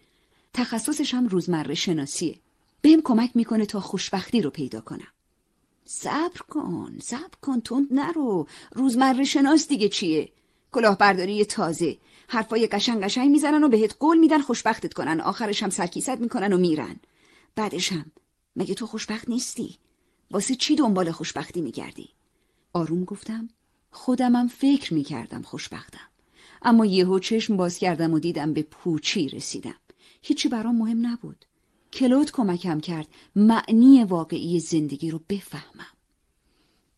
[0.53, 2.39] تخصصش هم روزمره شناسیه.
[2.81, 5.07] بهم کمک می‌کنه تا خوشبختی رو پیدا کنم.
[5.85, 8.47] صبر کن صبر کن تند نرو.
[8.71, 10.29] روزمره شناس دیگه چیه؟
[10.71, 11.97] کلاهبرداری تازه.
[12.27, 15.22] حرفای قشنگ قشنگ می‌زنن و بهت قول میدن خوشبختت کنن.
[15.22, 16.95] آخرش هم سرکیست می‌کنن و میرن.
[17.56, 18.11] بعدش هم
[18.56, 19.77] مگه تو خوشبخت نیستی؟
[20.31, 22.09] واسه چی دنبال خوشبختی میگردی؟
[22.73, 23.49] آروم گفتم
[23.91, 26.07] خودمم فکر می‌کردم خوشبختم.
[26.61, 29.75] اما یهو چشم باز کردم و دیدم به پوچی رسیدم.
[30.22, 31.45] هیچی برام مهم نبود.
[31.93, 35.93] کلود کمکم کرد معنی واقعی زندگی رو بفهمم.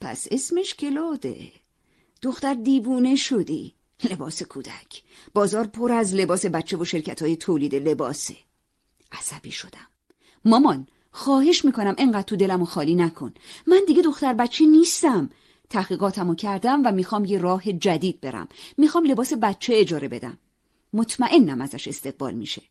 [0.01, 1.51] پس اسمش کلوده.
[2.21, 3.73] دختر دیوونه شدی.
[4.03, 5.03] لباس کودک.
[5.33, 8.35] بازار پر از لباس بچه و شرکت های تولید لباسه.
[9.11, 9.87] عصبی شدم.
[10.45, 13.33] مامان خواهش می‌کنم انقدر تو دلمو خالی نکن.
[13.67, 15.29] من دیگه دختر بچه نیستم.
[15.69, 18.47] تحقیقاتمو کردم و می‌خوام یه راه جدید برم.
[18.77, 20.37] می‌خوام لباس بچه اجاره بدم.
[20.93, 22.61] مطمئنم ازش استقبال میشه.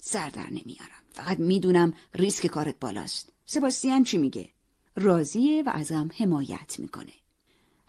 [0.00, 1.02] سر در نمیارم.
[1.12, 3.32] فقط می‌دونم ریسک کارت بالاست.
[3.46, 4.48] سباستیان چی میگه؟
[4.96, 7.12] راضیه و ازم حمایت می‌کنه.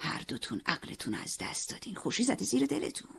[0.03, 1.95] هر دوتون عقلتون از دست دادین.
[1.95, 3.11] خوشی زده زیر دلتون.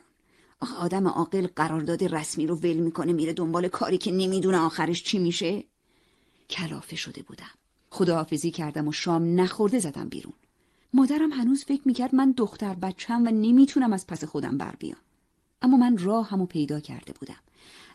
[0.60, 5.18] آخه آدم عاقل قرارداد رسمی رو ول می‌کنه میره دنبال کاری که نمی‌دونه آخرش چی
[5.18, 5.64] میشه.
[6.50, 7.50] کلافه شده بودم.
[7.90, 10.32] خداحافظی کردم و شام نخورده زدم بیرون.
[10.92, 14.98] مادرم هنوز فکر می‌کرد من دختر بچم و نمی‌تونم از پس خودم بر بیام.
[15.62, 17.40] اما من راه همو پیدا کرده بودم.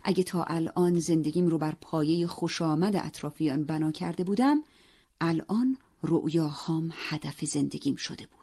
[0.03, 4.63] اگه تا الان زندگیم رو بر پایه خوش آمد اطرافیان بنا کرده بودم
[5.21, 8.38] الان رؤیاهام هدف زندگیم شده بود.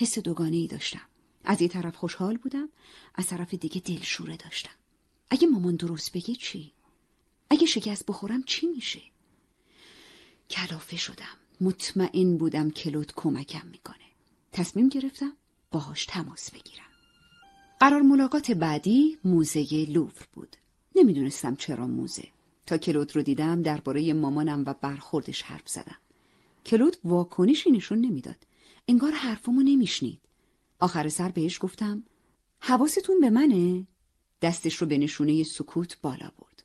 [0.00, 1.00] حس دوگانه ای داشتم.
[1.44, 2.68] از یه طرف خوشحال بودم
[3.14, 4.72] از طرف دیگه دلشوره داشتم.
[5.30, 6.72] اگه مامان درست بگه چی؟
[7.50, 9.00] اگه شکست بخورم چی میشه؟
[10.50, 11.36] کلافه شدم.
[11.60, 13.96] مطمئن بودم کلود کمکم می‌کنه.
[14.52, 15.32] تصمیم گرفتم
[15.70, 16.90] باهاش تماس بگیرم.
[17.80, 20.56] قرار ملاقات بعدی موزه لوور بود.
[20.96, 22.28] نمی‌دونستم چرا موزه.
[22.66, 25.98] تا کلود رو دیدم درباره مامانم و برخوردش حرف زدم.
[26.66, 28.46] کلود واکنشی نشون نمی‌داد.
[28.88, 30.20] انگار حرفمو نمیشنید.
[30.78, 32.02] آخر سر بهش گفتم
[32.60, 33.86] حواستون به منه؟
[34.42, 36.64] دستش رو به نشونه سکوت بالا برد.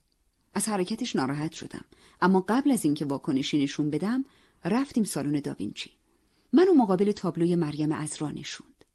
[0.54, 1.86] از حرکتش ناراحت شدم.
[2.22, 4.26] اما قبل از اینکه واکنشی نشون بدم
[4.66, 5.92] رفتیم سالن داوینچی.
[6.54, 8.86] منو مقابل تابلوی مریم ازرا نشوند.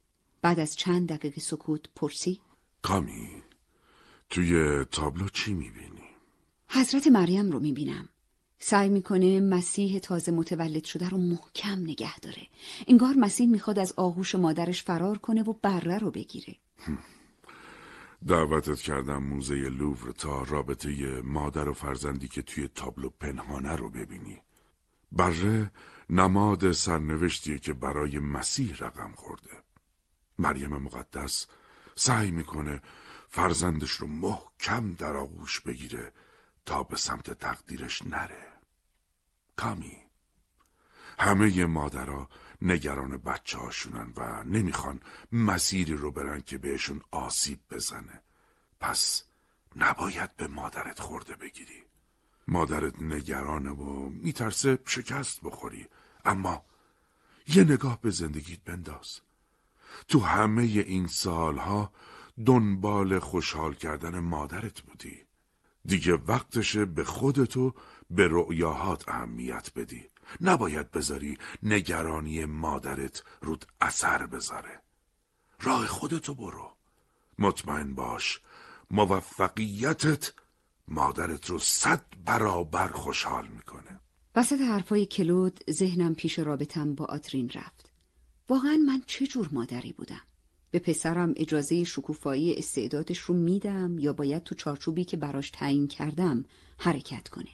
[0.41, 2.39] بعد از چند دقیقه سکوت پرسی
[2.81, 3.29] کامی
[4.29, 6.01] توی تابلو چی می‌بینی؟
[6.69, 8.09] حضرت مریم رو می‌بینم.
[8.63, 12.47] سعی می‌کنه مسیح تازه متولد شده رو محکم نگه داره.
[12.87, 16.55] انگار مسیح می‌خواد از آغوش مادرش فرار کنه و بره رو بگیره.
[18.27, 24.41] دعوتت کردم موزه لوور تا رابطه مادر و فرزندی که توی تابلو پنهانه رو ببینی.
[25.11, 25.71] بره
[26.09, 29.63] نماد سرنوشتیه که برای مسیح رقم خورده.
[30.39, 31.47] مریم مقدس
[31.95, 32.81] سعی می‌کنه
[33.29, 36.11] فرزندش رو محکم در آغوش بگیره
[36.65, 38.50] تا به سمت تقدیرش نره.
[39.61, 39.97] کامی
[41.19, 42.29] همه مادرها
[42.61, 44.99] نگران بچه هاشونن و نمی‌خوان
[45.31, 48.21] مسیری رو برن که بهشون آسیب بزنه.
[48.79, 49.23] پس
[49.75, 51.83] نباید به مادرت خورده بگیری.
[52.47, 55.87] مادرت نگرانه و میترسه شکست بخوری.
[56.25, 56.65] اما
[57.47, 59.19] یه نگاه به زندگیت بنداز.
[60.07, 61.93] تو همه این سالها
[62.45, 65.25] دنبال خوشحال کردن مادرت بودی.
[65.85, 67.73] دیگه وقتشه به خودتو
[68.11, 70.03] به رؤیاهات اهمیت بدی.
[70.41, 74.81] نباید بذاری نگرانی مادرت رود اثر بذاره.
[75.61, 76.77] راه خودتو برو.
[77.39, 78.39] مطمئن باش
[78.91, 80.33] موفقیتت
[80.87, 83.99] مادرت رو صد برابر خوشحال می‌کنه.
[84.35, 87.91] وسط حرفای کلود ذهنم پیش رابطم با آترین رفت.
[88.49, 90.21] واقعا من چه جور مادری بودم؟
[90.71, 96.45] به پسرم اجازه شکوفایی استعدادش رو میدم یا باید تو چارچوبی که براش تعیین کردم
[96.77, 97.49] حرکت کنه؟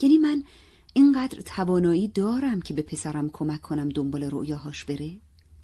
[0.00, 0.44] یعنی من
[0.92, 5.20] اینقدر توانایی دارم که به پسرم کمک کنم دنبال رویاهاش بره؟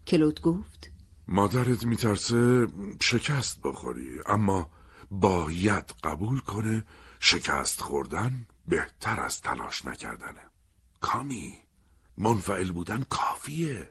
[0.07, 0.91] کلود گفت.
[1.29, 2.67] مادرت میترسه
[3.01, 4.71] شکست بخوری اما
[5.11, 6.85] باید قبول کنه
[7.21, 10.51] شکست خوردن بهتر از تلاش نکردنه.
[11.01, 11.59] کامی
[12.19, 13.91] منفعل بودن کافیه.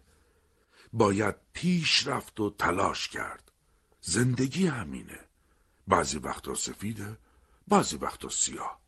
[0.94, 3.52] باید پیش رفت و تلاش کرد.
[4.02, 5.20] زندگی همینه.
[5.88, 7.18] بعضی وقتا سفیده
[7.68, 8.79] بعضی وقتا سیاه.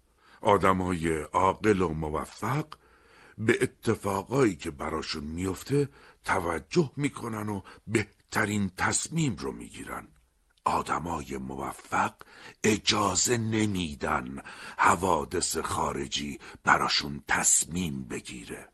[0.42, 2.66] آدمای عاقل و موفق
[3.38, 5.90] به اتفاقایی که براشون میفته
[6.24, 10.08] توجه می‌کنن و بهترین تصمیم رو می‌گیرن.
[10.66, 12.14] آدمای موفق
[12.64, 14.42] اجازه نمیدن
[14.78, 18.68] حوادث خارجی براشون تصمیم بگیره.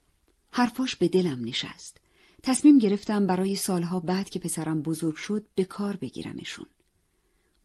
[0.51, 1.97] حرفاش به دلم نشست.
[2.43, 6.65] تصمیم گرفتم برای سالها بعد که پسرم بزرگ شد به کار بگیرمشون.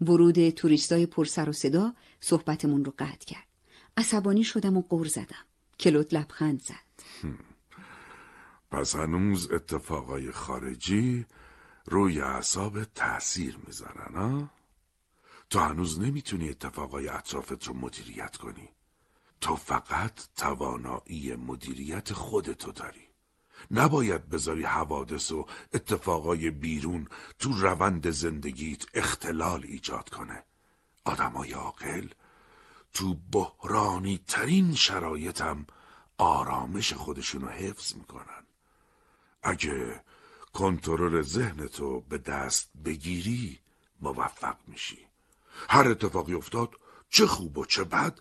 [0.01, 3.52] ورود توریستای پرسر و صدا صحبتمون رو قطع کرد.
[3.97, 5.45] عصبانی شدم و قور زدم.
[5.81, 6.93] کلوت لبخند زد.
[8.71, 11.27] پس هنوز اتفاقای خارجی
[11.87, 14.51] روی اعصاب تأثیر می‌ذارن ها؟
[15.51, 18.69] تو هنوز نمی‌تونی اتفاقای اطرافت رو مدیریت کنی.
[19.41, 23.09] تو فقط توانایی مدیریت خودتو داری.
[23.71, 30.43] نباید بذاری حوادث و اتفاقای بیرون تو روند زندگیت اختلال ایجاد کنه.
[31.05, 32.09] آدمای عاقل
[32.95, 35.67] تو بحرانی ترین شرایطم
[36.19, 38.47] آرامش خودشونو حفظ می‌کنن.
[39.43, 40.03] اگه
[40.53, 43.59] کنترل ذهنتو به دست بگیری
[44.01, 44.99] موفق میشی.
[45.69, 46.71] هر اتفاقی افتاد
[47.11, 48.19] چه خوب و چه بد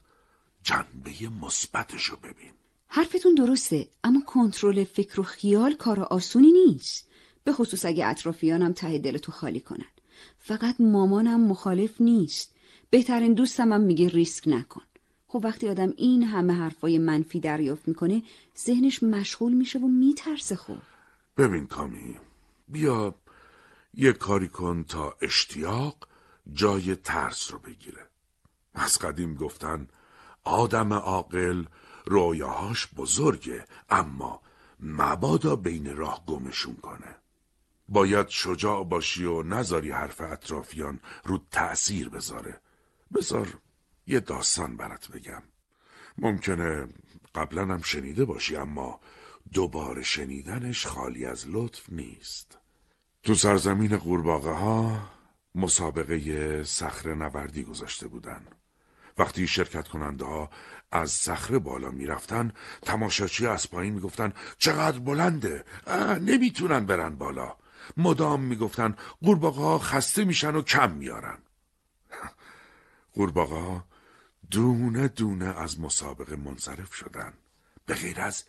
[0.64, 2.54] جنبه مثبتشو ببین.
[2.88, 7.08] حرفتون درسته اما کنترل فکر و خیال کار آسونی نیست.
[7.44, 9.92] به خصوص اگه اطرافیانم ته دلتو خالی کنن.
[10.40, 12.51] فقط مامانم مخالف نیست.
[12.92, 14.82] بهترین دوستم هم میگه ریسک نکن.
[15.28, 18.24] خب وقتی آدم این همه حرفای منفی دریافت می‌کنه
[18.58, 20.78] ذهنش مشغول میشه و میترسه خب.
[21.38, 22.16] ببین کامی
[22.68, 23.16] بیا
[23.94, 26.08] یه کاری کن تا اشتیاق
[26.54, 28.08] جای ترس رو بگیره.
[28.74, 29.88] از قدیم گفتن
[30.44, 31.66] آدم عاقل
[32.06, 34.42] رویاهاش بزرگه اما
[34.80, 37.16] مبادا بین راه گمشون کنه.
[37.90, 42.62] باید شجاع باشی و نذاری حرف اطرافیان رو تأثیر بذاره.
[43.16, 43.58] بذار
[44.08, 45.44] یه داستان برات بگم.
[46.18, 46.88] ممکنه
[47.36, 49.00] قبلا هم شنیده باشی اما
[49.54, 52.58] دوباره شنیدنش خالی از لطف نیست.
[53.24, 55.10] تو سرزمین قورباغه ها
[55.56, 58.46] مسابقه صخره نوردی گذاشته بودن.
[59.18, 60.50] وقتی شرکت کننده ها
[60.92, 65.66] از صخره بالا می‌رفتن تماشاچی از پایین می‌گفتن چقدر بلنده؟
[66.22, 67.56] نمی‌تونن برن بالا.
[67.98, 71.38] مدام می‌گفتن قورباغه ها خسته میشن و کم میارن.
[73.14, 73.84] قورباغه
[74.52, 77.34] دونه دونه از مسابقه منصرف شدن.
[77.86, 78.44] به غیر از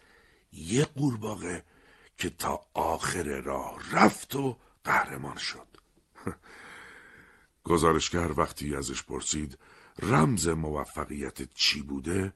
[0.52, 1.64] یه قورباغه
[2.18, 5.66] که تا آخر راه رفت و قهرمان شد.
[7.64, 9.58] گزارشگر وقتی ازش پرسید
[10.02, 12.32] رمز موفقیت چی بوده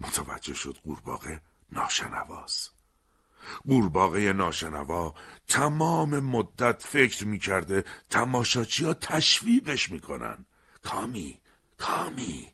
[0.00, 1.40] متوجه شد قورباغه
[1.72, 2.72] ناشنواست.
[3.68, 5.14] قورباغه ناشنوا
[5.48, 10.46] تمام مدت فکر می‌کرده تماشاچی ها تشویقش می‌کنن.
[10.82, 11.39] کامی
[11.80, 12.48] کامی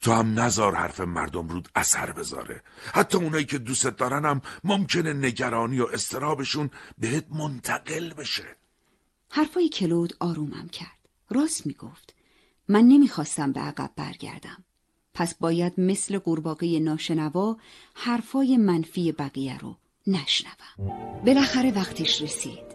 [0.00, 2.62] تو هم نزار حرف مردم رود اثر بذاره
[2.94, 8.56] حتی اونایی که دوست دارن هم ممکنه نگرانی و استرابشون بهت منتقل بشه
[9.30, 10.98] حرفای کلود آرومم کرد
[11.30, 12.14] راست می‌گفت
[12.68, 14.64] من نمی‌خواستم به عقب برگردم.
[15.14, 17.56] پس باید مثل قورباغه ناشنوا
[17.94, 21.20] حرفای منفی بقیه رو نشنوم.
[21.24, 22.70] بالاخره وقتش رسید.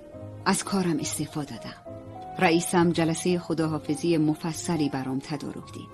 [0.45, 2.04] از کارم استعفا دادم.
[2.39, 5.89] رئیسم جلسه خداحافظی مفصلی برام تدارک دید.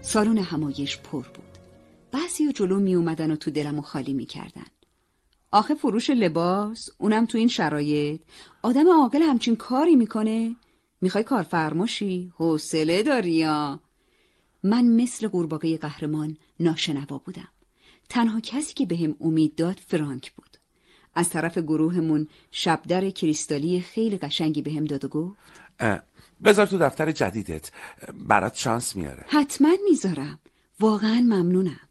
[0.00, 1.58] سالن همایش پر بود.
[2.12, 4.66] بعضی جلو می اومدن و تو دلمو خالی می‌کردن.
[5.50, 8.20] آخه فروش لباس اونم تو این شرایط
[8.62, 10.56] آدم عاقل همچین کاری می‌کنه
[11.00, 13.80] می‌خوای کارفرماشی حوصله داری یا
[14.62, 17.48] من مثل قورباغه قهرمان ناشنوا بودم
[18.08, 20.56] تنها کسی که بهم امید داد فرانک بود
[21.14, 25.36] از طرف گروهمون شبدر کریستالی خیلی قشنگی بهم داد و گفت
[26.44, 27.70] بذار تو دفتر جدیدت.
[28.14, 29.24] برات شانس میاره.
[29.28, 30.38] حتما می‌ذارم.
[30.80, 31.88] واقعا ممنونم.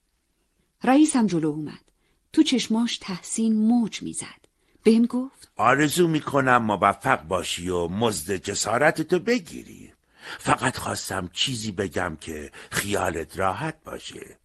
[0.83, 1.91] رئیسم جلو اومد.
[2.33, 4.41] تو چشماش تحسین موج می‌زد.
[4.83, 5.51] بهم گفت.
[5.55, 9.93] آرزو می‌کنم موفق باشی و مزد جسارتتو بگیری.
[10.39, 14.37] فقط خواستم چیزی بگم که خیالت راحت باشه.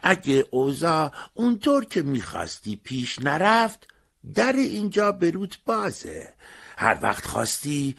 [0.00, 3.88] اگه اوضاع اونطور که می‌خواستی پیش نرفت
[4.34, 6.34] در اینجا بروت بازه.
[6.76, 7.96] هر وقت خواستی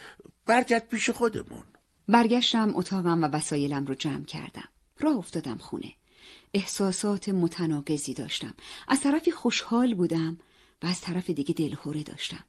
[0.49, 1.63] برگرد پیش خودمون.
[2.07, 4.69] برگشتم اتاقم و وسایلم رو جمع کردم.
[4.99, 5.93] راه افتادم خونه.
[6.53, 8.53] احساسات متناقضی داشتم.
[8.87, 10.37] از طرفی خوشحال بودم
[10.83, 12.43] و از طرف دیگه دلهوره داشتم.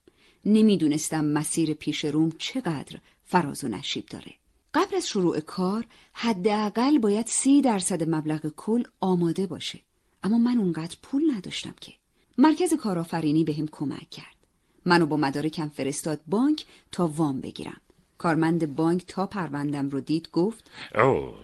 [0.44, 4.34] نمی‌دونستم مسیر پیش روم چقدر فراز و نشیب داره.
[4.74, 9.80] قبل از شروع کار حداقل باید سی درصد مبلغ کل آماده باشه.
[10.22, 11.92] اما من اونقدر پول نداشتم که.
[12.38, 14.36] مرکز کارآفرینی بهم کمک کرد.
[14.84, 17.80] منو با مدارکم فرستاد بانک تا وام بگیرم.
[18.20, 21.34] کارمند بانک تا پروندم رو دید گفت او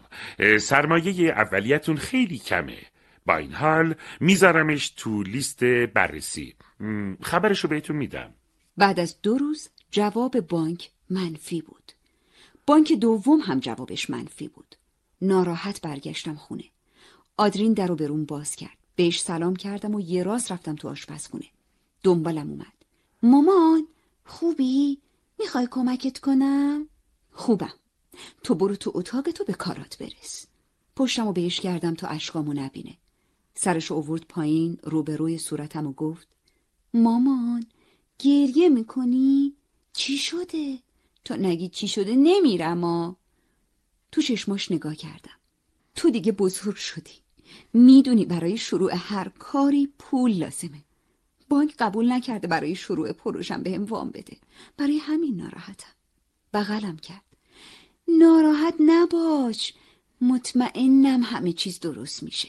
[0.58, 2.78] سرمایه اولیتون خیلی کمه.
[3.26, 6.54] با این حال میذارمش تو لیست بررسی.
[7.22, 8.34] خبرشو بهتون میدم.
[8.76, 11.92] بعد از دو روز جواب بانک منفی بود.
[12.66, 14.76] بانک دوم هم جوابش منفی بود.
[15.22, 16.64] ناراحت برگشتم خونه.
[17.36, 18.78] آدرین در رو برون باز کرد.
[18.96, 21.46] بهش سلام کردم و یه راست رفتم تو آشپزخونه.
[22.02, 22.76] دنبالم اومد.
[23.22, 23.86] مامان
[24.24, 24.98] خوبی؟
[25.38, 26.88] می‌خوای کمکت کنم؟
[27.32, 27.74] خوبم.
[28.42, 30.46] تو برو تو اتاق تو به کارات برس.
[30.96, 32.96] پشتم و بهش کردم تا اشکامو نبینه.
[33.54, 36.28] سرش اوورد پایین روبروی صورتم و گفت
[36.94, 37.66] مامان
[38.18, 39.54] گریه می‌کنی؟
[39.92, 40.78] چی شده؟
[41.24, 43.12] تا نگی چی شده نمیرم آ.
[44.12, 45.38] تو چشماش نگاه کردم.
[45.94, 47.12] تو دیگه بزرگ شدی.
[47.72, 50.84] می‌دونی برای شروع هر کاری پول لازمه.
[51.48, 54.36] بانک قبول نکرده برای شروع پروژم بهم وام بده.
[54.76, 55.92] برای همین ناراحتم.
[56.52, 57.22] بغلم کرد.
[58.08, 59.74] ناراحت نباش.
[60.20, 62.48] مطمئنم همه چیز درست میشه.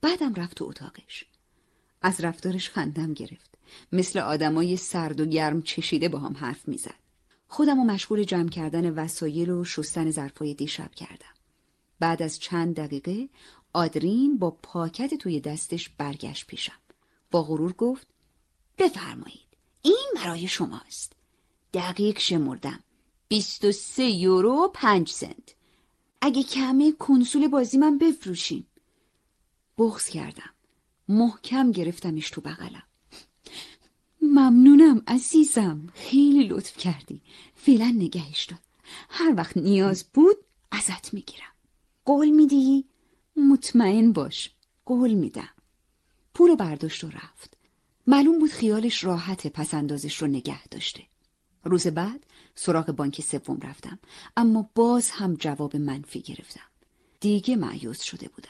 [0.00, 1.24] بعدم رفت تو اتاقش.
[2.02, 3.54] از رفتارش خندم گرفت.
[3.92, 6.94] مثل آدمای سرد و گرم چشیده با هم حرف می‌زد.
[7.48, 11.34] خودم و مشغول جمع کردن وسایل و شستن ظرفای دیشب کردم.
[12.00, 13.28] بعد از چند دقیقه
[13.72, 16.78] آدرین با پاکت توی دستش برگشت پیشم.
[17.30, 18.06] با غرور گفت
[18.78, 19.56] بفرمایید.
[19.82, 21.12] این برای شماست.
[21.74, 22.80] دقیق شمردم.
[23.28, 25.54] 23 یورو 5 سنت.
[26.20, 28.66] اگه کمه کنسول بازی من بفروشیم.
[29.78, 30.50] بغز کردم.
[31.08, 32.82] محکم گرفتمش تو بغلم.
[34.22, 35.88] ممنونم عزیزم.
[35.94, 37.22] خیلی لطف کردی.
[37.54, 38.58] فعلا نگهش دار.
[39.08, 40.36] هر وقت نیاز بود
[40.70, 41.52] ازت می‌گیرم.
[42.04, 42.84] قول میدی؟
[43.36, 44.50] مطمئن باش.
[44.86, 45.54] قول میدم.
[46.34, 47.51] پول برداشت و رفت.
[48.06, 51.02] معلوم بود خیالش راحت پس اندازش رو نگه داشته.
[51.64, 53.98] روز بعد سراغ بانک سوم رفتم
[54.36, 56.60] اما باز هم جواب منفی گرفتم.
[57.20, 58.48] دیگه معیوز شده بودم.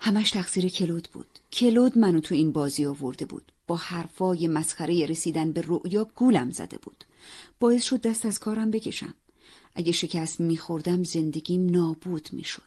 [0.00, 1.38] همش تقصیر کلود بود.
[1.52, 3.52] کلود منو تو این بازی آورده بود.
[3.66, 7.04] با حرفای مسخره رسیدن به رؤیا گولم زده بود.
[7.60, 9.14] باعث شد دست از کارم بکشم.
[9.74, 12.62] اگه شکست میخوردم زندگیم نابود می‌شد.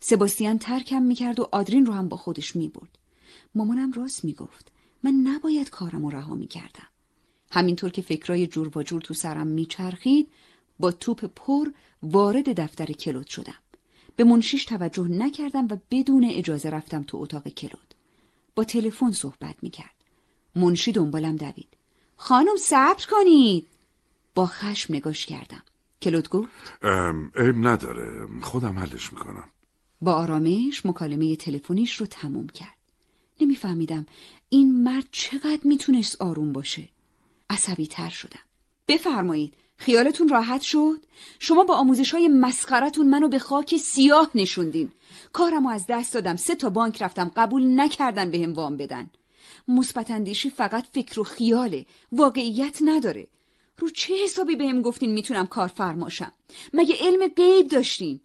[0.00, 2.98] سباستیان ترکم می‌کرد و آدرین رو هم با خودش می‌برد.
[3.54, 4.72] مامانم راست می‌گفت.
[5.02, 6.88] من نباید کارم رها می‌کردم.
[7.50, 10.28] همینطور که فکرای جور و جور تو سرم میچرخید
[10.78, 11.68] با توپ پر
[12.02, 13.58] وارد دفتر کلود شدم.
[14.16, 17.94] به منشیش توجه نکردم و بدون اجازه رفتم تو اتاق کلود.
[18.54, 19.94] با تلفن صحبت می‌کرد.
[20.56, 21.68] منشی دنبالم دوید.
[22.16, 23.66] خانم صبر کنید.
[24.34, 25.62] با خشم نگاش کردم.
[26.02, 26.48] کلود گفت
[26.82, 27.30] ام
[27.68, 28.28] نداره.
[28.42, 29.48] خودم حلش می‌کنم.
[30.00, 32.76] با آرامش مکالمه تلفنیش رو تموم کرد.
[33.40, 34.06] نمیفهمیدم
[34.48, 36.88] این مرد چقدر می‌تونست آروم باشه؟
[37.50, 38.40] عصبی تر شدم.
[38.88, 41.06] بفرمایید خیالتون راحت شد؟
[41.38, 44.92] شما با آموزش های مسخرتون منو به خاک سیاه نشوندین.
[45.32, 46.36] کارمو از دست دادم.
[46.36, 47.30] سه تا بانک رفتم.
[47.36, 49.10] قبول نکردن بهم به وام بدن.
[49.68, 51.86] مثبت اندیشی فقط فکر و خیاله.
[52.12, 53.26] واقعیت نداره.
[53.78, 56.32] رو چه حسابی بهم گفتین می‌تونم کارفرماشم؟
[56.74, 58.20] مگه علم غیب داشتین؟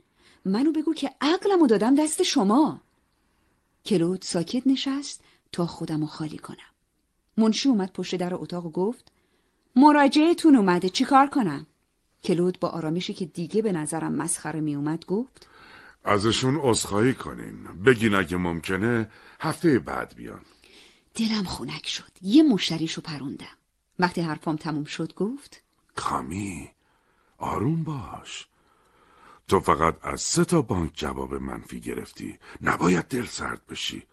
[0.46, 2.82] منو بگو که عقلمو دادم دست شما.
[3.86, 5.24] کلود ساکت نشست.
[5.52, 6.72] تا خودمو خالی کنم.
[7.38, 9.12] منشی اومد پشت در اتاق و گفت
[9.76, 11.68] مراجعتون اومده چیکار کنم؟
[12.24, 15.48] کلود با آرامشی که دیگه به نظرم مسخره می اومد گفت
[16.04, 17.64] ازشون عذرخواهی کنین.
[17.86, 20.42] بگین اگه ممکنه هفته بعد بیان.
[21.16, 22.12] دلم خونک شد.
[22.22, 23.58] یه مشتریشو پروندم.
[24.00, 25.62] وقتی حرفام تموم شد گفت
[25.96, 26.70] کامی
[27.38, 28.48] آروم باش.
[29.48, 32.40] تو فقط از سه تا بانک جواب منفی گرفتی.
[32.62, 34.04] نباید دل سرد بشی.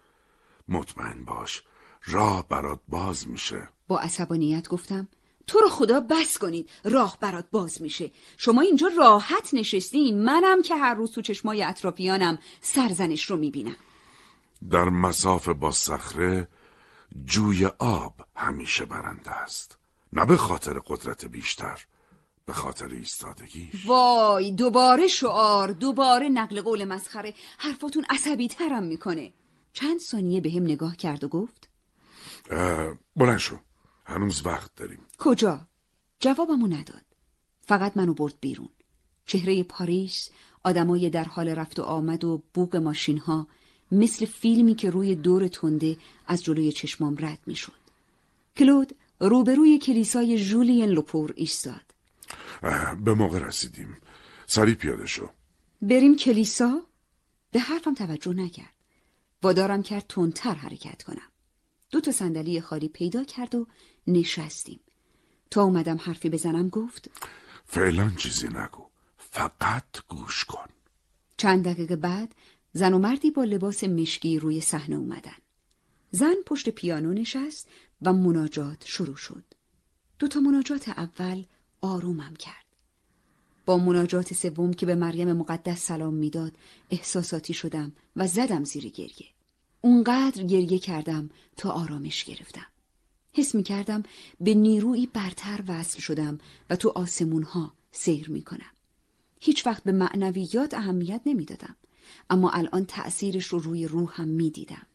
[0.69, 1.63] مطمئن باش
[2.07, 3.69] راه برات باز میشه.
[3.89, 5.09] با عصبانیت گفتم
[5.47, 8.11] تو رو خدا بس کنید راه برات باز میشه.
[8.37, 13.77] شما اینجا راحت نشستین منم که هر روز تو چشمای اطرافیانم سرزنش رو می‌بینم.
[14.71, 16.49] در مساف با صخره
[17.25, 19.79] جوی آب همیشه برنده است.
[20.13, 21.85] نه به خاطر قدرت بیشتر
[22.47, 23.87] به خاطر ایستادگیش.
[23.87, 27.35] وای دوباره شعار دوباره نقل قول مسخره.
[27.59, 29.33] حرفاتون عصبی ترم می‌کنه.
[29.73, 31.69] چند ثانیه به هم نگاه کرد و گفت
[33.17, 33.57] بلند شو.
[34.05, 35.01] هنوز وقت داریم.
[35.19, 35.67] کجا؟
[36.21, 37.05] جوابمو نداد.
[37.61, 38.69] فقط منو برد بیرون.
[39.27, 40.31] چهره پاریس
[40.65, 43.49] آدمای در حال رفت و آمد و بوق ماشین ها
[43.93, 47.73] مثل فیلمی که روی دور تنده از جلوی چشمام رد می‌شد.
[48.57, 51.95] کلود روبروی کلیسای ژولین لوپور ایستاد.
[53.05, 53.97] به موقع رسیدیم.
[54.47, 55.29] سریع پیاده شو.
[55.83, 56.83] بریم کلیسا؟
[57.53, 58.78] به حرفم توجه نکرد.
[59.43, 61.31] وادارم کرد تندتر حرکت کنم.
[61.91, 63.67] دو تا صندلی خالی پیدا کرد و
[64.07, 64.81] نشستیم.
[65.51, 67.11] تا اومدم حرفی بزنم گفت
[67.67, 68.87] فعلا چیزی نگو
[69.19, 70.69] فقط گوش کن.
[71.37, 72.35] چند دقیقه بعد
[72.73, 75.39] زن و مردی با لباس مشکی روی صحنه اومدن.
[76.11, 77.69] زن پشت پیانو نشست
[78.03, 79.45] و مناجات شروع شد.
[80.19, 81.45] دو تا مناجات اول
[81.81, 82.68] آرومم کرد.
[83.69, 86.53] با مناجات سوم که به مریم مقدس سلام می‌داد
[86.91, 89.27] احساساتی شدم و زدم زیر گریه
[89.81, 92.67] اونقدر گریه کردم تا آرامش گرفتم
[93.33, 94.03] حس می کردم
[94.41, 96.39] به نیرویی برتر وصل شدم
[96.71, 98.73] و تو آسمون ها سیر می کنم.
[99.41, 101.77] هیچ وقت به معنویات اهمیت نمی دادم.
[102.31, 104.87] اما الان تأثیرش رو روی روحم می دیدم.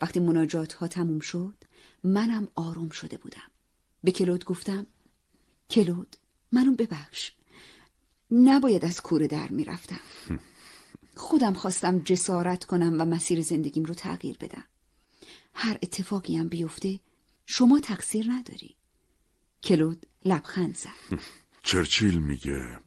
[0.00, 1.54] وقتی مناجات ها تموم شد
[2.04, 3.50] منم آروم شده بودم.
[4.04, 4.86] به کلود گفتم
[5.70, 6.16] کلود
[6.52, 7.37] منو ببخش.
[8.30, 10.00] نباید از کوره در می رفتم.
[11.16, 14.64] خودم خواستم جسارت کنم و مسیر زندگیم رو تغییر بدم.
[15.54, 17.00] هر اتفاقی هم بیفته
[17.46, 18.76] شما تقصیر نداری.
[19.62, 21.18] کلود لبخند زد.
[21.62, 22.78] چرچیل میگه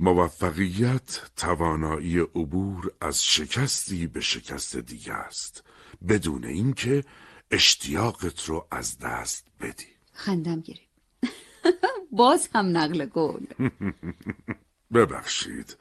[0.00, 5.64] موفقیت توانایی عبور از شکستی به شکست دیگه است
[6.08, 7.04] بدون اینکه
[7.50, 10.86] اشتیاقت رو از دست بدی خندم گرفت.
[12.12, 13.46] باز هم نقل قول.
[14.96, 15.76] ببخشید.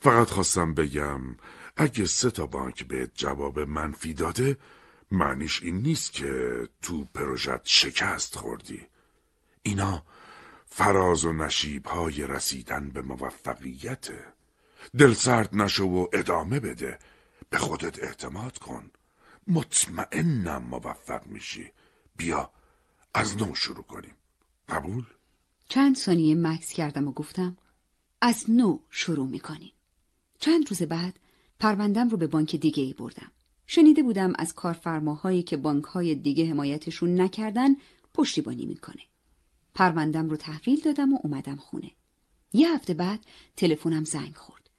[0.00, 1.20] فقط خواستم بگم
[1.76, 4.56] اگه سه تا بانک بهت جواب منفی داده
[5.10, 8.86] معنیش این نیست که تو پروژت شکست خوردی.
[9.62, 10.02] اینا
[10.66, 14.24] فراز و نشیب های رسیدن به موفقیته
[14.98, 16.98] دل سرد نشو و ادامه بده.
[17.50, 18.90] به خودت اعتماد کن.
[19.48, 21.72] مطمئنم موفق میشی.
[22.16, 22.50] بیا
[23.14, 24.14] از نو شروع کنیم.
[24.68, 25.04] قبول؟
[25.68, 27.56] چند ثانیه مکس کردم و گفتم.
[28.20, 29.72] از نو شروع می‌کنیم.
[30.38, 31.18] چند روز بعد
[31.60, 33.32] پروندم رو به بانک دیگه ای بردم.
[33.66, 37.70] شنیده بودم از کارفرماهایی که بانک های دیگه حمایتشون نکردن
[38.14, 39.02] پشتیبانی می‌کنه.
[39.74, 41.90] پروندم رو تحویل دادم و اومدم خونه.
[42.52, 43.20] یه هفته بعد
[43.56, 44.70] تلفنم زنگ خورد.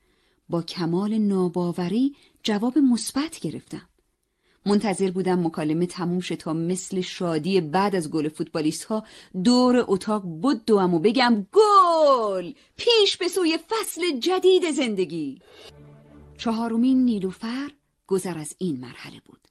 [0.50, 3.90] با کمال ناباوری جواب مثبت گرفتم.
[4.68, 9.04] منتظر بودم مکالمه تموم شه تا مثل شادی بعد از گل فوتبالیست ها
[9.44, 12.54] دور اتاق بدوم و بگم گل!
[12.78, 15.42] پیش به سوی فصل جدید زندگی!
[16.38, 17.72] چهارمین نیلوفر
[18.08, 19.48] گذر از این مرحله بود.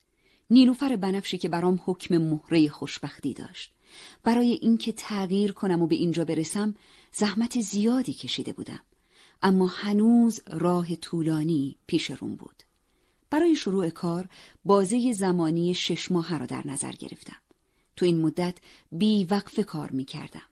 [0.50, 3.72] نیلوفر بنفشی که برام حکم مهره خوشبختی داشت.
[4.24, 6.74] برای اینکه تغییر کنم و به اینجا برسم
[7.12, 8.80] زحمت زیادی کشیده بودم.
[9.42, 12.62] اما هنوز راه طولانی پیش روم بود.
[13.30, 14.28] برای شروع کار
[14.64, 17.36] بازه زمانی شش ماه را در نظر گرفتم.
[17.96, 18.58] تو این مدت
[18.92, 20.42] بی وقف کار می کردم.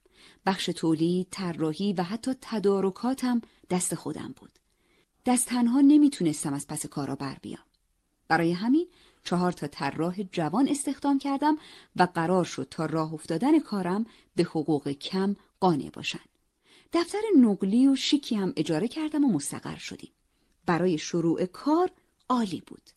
[0.47, 4.59] بخش تولید، طراحی و حتی تدارکاتم دست خودم بود.
[5.27, 7.65] دست تنها نمی‌تونستم از پس کارا بر بیام.
[8.29, 8.89] برای همین
[9.25, 11.59] چهار تا طراح جوان استخدام کردم
[11.97, 16.21] و قرار شد تا راه افتادن کارم به حقوق کم قانع باشن.
[16.93, 20.11] دفتر نقلی و شیکی هم اجاره کردم و مستقر شدیم.
[20.67, 21.91] برای شروع کار
[22.29, 22.91] عالی بود.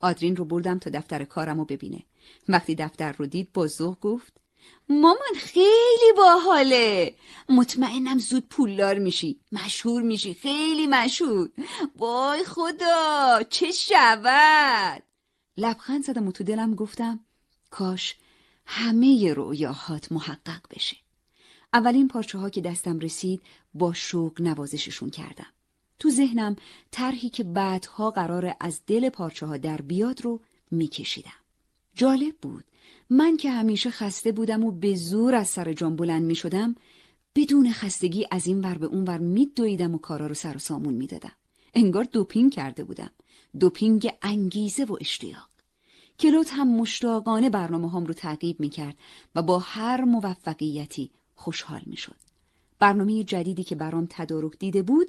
[0.00, 2.04] آدرین رو بردم تا دفتر کارم رو ببینه.
[2.48, 3.68] وقتی دفتر رو دید با
[4.00, 4.32] گفت
[4.88, 7.14] مامان خیلی باحاله.
[7.48, 9.40] مطمئنم زود پولدار میشی.
[9.52, 10.34] مشهور میشی.
[10.34, 11.50] خیلی مشهور.
[11.96, 15.02] وای خدا چه شود؟
[15.56, 17.20] لبخند زدم و تو دلم گفتم
[17.70, 18.16] کاش
[18.66, 20.96] همه رویاهات محقق بشه.
[21.72, 23.42] اولین پارچه ها که دستم رسید
[23.74, 25.52] با شوق نوازششون کردم.
[25.98, 26.56] تو ذهنم
[26.90, 31.30] طرحی که بعدها قرار از دل پارچه ها در بیاد رو میکشیدم
[31.94, 32.64] جالب بود
[33.10, 36.74] من که همیشه خسته بودم و به زور از سر جان بلند می شدم
[37.34, 40.58] بدون خستگی از این ور به اون ور می دویدم و کارا رو سر و
[40.58, 41.32] سامون می دادم.
[41.74, 43.10] انگار دوپینگ کرده بودم.
[43.60, 45.48] دوپینگ انگیزه و اشتیاق.
[46.18, 48.96] کلوت هم مشتاقانه برنامه هم رو تعقیب می کرد
[49.34, 52.16] و با هر موفقیتی خوشحال می شد.
[52.78, 55.08] برنامه جدیدی که برام تدارک دیده بود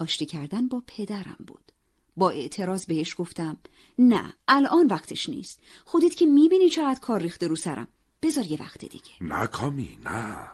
[0.00, 1.72] آشتی کردن با پدرم بود.
[2.16, 3.56] با اعتراض بهش گفتم
[3.98, 5.60] نه الان وقتش نیست.
[5.84, 7.88] خودت که می‌بینی چقدر کار ریخته رو سرم.
[8.22, 9.10] بذار یه وقت دیگه.
[9.20, 10.50] نه کامی نه.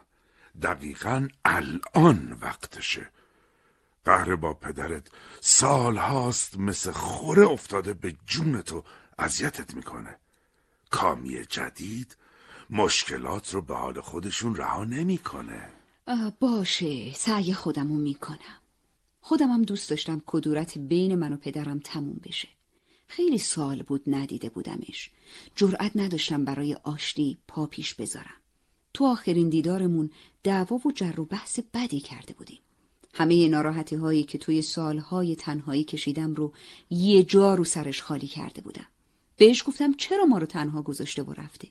[0.62, 3.10] دقیقا الان وقتشه.
[4.04, 5.08] قهر با پدرت
[5.40, 8.84] سال هاست مثل خوره افتاده به جونتو
[9.18, 10.16] اذیتت می‌کنه.
[10.90, 12.16] کامی جدید
[12.70, 15.68] مشکلات رو به حال خودشون رها نمی‌کنه.
[16.40, 17.12] باشه.
[17.14, 18.60] سعی خودمو می‌کنم.
[19.26, 22.48] خودمم دوست داشتم کدورت بین من و پدرم تموم بشه.
[23.08, 25.10] خیلی سال بود ندیده بودمش.
[25.56, 28.40] جرأت نداشتم برای آشتی پا پیش بذارم.
[28.94, 30.10] تو آخرین دیدارمون
[30.42, 32.58] دعوا و جر و بحث بدی کرده بودیم.
[33.14, 36.52] همه ناراحتی هایی که توی سالهای تنهایی کشیدم رو
[36.90, 38.86] یه جا رو سرش خالی کرده بودم.
[39.36, 41.68] بهش گفتم چرا ما رو تنها گذاشته و رفته؟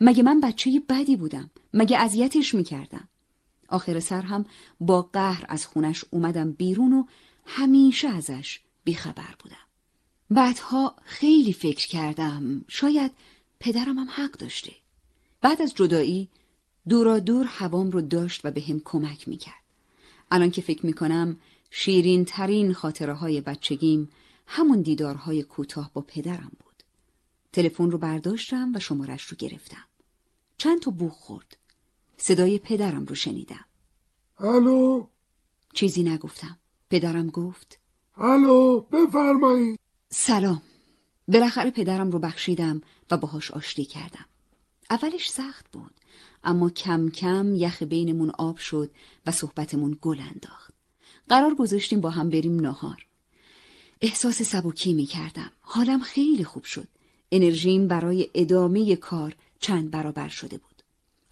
[0.00, 3.08] مگه من بچه بدی بودم؟ مگه اذیتش می‌کردم؟
[3.72, 4.46] آخر سر هم
[4.80, 7.04] با قهر از خونش اومدم بیرون و
[7.46, 9.56] همیشه ازش بیخبر بودم.
[10.30, 13.12] بعدها خیلی فکر کردم شاید
[13.60, 14.72] پدرم هم حق داشته.
[15.40, 16.28] بعد از جدایی
[16.88, 19.62] دورا دور هوام رو داشت و به هم کمک می‌کرد.
[20.30, 21.36] الان که فکر می‌کنم
[21.70, 24.08] شیرین ترین خاطره های بچگیم
[24.46, 26.82] همون دیدارهای کوتاه با پدرم بود.
[27.52, 29.84] تلفن رو برداشتم و شمارش رو گرفتم.
[30.58, 31.56] چند تا بوخ خورد.
[32.16, 33.64] صدای پدرم رو شنیدم.
[34.38, 35.06] الو؟
[35.74, 36.58] چیزی نگفتم.
[36.90, 37.78] پدرم گفت.
[38.16, 40.62] الو بفرمایید سلام.
[41.28, 44.26] بالاخره پدرم رو بخشیدم و باهاش آشتی کردم.
[44.90, 45.94] اولش سخت بود
[46.44, 48.90] اما کم کم یخ بینمون آب شد
[49.26, 50.74] و صحبتمون گل انداخت.
[51.28, 53.06] قرار گذاشتیم با هم بریم ناهار
[54.00, 56.88] احساس سبکی می کردم حالم خیلی خوب شد.
[57.32, 60.71] انرژیم برای ادامه کار چند برابر شده بود.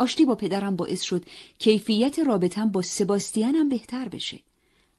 [0.00, 1.24] آشتی با پدرم باعث شد
[1.58, 4.40] کیفیت رابطم با سباستیانم بهتر بشه.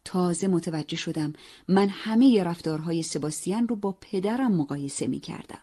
[0.06, 1.34] تازه متوجه شدم
[1.68, 5.60] من همه رفتارهای سباستیان رو با پدرم مقایسه می کردم.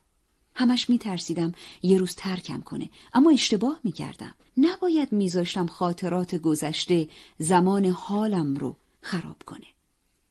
[0.54, 1.52] همش می ترسیدم
[1.82, 4.34] یه روز ترکم کنه اما اشتباه می کردم.
[4.56, 7.08] نباید میذاشتم خاطرات گذشته
[7.38, 9.66] زمان حالم رو خراب کنه.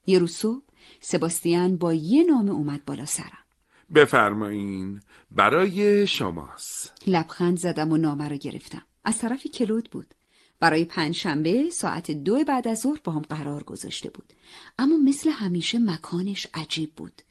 [0.07, 0.63] یه روز صبح
[1.01, 3.43] سباستیان با یه نامه اومد بالا سرم.
[3.95, 8.81] بفرمایین برای شماست لبخند زدم و نامه رو گرفتم.
[9.07, 10.13] از طرف کلود بود.
[10.59, 14.33] برای پنجشنبه ساعت دو بعد از ظهر با هم قرار گذاشته بود.
[14.79, 17.21] اما مثل همیشه مکانش عجیب بود.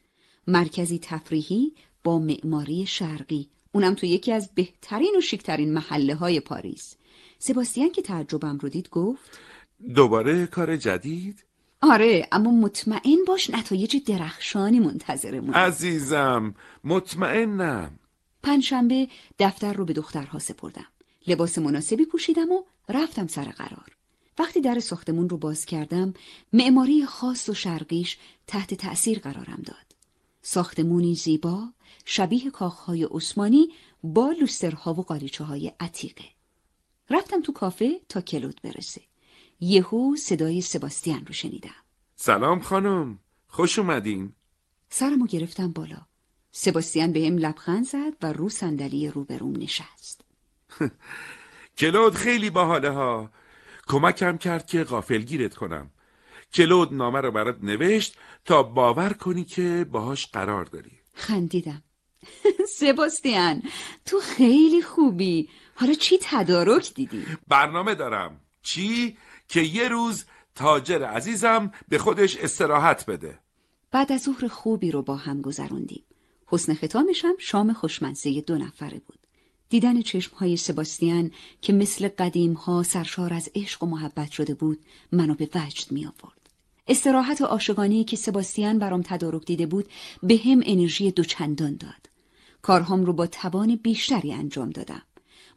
[0.47, 1.73] مرکزی تفریحی
[2.05, 3.49] با معماری شرقی.
[3.73, 6.97] اونم تو یکی از بهترین و شیکترین محله های پاریس.
[7.39, 9.39] سباستیان که تعجبم رو دید گفت
[9.95, 11.45] دوباره کار جدید؟
[11.83, 17.99] آره اما مطمئن باش نتایج درخشانی منتظرمون عزیزم مطمئنم.
[18.43, 20.87] پنجشنبه دفتر رو به دخترها سپردم.
[21.27, 23.97] لباس مناسبی پوشیدم و رفتم سر قرار.
[24.39, 26.15] وقتی در ساختمون رو باز کردم
[26.53, 29.97] معماری خاص و شرقیش تحت تأثیر قرارم داد.
[30.43, 31.69] ساختمونی زیبا
[32.05, 33.69] شبیه کاخهای عثمانی
[34.03, 36.25] با لوسترها و قالیچه های عتیقه.
[37.11, 39.01] رفتم تو کافه تا کلود برسه.
[39.61, 41.71] یهو صدای سباستیان رو شنیدم.
[42.17, 43.19] سلام خانم.
[43.49, 44.33] خوش اومدین.
[44.91, 46.07] سرمو گرفتم بالا.
[46.53, 50.16] سباستیان به هم لبخند زد و رو صندلی روبروم نشست.
[51.79, 53.31] کلود خیلی باحاله ها.
[53.87, 55.91] کمکم کرد که غافلگیرت کنم.
[56.55, 60.93] کلود نامه رو برات نوشت تا باور کنی که باهاش قرار داری.
[61.15, 61.83] خندیدم.
[62.79, 63.63] سباستیان
[64.05, 65.49] تو خیلی خوبی.
[65.75, 68.41] حالا چی تدارک دیدی؟ برنامه دارم.
[68.63, 69.17] چی؟
[69.49, 70.25] که یه روز
[70.55, 73.39] تاجر عزیزم به خودش استراحت بده.
[73.91, 76.05] بعد از ظهر خوبی رو با هم گذروندیم.
[76.47, 79.26] حسن ختامشم شام خوشمنزه دو نفره بود.
[79.69, 81.31] دیدن چشمهای سباستیان
[81.61, 84.79] که مثل قدیم ها سرشار از عشق و محبت شده بود
[85.13, 86.51] منو به وجد می آورد.
[86.89, 89.89] استراحت عاشقانه که سباستیان برام تدارک دیده بود
[90.23, 92.11] به هم انرژی دوچندان داد.
[92.63, 95.03] کارهام رو با توان بیشتری انجام دادم.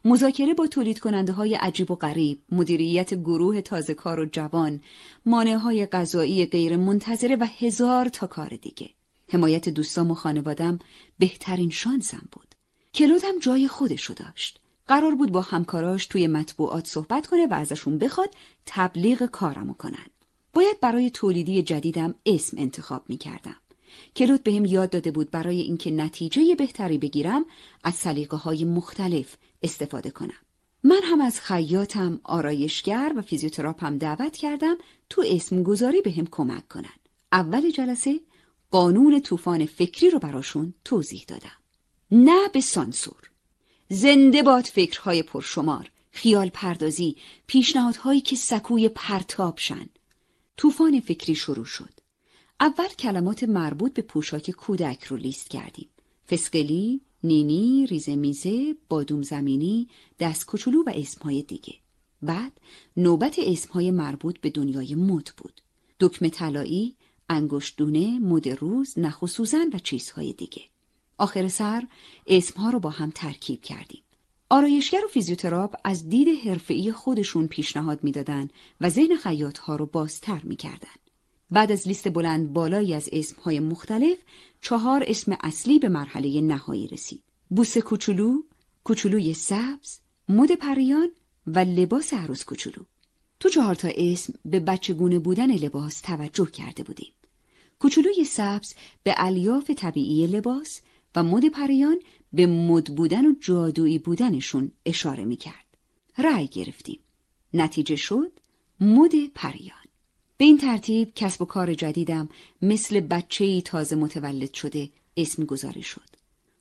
[0.04, 4.80] مذاکره با تولید کننده های عجیب و غریب، مدیریت گروه تازه کار و جوان،
[5.26, 8.90] مانع های غذایی غیر منتظره و هزار تا کار دیگه.
[9.28, 10.78] حمایت دوستام و خانوادم
[11.18, 12.49] بهترین شانسم بود.
[12.94, 14.60] کلودم جای خودشو داشت.
[14.88, 18.34] قرار بود با همکاراش توی مطبوعات صحبت کنه و ازشون بخواد
[18.66, 20.06] تبلیغ کارمو کنن.
[20.52, 23.56] باید برای تولیدی جدیدم اسم انتخاب می کردم.
[24.16, 27.44] کلود بهم یاد داده بود برای اینکه نتیجه بهتری بگیرم
[27.84, 30.40] از سلیقه های مختلف استفاده کنم.
[30.84, 34.76] من هم از خیاطم، آرایشگر و فیزیوتراپم دعوت کردم
[35.10, 36.94] تو اسم گذاری به هم کمک کنن.
[37.32, 38.20] اول جلسه
[38.70, 41.59] قانون طوفان فکری رو براشون توضیح دادم.
[42.12, 43.30] نه به سانسور.
[43.88, 47.16] زنده باد فکرهای پرشمار، خیال پردازی،
[47.46, 49.88] پیشنهادهایی که سکوی پرتاب شن.
[50.56, 51.90] طوفان فکری شروع شد.
[52.60, 55.88] اول کلمات مربوط به پوشاک کودک رو لیست کردیم.
[56.30, 61.74] فسقلی، نینی، ریزه میزه، بادوم زمینی، دست کوچولو و اسمهای دیگه.
[62.22, 62.52] بعد
[62.96, 65.60] نوبت اسمهای مربوط به دنیای مد بود.
[66.00, 66.96] دکمه طلایی،
[67.28, 70.62] انگشتونه، مد روز، نخ و سوزن و چیزهای دیگه.
[71.20, 71.82] آخر سر
[72.26, 74.02] اسمها رو با هم ترکیب کردیم.
[74.50, 78.48] آرایشگر و فیزیوتراپ از دید حرفه‌ای خودشون پیشنهاد می‌دادن
[78.80, 80.88] و ذهن خیاطها رو بازتر می‌کردن.
[81.50, 84.18] بعد از لیست بلند بالایی از اسمهای مختلف
[84.60, 87.22] چهار اسم اصلی به مرحله نهایی رسید.
[87.50, 88.42] بوس کوچولو،
[88.84, 91.10] کوچولوی سبز، مد پریان
[91.46, 92.84] و لباس عروس کوچولو.
[93.40, 97.12] تو چهار تا اسم به بچگونه بودن لباس توجه کرده بودیم.
[97.78, 100.80] کوچولوی سبز به الیاف طبیعی لباس
[101.14, 101.98] و مد پریان
[102.32, 105.64] به مد بودن و جادویی بودنشون اشاره می کرد.
[106.18, 107.00] رأی گرفتیم.
[107.54, 108.32] نتیجه شد
[108.80, 109.76] مد پریان.
[110.36, 112.28] به این ترتیب کسب و کار جدیدم
[112.62, 116.10] مثل بچه تازه متولد شده اسم گذاری شد.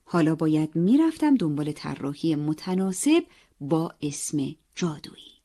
[0.05, 3.23] حالا باید می‌رفتم دنبال طراحی متناسب
[3.61, 5.39] با اسم جادویی.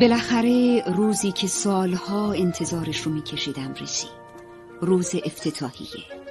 [0.00, 4.22] بالاخره روزی که سالها انتظارش رو میکشیدم رسید.
[4.80, 6.21] روز افتتاحیه.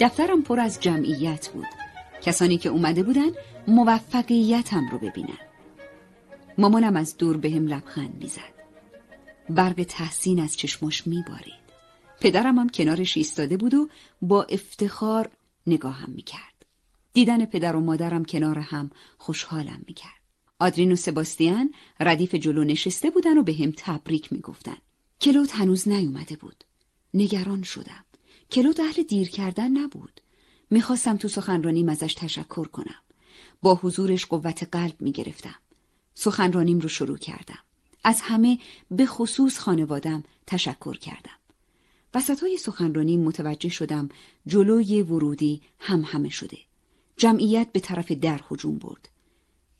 [0.00, 1.66] دفترم پر از جمعیت بود.
[2.22, 3.30] کسانی که اومده بودن
[3.68, 5.38] موفقیتم رو ببینن.
[6.58, 8.54] مامانم از دور به لبخند می‌زد.
[9.50, 11.64] برق تحسین از چشماش میبارید.
[12.20, 13.88] پدرم هم کنارش ایستاده بود و
[14.22, 15.30] با افتخار
[15.66, 16.64] نگاهم می‌کرد.
[17.12, 20.20] دیدن پدر و مادرم کنار هم خوشحالم می‌کرد.
[20.58, 24.76] آدرین و سباستیان ردیف جلو نشسته بودن و به هم تبریک می‌گفتن.
[25.20, 26.64] کلود هنوز نیومده بود.
[27.14, 28.03] نگران شدم.
[28.54, 30.20] کلود اهل دیر کردن نبود.
[30.70, 33.00] می‌خواستم تو سخنرانیم ازش تشکر کنم.
[33.62, 35.54] با حضورش قوت قلب می‌گرفتم.
[36.14, 37.58] سخنرانیم رو شروع کردم.
[38.04, 38.58] از همه
[38.90, 41.38] به خصوص خانوادم تشکر کردم.
[42.14, 44.08] وسط های سخنرانی متوجه شدم
[44.46, 46.58] جلوی ورودی هم همه شده.
[47.16, 49.08] جمعیت به طرف در هجوم برد.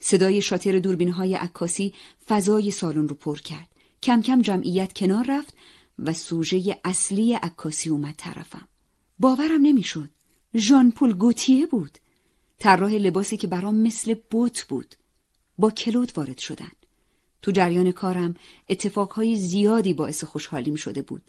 [0.00, 1.94] صدای شاتر دوربین های عکاسی
[2.28, 3.68] فضای سالن رو پر کرد.
[4.02, 5.54] کم کم جمعیت کنار رفت
[5.98, 8.68] و سوژه اصلی عکاسی اومد طرفم.
[9.18, 10.10] باورم نمی‌شد.
[10.56, 11.98] ژان پول گوتیه بود.
[12.58, 14.94] طراح لباسی که برام مثل بوت بود.
[15.58, 16.72] با کلود وارد شدن.
[17.42, 18.34] تو جریان کارم
[18.68, 21.22] اتفاقهای زیادی باعث خوشحالیم شده بود.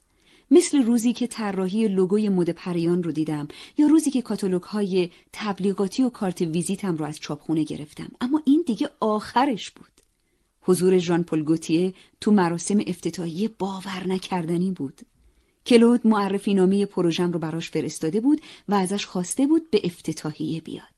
[0.51, 6.03] مثل روزی که طراحی لوگوی مد پریان رو دیدم یا روزی که کاتالوگ های تبلیغاتی
[6.03, 9.94] و کارت ویزیتم رو از چاپخونه گرفتم اما این دیگه آخرش بود
[10.65, 15.01] حضور ژان پل گوتیه تو مراسم افتتاحیه باور نکردنی بود.
[15.65, 20.95] کلود معرفی نامه پروژم رو براش فرستاده بود و ازش خواسته بود به افتتاحیه بیاد.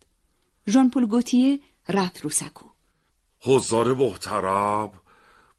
[0.67, 2.65] ژان پل گوتیه رفت رو سکو.
[3.39, 4.91] حضار محترم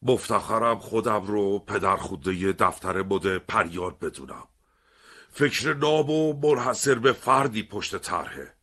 [0.03, 4.49] مفتخرم خودم رو پدر خوده دفتر مد پریان بدونم.
[5.31, 8.55] فکر نام و منحصر به فردی پشت طرحه.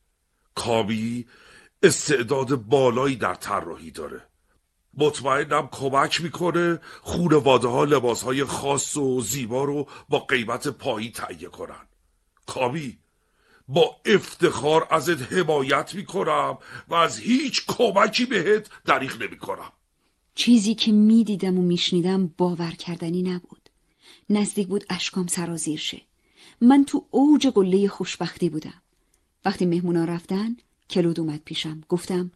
[0.56, 1.26] کامی
[1.84, 4.22] استعداد بالایی در طراحی داره.
[4.98, 11.50] مطمئنم کمک می‌کنه خونواده ها لباس های خاص و زیبا رو با قیمت پایی تهیه
[11.50, 11.88] کنن.
[12.46, 12.98] کامی
[13.68, 16.58] با افتخار ازت حمایت می‌کنم
[16.88, 19.72] و از هیچ کمکی بهت دریغ نمی‌کنم.
[20.36, 23.70] چیزی که می‌دیدم و میشنیدم باور کردنی نبود.
[24.30, 26.02] نزدیک بود اشکام سرازیر شه.
[26.62, 28.82] من تو اوج قله خوشبختی بودم.
[29.46, 30.58] وقتی مهمونا رفتن
[30.90, 31.82] کلود اومد پیشم.
[31.90, 32.32] گفتم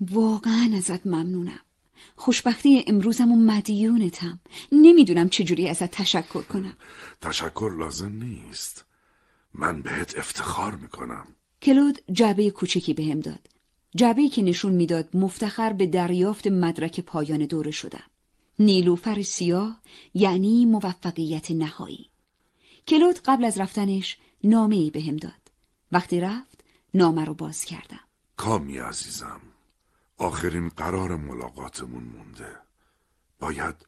[0.00, 1.60] واقعا ازت ممنونم.
[2.16, 4.40] خوشبختی امروزم و مدیونتم.
[4.72, 6.76] نمی‌دونم چجوری ازت تشکر کنم.
[7.20, 8.84] تشکر لازم نیست.
[9.54, 11.26] من بهت افتخار می‌کنم.
[11.62, 13.48] کلود جعبه کوچکی بهم داد.
[13.96, 18.04] جعبه که نشون می‌داد مفتخر به دریافت مدرک پایان دوره شدم.
[18.58, 19.80] نیلوفر سیاه
[20.14, 22.10] یعنی موفقیت نهایی.
[22.88, 25.32] کلود قبل از رفتنش نامه ای بهم داد.
[25.92, 28.00] وقتی رفت نامه رو باز کردم.
[28.36, 29.40] کامی عزیزم.
[30.18, 32.56] آخرین قرار ملاقاتمون مونده.
[33.38, 33.86] باید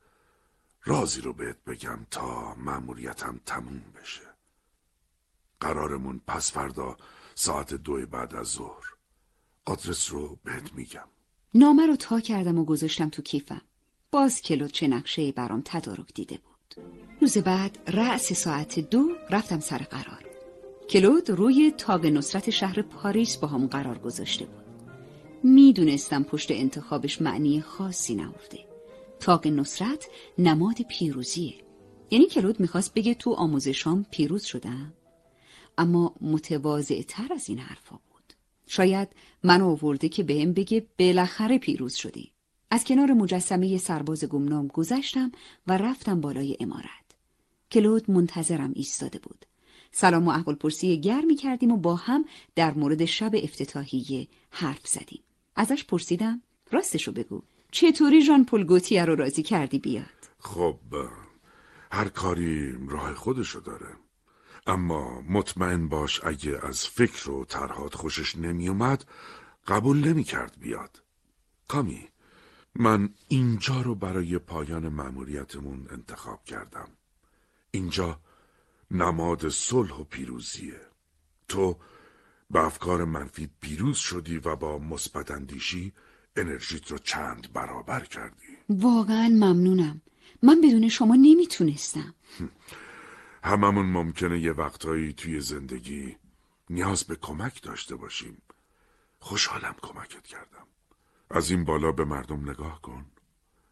[0.84, 4.20] رازی رو بهت بگم تا مأموریتم تموم بشه.
[5.60, 6.97] قرارمون پس فردا
[7.34, 8.84] ساعت دو بعد از ظهر.
[9.65, 11.09] آدرس رو بهت میگم.
[11.55, 13.62] نامه رو تا کردم و گذاشتم تو کیفم.
[14.10, 16.84] باز کلود چه نقشه برام تدارک دیده بود.
[17.20, 20.25] روز بعد رأس ساعت دو رفتم سر قرار.
[20.91, 24.59] کلود روی تاگ نصرت شهر پاریس با هم قرار گذاشته بود.
[25.42, 28.58] می‌دونستم پشت انتخابش معنی خاصی نهفته
[29.20, 30.06] تاگ نصرت
[30.38, 31.54] نماد پیروزیه.
[32.10, 34.92] یعنی کلود می‌خواست بگه تو آموزشام پیروز شدم.
[35.78, 38.34] اما متواضع تر از این حرفا بود.
[38.66, 39.08] شاید
[39.42, 42.32] من آورده که بهم بگه بالاخره پیروز شدی.
[42.70, 45.32] از کنار مجسمه سرباز گمنام گذشتم
[45.66, 47.06] و رفتم بالای امارت.
[47.72, 49.46] کلود منتظرم ایستاده بود.
[49.92, 55.22] سلام و احوال پرسی گرمی کردیم و با هم در مورد شب افتتاحیه حرف زدیم.
[55.56, 57.42] ازش پرسیدم راستشو بگو.
[57.70, 60.06] چطوری ژان پل گوتیه رو راضی کردی بیاد؟
[60.38, 60.78] خب
[61.92, 63.96] هر کاری راه خودشو داره.
[64.66, 69.04] اما مطمئن باش اگه از فکر و ترهات خوشش نمیومد
[69.66, 71.02] قبول نمی‌کرد بیاد.
[71.68, 72.08] کامی
[72.74, 76.88] من اینجا رو برای پایان مأموریتمون انتخاب کردم.
[77.70, 78.20] اینجا
[78.90, 80.80] نماد صلح و پیروزیه.
[81.48, 81.76] تو
[82.50, 85.92] به افکار منفی پیروز شدی و با مثبت اندیشی
[86.36, 88.56] انرژیت رو چند برابر کردی.
[88.68, 90.00] واقعا ممنونم.
[90.42, 92.14] من بدون شما نمی‌تونستم.
[93.44, 96.16] هممون ممکنه یه وقتایی توی زندگی
[96.70, 98.42] نیاز به کمک داشته باشیم.
[99.18, 100.66] خوشحالم کمکت کردم.
[101.30, 103.06] از این بالا به مردم نگاه کن.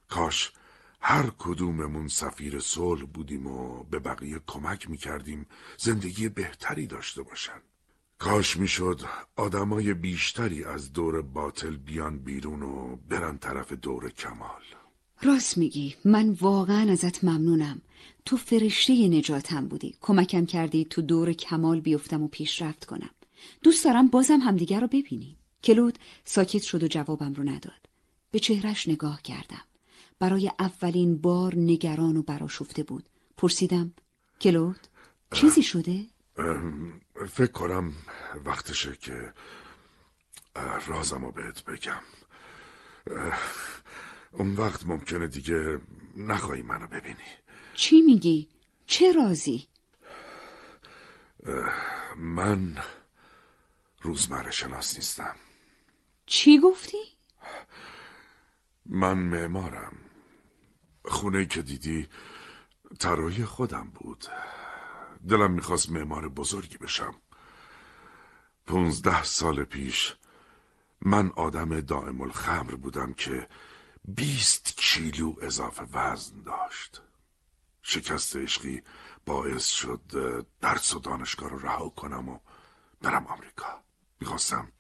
[0.08, 0.52] کاش
[1.00, 5.47] هر کدوممون سفیر صلح بودیم و به بقیه کمک می‌کردیم
[5.78, 7.60] زندگی بهتری داشته باشن.
[8.18, 9.00] کاش می‌شد
[9.36, 14.62] آدمای بیشتری از دور باطل بیان بیرون و برن طرف دور کمال.
[15.22, 15.94] راست میگی.
[16.05, 17.82] من واقعا ازت ممنونم.
[18.24, 19.94] تو فرشته نجاتم بودی.
[20.00, 23.10] کمکم کردی تو دور کمال بیفتم و پیشرفت کنم.
[23.62, 27.88] دوست دارم بازم همدیگر رو ببینیم کلود ساکت شد و جوابم رو نداد.
[28.30, 29.64] به چهرش نگاه کردم.
[30.18, 33.05] برای اولین بار نگران و براشفته بود.
[33.36, 33.92] پرسیدم
[34.40, 34.80] کلود
[35.32, 36.06] چیزی شده؟
[37.28, 37.92] فکر کنم
[38.44, 39.33] وقتشه که
[40.86, 42.02] رازم رو بهت بگم
[44.33, 45.81] اون وقت ممکنه دیگه
[46.17, 47.28] نخواهی منو ببینی
[47.75, 48.49] چی میگی؟
[48.86, 49.68] چه رازی؟
[52.17, 52.76] من
[54.02, 55.36] روزمره شناس نیستم
[56.26, 57.02] چی گفتی؟
[58.86, 59.97] من معمارم
[61.05, 62.08] خونه که دیدی
[62.99, 64.25] طراحی خودم بود
[65.28, 67.15] دلم می‌خواست معمار بزرگی بشم.
[68.66, 70.16] پونزده سال پیش
[71.00, 73.48] من آدم دائم الخمر بودم که
[74.05, 77.02] بیست کیلو اضافه وزن داشت.
[77.82, 78.82] شکست عشقی
[79.26, 80.00] باعث شد
[80.60, 82.39] درس و دانشگاه رو رها کنم و
[83.02, 83.82] برم آمریکا.
[84.20, 84.73] می‌خواستم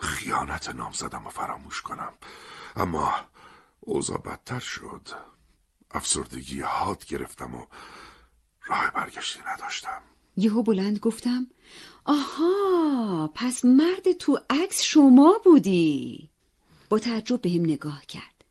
[0.00, 2.12] خیانت نامزدم و فراموش کنم.
[2.76, 3.14] اما
[3.80, 5.08] اوضاع بدتر شد.
[5.90, 7.66] افسردگی حاد گرفتم و
[8.66, 10.02] راه برگشتی نداشتم.
[10.36, 11.46] یهو بلند گفتم
[12.04, 16.30] آها پس مرد تو عکس شما بودی.
[16.88, 18.44] با تعجب به هم نگاه کرد.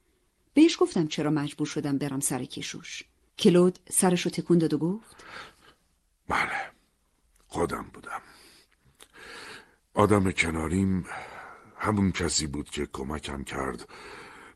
[0.53, 3.03] بهش گفتم چرا مجبور شدم برم سر کشوش.
[3.39, 5.25] کلود سرشو تکون داد و گفت
[6.27, 6.71] بله
[7.47, 8.21] خودم بودم.
[9.93, 11.05] آدم کناریم
[11.77, 13.89] همون کسی بود که کمکم کرد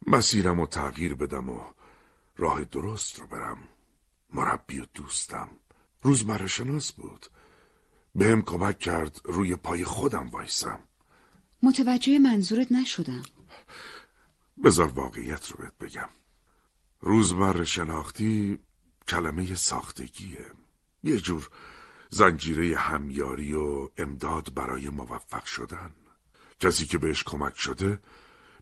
[0.07, 1.59] مسیرم و تغییر بدم و
[2.37, 3.57] راه درست رو برم.
[4.33, 5.49] مربی و دوستم.
[6.01, 7.25] روزمره شناس بود.
[8.15, 10.79] بهم کمک کرد روی پای خودم وایسم.
[11.63, 13.23] متوجه منظورت نشدم.
[14.63, 16.09] بذار واقعیت رو بهت بگم.
[17.01, 18.59] روزمره شناختی
[19.07, 20.45] کلمه ساختگیه.
[21.03, 21.49] یه جور
[22.09, 25.91] زنجیره همیاری و امداد برای موفق شدن.
[26.59, 27.99] کسی که بهش کمک شده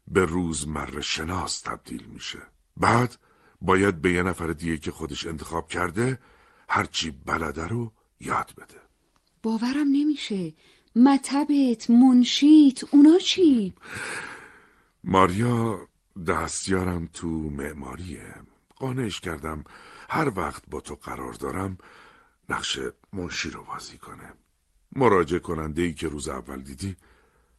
[0.08, 2.42] به روزمره شناس تبدیل میشه.
[2.78, 3.18] بعد
[3.62, 6.20] باید به یه نفر دیگه که خودش انتخاب کرده
[6.70, 8.82] هرچی بلده رو یاد بده.
[9.44, 10.54] باورم نمیشه.
[10.96, 13.74] مطبت منشیت اونا چی؟
[15.04, 15.88] ماریا
[16.28, 18.36] دستیارم تو معماریه.
[18.76, 19.64] قانعش کردم.
[20.10, 21.78] هر وقت با تو قرار دارم
[22.50, 22.80] نقش
[23.14, 24.34] منشی رو بازی کنه.
[24.92, 26.96] مراجع کننده ای که روز اول دیدی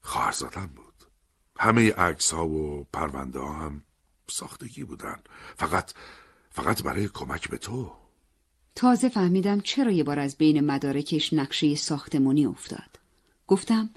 [0.01, 0.95] خواهرزادم بود.
[1.59, 3.83] همه عکس ها و پرونده ها هم
[4.31, 5.17] ساختگی بودن.
[5.57, 5.93] فقط
[6.51, 7.93] فقط برای کمک به تو.
[8.75, 12.99] تازه فهمیدم چرا یه بار از بین مدارکش نقشه ساختمونی افتاد.
[13.47, 13.91] گفتم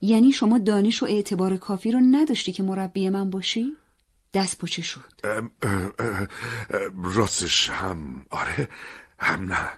[0.00, 3.76] یعنی شما دانش و اعتبار کافی رو نداشتی که مربی من باشی؟
[4.34, 5.12] دست پچه شد.
[5.24, 5.50] ام،
[7.02, 8.68] راستش هم آره
[9.18, 9.70] هم نه.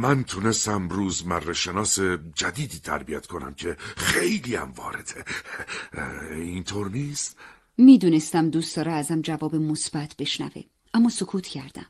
[0.00, 2.00] من تونستم روزمره شناس
[2.34, 5.24] جدیدی تربیت کنم که خیلی هم وارده.
[6.34, 7.36] اینطور نیست؟
[7.80, 10.62] می‌دونستم دوست داره ازم جواب مثبت بشنوه
[10.94, 11.86] اما سکوت کردم.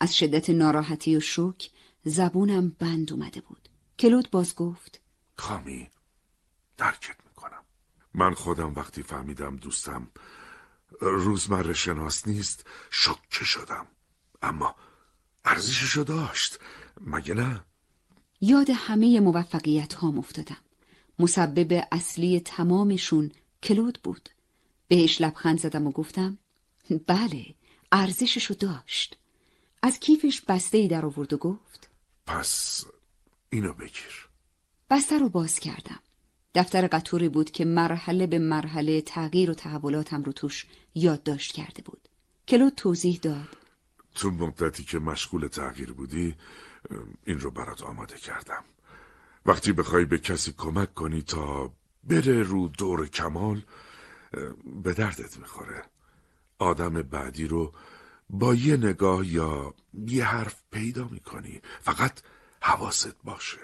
[0.00, 1.70] از شدت ناراحتی و شوک
[2.04, 3.68] زبونم بند اومده بود.
[3.98, 5.00] کلود باز گفت
[5.36, 5.90] کامی
[6.76, 7.62] درکت می‌کنم.
[8.14, 10.08] من خودم وقتی فهمیدم دوستم
[11.00, 13.86] روزمره شناس نیست شکه شدم.
[14.42, 14.74] اما
[15.44, 16.58] ارزششو داشت.
[17.00, 17.64] مگه نه؟
[18.40, 20.56] یاد همه موفقیت ها افتادم.
[21.18, 23.32] مسبب اصلی تمامشون
[23.62, 24.28] کلود بود.
[24.88, 26.38] بهش لبخند زدم و گفتم
[27.06, 27.54] بله
[27.92, 29.18] ارزششو داشت.
[29.82, 31.90] از کیفش بسته ای در آورد و گفت
[32.26, 32.84] پس
[33.50, 34.28] اینو بگیر
[34.90, 36.00] بسته رو باز کردم.
[36.54, 42.08] دفتر قطوری بود که مرحله به مرحله تغییر و تحولاتم رو توش یادداشت کرده بود.
[42.48, 43.56] کلود توضیح داد.
[44.14, 46.34] تو مدتی که مشغول تغییر بودی
[47.26, 48.64] این رو برات آماده کردم.
[49.46, 51.72] وقتی بخوای به کسی کمک کنی تا
[52.04, 53.62] بره رو دور کمال
[54.82, 55.82] به دردت می‌خوره.
[56.58, 57.72] آدم بعدی رو
[58.30, 59.74] با یه نگاه یا
[60.06, 61.60] یه حرف پیدا می‌کنی.
[61.80, 62.20] فقط
[62.62, 63.58] حواست باشه.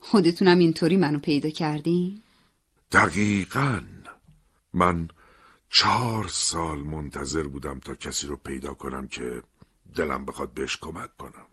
[0.00, 2.22] خودتونم اینطوری منو پیدا کردین؟
[2.92, 3.80] دقیقا.
[4.72, 5.08] من
[5.70, 9.42] چهار سال منتظر بودم تا کسی رو پیدا کنم که
[9.94, 11.46] دلم بخواد بهش کمک کنم.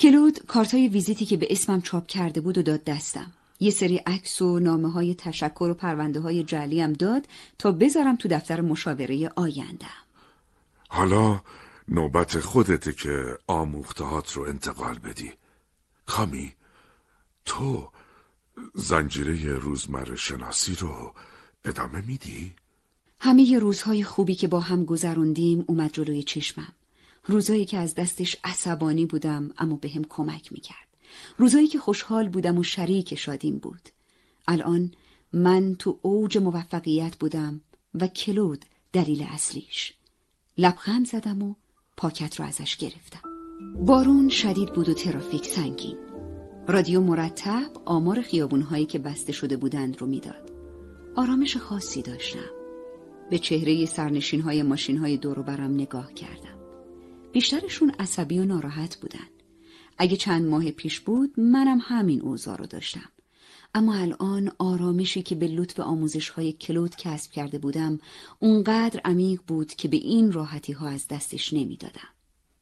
[0.00, 3.32] کلود کارتای ویزیتی که به اسمم چاپ کرده بود و داد دستم.
[3.62, 7.26] یه سری عکس و نامه های تشکر و پرونده های جعلی هم داد
[7.58, 9.86] تا بذارم تو دفتر مشاوره آینده.
[10.88, 11.40] حالا
[11.88, 15.32] نوبت خودته که آموختهات رو انتقال بدی.
[16.06, 16.52] کامی
[17.44, 17.88] تو
[18.74, 21.14] زنجیره روزمره شناسی رو
[21.64, 22.52] ادامه میدی؟
[23.20, 26.72] همه روزهای خوبی که با هم گذروندیم اومد جلوی چشمم.
[27.26, 30.81] روزایی که از دستش عصبانی بودم اما به هم کمک می‌کرد.
[31.38, 33.88] روزایی که خوشحال بودم و شریک شادیم بود.
[34.48, 34.90] الان
[35.32, 37.60] من تو اوج موفقیت بودم
[37.94, 39.94] و کلود دلیل اصلیش.
[40.58, 41.54] لبخند زدم و
[41.96, 43.20] پاکت رو ازش گرفتم.
[43.86, 45.96] بارون شدید بود و ترافیک سنگین.
[46.68, 50.52] رادیو مرتب آمار خیابونهایی که بسته شده بودند رو می‌داد.
[51.16, 52.50] آرامش خاصی داشتم.
[53.30, 56.58] به چهره سرنشین های ماشین های دور برم نگاه کردم.
[57.32, 59.31] بیشترشون عصبی و ناراحت بودن.
[60.02, 63.08] اگه چند ماه پیش بود منم همین اوضاع رو داشتم
[63.74, 67.98] اما الان آرامشی که به لطف آموزش های کلود کسب کرده بودم
[68.38, 72.08] اونقدر عمیق بود که به این راحتی ها از دستش نمی‌دادم.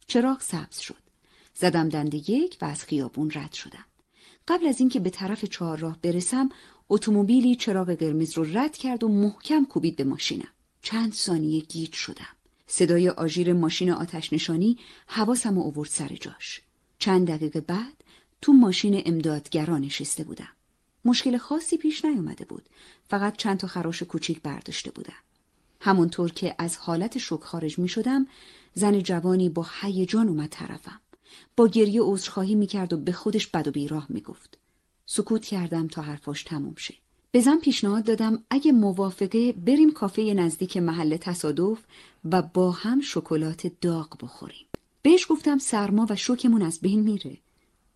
[0.06, 1.02] چراغ سبز شد.
[1.54, 3.84] زدم دنده یک و از خیابون رد شدم.
[4.48, 6.48] قبل از اینکه به طرف چهارراه برسم
[6.88, 10.52] اتومبیلی چراغ قرمز رو رد کرد و محکم کوبید به ماشینم.
[10.82, 12.36] چند ثانیه گیج شدم.
[12.66, 16.60] صدای آژیر ماشین آتش نشانی حواسم رو آورد سر جاش.
[17.00, 18.04] چند دقیقه بعد
[18.42, 20.48] تو ماشین امدادگرا نشسته بودم.
[21.04, 22.68] مشکل خاصی پیش نیومده بود.
[23.08, 25.12] فقط چند تا خراش کوچیک برداشته بودم.
[25.80, 28.26] همونطور که از حالت شوک خارج می شدم
[28.74, 31.00] زن جوانی با هیجان اومد طرفم.
[31.56, 34.58] با گریه عذرخواهی می‌کرد و به خودش بد و بیراه می‌گفت.
[35.06, 36.94] سکوت کردم تا حرفاش تموم شه.
[37.32, 41.78] به زن پیشنهاد دادم اگه موافقه بریم کافه نزدیک محل تصادف
[42.24, 44.69] و با هم شکلات داغ بخوریم.
[45.02, 47.38] بهش گفتم سرما و شوکمون از بین میره.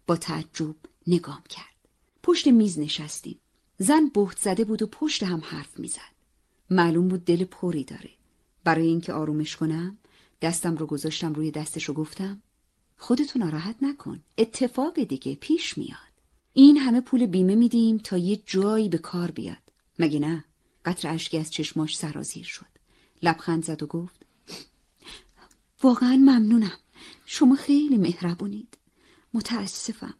[0.07, 0.77] با تعجب
[1.07, 1.75] نگام کرد.
[2.23, 3.41] پشت میز نشستیم.
[3.79, 6.15] زن بهت زده بود و پشت هم حرف می‌زد.
[6.71, 8.11] معلوم بود دل پری داره.
[8.65, 9.99] برای اینکه آرومش کنم
[10.43, 12.43] دستم رو گذاشتم روی دستش و گفتم
[12.97, 14.21] خودتو ناراحت نکن.
[14.39, 15.99] اتفاق دیگه پیش میاد.
[16.53, 19.63] این همه پول بیمه میدیم تا یه جایی به کار بیاد.
[19.99, 20.45] مگه نه؟
[20.85, 22.67] قطر اشکی از چشماش سرازیر شد.
[23.23, 24.23] لبخند زد و گفت
[25.83, 26.79] واقعا ممنونم.
[27.27, 28.79] شما خیلی مهربونید.
[29.35, 30.15] متاسفم.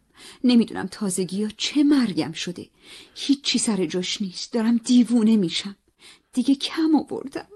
[0.45, 2.71] نمی‌دونم تازگی ها چه مرگم شده.
[3.15, 4.53] هیچی سر جاش نیست.
[4.53, 5.77] دارم دیوونه میشم.
[6.33, 7.49] دیگه کم آوردم.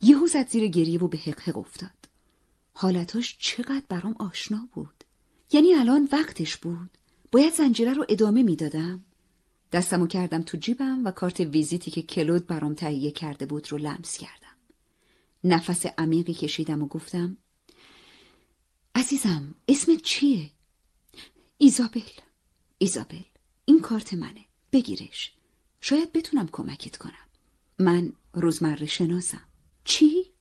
[0.00, 1.90] یهو زد زیر گریه و به حق افتاد.
[2.72, 5.04] حالتاش چقدر برام آشنا بود.
[5.52, 6.90] یعنی الان وقتش بود.
[7.32, 9.04] باید زنجیره رو ادامه می‌دادم.
[9.72, 14.18] دستمو کردم تو جیبم و کارت ویزیتی که کلود برام تهیه کرده بود رو لمس
[14.18, 14.56] کردم.
[15.44, 17.36] نفس عمیقی کشیدم و گفتم
[18.94, 20.50] عزیزم اسمت چیه؟
[21.58, 22.00] ایزابل.
[22.78, 23.22] ایزابل
[23.64, 24.44] این کارت منه.
[24.72, 25.32] بگیرش.
[25.80, 27.28] شاید بتونم کمکت کنم.
[27.78, 29.48] من روزمره شناسم.
[29.84, 30.32] چی؟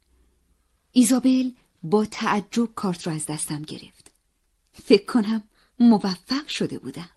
[0.91, 1.51] ایزابل
[1.83, 4.11] با تعجب کارت رو از دستم گرفت.
[4.73, 5.43] فکر کنم
[5.79, 7.09] موفق شده بودم.